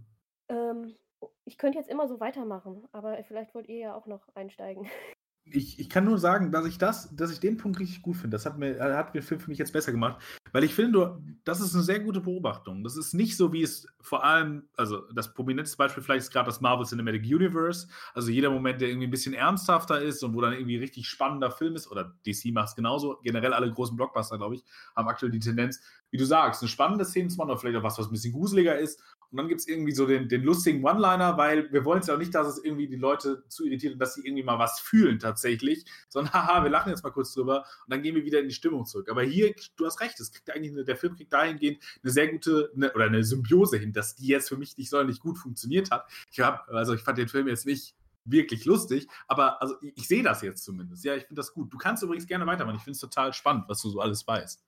Ähm, 0.49 0.97
ich 1.45 1.59
könnte 1.59 1.79
jetzt 1.79 1.91
immer 1.91 2.07
so 2.07 2.21
weitermachen, 2.21 2.87
aber 2.93 3.23
vielleicht 3.25 3.53
wollt 3.53 3.69
ihr 3.69 3.79
ja 3.79 3.95
auch 3.97 4.07
noch 4.07 4.29
einsteigen. 4.37 4.89
Ich, 5.47 5.79
ich 5.79 5.91
kann 5.91 6.05
nur 6.05 6.19
sagen, 6.19 6.53
dass 6.53 6.65
ich 6.67 6.79
das, 6.79 7.15
dass 7.15 7.31
ich 7.31 7.39
den 7.39 7.59
Punkt 7.59 7.79
richtig 7.79 8.03
gut 8.03 8.17
finde. 8.17 8.35
Das 8.35 8.47
hat 8.47 8.59
mir, 8.59 8.77
äh, 8.77 8.95
hat 8.95 9.15
den 9.15 9.23
Film 9.23 9.41
für 9.41 9.51
mich 9.51 9.59
jetzt 9.59 9.73
besser 9.73 9.93
gemacht. 9.93 10.23
Weil 10.53 10.65
ich 10.65 10.75
finde, 10.75 11.21
das 11.45 11.61
ist 11.61 11.75
eine 11.75 11.83
sehr 11.83 12.01
gute 12.01 12.21
Beobachtung. 12.21 12.83
Das 12.83 12.97
ist 12.97 13.13
nicht 13.13 13.37
so, 13.37 13.53
wie 13.53 13.63
es 13.63 13.87
vor 14.01 14.25
allem, 14.25 14.69
also 14.77 15.03
das 15.13 15.35
prominenteste 15.35 15.77
Beispiel 15.77 16.03
vielleicht 16.03 16.25
ist 16.27 16.33
gerade 16.33 16.47
das 16.47 16.61
Marvel 16.61 16.87
Cinematic 16.87 17.23
Universe. 17.25 17.89
Also 18.15 18.31
jeder 18.31 18.51
Moment, 18.51 18.81
der 18.81 18.89
irgendwie 18.89 19.07
ein 19.07 19.11
bisschen 19.11 19.35
ernsthafter 19.35 20.01
ist 20.01 20.23
und 20.23 20.35
wo 20.35 20.41
dann 20.41 20.55
irgendwie 20.55 20.77
richtig 20.77 21.09
spannender 21.09 21.51
Film 21.51 21.75
ist, 21.77 21.91
oder 21.91 22.15
DC 22.27 22.53
macht 22.53 22.69
es 22.69 22.77
genauso. 22.77 23.19
Generell 23.23 23.53
alle 23.53 23.71
großen 23.71 23.97
Blockbuster, 23.97 24.39
glaube 24.39 24.55
ich, 24.55 24.65
haben 24.97 25.09
aktuell 25.09 25.33
die 25.33 25.41
Tendenz, 25.41 25.81
wie 26.11 26.19
du 26.19 26.25
sagst, 26.25 26.63
eine 26.63 26.69
spannende 26.69 27.05
Szene 27.05 27.29
zu 27.29 27.37
machen 27.37 27.51
oder 27.51 27.59
vielleicht 27.59 27.79
auch 27.79 27.83
was, 27.83 27.99
was 27.99 28.07
ein 28.07 28.13
bisschen 28.13 28.33
gruseliger 28.33 28.79
ist. 28.79 29.03
Und 29.31 29.39
dann 29.39 29.49
gibt 29.49 29.61
es 29.61 29.69
irgendwie 29.69 29.93
so 29.93 30.07
den, 30.07 30.29
den 30.29 30.43
lustigen 30.43 30.85
One-Liner, 30.85 31.37
weil 31.37 31.73
wir 31.73 31.85
wollen 31.85 32.01
es 32.01 32.07
ja 32.07 32.15
auch 32.15 32.19
nicht, 32.19 32.35
dass 32.35 32.47
es 32.47 32.65
irgendwie 32.65 32.89
die 32.89 32.97
Leute 32.97 33.45
zu 33.49 33.65
irritiert, 33.67 34.01
dass 34.01 34.15
sie 34.15 34.27
irgendwie 34.27 34.43
mal 34.43 34.59
was 34.59 34.81
fühlen 34.81 35.19
tatsächlich, 35.19 35.85
sondern 36.09 36.33
haha, 36.35 36.63
wir 36.63 36.71
lachen 36.71 36.91
jetzt 36.91 37.03
mal 37.03 37.11
kurz 37.11 37.33
drüber 37.33 37.65
und 37.87 37.93
dann 37.93 38.03
gehen 38.03 38.15
wir 38.15 38.25
wieder 38.25 38.41
in 38.41 38.49
die 38.49 38.55
Stimmung 38.55 38.87
zurück. 38.87 39.09
Aber 39.11 39.23
hier, 39.23 39.55
du 39.77 39.87
hast 39.87 40.01
recht, 40.01 40.19
es 40.21 40.33
kriegt 40.33 40.51
eigentlich 40.55 40.73
eine, 40.73 40.85
der 40.85 40.97
Film 40.97 41.17
kriegt 41.17 41.33
dahingehend 41.33 41.79
eine 42.03 42.13
sehr 42.13 42.29
gute 42.29 42.71
eine, 42.77 42.93
oder 42.93 43.07
eine 43.07 43.25
Symbiose 43.25 43.79
hin, 43.79 43.93
dass 43.93 44.15
die 44.15 44.29
jetzt 44.29 44.49
für 44.49 44.57
mich 44.57 44.77
nicht 44.77 44.91
sonderlich 44.91 45.21
gut 45.21 45.39
funktioniert 45.39 45.91
hat. 45.91 46.07
Ich 46.31 46.41
hab, 46.41 46.69
also 46.69 46.95
ich 46.95 47.03
fand 47.03 47.19
den 47.19 47.29
Film 47.29 47.49
jetzt 47.49 47.67
nicht 47.67 47.95
wirklich 48.25 48.65
lustig, 48.65 49.07
aber 49.27 49.61
also 49.61 49.75
ich, 49.83 49.93
ich 49.97 50.09
sehe 50.09 50.23
das 50.23 50.43
jetzt 50.43 50.65
zumindest. 50.65 51.05
Ja, 51.05 51.15
ich 51.15 51.25
finde 51.27 51.41
das 51.41 51.53
gut. 51.53 51.73
Du 51.73 51.79
kannst 51.79 52.03
übrigens 52.03 52.27
gerne 52.27 52.47
weitermachen. 52.47 52.77
Ich 52.77 52.83
finde 52.83 52.95
es 52.95 53.01
total 53.01 53.33
spannend, 53.33 53.65
was 53.69 53.83
du 53.83 53.91
so 53.91 54.01
alles 54.01 54.27
weißt. 54.27 54.65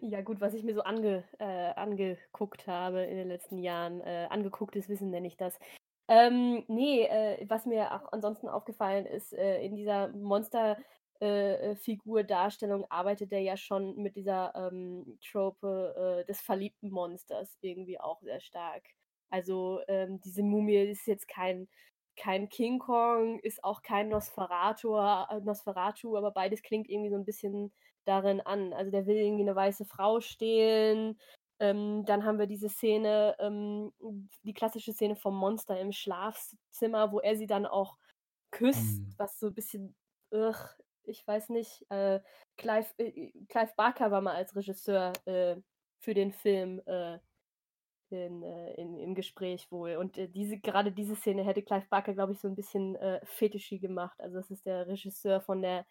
Ja, 0.00 0.22
gut, 0.22 0.40
was 0.40 0.54
ich 0.54 0.64
mir 0.64 0.74
so 0.74 0.82
ange, 0.82 1.22
äh, 1.38 1.44
angeguckt 1.44 2.66
habe 2.66 3.02
in 3.02 3.16
den 3.16 3.28
letzten 3.28 3.58
Jahren. 3.58 4.00
Äh, 4.00 4.26
angegucktes 4.30 4.88
Wissen 4.88 5.10
nenne 5.10 5.26
ich 5.28 5.36
das. 5.36 5.58
Ähm, 6.08 6.64
nee, 6.68 7.02
äh, 7.04 7.44
was 7.48 7.66
mir 7.66 7.92
auch 7.94 8.12
ansonsten 8.12 8.48
aufgefallen 8.48 9.06
ist, 9.06 9.32
äh, 9.34 9.60
in 9.62 9.76
dieser 9.76 10.08
Monster-Figur-Darstellung 10.08 12.86
arbeitet 12.90 13.32
er 13.32 13.40
ja 13.40 13.56
schon 13.56 13.96
mit 13.96 14.16
dieser 14.16 14.52
ähm, 14.54 15.18
Trope 15.24 16.22
äh, 16.22 16.26
des 16.26 16.40
verliebten 16.40 16.90
Monsters 16.90 17.56
irgendwie 17.60 18.00
auch 18.00 18.20
sehr 18.22 18.40
stark. 18.40 18.82
Also 19.30 19.80
ähm, 19.88 20.20
diese 20.22 20.42
Mumie 20.42 20.76
ist 20.90 21.06
jetzt 21.06 21.28
kein, 21.28 21.68
kein 22.16 22.48
King 22.48 22.78
Kong, 22.78 23.38
ist 23.40 23.62
auch 23.62 23.82
kein 23.82 24.08
Nosferatu, 24.08 24.96
äh, 24.96 25.40
Nosferatu, 25.42 26.16
aber 26.16 26.30
beides 26.32 26.62
klingt 26.62 26.88
irgendwie 26.88 27.10
so 27.10 27.16
ein 27.16 27.26
bisschen 27.26 27.72
darin 28.08 28.40
an. 28.40 28.72
Also 28.72 28.90
der 28.90 29.06
will 29.06 29.16
irgendwie 29.16 29.42
eine 29.44 29.56
weiße 29.56 29.84
Frau 29.84 30.20
stehlen. 30.20 31.18
Ähm, 31.60 32.04
dann 32.06 32.24
haben 32.24 32.38
wir 32.38 32.46
diese 32.46 32.68
Szene, 32.68 33.36
ähm, 33.40 33.92
die 34.44 34.54
klassische 34.54 34.92
Szene 34.92 35.16
vom 35.16 35.36
Monster 35.36 35.78
im 35.80 35.92
Schlafzimmer, 35.92 37.12
wo 37.12 37.20
er 37.20 37.36
sie 37.36 37.46
dann 37.48 37.66
auch 37.66 37.98
küsst, 38.50 39.00
Mhm. 39.00 39.14
was 39.18 39.38
so 39.40 39.48
ein 39.48 39.54
bisschen, 39.54 39.94
ugh, 40.32 40.76
ich 41.04 41.26
weiß 41.26 41.48
nicht. 41.50 41.84
Äh, 41.90 42.20
Clive, 42.56 42.86
äh, 42.98 43.32
Clive 43.48 43.72
Barker 43.76 44.10
war 44.10 44.20
mal 44.20 44.36
als 44.36 44.54
Regisseur 44.56 45.12
äh, 45.26 45.56
für 46.00 46.14
den 46.14 46.32
Film 46.32 46.80
äh, 46.86 47.18
in, 48.10 48.42
äh, 48.42 48.74
in, 48.74 48.98
im 48.98 49.14
Gespräch 49.14 49.70
wohl. 49.70 49.96
Und 49.96 50.16
äh, 50.18 50.28
diese, 50.28 50.58
gerade 50.58 50.92
diese 50.92 51.16
Szene 51.16 51.44
hätte 51.44 51.62
Clive 51.62 51.86
Barker, 51.90 52.14
glaube 52.14 52.32
ich, 52.32 52.40
so 52.40 52.48
ein 52.48 52.54
bisschen 52.54 52.94
äh, 52.96 53.20
fetischi 53.24 53.78
gemacht. 53.78 54.18
Also 54.20 54.36
das 54.36 54.50
ist 54.50 54.64
der 54.66 54.86
Regisseur 54.86 55.40
von 55.40 55.60
der 55.62 55.86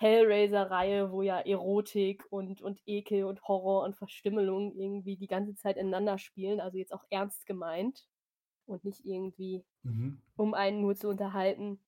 Hellraiser-Reihe, 0.00 1.12
wo 1.12 1.22
ja 1.22 1.40
Erotik 1.40 2.24
und, 2.30 2.62
und 2.62 2.80
Ekel 2.86 3.24
und 3.24 3.42
Horror 3.48 3.84
und 3.84 3.96
Verstümmelung 3.96 4.74
irgendwie 4.74 5.16
die 5.16 5.26
ganze 5.28 5.54
Zeit 5.56 5.76
ineinander 5.76 6.18
spielen. 6.18 6.60
Also 6.60 6.78
jetzt 6.78 6.92
auch 6.94 7.04
ernst 7.10 7.46
gemeint 7.46 8.06
und 8.66 8.84
nicht 8.84 9.04
irgendwie 9.04 9.64
Mhm. 9.84 10.20
um 10.36 10.54
einen 10.54 10.80
nur 10.80 10.96
zu 10.96 11.08
unterhalten. 11.08 11.80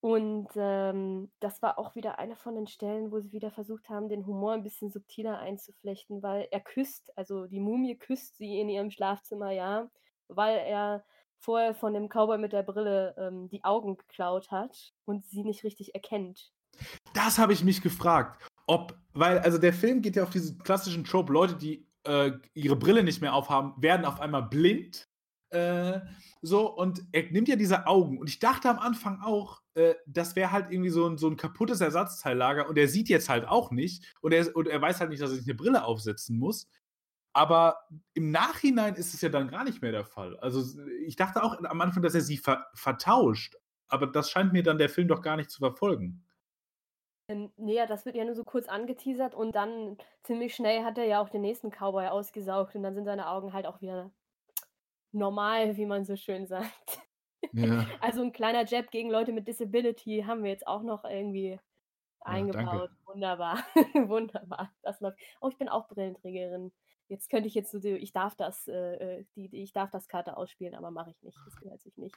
Und 0.00 0.48
ähm, 0.56 1.32
das 1.40 1.62
war 1.62 1.78
auch 1.78 1.94
wieder 1.94 2.18
eine 2.18 2.36
von 2.36 2.54
den 2.54 2.66
Stellen, 2.66 3.10
wo 3.10 3.18
sie 3.20 3.32
wieder 3.32 3.50
versucht 3.50 3.88
haben, 3.88 4.08
den 4.08 4.26
Humor 4.26 4.52
ein 4.52 4.62
bisschen 4.62 4.90
subtiler 4.90 5.38
einzuflechten, 5.38 6.22
weil 6.22 6.48
er 6.50 6.60
küsst, 6.60 7.16
also 7.18 7.46
die 7.46 7.60
Mumie 7.60 7.96
küsst 7.96 8.36
sie 8.36 8.60
in 8.60 8.68
ihrem 8.68 8.90
Schlafzimmer, 8.90 9.50
ja, 9.50 9.90
weil 10.28 10.58
er 10.58 11.04
vorher 11.38 11.74
von 11.74 11.92
dem 11.94 12.08
Cowboy 12.08 12.38
mit 12.38 12.52
der 12.52 12.62
Brille 12.62 13.14
ähm, 13.18 13.48
die 13.48 13.64
Augen 13.64 13.96
geklaut 13.96 14.50
hat 14.50 14.94
und 15.06 15.24
sie 15.26 15.44
nicht 15.44 15.64
richtig 15.64 15.94
erkennt. 15.94 16.52
Das 17.16 17.38
habe 17.38 17.54
ich 17.54 17.64
mich 17.64 17.80
gefragt. 17.80 18.42
Ob, 18.66 18.94
weil, 19.14 19.38
also 19.38 19.56
der 19.56 19.72
Film 19.72 20.02
geht 20.02 20.16
ja 20.16 20.22
auf 20.22 20.30
diesen 20.30 20.58
klassischen 20.58 21.04
Trope, 21.04 21.32
Leute, 21.32 21.56
die 21.56 21.88
äh, 22.04 22.32
ihre 22.52 22.76
Brille 22.76 23.02
nicht 23.02 23.22
mehr 23.22 23.32
aufhaben, 23.32 23.72
werden 23.78 24.04
auf 24.04 24.20
einmal 24.20 24.42
blind. 24.42 25.08
Äh, 25.48 26.00
so, 26.42 26.70
und 26.70 27.02
er 27.12 27.30
nimmt 27.30 27.48
ja 27.48 27.56
diese 27.56 27.86
Augen. 27.86 28.18
Und 28.18 28.28
ich 28.28 28.38
dachte 28.38 28.68
am 28.68 28.78
Anfang 28.78 29.22
auch, 29.22 29.62
äh, 29.72 29.94
das 30.06 30.36
wäre 30.36 30.52
halt 30.52 30.70
irgendwie 30.70 30.90
so 30.90 31.08
ein, 31.08 31.16
so 31.16 31.28
ein 31.28 31.38
kaputtes 31.38 31.80
Ersatzteillager. 31.80 32.68
Und 32.68 32.76
er 32.76 32.86
sieht 32.86 33.08
jetzt 33.08 33.30
halt 33.30 33.48
auch 33.48 33.70
nicht. 33.70 34.14
Und 34.20 34.32
er, 34.32 34.54
und 34.54 34.68
er 34.68 34.82
weiß 34.82 35.00
halt 35.00 35.08
nicht, 35.08 35.22
dass 35.22 35.30
er 35.30 35.36
sich 35.36 35.46
eine 35.46 35.54
Brille 35.54 35.84
aufsetzen 35.84 36.38
muss. 36.38 36.68
Aber 37.32 37.78
im 38.12 38.30
Nachhinein 38.30 38.94
ist 38.94 39.14
es 39.14 39.22
ja 39.22 39.30
dann 39.30 39.48
gar 39.48 39.64
nicht 39.64 39.80
mehr 39.80 39.92
der 39.92 40.04
Fall. 40.04 40.38
Also 40.40 40.78
ich 41.06 41.16
dachte 41.16 41.42
auch 41.42 41.58
am 41.64 41.80
Anfang, 41.80 42.02
dass 42.02 42.14
er 42.14 42.20
sie 42.20 42.36
ver 42.36 42.66
vertauscht. 42.74 43.56
Aber 43.88 44.06
das 44.06 44.30
scheint 44.30 44.52
mir 44.52 44.62
dann 44.62 44.76
der 44.76 44.90
Film 44.90 45.08
doch 45.08 45.22
gar 45.22 45.36
nicht 45.36 45.50
zu 45.50 45.60
verfolgen. 45.60 46.25
Ähm, 47.28 47.52
nee, 47.56 47.74
ja, 47.74 47.86
das 47.86 48.04
wird 48.04 48.16
ja 48.16 48.24
nur 48.24 48.34
so 48.34 48.44
kurz 48.44 48.68
angeteasert 48.68 49.34
und 49.34 49.54
dann 49.54 49.98
ziemlich 50.22 50.54
schnell 50.54 50.84
hat 50.84 50.96
er 50.96 51.04
ja 51.04 51.20
auch 51.20 51.28
den 51.28 51.42
nächsten 51.42 51.70
Cowboy 51.70 52.06
ausgesaugt 52.08 52.76
und 52.76 52.82
dann 52.82 52.94
sind 52.94 53.04
seine 53.04 53.28
Augen 53.28 53.52
halt 53.52 53.66
auch 53.66 53.80
wieder 53.80 54.10
normal, 55.12 55.76
wie 55.76 55.86
man 55.86 56.04
so 56.04 56.16
schön 56.16 56.46
sagt. 56.46 57.00
Ja. 57.52 57.86
Also 58.00 58.22
ein 58.22 58.32
kleiner 58.32 58.64
Jab 58.64 58.90
gegen 58.90 59.10
Leute 59.10 59.32
mit 59.32 59.48
Disability 59.48 60.24
haben 60.26 60.42
wir 60.42 60.50
jetzt 60.50 60.66
auch 60.66 60.82
noch 60.82 61.04
irgendwie 61.04 61.58
eingebaut. 62.20 62.90
Wunderbar, 63.06 63.64
wunderbar. 64.08 64.72
Das 64.82 65.00
läuft. 65.00 65.18
Oh, 65.40 65.48
ich 65.48 65.58
bin 65.58 65.68
auch 65.68 65.88
Brillenträgerin. 65.88 66.72
Jetzt 67.08 67.30
könnte 67.30 67.46
ich 67.46 67.54
jetzt 67.54 67.70
so, 67.70 67.78
die, 67.78 67.90
ich 67.90 68.12
darf 68.12 68.34
das, 68.34 68.66
äh, 68.66 69.18
äh, 69.20 69.24
die, 69.36 69.48
die, 69.48 69.62
ich 69.62 69.72
darf 69.72 69.90
das 69.90 70.08
Karte 70.08 70.36
ausspielen, 70.36 70.74
aber 70.74 70.90
mache 70.90 71.10
ich 71.10 71.22
nicht. 71.22 71.38
Das 71.44 71.56
gehört 71.56 71.80
sich 71.80 71.96
nicht. 71.96 72.16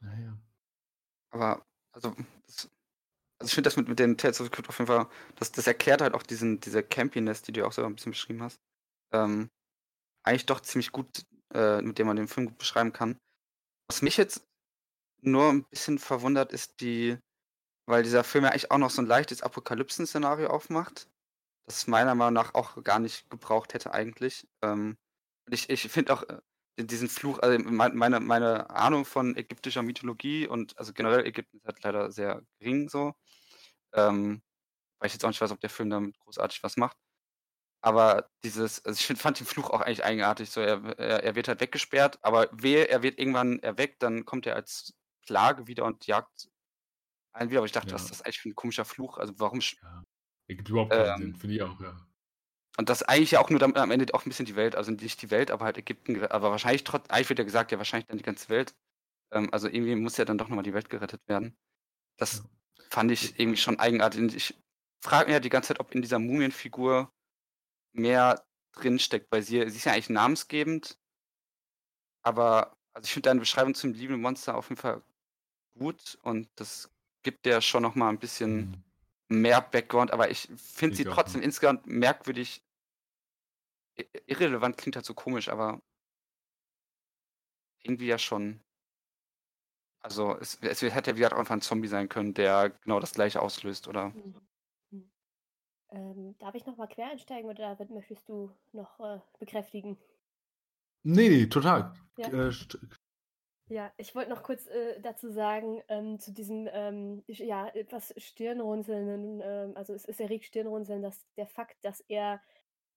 Naja. 0.00 0.36
Aber, 1.30 1.64
also, 1.92 2.12
das, 2.44 2.70
also 3.42 3.48
ich 3.50 3.54
finde 3.54 3.68
das 3.68 3.76
mit, 3.76 3.88
mit 3.88 3.98
den 3.98 4.16
Tales 4.18 4.40
of 4.40 4.46
the 4.46 4.50
Crypt 4.50 4.68
auf 4.68 4.78
jeden 4.78 4.86
Fall, 4.88 5.06
das, 5.36 5.52
das 5.52 5.66
erklärt 5.66 6.00
halt 6.02 6.14
auch 6.14 6.22
diesen, 6.22 6.60
diese 6.60 6.82
Campiness, 6.82 7.42
die 7.42 7.52
du 7.52 7.66
auch 7.66 7.72
selber 7.72 7.88
ein 7.90 7.94
bisschen 7.96 8.12
beschrieben 8.12 8.42
hast. 8.42 8.60
Ähm, 9.12 9.50
eigentlich 10.24 10.46
doch 10.46 10.60
ziemlich 10.60 10.92
gut, 10.92 11.08
äh, 11.54 11.82
mit 11.82 11.98
dem 11.98 12.06
man 12.08 12.16
den 12.16 12.28
Film 12.28 12.46
gut 12.48 12.58
beschreiben 12.58 12.92
kann. 12.92 13.18
Was 13.88 14.02
mich 14.02 14.16
jetzt 14.18 14.46
nur 15.22 15.50
ein 15.50 15.64
bisschen 15.64 15.98
verwundert, 15.98 16.52
ist 16.52 16.80
die, 16.80 17.18
weil 17.86 18.02
dieser 18.02 18.24
Film 18.24 18.44
ja 18.44 18.50
eigentlich 18.50 18.70
auch 18.70 18.78
noch 18.78 18.90
so 18.90 19.02
ein 19.02 19.06
leichtes 19.08 19.42
Apokalypsen-Szenario 19.42 20.48
aufmacht, 20.48 21.08
das 21.66 21.86
meiner 21.88 22.14
Meinung 22.14 22.34
nach 22.34 22.54
auch 22.54 22.82
gar 22.84 22.98
nicht 23.00 23.30
gebraucht 23.30 23.74
hätte 23.74 23.94
eigentlich. 23.94 24.46
Ähm, 24.62 24.96
ich, 25.50 25.70
ich 25.70 25.82
finde 25.90 26.14
auch 26.14 26.24
äh, 26.24 26.84
diesen 26.84 27.08
Fluch, 27.08 27.38
also 27.40 27.58
mein- 27.64 27.96
meine, 27.96 28.20
meine 28.20 28.70
Ahnung 28.70 29.04
von 29.06 29.36
ägyptischer 29.36 29.82
Mythologie 29.82 30.46
und 30.48 30.78
also 30.78 30.92
generell 30.94 31.26
Ägypten 31.26 31.58
ist 31.58 31.66
halt 31.66 31.82
leider 31.84 32.12
sehr 32.12 32.42
gering 32.60 32.88
so. 32.88 33.14
Ähm, 33.94 34.42
weil 35.00 35.08
ich 35.08 35.14
jetzt 35.14 35.24
auch 35.24 35.28
nicht 35.30 35.40
weiß, 35.40 35.52
ob 35.52 35.60
der 35.60 35.70
Film 35.70 35.90
damit 35.90 36.18
großartig 36.20 36.62
was 36.62 36.76
macht. 36.76 36.96
Aber 37.84 38.30
dieses, 38.44 38.84
also 38.84 38.96
ich 38.98 39.06
find, 39.06 39.18
fand 39.18 39.40
den 39.40 39.46
Fluch 39.46 39.70
auch 39.70 39.80
eigentlich 39.80 40.04
eigenartig. 40.04 40.50
So, 40.50 40.60
er, 40.60 40.84
er, 40.98 41.24
er 41.24 41.34
wird 41.34 41.48
halt 41.48 41.60
weggesperrt, 41.60 42.18
aber 42.24 42.48
wehe, 42.52 42.88
er 42.88 43.02
wird 43.02 43.18
irgendwann 43.18 43.58
erweckt, 43.60 44.02
dann 44.02 44.24
kommt 44.24 44.46
er 44.46 44.54
als 44.56 44.94
Plage 45.26 45.66
wieder 45.66 45.84
und 45.84 46.06
jagt 46.06 46.48
einen 47.32 47.50
wieder. 47.50 47.60
Aber 47.60 47.66
ich 47.66 47.72
dachte, 47.72 47.88
Ja. 47.90 47.94
was 47.94 48.02
ist 48.04 48.10
das 48.12 48.22
eigentlich 48.22 48.40
für 48.40 48.48
ein 48.50 48.54
komischer 48.54 48.84
Fluch? 48.84 49.18
Also 49.18 49.34
warum 49.38 49.60
sch- 49.60 49.76
Ergibt 50.48 50.68
überhaupt 50.68 50.90
keinen 50.92 51.14
Ähm, 51.14 51.18
Sinn, 51.18 51.36
finde 51.36 51.56
ich 51.56 51.62
auch, 51.62 51.80
ja. 51.80 51.96
und 52.78 52.88
das 52.88 53.02
eigentlich 53.02 53.32
ja 53.32 53.40
auch 53.40 53.50
nur 53.50 53.58
damit 53.58 53.76
am 53.78 53.90
Ende 53.90 54.12
auch 54.14 54.24
ein 54.24 54.28
bisschen 54.30 54.46
die 54.46 54.56
Welt, 54.56 54.76
also 54.76 54.90
nicht 54.92 55.22
die 55.22 55.30
Welt, 55.30 55.50
aber 55.50 55.64
halt 55.64 55.78
Ägypten, 55.78 56.24
aber 56.26 56.50
wahrscheinlich 56.50 56.84
trotz, 56.84 57.08
eigentlich 57.10 57.28
wird 57.28 57.38
ja 57.38 57.44
gesagt, 57.44 57.72
ja 57.72 57.78
wahrscheinlich 57.78 58.06
dann 58.06 58.18
die 58.18 58.24
ganze 58.24 58.48
Welt. 58.48 58.74
Ähm, 59.32 59.50
also 59.52 59.68
irgendwie 59.68 59.96
muss 59.96 60.16
ja 60.16 60.24
dann 60.24 60.38
doch 60.38 60.48
nochmal 60.48 60.64
die 60.64 60.74
Welt 60.74 60.90
gerettet 60.90 61.22
werden. 61.28 61.56
Das 62.18 62.44
fand 62.92 63.10
ich 63.10 63.40
irgendwie 63.40 63.56
schon 63.56 63.78
eigenartig. 63.78 64.34
Ich 64.34 64.54
frage 65.00 65.26
mich 65.26 65.32
ja 65.32 65.40
die 65.40 65.48
ganze 65.48 65.68
Zeit, 65.68 65.80
ob 65.80 65.94
in 65.94 66.02
dieser 66.02 66.18
Mumienfigur 66.18 67.10
mehr 67.92 68.44
drinsteckt, 68.72 69.32
weil 69.32 69.42
sie, 69.42 69.68
sie 69.70 69.76
ist 69.78 69.84
ja 69.84 69.92
eigentlich 69.92 70.10
namensgebend, 70.10 70.98
aber 72.22 72.76
also 72.92 73.06
ich 73.06 73.12
finde 73.12 73.30
deine 73.30 73.40
Beschreibung 73.40 73.74
zum 73.74 73.94
lieben 73.94 74.20
Monster 74.20 74.56
auf 74.56 74.68
jeden 74.68 74.80
Fall 74.80 75.02
gut 75.78 76.18
und 76.22 76.50
das 76.56 76.90
gibt 77.22 77.46
ja 77.46 77.62
schon 77.62 77.82
nochmal 77.82 78.10
ein 78.10 78.18
bisschen 78.18 78.84
mehr 79.28 79.62
Background, 79.62 80.10
aber 80.10 80.30
ich 80.30 80.48
finde 80.56 80.96
sie 80.96 81.04
trotzdem 81.04 81.40
ja. 81.40 81.46
insgesamt 81.46 81.86
merkwürdig 81.86 82.62
irrelevant, 84.26 84.76
klingt 84.76 84.96
halt 84.96 85.06
so 85.06 85.14
komisch, 85.14 85.48
aber 85.48 85.80
irgendwie 87.82 88.06
ja 88.06 88.18
schon. 88.18 88.60
Also 90.02 90.36
es, 90.38 90.58
es 90.60 90.82
hätte 90.82 91.12
ja 91.12 91.16
wieder 91.16 91.36
einfach 91.36 91.54
ein 91.54 91.60
Zombie 91.60 91.88
sein 91.88 92.08
können, 92.08 92.34
der 92.34 92.70
genau 92.70 92.98
das 93.00 93.12
gleiche 93.12 93.40
auslöst, 93.40 93.86
oder? 93.86 94.12
Mhm. 94.14 94.48
Mhm. 94.90 95.12
Ähm, 95.90 96.38
darf 96.38 96.54
ich 96.54 96.66
nochmal 96.66 96.88
quer 96.88 97.10
einsteigen 97.10 97.50
oder 97.50 97.76
David, 97.76 97.90
möchtest 97.90 98.28
du 98.28 98.50
noch 98.72 99.00
äh, 99.00 99.20
bekräftigen? 99.38 99.98
Nee, 101.04 101.28
nee, 101.28 101.46
total. 101.48 101.92
Ja. 102.16 102.28
Äh, 102.28 102.52
Ja, 103.68 103.92
ich 103.96 104.14
wollte 104.14 104.30
noch 104.30 104.42
kurz 104.42 104.66
äh, 104.66 105.00
dazu 105.00 105.30
sagen, 105.30 105.82
ähm, 105.88 106.18
zu 106.18 106.32
diesem, 106.32 106.68
ähm, 106.70 107.22
ja, 107.26 107.68
etwas 107.68 108.12
Stirnrunzelnden, 108.16 109.40
ähm, 109.42 109.76
also 109.76 109.94
es, 109.94 110.04
es 110.04 110.20
erregt 110.20 110.44
Stirnrunzeln, 110.44 111.00
dass 111.00 111.26
der 111.36 111.46
Fakt, 111.46 111.76
dass 111.84 112.00
er 112.00 112.42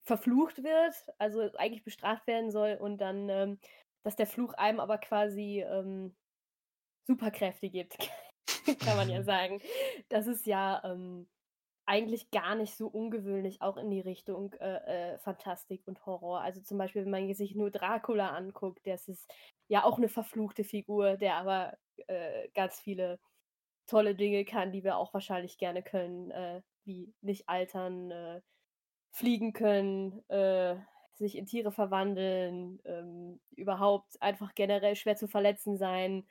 verflucht 0.03 0.63
wird, 0.63 0.95
also 1.17 1.41
eigentlich 1.57 1.83
bestraft 1.83 2.27
werden 2.27 2.51
soll 2.51 2.77
und 2.81 2.97
dann, 2.99 3.29
ähm, 3.29 3.59
dass 4.03 4.15
der 4.17 4.27
Fluch 4.27 4.53
einem 4.55 4.79
aber 4.79 4.97
quasi 4.97 5.61
ähm, 5.67 6.15
Superkräfte 7.07 7.69
gibt, 7.69 7.97
kann 8.79 8.97
man 8.97 9.09
ja 9.09 9.23
sagen. 9.23 9.61
Das 10.09 10.27
ist 10.27 10.45
ja 10.45 10.81
ähm, 10.83 11.27
eigentlich 11.85 12.31
gar 12.31 12.55
nicht 12.55 12.75
so 12.75 12.87
ungewöhnlich, 12.87 13.61
auch 13.61 13.77
in 13.77 13.89
die 13.91 14.01
Richtung 14.01 14.53
äh, 14.53 15.13
äh, 15.13 15.19
Fantastik 15.19 15.83
und 15.85 16.05
Horror. 16.05 16.41
Also 16.41 16.61
zum 16.61 16.77
Beispiel, 16.77 17.03
wenn 17.03 17.11
man 17.11 17.33
sich 17.33 17.55
nur 17.55 17.71
Dracula 17.71 18.31
anguckt, 18.31 18.85
das 18.85 19.07
ist 19.07 19.31
ja 19.67 19.83
auch 19.83 19.97
eine 19.97 20.09
verfluchte 20.09 20.63
Figur, 20.63 21.17
der 21.17 21.35
aber 21.35 21.77
äh, 22.07 22.49
ganz 22.55 22.79
viele 22.79 23.19
tolle 23.87 24.15
Dinge 24.15 24.45
kann, 24.45 24.71
die 24.71 24.83
wir 24.83 24.97
auch 24.97 25.13
wahrscheinlich 25.13 25.57
gerne 25.57 25.83
können, 25.83 26.31
äh, 26.31 26.61
wie 26.85 27.13
nicht 27.21 27.47
altern, 27.49 28.11
äh, 28.11 28.41
fliegen 29.11 29.53
können, 29.53 30.27
äh, 30.29 30.75
sich 31.13 31.37
in 31.37 31.45
Tiere 31.45 31.71
verwandeln, 31.71 32.81
ähm, 32.83 33.39
überhaupt 33.55 34.21
einfach 34.21 34.53
generell 34.55 34.95
schwer 34.95 35.15
zu 35.15 35.27
verletzen 35.27 35.77
sein. 35.77 36.27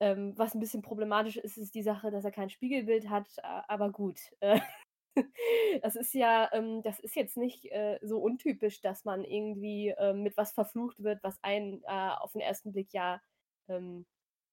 Ähm, 0.00 0.34
was 0.36 0.54
ein 0.54 0.60
bisschen 0.60 0.82
problematisch 0.82 1.36
ist, 1.36 1.56
ist 1.58 1.74
die 1.74 1.82
Sache, 1.82 2.10
dass 2.10 2.24
er 2.24 2.30
kein 2.30 2.50
Spiegelbild 2.50 3.10
hat, 3.10 3.28
aber 3.42 3.90
gut. 3.90 4.20
Äh, 4.40 4.60
das 5.82 5.96
ist 5.96 6.14
ja, 6.14 6.48
ähm, 6.52 6.82
das 6.82 7.00
ist 7.00 7.16
jetzt 7.16 7.36
nicht 7.36 7.66
äh, 7.66 7.98
so 8.02 8.18
untypisch, 8.20 8.80
dass 8.80 9.04
man 9.04 9.24
irgendwie 9.24 9.94
ähm, 9.98 10.22
mit 10.22 10.36
was 10.36 10.52
verflucht 10.52 11.02
wird, 11.02 11.22
was 11.22 11.42
einen 11.42 11.82
äh, 11.84 12.10
auf 12.18 12.32
den 12.32 12.40
ersten 12.40 12.72
Blick 12.72 12.92
ja 12.92 13.20
ähm, 13.68 14.06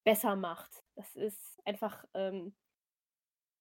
besser 0.03 0.35
macht. 0.35 0.83
Das 0.95 1.15
ist 1.15 1.59
einfach, 1.65 2.05
ähm, 2.13 2.55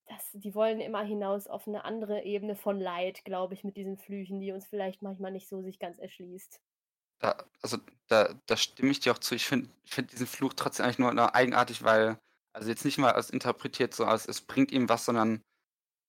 das, 0.06 0.30
die 0.32 0.54
wollen 0.54 0.80
immer 0.80 1.02
hinaus 1.02 1.46
auf 1.46 1.66
eine 1.68 1.84
andere 1.84 2.22
Ebene 2.24 2.56
von 2.56 2.78
Leid, 2.80 3.24
glaube 3.24 3.54
ich, 3.54 3.64
mit 3.64 3.76
diesen 3.76 3.96
Flüchen, 3.98 4.40
die 4.40 4.52
uns 4.52 4.66
vielleicht 4.66 5.02
manchmal 5.02 5.32
nicht 5.32 5.48
so 5.48 5.62
sich 5.62 5.78
ganz 5.78 5.98
erschließt. 5.98 6.60
Da, 7.24 7.42
also 7.62 7.78
da, 8.08 8.34
da 8.44 8.56
stimme 8.58 8.90
ich 8.90 9.00
dir 9.00 9.12
auch 9.12 9.18
zu. 9.18 9.34
Ich 9.34 9.46
finde 9.46 9.70
find 9.86 10.12
diesen 10.12 10.26
Fluch 10.26 10.52
trotzdem 10.52 10.84
eigentlich 10.84 10.98
nur 10.98 11.14
nur 11.14 11.34
eigenartig, 11.34 11.82
weil, 11.82 12.18
also 12.52 12.68
jetzt 12.68 12.84
nicht 12.84 12.98
mal 12.98 13.12
als 13.12 13.30
interpretiert 13.30 13.94
so 13.94 14.04
als 14.04 14.26
es 14.28 14.42
bringt 14.42 14.72
ihm 14.72 14.90
was, 14.90 15.06
sondern 15.06 15.42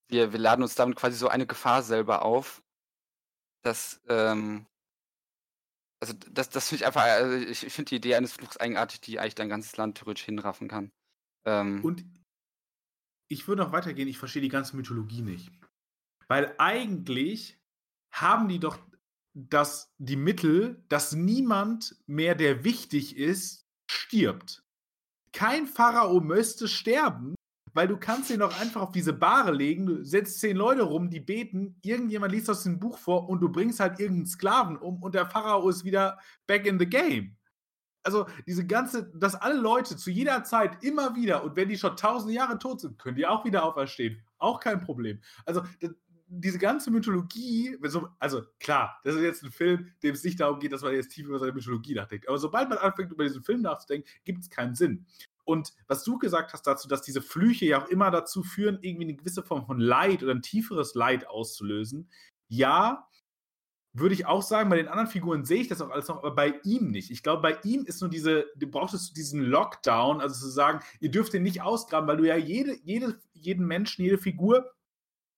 wir, 0.10 0.34
wir 0.34 0.40
laden 0.40 0.62
uns 0.62 0.76
damit 0.76 0.98
quasi 0.98 1.16
so 1.16 1.30
eine 1.30 1.48
Gefahr 1.48 1.84
selber 1.84 2.24
auf, 2.24 2.62
dass, 3.64 4.02
ähm, 4.10 4.66
also 6.02 6.14
das, 6.32 6.50
das 6.50 6.68
finde 6.68 6.84
ich 6.84 6.86
einfach, 6.86 7.04
also 7.04 7.38
ich, 7.38 7.64
ich 7.66 7.74
finde 7.74 7.90
die 7.90 7.96
Idee 7.96 8.16
eines 8.16 8.34
Fluchs 8.34 8.58
eigenartig, 8.58 9.00
die 9.00 9.18
eigentlich 9.18 9.36
dein 9.36 9.50
ganzes 9.50 9.78
Land 9.78 9.98
theoretisch 9.98 10.26
hinraffen 10.26 10.68
kann. 10.68 10.92
Ähm, 11.46 11.82
Und 11.82 12.04
ich 13.30 13.48
würde 13.48 13.64
noch 13.64 13.72
weitergehen, 13.72 14.10
ich 14.10 14.18
verstehe 14.18 14.42
die 14.42 14.50
ganze 14.50 14.76
Mythologie 14.76 15.22
nicht. 15.22 15.50
Weil 16.28 16.54
eigentlich 16.58 17.58
haben 18.12 18.50
die 18.50 18.60
doch 18.60 18.78
das, 19.36 19.94
die 19.98 20.16
Mittel, 20.16 20.84
dass 20.90 21.14
niemand 21.14 21.98
mehr, 22.08 22.36
der 22.36 22.64
wichtig 22.64 23.18
ist, 23.18 23.68
stirbt. 23.86 24.64
Kein 25.34 25.68
Pharao 25.68 26.22
müsste 26.22 26.68
sterben, 26.68 27.36
weil 27.74 27.90
du 27.90 27.98
kannst 27.98 28.30
ihn 28.32 28.40
doch 28.40 28.60
einfach 28.60 28.82
auf 28.82 28.92
diese 28.94 29.12
Bahre 29.14 29.52
legen, 29.52 29.86
du 29.86 30.04
setzt 30.06 30.40
zehn 30.40 30.56
Leute 30.56 30.84
rum, 30.84 31.10
die 31.10 31.20
beten, 31.20 31.78
irgendjemand 31.84 32.32
liest 32.32 32.50
aus 32.50 32.64
dem 32.64 32.80
Buch 32.80 32.98
vor 32.98 33.28
und 33.30 33.42
du 33.42 33.50
bringst 33.50 33.82
halt 33.82 34.00
irgendeinen 34.00 34.28
Sklaven 34.28 34.78
um 34.78 35.04
und 35.04 35.14
der 35.14 35.26
Pharao 35.26 35.68
ist 35.70 35.84
wieder 35.84 36.18
back 36.48 36.66
in 36.66 36.80
the 36.80 36.88
game 36.88 37.36
also 38.06 38.28
diese 38.46 38.66
ganze, 38.66 39.12
dass 39.16 39.36
alle 39.36 39.60
Leute 39.60 39.98
zu 39.98 40.12
jeder 40.12 40.44
Zeit 40.44 40.84
immer 40.84 41.16
wieder, 41.16 41.44
und 41.44 41.56
wenn 41.56 41.70
die 41.70 41.78
schon 41.78 41.98
tausende 41.98 42.34
Jahre 42.36 42.60
tot 42.60 42.82
sind, 42.82 43.00
können 43.00 43.16
die 43.18 43.26
auch 43.26 43.44
wieder 43.46 43.66
auferstehen. 43.66 44.22
Auch 44.38 44.60
kein 44.60 44.80
Problem. 44.80 45.22
Also 45.46 45.62
d- 45.82 45.90
diese 46.28 46.58
ganze 46.58 46.92
Mythologie, 46.92 47.78
so- 47.84 48.10
also 48.20 48.44
klar, 48.60 49.00
das 49.04 49.16
ist 49.16 49.22
jetzt 49.22 49.44
ein 49.44 49.52
Film, 49.52 49.92
dem 50.04 50.14
es 50.16 50.24
nicht 50.24 50.40
darum 50.40 50.60
geht, 50.60 50.72
dass 50.72 50.82
man 50.82 50.94
jetzt 50.94 51.10
tief 51.10 51.28
über 51.28 51.40
seine 51.40 51.54
Mythologie 51.54 51.94
nachdenkt. 51.94 52.28
Aber 52.28 52.38
sobald 52.38 52.70
man 52.70 52.78
anfängt, 52.80 53.12
über 53.12 53.24
diesen 53.24 53.44
Film 53.44 53.62
nachzudenken, 53.62 54.10
gibt 54.24 54.42
es 54.42 54.50
keinen 54.50 54.76
Sinn. 54.76 55.06
Und 55.44 55.74
was 55.88 56.04
du 56.04 56.18
gesagt 56.18 56.54
hast 56.54 56.66
dazu, 56.66 56.88
dass 56.88 57.04
diese 57.04 57.22
Flüche 57.22 57.66
ja 57.66 57.84
auch 57.84 57.88
immer 57.90 58.10
dazu 58.10 58.42
führen, 58.42 58.80
irgendwie 58.82 59.06
eine 59.06 59.16
gewisse 59.16 59.44
Form 59.44 59.66
von 59.68 59.80
Leid 59.80 60.24
oder 60.24 60.34
ein 60.34 60.42
tieferes 60.42 60.96
Leid 60.96 61.28
auszulösen. 61.28 62.10
Ja, 62.48 63.08
würde 63.94 64.14
ich 64.14 64.26
auch 64.26 64.42
sagen, 64.42 64.70
bei 64.70 64.76
den 64.76 64.90
anderen 64.90 65.08
Figuren 65.08 65.46
sehe 65.46 65.62
ich 65.62 65.68
das 65.70 65.82
auch 65.82 65.90
alles 65.90 66.08
noch, 66.10 66.18
aber 66.18 66.36
bei 66.36 66.60
ihm 66.64 66.92
nicht. 66.92 67.12
Ich 67.12 67.24
glaube, 67.24 67.42
bei 67.42 67.58
ihm 67.64 67.86
ist 67.86 68.02
nur 68.02 68.10
diese, 68.10 68.48
du 68.58 68.68
brauchtest 68.68 69.16
diesen 69.16 69.42
Lockdown, 69.42 70.20
also 70.20 70.36
zu 70.48 70.50
sagen, 70.52 70.82
ihr 71.00 71.12
dürft 71.12 71.32
den 71.32 71.44
nicht 71.44 71.62
ausgraben, 71.62 72.08
weil 72.08 72.18
du 72.18 72.26
ja 72.28 72.36
jede, 72.36 72.76
jede, 72.84 73.18
jeden 73.34 73.66
Menschen, 73.66 74.04
jede 74.04 74.18
Figur 74.18 74.70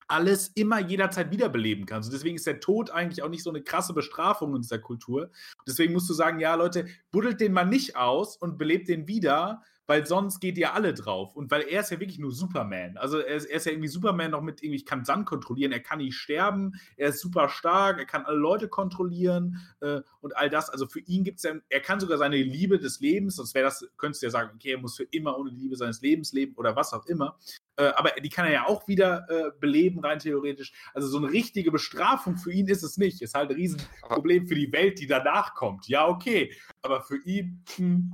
alles 0.07 0.49
immer 0.49 0.79
jederzeit 0.79 1.31
wiederbeleben 1.31 1.85
kannst. 1.85 2.09
Und 2.09 2.13
deswegen 2.13 2.35
ist 2.35 2.47
der 2.47 2.59
Tod 2.59 2.91
eigentlich 2.91 3.23
auch 3.23 3.29
nicht 3.29 3.43
so 3.43 3.49
eine 3.49 3.61
krasse 3.61 3.93
Bestrafung 3.93 4.55
in 4.55 4.61
dieser 4.61 4.79
Kultur. 4.79 5.31
Deswegen 5.67 5.93
musst 5.93 6.09
du 6.09 6.13
sagen, 6.13 6.39
ja, 6.39 6.55
Leute, 6.55 6.85
buddelt 7.11 7.41
den 7.41 7.53
mal 7.53 7.65
nicht 7.65 7.95
aus 7.95 8.37
und 8.37 8.57
belebt 8.57 8.87
den 8.87 9.07
wieder, 9.07 9.63
weil 9.87 10.05
sonst 10.05 10.39
geht 10.39 10.57
ihr 10.57 10.73
alle 10.73 10.93
drauf. 10.93 11.35
Und 11.35 11.49
weil 11.49 11.61
er 11.61 11.81
ist 11.81 11.91
ja 11.91 11.99
wirklich 11.99 12.19
nur 12.19 12.31
Superman. 12.31 12.97
Also 12.97 13.19
er 13.19 13.35
ist, 13.35 13.45
er 13.45 13.57
ist 13.57 13.65
ja 13.65 13.71
irgendwie 13.71 13.87
Superman 13.87 14.31
noch 14.31 14.41
mit 14.41 14.61
irgendwie, 14.61 14.75
ich 14.75 14.85
kann 14.85 15.05
Sand 15.05 15.25
kontrollieren, 15.25 15.71
er 15.71 15.79
kann 15.79 15.99
nicht 15.99 16.15
sterben, 16.15 16.73
er 16.97 17.09
ist 17.09 17.21
super 17.21 17.49
stark, 17.49 17.97
er 17.97 18.05
kann 18.05 18.25
alle 18.25 18.37
Leute 18.37 18.67
kontrollieren 18.67 19.61
äh, 19.79 20.01
und 20.21 20.35
all 20.35 20.49
das. 20.49 20.69
Also 20.69 20.87
für 20.87 20.99
ihn 20.99 21.23
gibt 21.23 21.37
es 21.37 21.43
ja, 21.43 21.53
er 21.69 21.79
kann 21.79 21.99
sogar 21.99 22.17
seine 22.17 22.37
Liebe 22.37 22.77
des 22.77 22.99
Lebens, 22.99 23.37
sonst 23.37 23.55
wäre 23.55 23.65
das, 23.65 23.87
könntest 23.97 24.21
du 24.21 24.27
ja 24.27 24.31
sagen, 24.31 24.51
okay, 24.53 24.73
er 24.73 24.79
muss 24.79 24.97
für 24.97 25.07
immer 25.11 25.37
ohne 25.39 25.51
die 25.51 25.57
Liebe 25.57 25.75
seines 25.77 26.01
Lebens 26.01 26.33
leben 26.33 26.53
oder 26.55 26.75
was 26.75 26.93
auch 26.93 27.05
immer. 27.05 27.37
Äh, 27.77 27.93
aber 27.95 28.11
die 28.21 28.29
kann 28.29 28.45
er 28.45 28.51
ja 28.51 28.65
auch 28.65 28.87
wieder 28.87 29.25
äh, 29.29 29.51
beleben, 29.59 29.99
rein 29.99 30.19
theoretisch. 30.19 30.73
Also 30.93 31.07
so 31.07 31.17
eine 31.17 31.31
richtige 31.31 31.71
Bestrafung 31.71 32.37
für 32.37 32.51
ihn 32.51 32.67
ist 32.67 32.83
es 32.83 32.97
nicht. 32.97 33.21
Ist 33.21 33.35
halt 33.35 33.51
ein 33.51 33.55
Riesenproblem 33.55 34.47
für 34.47 34.55
die 34.55 34.71
Welt, 34.73 34.99
die 34.99 35.07
danach 35.07 35.53
kommt. 35.53 35.87
Ja, 35.87 36.07
okay. 36.07 36.53
Aber 36.81 37.01
für 37.01 37.17
ihn. 37.23 37.63
Hm. 37.75 38.13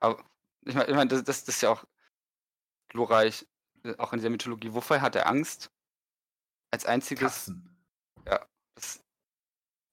Aber 0.00 0.24
ich 0.66 0.74
meine, 0.74 0.88
ich 0.88 0.94
mein, 0.94 1.08
das, 1.08 1.24
das, 1.24 1.44
das 1.44 1.56
ist 1.56 1.60
ja 1.62 1.70
auch 1.70 1.84
glorreich, 2.88 3.46
äh, 3.84 3.96
auch 3.98 4.12
in 4.12 4.18
dieser 4.18 4.30
Mythologie. 4.30 4.72
Wovor 4.72 5.00
hat 5.00 5.14
er 5.14 5.28
Angst? 5.28 5.70
Als 6.70 6.84
einziges. 6.84 7.46
Katzen. 7.46 7.76
Ja, 8.26 8.44
das 8.74 9.00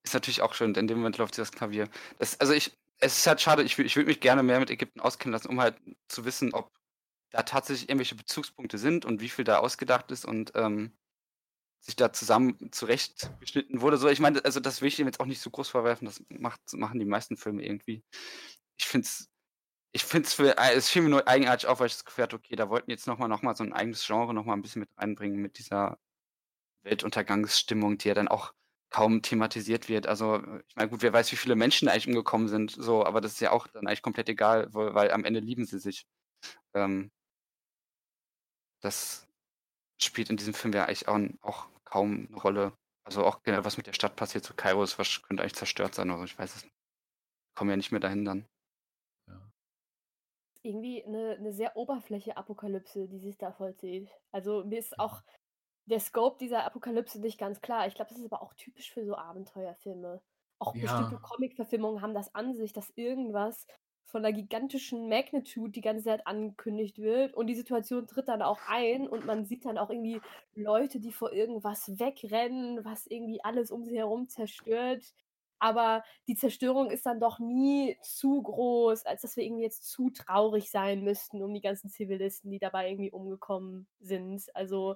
ist 0.03 0.13
natürlich 0.13 0.41
auch 0.41 0.53
schön. 0.53 0.73
In 0.75 0.87
dem 0.87 0.97
Moment 0.97 1.17
läuft 1.17 1.35
sie 1.35 1.41
das 1.41 1.51
Klavier. 1.51 1.87
Das, 2.17 2.39
also 2.39 2.53
ich, 2.53 2.75
es 2.99 3.17
ist 3.19 3.27
halt 3.27 3.41
schade, 3.41 3.63
ich, 3.63 3.77
ich 3.77 3.95
würde 3.95 4.07
mich 4.07 4.19
gerne 4.19 4.43
mehr 4.43 4.59
mit 4.59 4.71
Ägypten 4.71 4.99
auskennen 4.99 5.33
lassen, 5.33 5.49
um 5.49 5.61
halt 5.61 5.79
zu 6.07 6.25
wissen, 6.25 6.53
ob 6.53 6.71
da 7.29 7.43
tatsächlich 7.43 7.89
irgendwelche 7.89 8.15
Bezugspunkte 8.15 8.77
sind 8.77 9.05
und 9.05 9.21
wie 9.21 9.29
viel 9.29 9.45
da 9.45 9.59
ausgedacht 9.59 10.11
ist 10.11 10.25
und 10.25 10.51
ähm, 10.55 10.91
sich 11.79 11.95
da 11.95 12.13
zusammen 12.13 12.71
zurechtgeschnitten 12.71 13.81
wurde. 13.81 13.97
So, 13.97 14.07
ich 14.07 14.19
meine, 14.19 14.43
also 14.45 14.59
das 14.59 14.81
will 14.81 14.87
ich 14.87 14.99
ihm 14.99 15.07
jetzt 15.07 15.19
auch 15.19 15.25
nicht 15.25 15.41
so 15.41 15.49
groß 15.49 15.69
vorwerfen, 15.69 16.05
das 16.05 16.23
macht, 16.29 16.61
machen 16.73 16.99
die 16.99 17.05
meisten 17.05 17.37
Filme 17.37 17.63
irgendwie. 17.65 18.03
Ich 18.77 18.85
finde 18.85 19.05
es 19.05 19.32
ich 19.93 20.03
finde 20.03 20.27
es 20.27 20.33
für, 20.33 20.57
äh, 20.57 20.73
es 20.75 20.89
fiel 20.89 21.03
mir 21.03 21.09
nur 21.09 21.27
eigenartig 21.27 21.67
auf, 21.69 21.79
weil 21.79 21.87
ich 21.87 21.93
das 21.93 22.05
Gefühl 22.05 22.23
hatte, 22.23 22.35
okay, 22.37 22.55
da 22.55 22.69
wollten 22.69 22.89
jetzt 22.91 23.07
nochmal 23.07 23.29
noch 23.29 23.43
mal 23.43 23.55
so 23.55 23.63
ein 23.63 23.73
eigenes 23.73 24.05
Genre 24.05 24.33
nochmal 24.33 24.57
ein 24.57 24.61
bisschen 24.63 24.81
mit 24.81 24.89
reinbringen, 24.97 25.41
mit 25.41 25.57
dieser 25.59 25.99
Weltuntergangsstimmung, 26.83 27.97
die 27.97 28.09
ja 28.09 28.13
dann 28.15 28.27
auch 28.29 28.53
kaum 28.91 29.21
thematisiert 29.23 29.89
wird. 29.89 30.07
Also, 30.07 30.37
äh, 30.37 30.63
ich 30.67 30.75
meine, 30.75 30.89
gut, 30.89 31.01
wer 31.03 31.13
weiß, 31.13 31.31
wie 31.33 31.37
viele 31.37 31.55
Menschen 31.55 31.87
eigentlich 31.89 32.07
umgekommen 32.07 32.47
sind, 32.49 32.71
so, 32.71 33.05
aber 33.05 33.21
das 33.21 33.33
ist 33.33 33.41
ja 33.41 33.51
auch 33.51 33.67
dann 33.67 33.87
eigentlich 33.87 34.01
komplett 34.03 34.29
egal, 34.29 34.67
weil, 34.73 34.95
weil 34.95 35.11
am 35.11 35.25
Ende 35.25 35.39
lieben 35.41 35.65
sie 35.65 35.79
sich. 35.79 36.05
Ähm, 36.75 37.11
das 38.81 39.27
spielt 40.01 40.29
in 40.29 40.37
diesem 40.37 40.53
Film 40.53 40.73
ja 40.73 40.85
eigentlich 40.85 41.07
auch, 41.07 41.19
auch 41.41 41.67
kaum 41.85 42.27
eine 42.29 42.37
Rolle. 42.41 42.73
Also 43.05 43.25
auch 43.25 43.43
generell, 43.43 43.65
was 43.65 43.77
mit 43.77 43.87
der 43.87 43.93
Stadt 43.93 44.15
passiert, 44.15 44.45
so 44.45 44.53
Kairo 44.55 44.83
ist, 44.83 44.99
was 44.99 45.21
könnte 45.23 45.43
eigentlich 45.43 45.55
zerstört 45.55 45.95
sein, 45.95 46.11
oder 46.11 46.23
ich 46.25 46.37
weiß 46.37 46.55
es 46.55 46.63
nicht. 46.63 46.75
Kommen 47.55 47.71
ja 47.71 47.77
nicht 47.77 47.91
mehr 47.91 48.01
dahin 48.01 48.25
dann. 48.25 48.47
Irgendwie 50.64 51.03
eine, 51.06 51.31
eine 51.38 51.53
sehr 51.53 51.76
oberfläche 51.77 52.38
Apokalypse, 52.38 53.07
die 53.07 53.19
sich 53.19 53.38
da 53.38 53.52
vollzieht. 53.52 54.10
Also 54.31 54.64
mir 54.65 54.80
ist 54.80 54.99
auch 54.99 55.22
der 55.85 55.99
Scope 55.99 56.38
dieser 56.40 56.65
Apokalypse 56.65 57.19
nicht 57.19 57.38
ganz 57.40 57.61
klar. 57.61 57.88
Ich 57.88 57.95
glaube, 57.95 58.10
das 58.10 58.19
ist 58.19 58.31
aber 58.31 58.41
auch 58.41 58.53
typisch 58.53 58.91
für 58.94 59.06
so 59.06 59.15
Abenteuerfilme. 59.18 60.22
Auch 60.60 60.77
bestimmte 60.80 61.18
Ja. 61.18 61.19
Comic-Verfilmungen 61.19 62.02
haben 62.02 62.14
das 62.14 62.34
an 62.35 62.56
sich, 62.56 62.73
dass 62.73 62.91
irgendwas 62.95 63.68
von 64.06 64.23
einer 64.26 64.34
gigantischen 64.34 65.10
Magnitude 65.10 65.72
die 65.72 65.81
ganze 65.81 66.06
Zeit 66.06 66.27
angekündigt 66.27 66.99
wird 66.99 67.34
und 67.34 67.48
die 67.48 67.56
Situation 67.56 68.07
tritt 68.07 68.27
dann 68.27 68.41
auch 68.41 68.60
ein 68.68 69.07
und 69.07 69.26
man 69.26 69.45
sieht 69.45 69.65
dann 69.65 69.77
auch 69.77 69.90
irgendwie 69.90 70.23
Leute, 70.53 70.99
die 70.99 71.11
vor 71.11 71.34
irgendwas 71.34 71.99
wegrennen, 71.99 72.84
was 72.85 73.07
irgendwie 73.07 73.44
alles 73.44 73.72
um 73.72 73.84
sie 73.85 73.98
herum 73.98 74.27
zerstört. 74.30 75.03
Aber 75.64 76.03
die 76.27 76.35
Zerstörung 76.35 76.91
ist 76.91 77.06
dann 77.06 77.19
doch 77.22 77.40
nie 77.40 77.98
zu 78.02 78.41
groß, 78.44 79.06
als 79.06 79.22
dass 79.22 79.38
wir 79.38 79.44
irgendwie 79.45 79.64
jetzt 79.64 79.90
zu 79.90 80.10
traurig 80.11 80.69
sein 80.69 81.03
müssten 81.03 81.41
um 81.41 81.53
die 81.53 81.61
ganzen 81.61 81.90
Zivilisten, 81.90 82.52
die 82.52 82.60
dabei 82.60 82.90
irgendwie 82.90 83.11
umgekommen 83.11 83.88
sind. 83.99 84.44
Also 84.56 84.95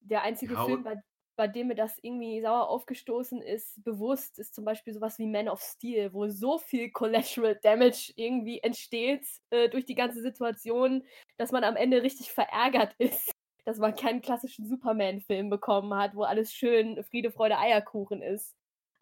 der 0.00 0.22
einzige 0.22 0.56
Ja, 0.56 0.64
Film, 0.64 0.82
bei, 0.84 0.96
bei 1.36 1.48
dem 1.48 1.68
mir 1.68 1.74
das 1.74 1.98
irgendwie 2.02 2.40
sauer 2.40 2.68
aufgestoßen 2.68 3.42
ist, 3.42 3.82
bewusst, 3.84 4.38
ist 4.38 4.54
zum 4.54 4.64
Beispiel 4.64 4.92
sowas 4.94 5.18
wie 5.18 5.26
Man 5.26 5.48
of 5.48 5.60
Steel, 5.62 6.12
wo 6.12 6.28
so 6.28 6.58
viel 6.58 6.90
Collateral 6.90 7.56
Damage 7.62 8.12
irgendwie 8.16 8.60
entsteht 8.60 9.26
äh, 9.50 9.68
durch 9.68 9.84
die 9.86 9.94
ganze 9.94 10.22
Situation, 10.22 11.04
dass 11.38 11.52
man 11.52 11.64
am 11.64 11.76
Ende 11.76 12.02
richtig 12.02 12.32
verärgert 12.32 12.94
ist, 12.98 13.32
dass 13.64 13.78
man 13.78 13.94
keinen 13.96 14.22
klassischen 14.22 14.66
Superman-Film 14.66 15.50
bekommen 15.50 15.94
hat, 15.94 16.14
wo 16.14 16.22
alles 16.22 16.52
schön 16.52 17.02
Friede, 17.04 17.30
Freude, 17.30 17.58
Eierkuchen 17.58 18.22
ist. 18.22 18.54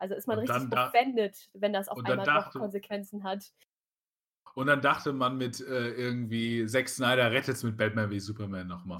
Also 0.05 0.16
ist 0.16 0.28
man 0.28 0.39
Und 0.39 0.51
richtig 0.51 0.78
offended, 0.78 1.48
wenn 1.55 1.72
das 1.72 1.89
auf 1.89 1.97
einmal 2.05 2.18
doch 2.18 2.35
dachte- 2.35 2.59
Konsequenzen 2.59 3.24
hat. 3.24 3.51
Und 4.55 4.66
dann 4.66 4.82
dachte 4.82 5.14
man 5.14 5.39
mit 5.39 5.60
äh, 5.62 5.93
irgendwie 5.93 6.66
Zack 6.66 6.90
Snyder 6.90 7.32
rettet 7.32 7.55
es 7.55 7.62
mit 7.62 7.78
Batman 7.78 8.10
wie 8.10 8.20
Superman 8.20 8.66
nochmal. 8.66 8.98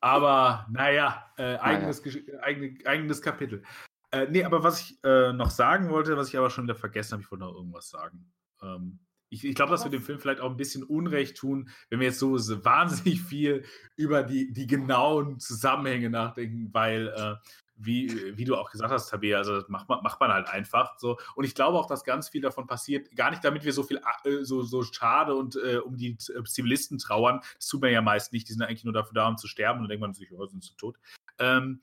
Aber 0.00 0.66
naja, 0.70 1.30
äh, 1.36 1.56
eigenes, 1.58 2.00
äh, 2.06 2.38
eigene, 2.40 2.78
eigenes 2.86 3.20
Kapitel. 3.20 3.62
Äh, 4.10 4.28
nee, 4.30 4.42
aber 4.42 4.62
was 4.64 4.80
ich 4.80 5.04
äh, 5.04 5.34
noch 5.34 5.50
sagen 5.50 5.90
wollte, 5.90 6.16
was 6.16 6.28
ich 6.30 6.38
aber 6.38 6.48
schon 6.48 6.64
wieder 6.64 6.74
vergessen 6.74 7.12
habe, 7.12 7.22
ich 7.24 7.30
wollte 7.30 7.44
noch 7.44 7.54
irgendwas 7.54 7.90
sagen. 7.90 8.32
Ähm, 8.62 8.98
ich 9.28 9.44
ich 9.44 9.54
glaube, 9.54 9.72
dass 9.72 9.84
wir 9.84 9.90
dem? 9.90 10.00
Film 10.00 10.18
vielleicht 10.18 10.40
auch 10.40 10.50
ein 10.50 10.56
bisschen 10.56 10.82
Unrecht 10.82 11.36
tun, 11.36 11.68
wenn 11.90 12.00
wir 12.00 12.06
jetzt 12.06 12.20
so 12.20 12.38
so 12.38 12.64
wahnsinnig 12.64 13.20
viel 13.20 13.66
über 13.96 14.22
die, 14.22 14.50
die 14.50 14.66
genauen 14.66 15.40
Zusammenhänge 15.40 16.08
nachdenken, 16.08 16.70
weil, 16.72 17.08
äh, 17.08 17.34
wie, 17.78 18.36
wie 18.36 18.44
du 18.44 18.56
auch 18.56 18.70
gesagt 18.70 18.92
hast, 18.92 19.08
Tabea, 19.08 19.38
also 19.38 19.54
das 19.60 19.68
macht 19.68 19.88
man, 19.88 20.02
macht 20.02 20.20
man 20.20 20.32
halt 20.32 20.48
einfach 20.48 20.98
so. 20.98 21.16
Und 21.34 21.44
ich 21.44 21.54
glaube 21.54 21.78
auch, 21.78 21.86
dass 21.86 22.04
ganz 22.04 22.28
viel 22.28 22.42
davon 22.42 22.66
passiert, 22.66 23.14
gar 23.14 23.30
nicht 23.30 23.44
damit 23.44 23.64
wir 23.64 23.72
so 23.72 23.82
viel 23.84 24.00
äh, 24.24 24.42
so, 24.42 24.62
so 24.62 24.82
schade 24.82 25.34
und 25.34 25.56
äh, 25.56 25.78
um 25.78 25.96
die 25.96 26.18
äh, 26.34 26.42
Zivilisten 26.44 26.98
trauern. 26.98 27.40
Das 27.56 27.68
tut 27.68 27.80
man 27.80 27.92
ja 27.92 28.02
meist 28.02 28.32
nicht, 28.32 28.48
die 28.48 28.52
sind 28.52 28.62
eigentlich 28.62 28.84
nur 28.84 28.92
dafür 28.92 29.14
da, 29.14 29.28
um 29.28 29.36
zu 29.36 29.46
sterben 29.46 29.78
und 29.78 29.84
dann 29.84 29.90
denkt 29.90 30.02
man 30.02 30.14
sich, 30.14 30.32
oh, 30.32 30.44
sind 30.46 30.64
sie 30.64 30.74
tot. 30.76 30.98
Ähm, 31.38 31.80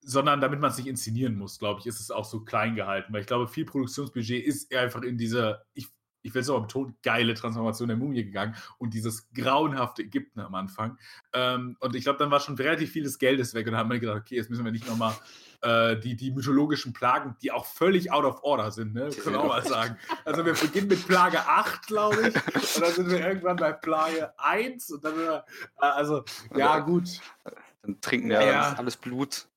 sondern 0.00 0.40
damit 0.40 0.60
man 0.60 0.70
es 0.70 0.78
nicht 0.78 0.86
inszenieren 0.86 1.36
muss, 1.36 1.58
glaube 1.58 1.80
ich, 1.80 1.86
ist 1.86 2.00
es 2.00 2.10
auch 2.10 2.24
so 2.24 2.40
klein 2.40 2.74
gehalten, 2.74 3.12
weil 3.12 3.20
ich 3.20 3.26
glaube, 3.26 3.48
viel 3.48 3.66
Produktionsbudget 3.66 4.44
ist 4.44 4.74
einfach 4.74 5.02
in 5.02 5.18
diese, 5.18 5.62
ich, 5.74 5.88
ich 6.22 6.34
will 6.34 6.42
es 6.42 6.50
auch 6.50 6.60
betonen, 6.60 6.96
geile 7.02 7.34
Transformation 7.34 7.88
der 7.88 7.96
Mumie 7.96 8.24
gegangen 8.24 8.54
und 8.78 8.94
dieses 8.94 9.30
grauenhafte 9.32 10.02
Ägypten 10.02 10.40
am 10.40 10.54
Anfang. 10.54 10.98
Ähm, 11.32 11.76
und 11.80 11.94
ich 11.94 12.04
glaube, 12.04 12.18
dann 12.18 12.30
war 12.30 12.40
schon 12.40 12.56
relativ 12.56 12.92
vieles 12.92 13.18
Geldes 13.18 13.54
weg 13.54 13.66
und 13.66 13.72
dann 13.72 13.80
haben 13.80 13.90
wir 13.90 13.98
gedacht, 13.98 14.18
okay, 14.18 14.36
jetzt 14.36 14.50
müssen 14.50 14.64
wir 14.64 14.72
nicht 14.72 14.86
nochmal 14.86 15.14
äh, 15.62 15.96
die, 15.98 16.16
die 16.16 16.30
mythologischen 16.30 16.92
Plagen, 16.92 17.36
die 17.42 17.52
auch 17.52 17.66
völlig 17.66 18.12
out 18.12 18.24
of 18.24 18.42
order 18.42 18.70
sind, 18.70 18.94
ne? 18.94 19.10
können 19.10 19.36
wir 19.36 19.40
auch 19.40 19.48
mal 19.48 19.64
sagen. 19.64 19.96
Also 20.24 20.44
wir 20.44 20.54
beginnen 20.54 20.88
mit 20.88 21.06
Plage 21.06 21.40
8, 21.40 21.86
glaube 21.86 22.28
ich, 22.28 22.34
und 22.76 22.82
dann 22.82 22.92
sind 22.92 23.10
wir 23.10 23.20
irgendwann 23.20 23.56
bei 23.56 23.72
Plage 23.72 24.32
1 24.38 24.90
und 24.90 25.04
dann, 25.04 25.14
sind 25.14 25.24
wir, 25.24 25.44
äh, 25.80 25.86
also, 25.86 26.24
ja, 26.54 26.78
gut. 26.80 27.20
Dann 27.82 28.00
trinken 28.00 28.30
ja, 28.30 28.42
Ja. 28.42 28.74
alles 28.74 28.96
Blut. 28.96 29.48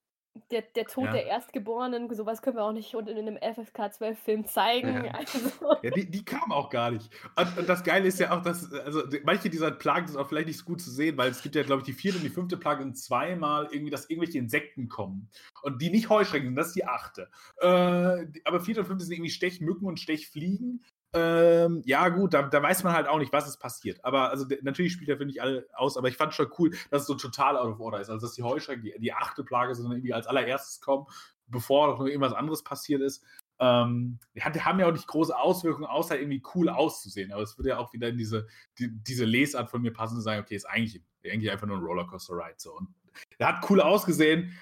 Der, 0.49 0.61
der 0.61 0.85
Tod 0.85 1.05
Ja. 1.05 1.11
der 1.11 1.25
Erstgeborenen, 1.25 2.13
sowas 2.15 2.41
können 2.41 2.55
wir 2.55 2.63
auch 2.63 2.71
nicht 2.71 2.93
in 2.93 3.09
einem 3.09 3.37
FSK 3.37 3.79
12-Film 3.79 4.45
zeigen. 4.45 5.05
Ja. 5.05 5.11
Also, 5.19 5.39
Ja, 5.83 5.89
die, 5.91 6.09
die 6.09 6.23
kam 6.23 6.53
auch 6.53 6.69
gar 6.69 6.91
nicht. 6.91 7.09
Und, 7.35 7.57
und 7.57 7.67
das 7.67 7.83
Geile 7.83 8.07
ist 8.07 8.19
ja 8.19 8.31
auch, 8.31 8.41
dass, 8.41 8.71
also 8.71 9.03
manche 9.23 9.49
dieser 9.49 9.71
Plagen 9.71 10.07
sind 10.07 10.17
auch 10.17 10.27
vielleicht 10.29 10.47
nicht 10.47 10.59
so 10.59 10.65
gut 10.65 10.79
zu 10.81 10.89
sehen, 10.89 11.17
weil 11.17 11.31
es 11.31 11.41
gibt 11.41 11.55
ja, 11.55 11.63
glaube 11.63 11.81
ich, 11.81 11.85
die 11.85 11.93
vierte 11.93 12.17
und 12.17 12.23
die 12.23 12.29
fünfte 12.29 12.55
Plage 12.55 12.83
sind 12.83 12.97
zweimal 12.97 13.67
irgendwie, 13.71 13.91
dass 13.91 14.09
irgendwelche 14.09 14.37
Insekten 14.37 14.87
kommen. 14.87 15.29
Und 15.63 15.81
die 15.81 15.89
nicht 15.89 16.09
Heuschrecken 16.09 16.47
sind, 16.47 16.55
das 16.55 16.67
ist 16.67 16.75
die 16.77 16.85
achte. 16.85 17.29
Äh, 17.57 18.27
aber 18.45 18.61
vierte 18.61 18.81
und 18.81 18.87
fünfte 18.87 19.05
sind 19.05 19.15
irgendwie 19.15 19.31
Stechmücken 19.31 19.85
und 19.85 19.99
Stechfliegen. 19.99 20.83
Ähm, 21.13 21.81
ja, 21.85 22.07
gut, 22.09 22.33
da, 22.33 22.43
da 22.43 22.63
weiß 22.63 22.83
man 22.83 22.93
halt 22.93 23.07
auch 23.07 23.19
nicht, 23.19 23.33
was 23.33 23.47
ist 23.47 23.57
passiert. 23.57 24.03
Aber 24.05 24.29
also 24.29 24.45
natürlich 24.61 24.93
spielt 24.93 25.09
er, 25.09 25.17
finde 25.17 25.33
ich, 25.33 25.41
alle 25.41 25.67
aus, 25.73 25.97
aber 25.97 26.07
ich 26.07 26.15
fand 26.15 26.33
schon 26.33 26.49
cool, 26.57 26.71
dass 26.89 27.01
es 27.01 27.07
so 27.07 27.15
total 27.15 27.57
out 27.57 27.73
of 27.73 27.79
order 27.79 27.99
ist. 27.99 28.09
Also, 28.09 28.25
dass 28.25 28.35
die 28.35 28.43
Heuschrecken, 28.43 28.83
die, 28.83 28.93
die 28.97 29.13
achte 29.13 29.43
Plage, 29.43 29.75
sondern 29.75 29.93
irgendwie 29.93 30.13
als 30.13 30.27
allererstes 30.27 30.79
kommen, 30.79 31.05
bevor 31.47 31.87
noch 31.87 32.05
irgendwas 32.05 32.33
anderes 32.33 32.63
passiert 32.63 33.01
ist. 33.01 33.25
Ähm, 33.59 34.19
die 34.33 34.41
haben 34.41 34.79
ja 34.79 34.87
auch 34.87 34.91
nicht 34.91 35.07
große 35.07 35.37
Auswirkungen, 35.37 35.85
außer 35.85 36.17
irgendwie 36.17 36.41
cool 36.55 36.69
auszusehen. 36.69 37.33
Aber 37.33 37.43
es 37.43 37.57
würde 37.57 37.69
ja 37.69 37.77
auch 37.77 37.91
wieder 37.93 38.07
in 38.07 38.17
diese, 38.17 38.47
die, 38.79 38.89
diese 38.91 39.25
Lesart 39.25 39.69
von 39.69 39.81
mir 39.81 39.91
passen, 39.91 40.15
zu 40.15 40.21
sagen, 40.21 40.41
okay, 40.41 40.55
ist 40.55 40.65
eigentlich, 40.65 41.03
eigentlich 41.25 41.51
einfach 41.51 41.67
nur 41.67 41.77
ein 41.77 41.83
Rollercoaster-Ride. 41.83 42.55
So. 42.57 42.75
Und 42.77 42.87
der 43.37 43.49
hat 43.49 43.69
cool 43.69 43.81
ausgesehen. 43.81 44.57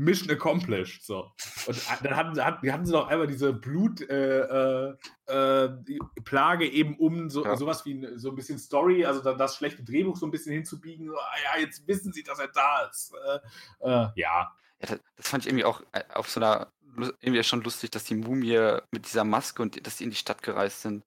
Mission 0.00 0.30
accomplished. 0.30 1.04
So. 1.04 1.30
Und 1.66 1.76
äh, 1.76 1.80
dann 2.02 2.16
hatten, 2.16 2.34
sie- 2.34 2.42
hatten, 2.44 2.72
hatten 2.72 2.86
sie 2.86 2.92
noch 2.92 3.08
einmal 3.08 3.26
diese 3.26 3.52
Blut, 3.52 4.00
äh, 4.00 4.88
äh, 4.88 4.96
äh, 5.28 6.64
eben 6.68 6.96
um 6.98 7.28
so, 7.28 7.44
Ja. 7.44 7.56
sowas 7.56 7.84
wie 7.84 7.94
ein- 7.94 8.18
so 8.18 8.30
ein 8.30 8.34
bisschen 8.34 8.58
Story, 8.58 9.04
also 9.04 9.20
dann 9.20 9.36
das 9.36 9.56
schlechte 9.56 9.84
Drehbuch 9.84 10.16
so 10.16 10.26
ein 10.26 10.30
bisschen 10.30 10.52
hinzubiegen. 10.52 11.06
So, 11.08 11.16
ah 11.18 11.34
ja, 11.56 11.60
jetzt 11.60 11.86
wissen 11.86 12.12
sie, 12.12 12.22
dass 12.22 12.38
er 12.38 12.48
da 12.48 12.84
ist. 12.90 13.12
Äh, 13.26 13.38
äh, 13.80 13.88
ja. 13.88 14.12
Ja, 14.16 14.52
das, 14.80 15.00
das 15.16 15.28
fand 15.28 15.44
ich 15.44 15.48
irgendwie 15.50 15.66
auch 15.66 15.82
auf 16.14 16.30
so 16.30 16.40
einer 16.40 16.72
irgendwie 17.20 17.42
schon 17.44 17.62
lustig, 17.62 17.90
dass 17.90 18.04
die 18.04 18.14
Mumie 18.16 18.78
mit 18.90 19.06
dieser 19.06 19.24
Maske 19.24 19.62
und 19.62 19.86
dass 19.86 19.96
die 19.98 20.04
in 20.04 20.10
die 20.10 20.16
Stadt 20.16 20.42
gereist 20.42 20.80
sind. 20.82 21.04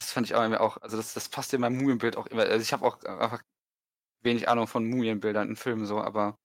Das 0.00 0.12
fand 0.12 0.26
ich 0.26 0.34
auch 0.34 0.42
irgendwie 0.42 0.58
auch, 0.60 0.76
also 0.82 0.96
das, 0.96 1.14
das 1.14 1.28
passt 1.28 1.54
in 1.54 1.60
meinem 1.60 1.78
Mumienbild 1.78 2.16
auch 2.16 2.26
immer. 2.26 2.42
Also 2.42 2.60
ich 2.60 2.72
habe 2.72 2.84
auch 2.84 3.02
einfach 3.04 3.40
wenig 4.22 4.48
Ahnung 4.48 4.66
von 4.66 4.84
Mumienbildern 4.86 5.48
in 5.48 5.56
Filmen 5.56 5.86
so, 5.86 6.00
aber 6.00 6.36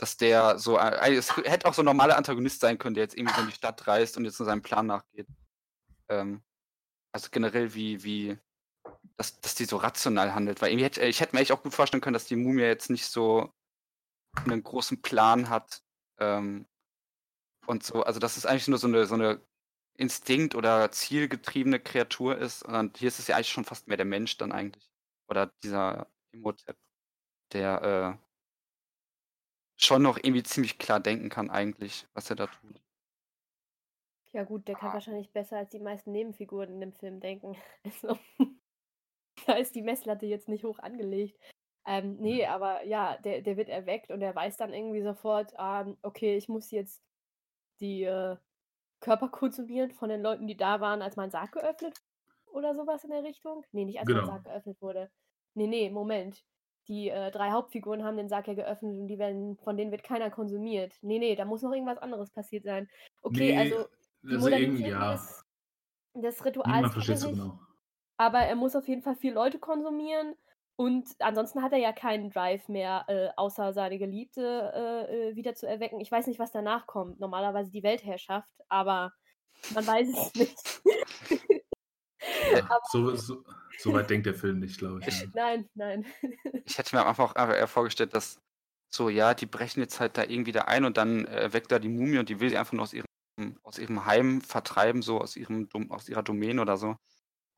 dass 0.00 0.16
der 0.16 0.58
so, 0.58 0.78
äh, 0.78 1.14
es 1.14 1.36
hätte 1.36 1.66
auch 1.66 1.74
so 1.74 1.82
ein 1.82 1.86
normaler 1.86 2.16
Antagonist 2.16 2.60
sein 2.60 2.78
können, 2.78 2.94
der 2.94 3.04
jetzt 3.04 3.16
irgendwie 3.16 3.34
so 3.34 3.42
in 3.42 3.48
die 3.48 3.54
Stadt 3.54 3.86
reist 3.86 4.16
und 4.16 4.24
jetzt 4.24 4.38
nur 4.38 4.46
seinem 4.46 4.62
Plan 4.62 4.86
nachgeht. 4.86 5.28
Ähm, 6.08 6.42
also 7.12 7.28
generell 7.30 7.74
wie, 7.74 8.02
wie, 8.02 8.38
dass, 9.16 9.40
dass 9.40 9.54
die 9.54 9.64
so 9.64 9.76
rational 9.76 10.34
handelt, 10.34 10.62
weil 10.62 10.70
irgendwie 10.70 10.84
hätte, 10.84 11.02
ich 11.02 11.20
hätte 11.20 11.36
mir 11.36 11.42
echt 11.42 11.52
auch 11.52 11.62
gut 11.62 11.74
vorstellen 11.74 12.00
können, 12.00 12.14
dass 12.14 12.26
die 12.26 12.36
Mumie 12.36 12.62
jetzt 12.62 12.90
nicht 12.90 13.06
so 13.06 13.52
einen 14.44 14.62
großen 14.62 15.02
Plan 15.02 15.48
hat, 15.50 15.82
ähm, 16.18 16.66
und 17.66 17.84
so, 17.84 18.02
also 18.02 18.18
dass 18.20 18.36
es 18.36 18.46
eigentlich 18.46 18.68
nur 18.68 18.78
so 18.78 18.88
eine, 18.88 19.06
so 19.06 19.14
eine 19.14 19.40
Instinkt- 19.96 20.54
oder 20.54 20.90
zielgetriebene 20.90 21.78
Kreatur 21.78 22.38
ist. 22.38 22.62
Und 22.62 22.98
hier 22.98 23.08
ist 23.08 23.18
es 23.18 23.28
ja 23.28 23.36
eigentlich 23.36 23.52
schon 23.52 23.64
fast 23.64 23.86
mehr 23.86 23.96
der 23.96 24.06
Mensch 24.06 24.36
dann 24.38 24.52
eigentlich. 24.52 24.90
Oder 25.28 25.52
dieser 25.62 26.10
Imhotep, 26.32 26.76
der 27.52 28.18
äh, 28.18 28.29
schon 29.82 30.02
noch 30.02 30.16
irgendwie 30.18 30.42
ziemlich 30.44 30.78
klar 30.78 31.00
denken 31.00 31.28
kann 31.28 31.50
eigentlich, 31.50 32.06
was 32.14 32.30
er 32.30 32.36
da 32.36 32.46
tut. 32.46 32.80
ja 34.32 34.44
gut, 34.44 34.68
der 34.68 34.76
kann 34.76 34.92
wahrscheinlich 34.92 35.32
besser 35.32 35.56
als 35.58 35.70
die 35.70 35.80
meisten 35.80 36.12
Nebenfiguren 36.12 36.70
in 36.70 36.80
dem 36.80 36.92
Film 36.92 37.20
denken. 37.20 37.56
Also, 37.84 38.18
da 39.46 39.54
ist 39.54 39.74
die 39.74 39.82
Messlatte 39.82 40.26
jetzt 40.26 40.48
nicht 40.48 40.64
hoch 40.64 40.78
angelegt. 40.78 41.38
Ähm, 41.86 42.16
nee, 42.18 42.46
aber 42.46 42.84
ja, 42.84 43.16
der, 43.18 43.42
der 43.42 43.56
wird 43.56 43.68
erweckt 43.68 44.10
und 44.10 44.20
er 44.22 44.34
weiß 44.34 44.56
dann 44.58 44.74
irgendwie 44.74 45.02
sofort, 45.02 45.52
ähm, 45.58 45.96
okay, 46.02 46.36
ich 46.36 46.48
muss 46.48 46.70
jetzt 46.70 47.02
die 47.80 48.04
äh, 48.04 48.36
Körper 49.00 49.28
konsumieren 49.30 49.92
von 49.92 50.10
den 50.10 50.22
Leuten, 50.22 50.46
die 50.48 50.56
da 50.56 50.80
waren, 50.80 51.02
als 51.02 51.16
mein 51.16 51.30
Sarg 51.30 51.52
geöffnet 51.52 52.02
oder 52.46 52.74
sowas 52.74 53.04
in 53.04 53.10
der 53.10 53.24
Richtung. 53.24 53.64
Nee, 53.72 53.86
nicht 53.86 54.00
als 54.00 54.06
Genau. 54.06 54.22
mein 54.22 54.26
Sarg 54.26 54.44
geöffnet 54.44 54.80
wurde. 54.82 55.10
Nee, 55.54 55.68
nee, 55.68 55.90
Moment. 55.90 56.44
Die 56.90 57.08
äh, 57.08 57.30
drei 57.30 57.52
Hauptfiguren 57.52 58.02
haben 58.02 58.16
den 58.16 58.28
Sarg 58.28 58.48
ja 58.48 58.54
geöffnet 58.54 58.98
und 58.98 59.06
die 59.06 59.18
werden, 59.18 59.56
von 59.58 59.76
denen 59.76 59.92
wird 59.92 60.02
keiner 60.02 60.28
konsumiert. 60.28 60.92
Nee, 61.02 61.20
nee, 61.20 61.36
da 61.36 61.44
muss 61.44 61.62
noch 61.62 61.72
irgendwas 61.72 61.98
anderes 61.98 62.30
passiert 62.30 62.64
sein. 62.64 62.88
Okay, 63.22 63.52
Nee, 63.52 63.58
also 63.58 63.86
die 64.22 64.34
also 64.34 64.48
irgendwie, 64.48 64.88
ja. 64.88 65.12
des, 65.12 65.44
des 66.14 66.44
Rituals 66.44 66.96
nicht, 66.96 67.22
genau. 67.22 67.60
aber 68.16 68.40
er 68.40 68.56
muss 68.56 68.74
auf 68.74 68.88
jeden 68.88 69.02
Fall 69.02 69.14
vier 69.14 69.32
Leute 69.32 69.60
konsumieren 69.60 70.34
und 70.74 71.08
ansonsten 71.20 71.62
hat 71.62 71.72
er 71.72 71.78
ja 71.78 71.92
keinen 71.92 72.30
Drive 72.30 72.68
mehr, 72.68 73.04
äh, 73.06 73.28
außer 73.36 73.72
seine 73.72 73.98
Geliebte 73.98 74.72
äh, 74.74 75.28
äh, 75.30 75.36
wieder 75.36 75.54
zu 75.54 75.68
erwecken. 75.68 76.00
Ich 76.00 76.10
weiß 76.10 76.26
nicht, 76.26 76.40
was 76.40 76.50
danach 76.50 76.86
kommt. 76.88 77.20
Normalerweise 77.20 77.70
die 77.70 77.84
Weltherrschaft, 77.84 78.50
aber 78.68 79.12
man 79.74 79.86
weiß 79.86 80.08
es 80.08 80.34
nicht. 80.34 80.82
Ja, 82.52 82.68
so, 82.90 83.14
so, 83.16 83.42
so 83.82 83.92
weit 83.92 84.08
denkt 84.10 84.26
der 84.26 84.34
Film 84.34 84.60
nicht, 84.60 84.78
glaube 84.78 85.00
ich. 85.06 85.20
Ja. 85.20 85.26
nein, 85.34 85.68
nein. 85.74 86.06
Ich 86.64 86.78
hätte 86.78 86.94
mir 86.96 87.02
am 87.02 87.08
Anfang 87.08 87.26
auch 87.26 87.34
einfach 87.34 87.56
eher 87.56 87.68
vorgestellt, 87.68 88.14
dass 88.14 88.38
so, 88.92 89.08
ja, 89.08 89.34
die 89.34 89.46
brechen 89.46 89.80
jetzt 89.80 90.00
halt 90.00 90.16
da 90.18 90.24
irgendwie 90.24 90.52
da 90.52 90.62
ein 90.62 90.84
und 90.84 90.96
dann 90.96 91.24
äh, 91.26 91.52
weckt 91.52 91.70
da 91.70 91.78
die 91.78 91.88
Mumie 91.88 92.18
und 92.18 92.28
die 92.28 92.40
will 92.40 92.50
sie 92.50 92.58
einfach 92.58 92.72
nur 92.72 92.82
aus 92.82 92.92
ihrem, 92.92 93.06
aus 93.62 93.78
ihrem 93.78 94.04
Heim 94.04 94.40
vertreiben, 94.40 95.00
so 95.02 95.20
aus 95.20 95.36
ihrem 95.36 95.68
Dom- 95.68 95.90
aus 95.92 96.08
ihrer 96.08 96.22
Domäne 96.22 96.60
oder 96.60 96.76
so. 96.76 96.96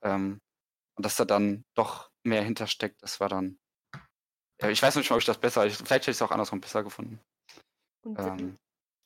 Ähm, 0.02 0.40
und 0.94 1.06
dass 1.06 1.16
da 1.16 1.24
dann 1.24 1.64
doch 1.74 2.10
mehr 2.22 2.42
hintersteckt, 2.42 3.02
das 3.02 3.18
war 3.18 3.28
dann. 3.28 3.58
Ja, 4.60 4.68
ich 4.68 4.82
weiß 4.82 4.94
nicht 4.96 5.08
mal, 5.10 5.16
ob 5.16 5.20
ich 5.22 5.26
das 5.26 5.38
besser. 5.38 5.66
Ich, 5.66 5.74
vielleicht 5.76 5.90
hätte 5.90 6.10
ich 6.10 6.16
es 6.18 6.22
auch 6.22 6.30
andersrum 6.30 6.60
besser 6.60 6.84
gefunden. 6.84 7.18
Und 8.04 8.18
Ähm, 8.18 8.56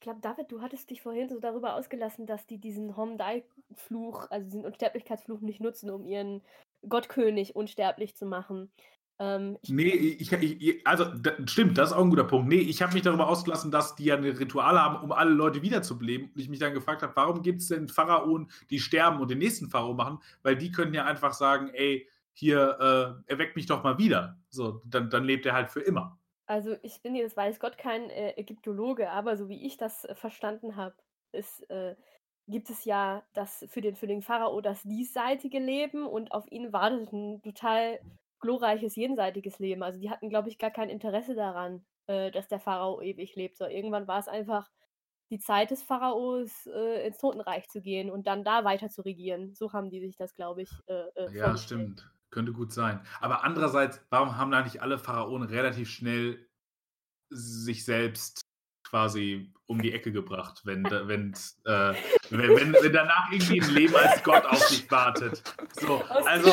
glaube, 0.07 0.21
David, 0.21 0.53
du 0.53 0.63
hattest 0.63 0.89
dich 0.91 1.03
vorhin 1.03 1.29
so 1.29 1.41
darüber 1.41 1.75
ausgelassen, 1.75 2.27
dass 2.27 2.47
die 2.47 2.59
diesen 2.59 2.97
Homdai-Fluch, 2.97 4.31
also 4.31 4.45
diesen 4.45 4.65
Unsterblichkeitsfluch 4.65 5.41
nicht 5.41 5.61
nutzen, 5.61 5.91
um 5.91 6.07
ihren 6.07 6.43
Gottkönig 6.89 7.57
unsterblich 7.57 8.15
zu 8.15 8.25
machen. 8.25 8.71
Ähm, 9.19 9.59
ich, 9.63 9.71
Nee, 9.71 9.89
ich, 9.89 10.31
ich, 10.33 10.87
also 10.87 11.07
da, 11.07 11.33
stimmt, 11.47 11.77
das 11.77 11.91
ist 11.91 11.97
auch 11.97 12.05
ein 12.05 12.11
guter 12.11 12.23
Punkt. 12.23 12.47
Nee, 12.49 12.61
ich 12.61 12.83
habe 12.83 12.95
mich 12.95 13.03
darüber 13.03 13.27
ausgelassen, 13.27 13.73
dass 13.73 13.97
die 13.97 14.05
ja 14.05 14.17
ein 14.17 14.23
Ritual 14.23 14.81
haben, 14.81 15.03
um 15.03 15.11
alle 15.11 15.33
Leute 15.33 15.63
wiederzubeleben. 15.63 16.31
Und 16.33 16.41
ich 16.41 16.49
mich 16.49 16.61
dann 16.61 16.73
gefragt 16.73 17.03
habe, 17.03 17.17
warum 17.17 17.43
gibt 17.43 17.61
es 17.61 17.69
denn 17.69 17.89
Pharaonen, 17.89 18.49
die 18.71 18.79
sterben 18.79 19.21
und 19.21 19.29
den 19.29 19.39
nächsten 19.39 19.69
Pharao 19.69 19.93
machen? 19.93 20.21
Weil 20.43 20.57
die 20.57 20.71
können 20.71 20.95
ja 20.95 21.05
einfach 21.05 21.33
sagen, 21.33 21.71
ey, 21.75 22.09
hier, 22.33 23.25
äh, 23.27 23.33
erweckt 23.33 23.57
mich 23.57 23.67
doch 23.67 23.83
mal 23.83 23.99
wieder. 23.99 24.39
So, 24.51 24.83
dann, 24.85 25.11
dann 25.11 25.25
lebt 25.25 25.47
er 25.47 25.55
halt 25.55 25.71
für 25.71 25.81
immer. 25.81 26.17
Also 26.47 26.77
ich 26.83 27.03
bin 27.03 27.15
jetzt, 27.17 27.37
weiß 27.37 27.59
Gott, 27.59 27.77
kein 27.79 28.09
äh, 28.11 28.33
Ägyptologe, 28.39 29.11
aber 29.11 29.37
so 29.37 29.49
wie 29.49 29.67
ich 29.67 29.77
das 29.77 30.05
äh, 30.05 30.15
verstanden 30.15 30.77
habe, 30.77 30.97
ist, 31.33 31.69
äh, 31.71 31.97
gibt 32.49 32.71
es 32.71 32.85
ja 32.85 33.27
das 33.33 33.67
für 33.69 33.81
den, 33.81 33.97
für 33.97 34.07
den 34.07 34.23
Pharao 34.23 34.61
das 34.61 34.83
diesseitige 34.83 35.59
Leben 35.59 36.07
und 36.07 36.31
auf 36.33 36.47
ihn 36.51 36.73
wartet 36.73 37.13
ein 37.13 37.43
total 37.43 38.01
glorreiches 38.41 38.95
jenseitiges 38.97 39.59
Leben. 39.59 39.83
Also 39.83 39.99
die 39.99 40.11
hatten, 40.11 40.29
glaube 40.29 40.49
ich, 40.49 40.59
gar 40.59 40.71
kein 40.71 40.89
Interesse 40.89 41.35
daran, 41.35 41.85
äh, 42.07 42.31
dass 42.31 42.47
der 42.49 42.61
Pharao 42.61 43.01
ewig 43.03 43.35
lebt. 43.35 43.57
So, 43.57 43.67
irgendwann 43.67 44.07
war 44.07 44.21
es 44.21 44.29
einfach 44.29 44.71
die 45.31 45.41
Zeit 45.41 45.73
des 45.73 45.83
Pharaos, 45.83 46.67
äh, 46.67 47.07
ins 47.09 47.19
Totenreich 47.19 47.69
zu 47.69 47.83
gehen 47.83 48.11
und 48.11 48.29
dann 48.29 48.45
da 48.45 48.65
weiter 48.65 48.89
zu 48.91 49.03
regieren. 49.03 49.55
So 49.55 49.73
haben 49.73 49.91
die 49.91 50.01
sich 50.01 50.17
das, 50.17 50.35
glaube 50.37 50.63
ich, 50.63 50.71
äh, 50.87 51.31
Ja, 51.33 51.57
stimmt. 51.57 52.11
Könnte 52.37 52.53
gut 52.53 52.71
sein. 52.71 53.01
Aber 53.23 53.45
andererseits, 53.45 54.05
warum 54.11 54.37
haben 54.37 54.51
da 54.51 54.61
nicht 54.61 54.83
alle 54.83 54.99
Pharaonen 54.99 55.49
relativ 55.49 55.89
schnell 55.89 56.47
sich 57.31 57.87
selbst 57.87 58.43
quasi 58.87 59.55
um 59.65 59.81
die 59.81 59.95
Ecke 59.95 60.13
gebracht, 60.13 60.61
wenn, 60.65 60.85
wenn, 60.85 61.33
äh, 61.65 61.95
wenn, 62.29 62.75
wenn, 62.75 62.93
danach 62.93 63.33
irgendwie 63.33 63.63
ein 63.63 63.71
Leben 63.71 63.97
als 63.97 64.23
Gott 64.23 64.45
auf 64.45 64.59
sich 64.59 64.91
wartet? 64.91 65.43
So, 65.81 66.05
also, 66.27 66.53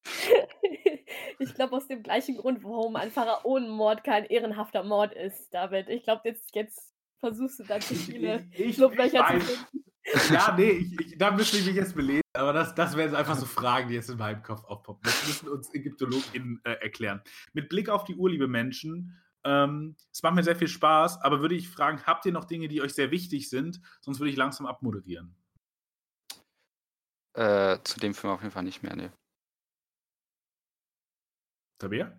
ich 1.38 1.54
glaube, 1.54 1.76
aus 1.76 1.86
dem 1.86 2.02
gleichen 2.02 2.38
Grund, 2.38 2.64
warum 2.64 2.96
ein 2.96 3.10
Pharaonenmord 3.10 4.02
kein 4.02 4.24
ehrenhafter 4.24 4.82
Mord 4.82 5.12
ist, 5.12 5.52
David. 5.52 5.90
Ich 5.90 6.04
glaube, 6.04 6.22
jetzt, 6.24 6.56
jetzt 6.56 6.94
versuchst 7.18 7.58
du 7.58 7.64
da 7.64 7.80
zu 7.80 7.94
viele 7.94 8.48
Schlupflöcher 8.72 9.26
zu 9.26 9.40
finden. 9.40 9.84
Ja, 10.32 10.54
nee, 10.56 10.70
ich, 10.70 11.00
ich, 11.00 11.18
da 11.18 11.32
müsste 11.32 11.58
ich 11.58 11.66
mich 11.66 11.76
jetzt 11.76 11.94
belesen. 11.94 12.19
Aber 12.32 12.52
das, 12.52 12.74
das 12.74 12.96
wären 12.96 13.14
einfach 13.14 13.36
so 13.36 13.46
Fragen, 13.46 13.88
die 13.88 13.94
jetzt 13.94 14.08
in 14.08 14.18
meinem 14.18 14.42
Kopf 14.42 14.64
aufpoppen. 14.64 15.02
Das 15.02 15.26
müssen 15.26 15.48
uns 15.48 15.72
ÄgyptologInnen 15.74 16.60
äh, 16.64 16.74
erklären. 16.74 17.22
Mit 17.52 17.68
Blick 17.68 17.88
auf 17.88 18.04
die 18.04 18.14
Uhr, 18.14 18.30
liebe 18.30 18.46
Menschen, 18.46 19.20
ähm, 19.44 19.96
es 20.12 20.22
macht 20.22 20.34
mir 20.34 20.42
sehr 20.42 20.56
viel 20.56 20.68
Spaß, 20.68 21.22
aber 21.22 21.40
würde 21.40 21.54
ich 21.54 21.68
fragen, 21.68 22.04
habt 22.06 22.26
ihr 22.26 22.32
noch 22.32 22.44
Dinge, 22.44 22.68
die 22.68 22.82
euch 22.82 22.94
sehr 22.94 23.10
wichtig 23.10 23.48
sind? 23.48 23.80
Sonst 24.00 24.20
würde 24.20 24.30
ich 24.30 24.36
langsam 24.36 24.66
abmoderieren. 24.66 25.34
Äh, 27.34 27.78
zu 27.84 27.98
dem 28.00 28.14
Film 28.14 28.32
auf 28.32 28.42
jeden 28.42 28.52
Fall 28.52 28.64
nicht 28.64 28.82
mehr, 28.82 28.94
ne. 28.94 29.12
Tabea? 31.78 32.12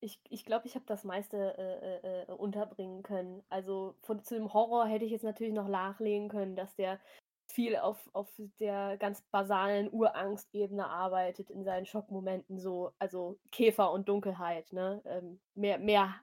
Ich, 0.00 0.20
ich 0.28 0.44
glaube, 0.44 0.66
ich 0.66 0.74
habe 0.74 0.84
das 0.86 1.04
meiste 1.04 1.36
äh, 1.56 1.96
äh, 2.06 2.22
äh, 2.24 2.32
unterbringen 2.32 3.02
können. 3.02 3.42
Also 3.48 3.96
von, 4.02 4.22
zu 4.22 4.34
dem 4.34 4.52
Horror 4.52 4.86
hätte 4.86 5.04
ich 5.04 5.10
jetzt 5.10 5.24
natürlich 5.24 5.54
noch 5.54 5.68
nachlegen 5.68 6.28
können, 6.28 6.54
dass 6.54 6.74
der 6.76 7.00
viel 7.46 7.76
auf, 7.76 8.08
auf 8.12 8.28
der 8.60 8.96
ganz 8.98 9.22
basalen 9.30 9.92
Urangstebene 9.92 10.86
arbeitet 10.88 11.50
in 11.50 11.64
seinen 11.64 11.86
Schockmomenten 11.86 12.58
so, 12.58 12.92
also 12.98 13.38
Käfer 13.52 13.92
und 13.92 14.08
Dunkelheit, 14.08 14.72
ne? 14.72 15.02
Ähm, 15.06 15.40
mehr, 15.54 15.78
mehr 15.78 16.14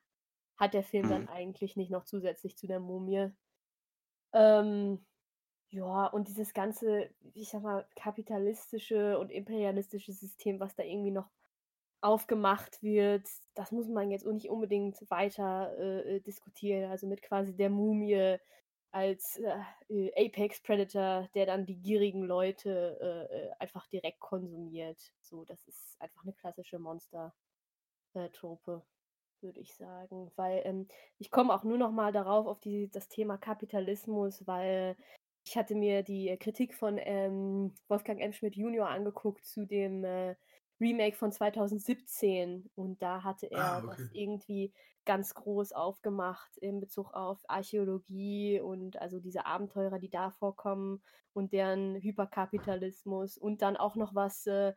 hat 0.57 0.73
der 0.73 0.83
Film 0.83 1.09
dann 1.09 1.23
Mhm. 1.23 1.27
eigentlich 1.27 1.75
nicht 1.77 1.91
noch 1.91 2.05
zusätzlich 2.05 2.57
zu 2.57 2.67
der 2.67 2.79
Mumie. 2.79 3.31
Ähm, 4.33 5.05
ja, 5.69 6.07
und 6.07 6.27
dieses 6.27 6.53
ganze, 6.53 7.09
ich 7.33 7.49
sag 7.49 7.63
mal, 7.63 7.87
kapitalistische 7.95 9.19
und 9.19 9.31
imperialistische 9.31 10.13
System, 10.13 10.59
was 10.59 10.75
da 10.75 10.83
irgendwie 10.83 11.11
noch 11.11 11.29
aufgemacht 12.01 12.83
wird, 12.83 13.27
das 13.55 13.71
muss 13.71 13.87
man 13.89 14.11
jetzt 14.11 14.27
auch 14.27 14.33
nicht 14.33 14.49
unbedingt 14.49 15.09
weiter 15.11 15.75
äh, 15.79 16.17
äh, 16.17 16.21
diskutieren. 16.21 16.91
Also 16.91 17.07
mit 17.07 17.21
quasi 17.23 17.55
der 17.55 17.69
Mumie 17.69 18.37
als 18.93 19.37
äh, 19.37 19.59
äh, 19.89 20.27
Apex 20.27 20.61
Predator, 20.61 21.27
der 21.33 21.47
dann 21.47 21.65
die 21.65 21.81
gierigen 21.81 22.21
Leute 22.23 22.99
äh, 23.01 23.23
äh, 23.35 23.51
einfach 23.59 23.87
direkt 23.87 24.19
konsumiert. 24.19 25.11
So, 25.21 25.43
das 25.45 25.67
ist 25.67 25.99
einfach 25.99 26.23
eine 26.23 26.33
klassische 26.33 26.77
Monster-Trope, 26.77 28.83
würde 29.41 29.59
ich 29.59 29.75
sagen. 29.75 30.31
Weil 30.35 30.61
ähm, 30.65 30.87
ich 31.17 31.31
komme 31.31 31.55
auch 31.55 31.63
nur 31.63 31.79
noch 31.79 31.91
mal 31.91 32.11
darauf 32.11 32.45
auf 32.45 32.59
die, 32.59 32.91
das 32.91 33.09
Thema 33.09 33.37
Kapitalismus, 33.37 34.45
weil 34.45 34.95
ich 35.43 35.57
hatte 35.57 35.73
mir 35.73 36.03
die 36.03 36.37
Kritik 36.37 36.75
von 36.75 36.99
ähm, 36.99 37.73
Wolfgang 37.87 38.21
M. 38.21 38.31
Schmidt 38.31 38.55
Jr. 38.55 38.87
angeguckt 38.87 39.43
zu 39.43 39.65
dem 39.65 40.05
äh, 40.05 40.35
Remake 40.83 41.15
von 41.15 41.31
2017 41.31 42.69
und 42.75 43.01
da 43.01 43.23
hatte 43.23 43.49
er 43.49 43.59
Ah, 43.59 43.81
das 43.81 43.99
okay. 43.99 44.09
irgendwie 44.13 44.73
ganz 45.05 45.33
groß 45.33 45.73
aufgemacht 45.73 46.57
in 46.57 46.79
Bezug 46.79 47.13
auf 47.13 47.43
Archäologie 47.49 48.59
und 48.61 49.01
also 49.01 49.19
diese 49.19 49.45
Abenteurer, 49.45 49.99
die 49.99 50.09
da 50.09 50.31
vorkommen 50.31 51.01
und 51.33 51.51
deren 51.53 51.95
Hyperkapitalismus 51.95 53.37
und 53.37 53.61
dann 53.61 53.77
auch 53.77 53.95
noch 53.95 54.15
was, 54.15 54.45
äh, 54.47 54.73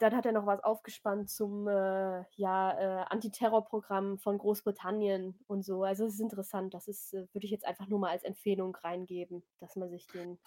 dann 0.00 0.16
hat 0.16 0.26
er 0.26 0.32
noch 0.32 0.46
was 0.46 0.62
aufgespannt 0.64 1.30
zum 1.30 1.68
äh, 1.68 2.24
ja, 2.36 2.72
äh, 3.02 3.04
Antiterrorprogramm 3.10 4.18
von 4.18 4.38
Großbritannien 4.38 5.38
und 5.46 5.64
so. 5.64 5.84
Also 5.84 6.06
es 6.06 6.14
ist 6.14 6.20
interessant, 6.20 6.74
das 6.74 6.88
ist, 6.88 7.14
äh, 7.14 7.26
würde 7.32 7.44
ich 7.46 7.50
jetzt 7.50 7.66
einfach 7.66 7.88
nur 7.88 7.98
mal 8.00 8.10
als 8.10 8.24
Empfehlung 8.24 8.74
reingeben, 8.76 9.44
dass 9.60 9.76
man 9.76 9.90
sich 9.90 10.06
den 10.08 10.38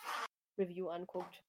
Review 0.58 0.90
anguckt. 0.90 1.44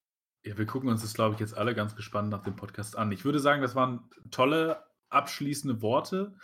Ja, 0.44 0.56
wir 0.56 0.66
gucken 0.66 0.88
uns 0.88 1.02
das, 1.02 1.14
glaube 1.14 1.34
ich, 1.34 1.40
jetzt 1.40 1.56
alle 1.56 1.74
ganz 1.74 1.96
gespannt 1.96 2.30
nach 2.30 2.42
dem 2.42 2.56
Podcast 2.56 2.96
an. 2.96 3.12
Ich 3.12 3.24
würde 3.24 3.40
sagen, 3.40 3.62
das 3.62 3.74
waren 3.74 4.08
tolle 4.30 4.84
abschließende 5.10 5.82
Worte. 5.82 6.34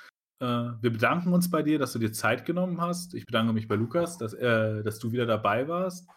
Äh, 0.41 0.47
wir 0.47 0.93
bedanken 0.93 1.33
uns 1.33 1.51
bei 1.51 1.63
dir, 1.63 1.79
dass 1.79 1.93
du 1.93 1.99
dir 1.99 2.13
Zeit 2.13 2.45
genommen 2.45 2.81
hast. 2.81 3.15
Ich 3.15 3.27
bedanke 3.27 3.53
mich 3.53 3.69
bei 3.69 3.77
Lukas, 3.77 4.19
dass, 4.19 4.35
äh, 4.35 4.83
dass 4.83 4.99
du 4.99 5.13
wieder 5.13 5.27
dabei 5.27 5.69
warst. 5.69 6.09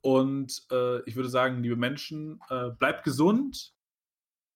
Und 0.00 0.66
äh, 0.70 1.02
ich 1.02 1.16
würde 1.16 1.28
sagen, 1.28 1.62
liebe 1.62 1.76
Menschen, 1.76 2.40
äh, 2.50 2.70
bleibt 2.70 3.04
gesund. 3.04 3.74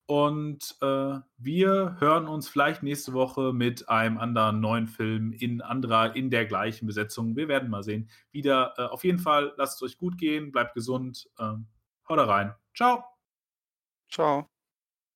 Und 0.06 0.76
äh, 0.80 1.18
wir 1.36 1.96
hören 2.00 2.26
uns 2.26 2.48
vielleicht 2.48 2.82
nächste 2.82 3.12
Woche 3.12 3.52
mit 3.52 3.88
einem 3.88 4.18
anderen 4.18 4.60
neuen 4.60 4.88
Film 4.88 5.32
in 5.32 5.62
anderer, 5.62 6.16
in 6.16 6.28
der 6.28 6.44
gleichen 6.46 6.86
Besetzung. 6.86 7.36
Wir 7.36 7.48
werden 7.48 7.70
mal 7.70 7.82
sehen. 7.82 8.10
Wieder 8.30 8.74
äh, 8.76 8.82
auf 8.82 9.04
jeden 9.04 9.18
Fall, 9.18 9.54
lasst 9.56 9.76
es 9.76 9.82
euch 9.82 9.98
gut 9.98 10.18
gehen, 10.18 10.52
bleibt 10.52 10.74
gesund. 10.74 11.28
Ähm, 11.38 11.66
haut 12.08 12.18
da 12.18 12.24
rein. 12.24 12.54
Ciao. 12.74 13.04
Ciao. 14.08 14.51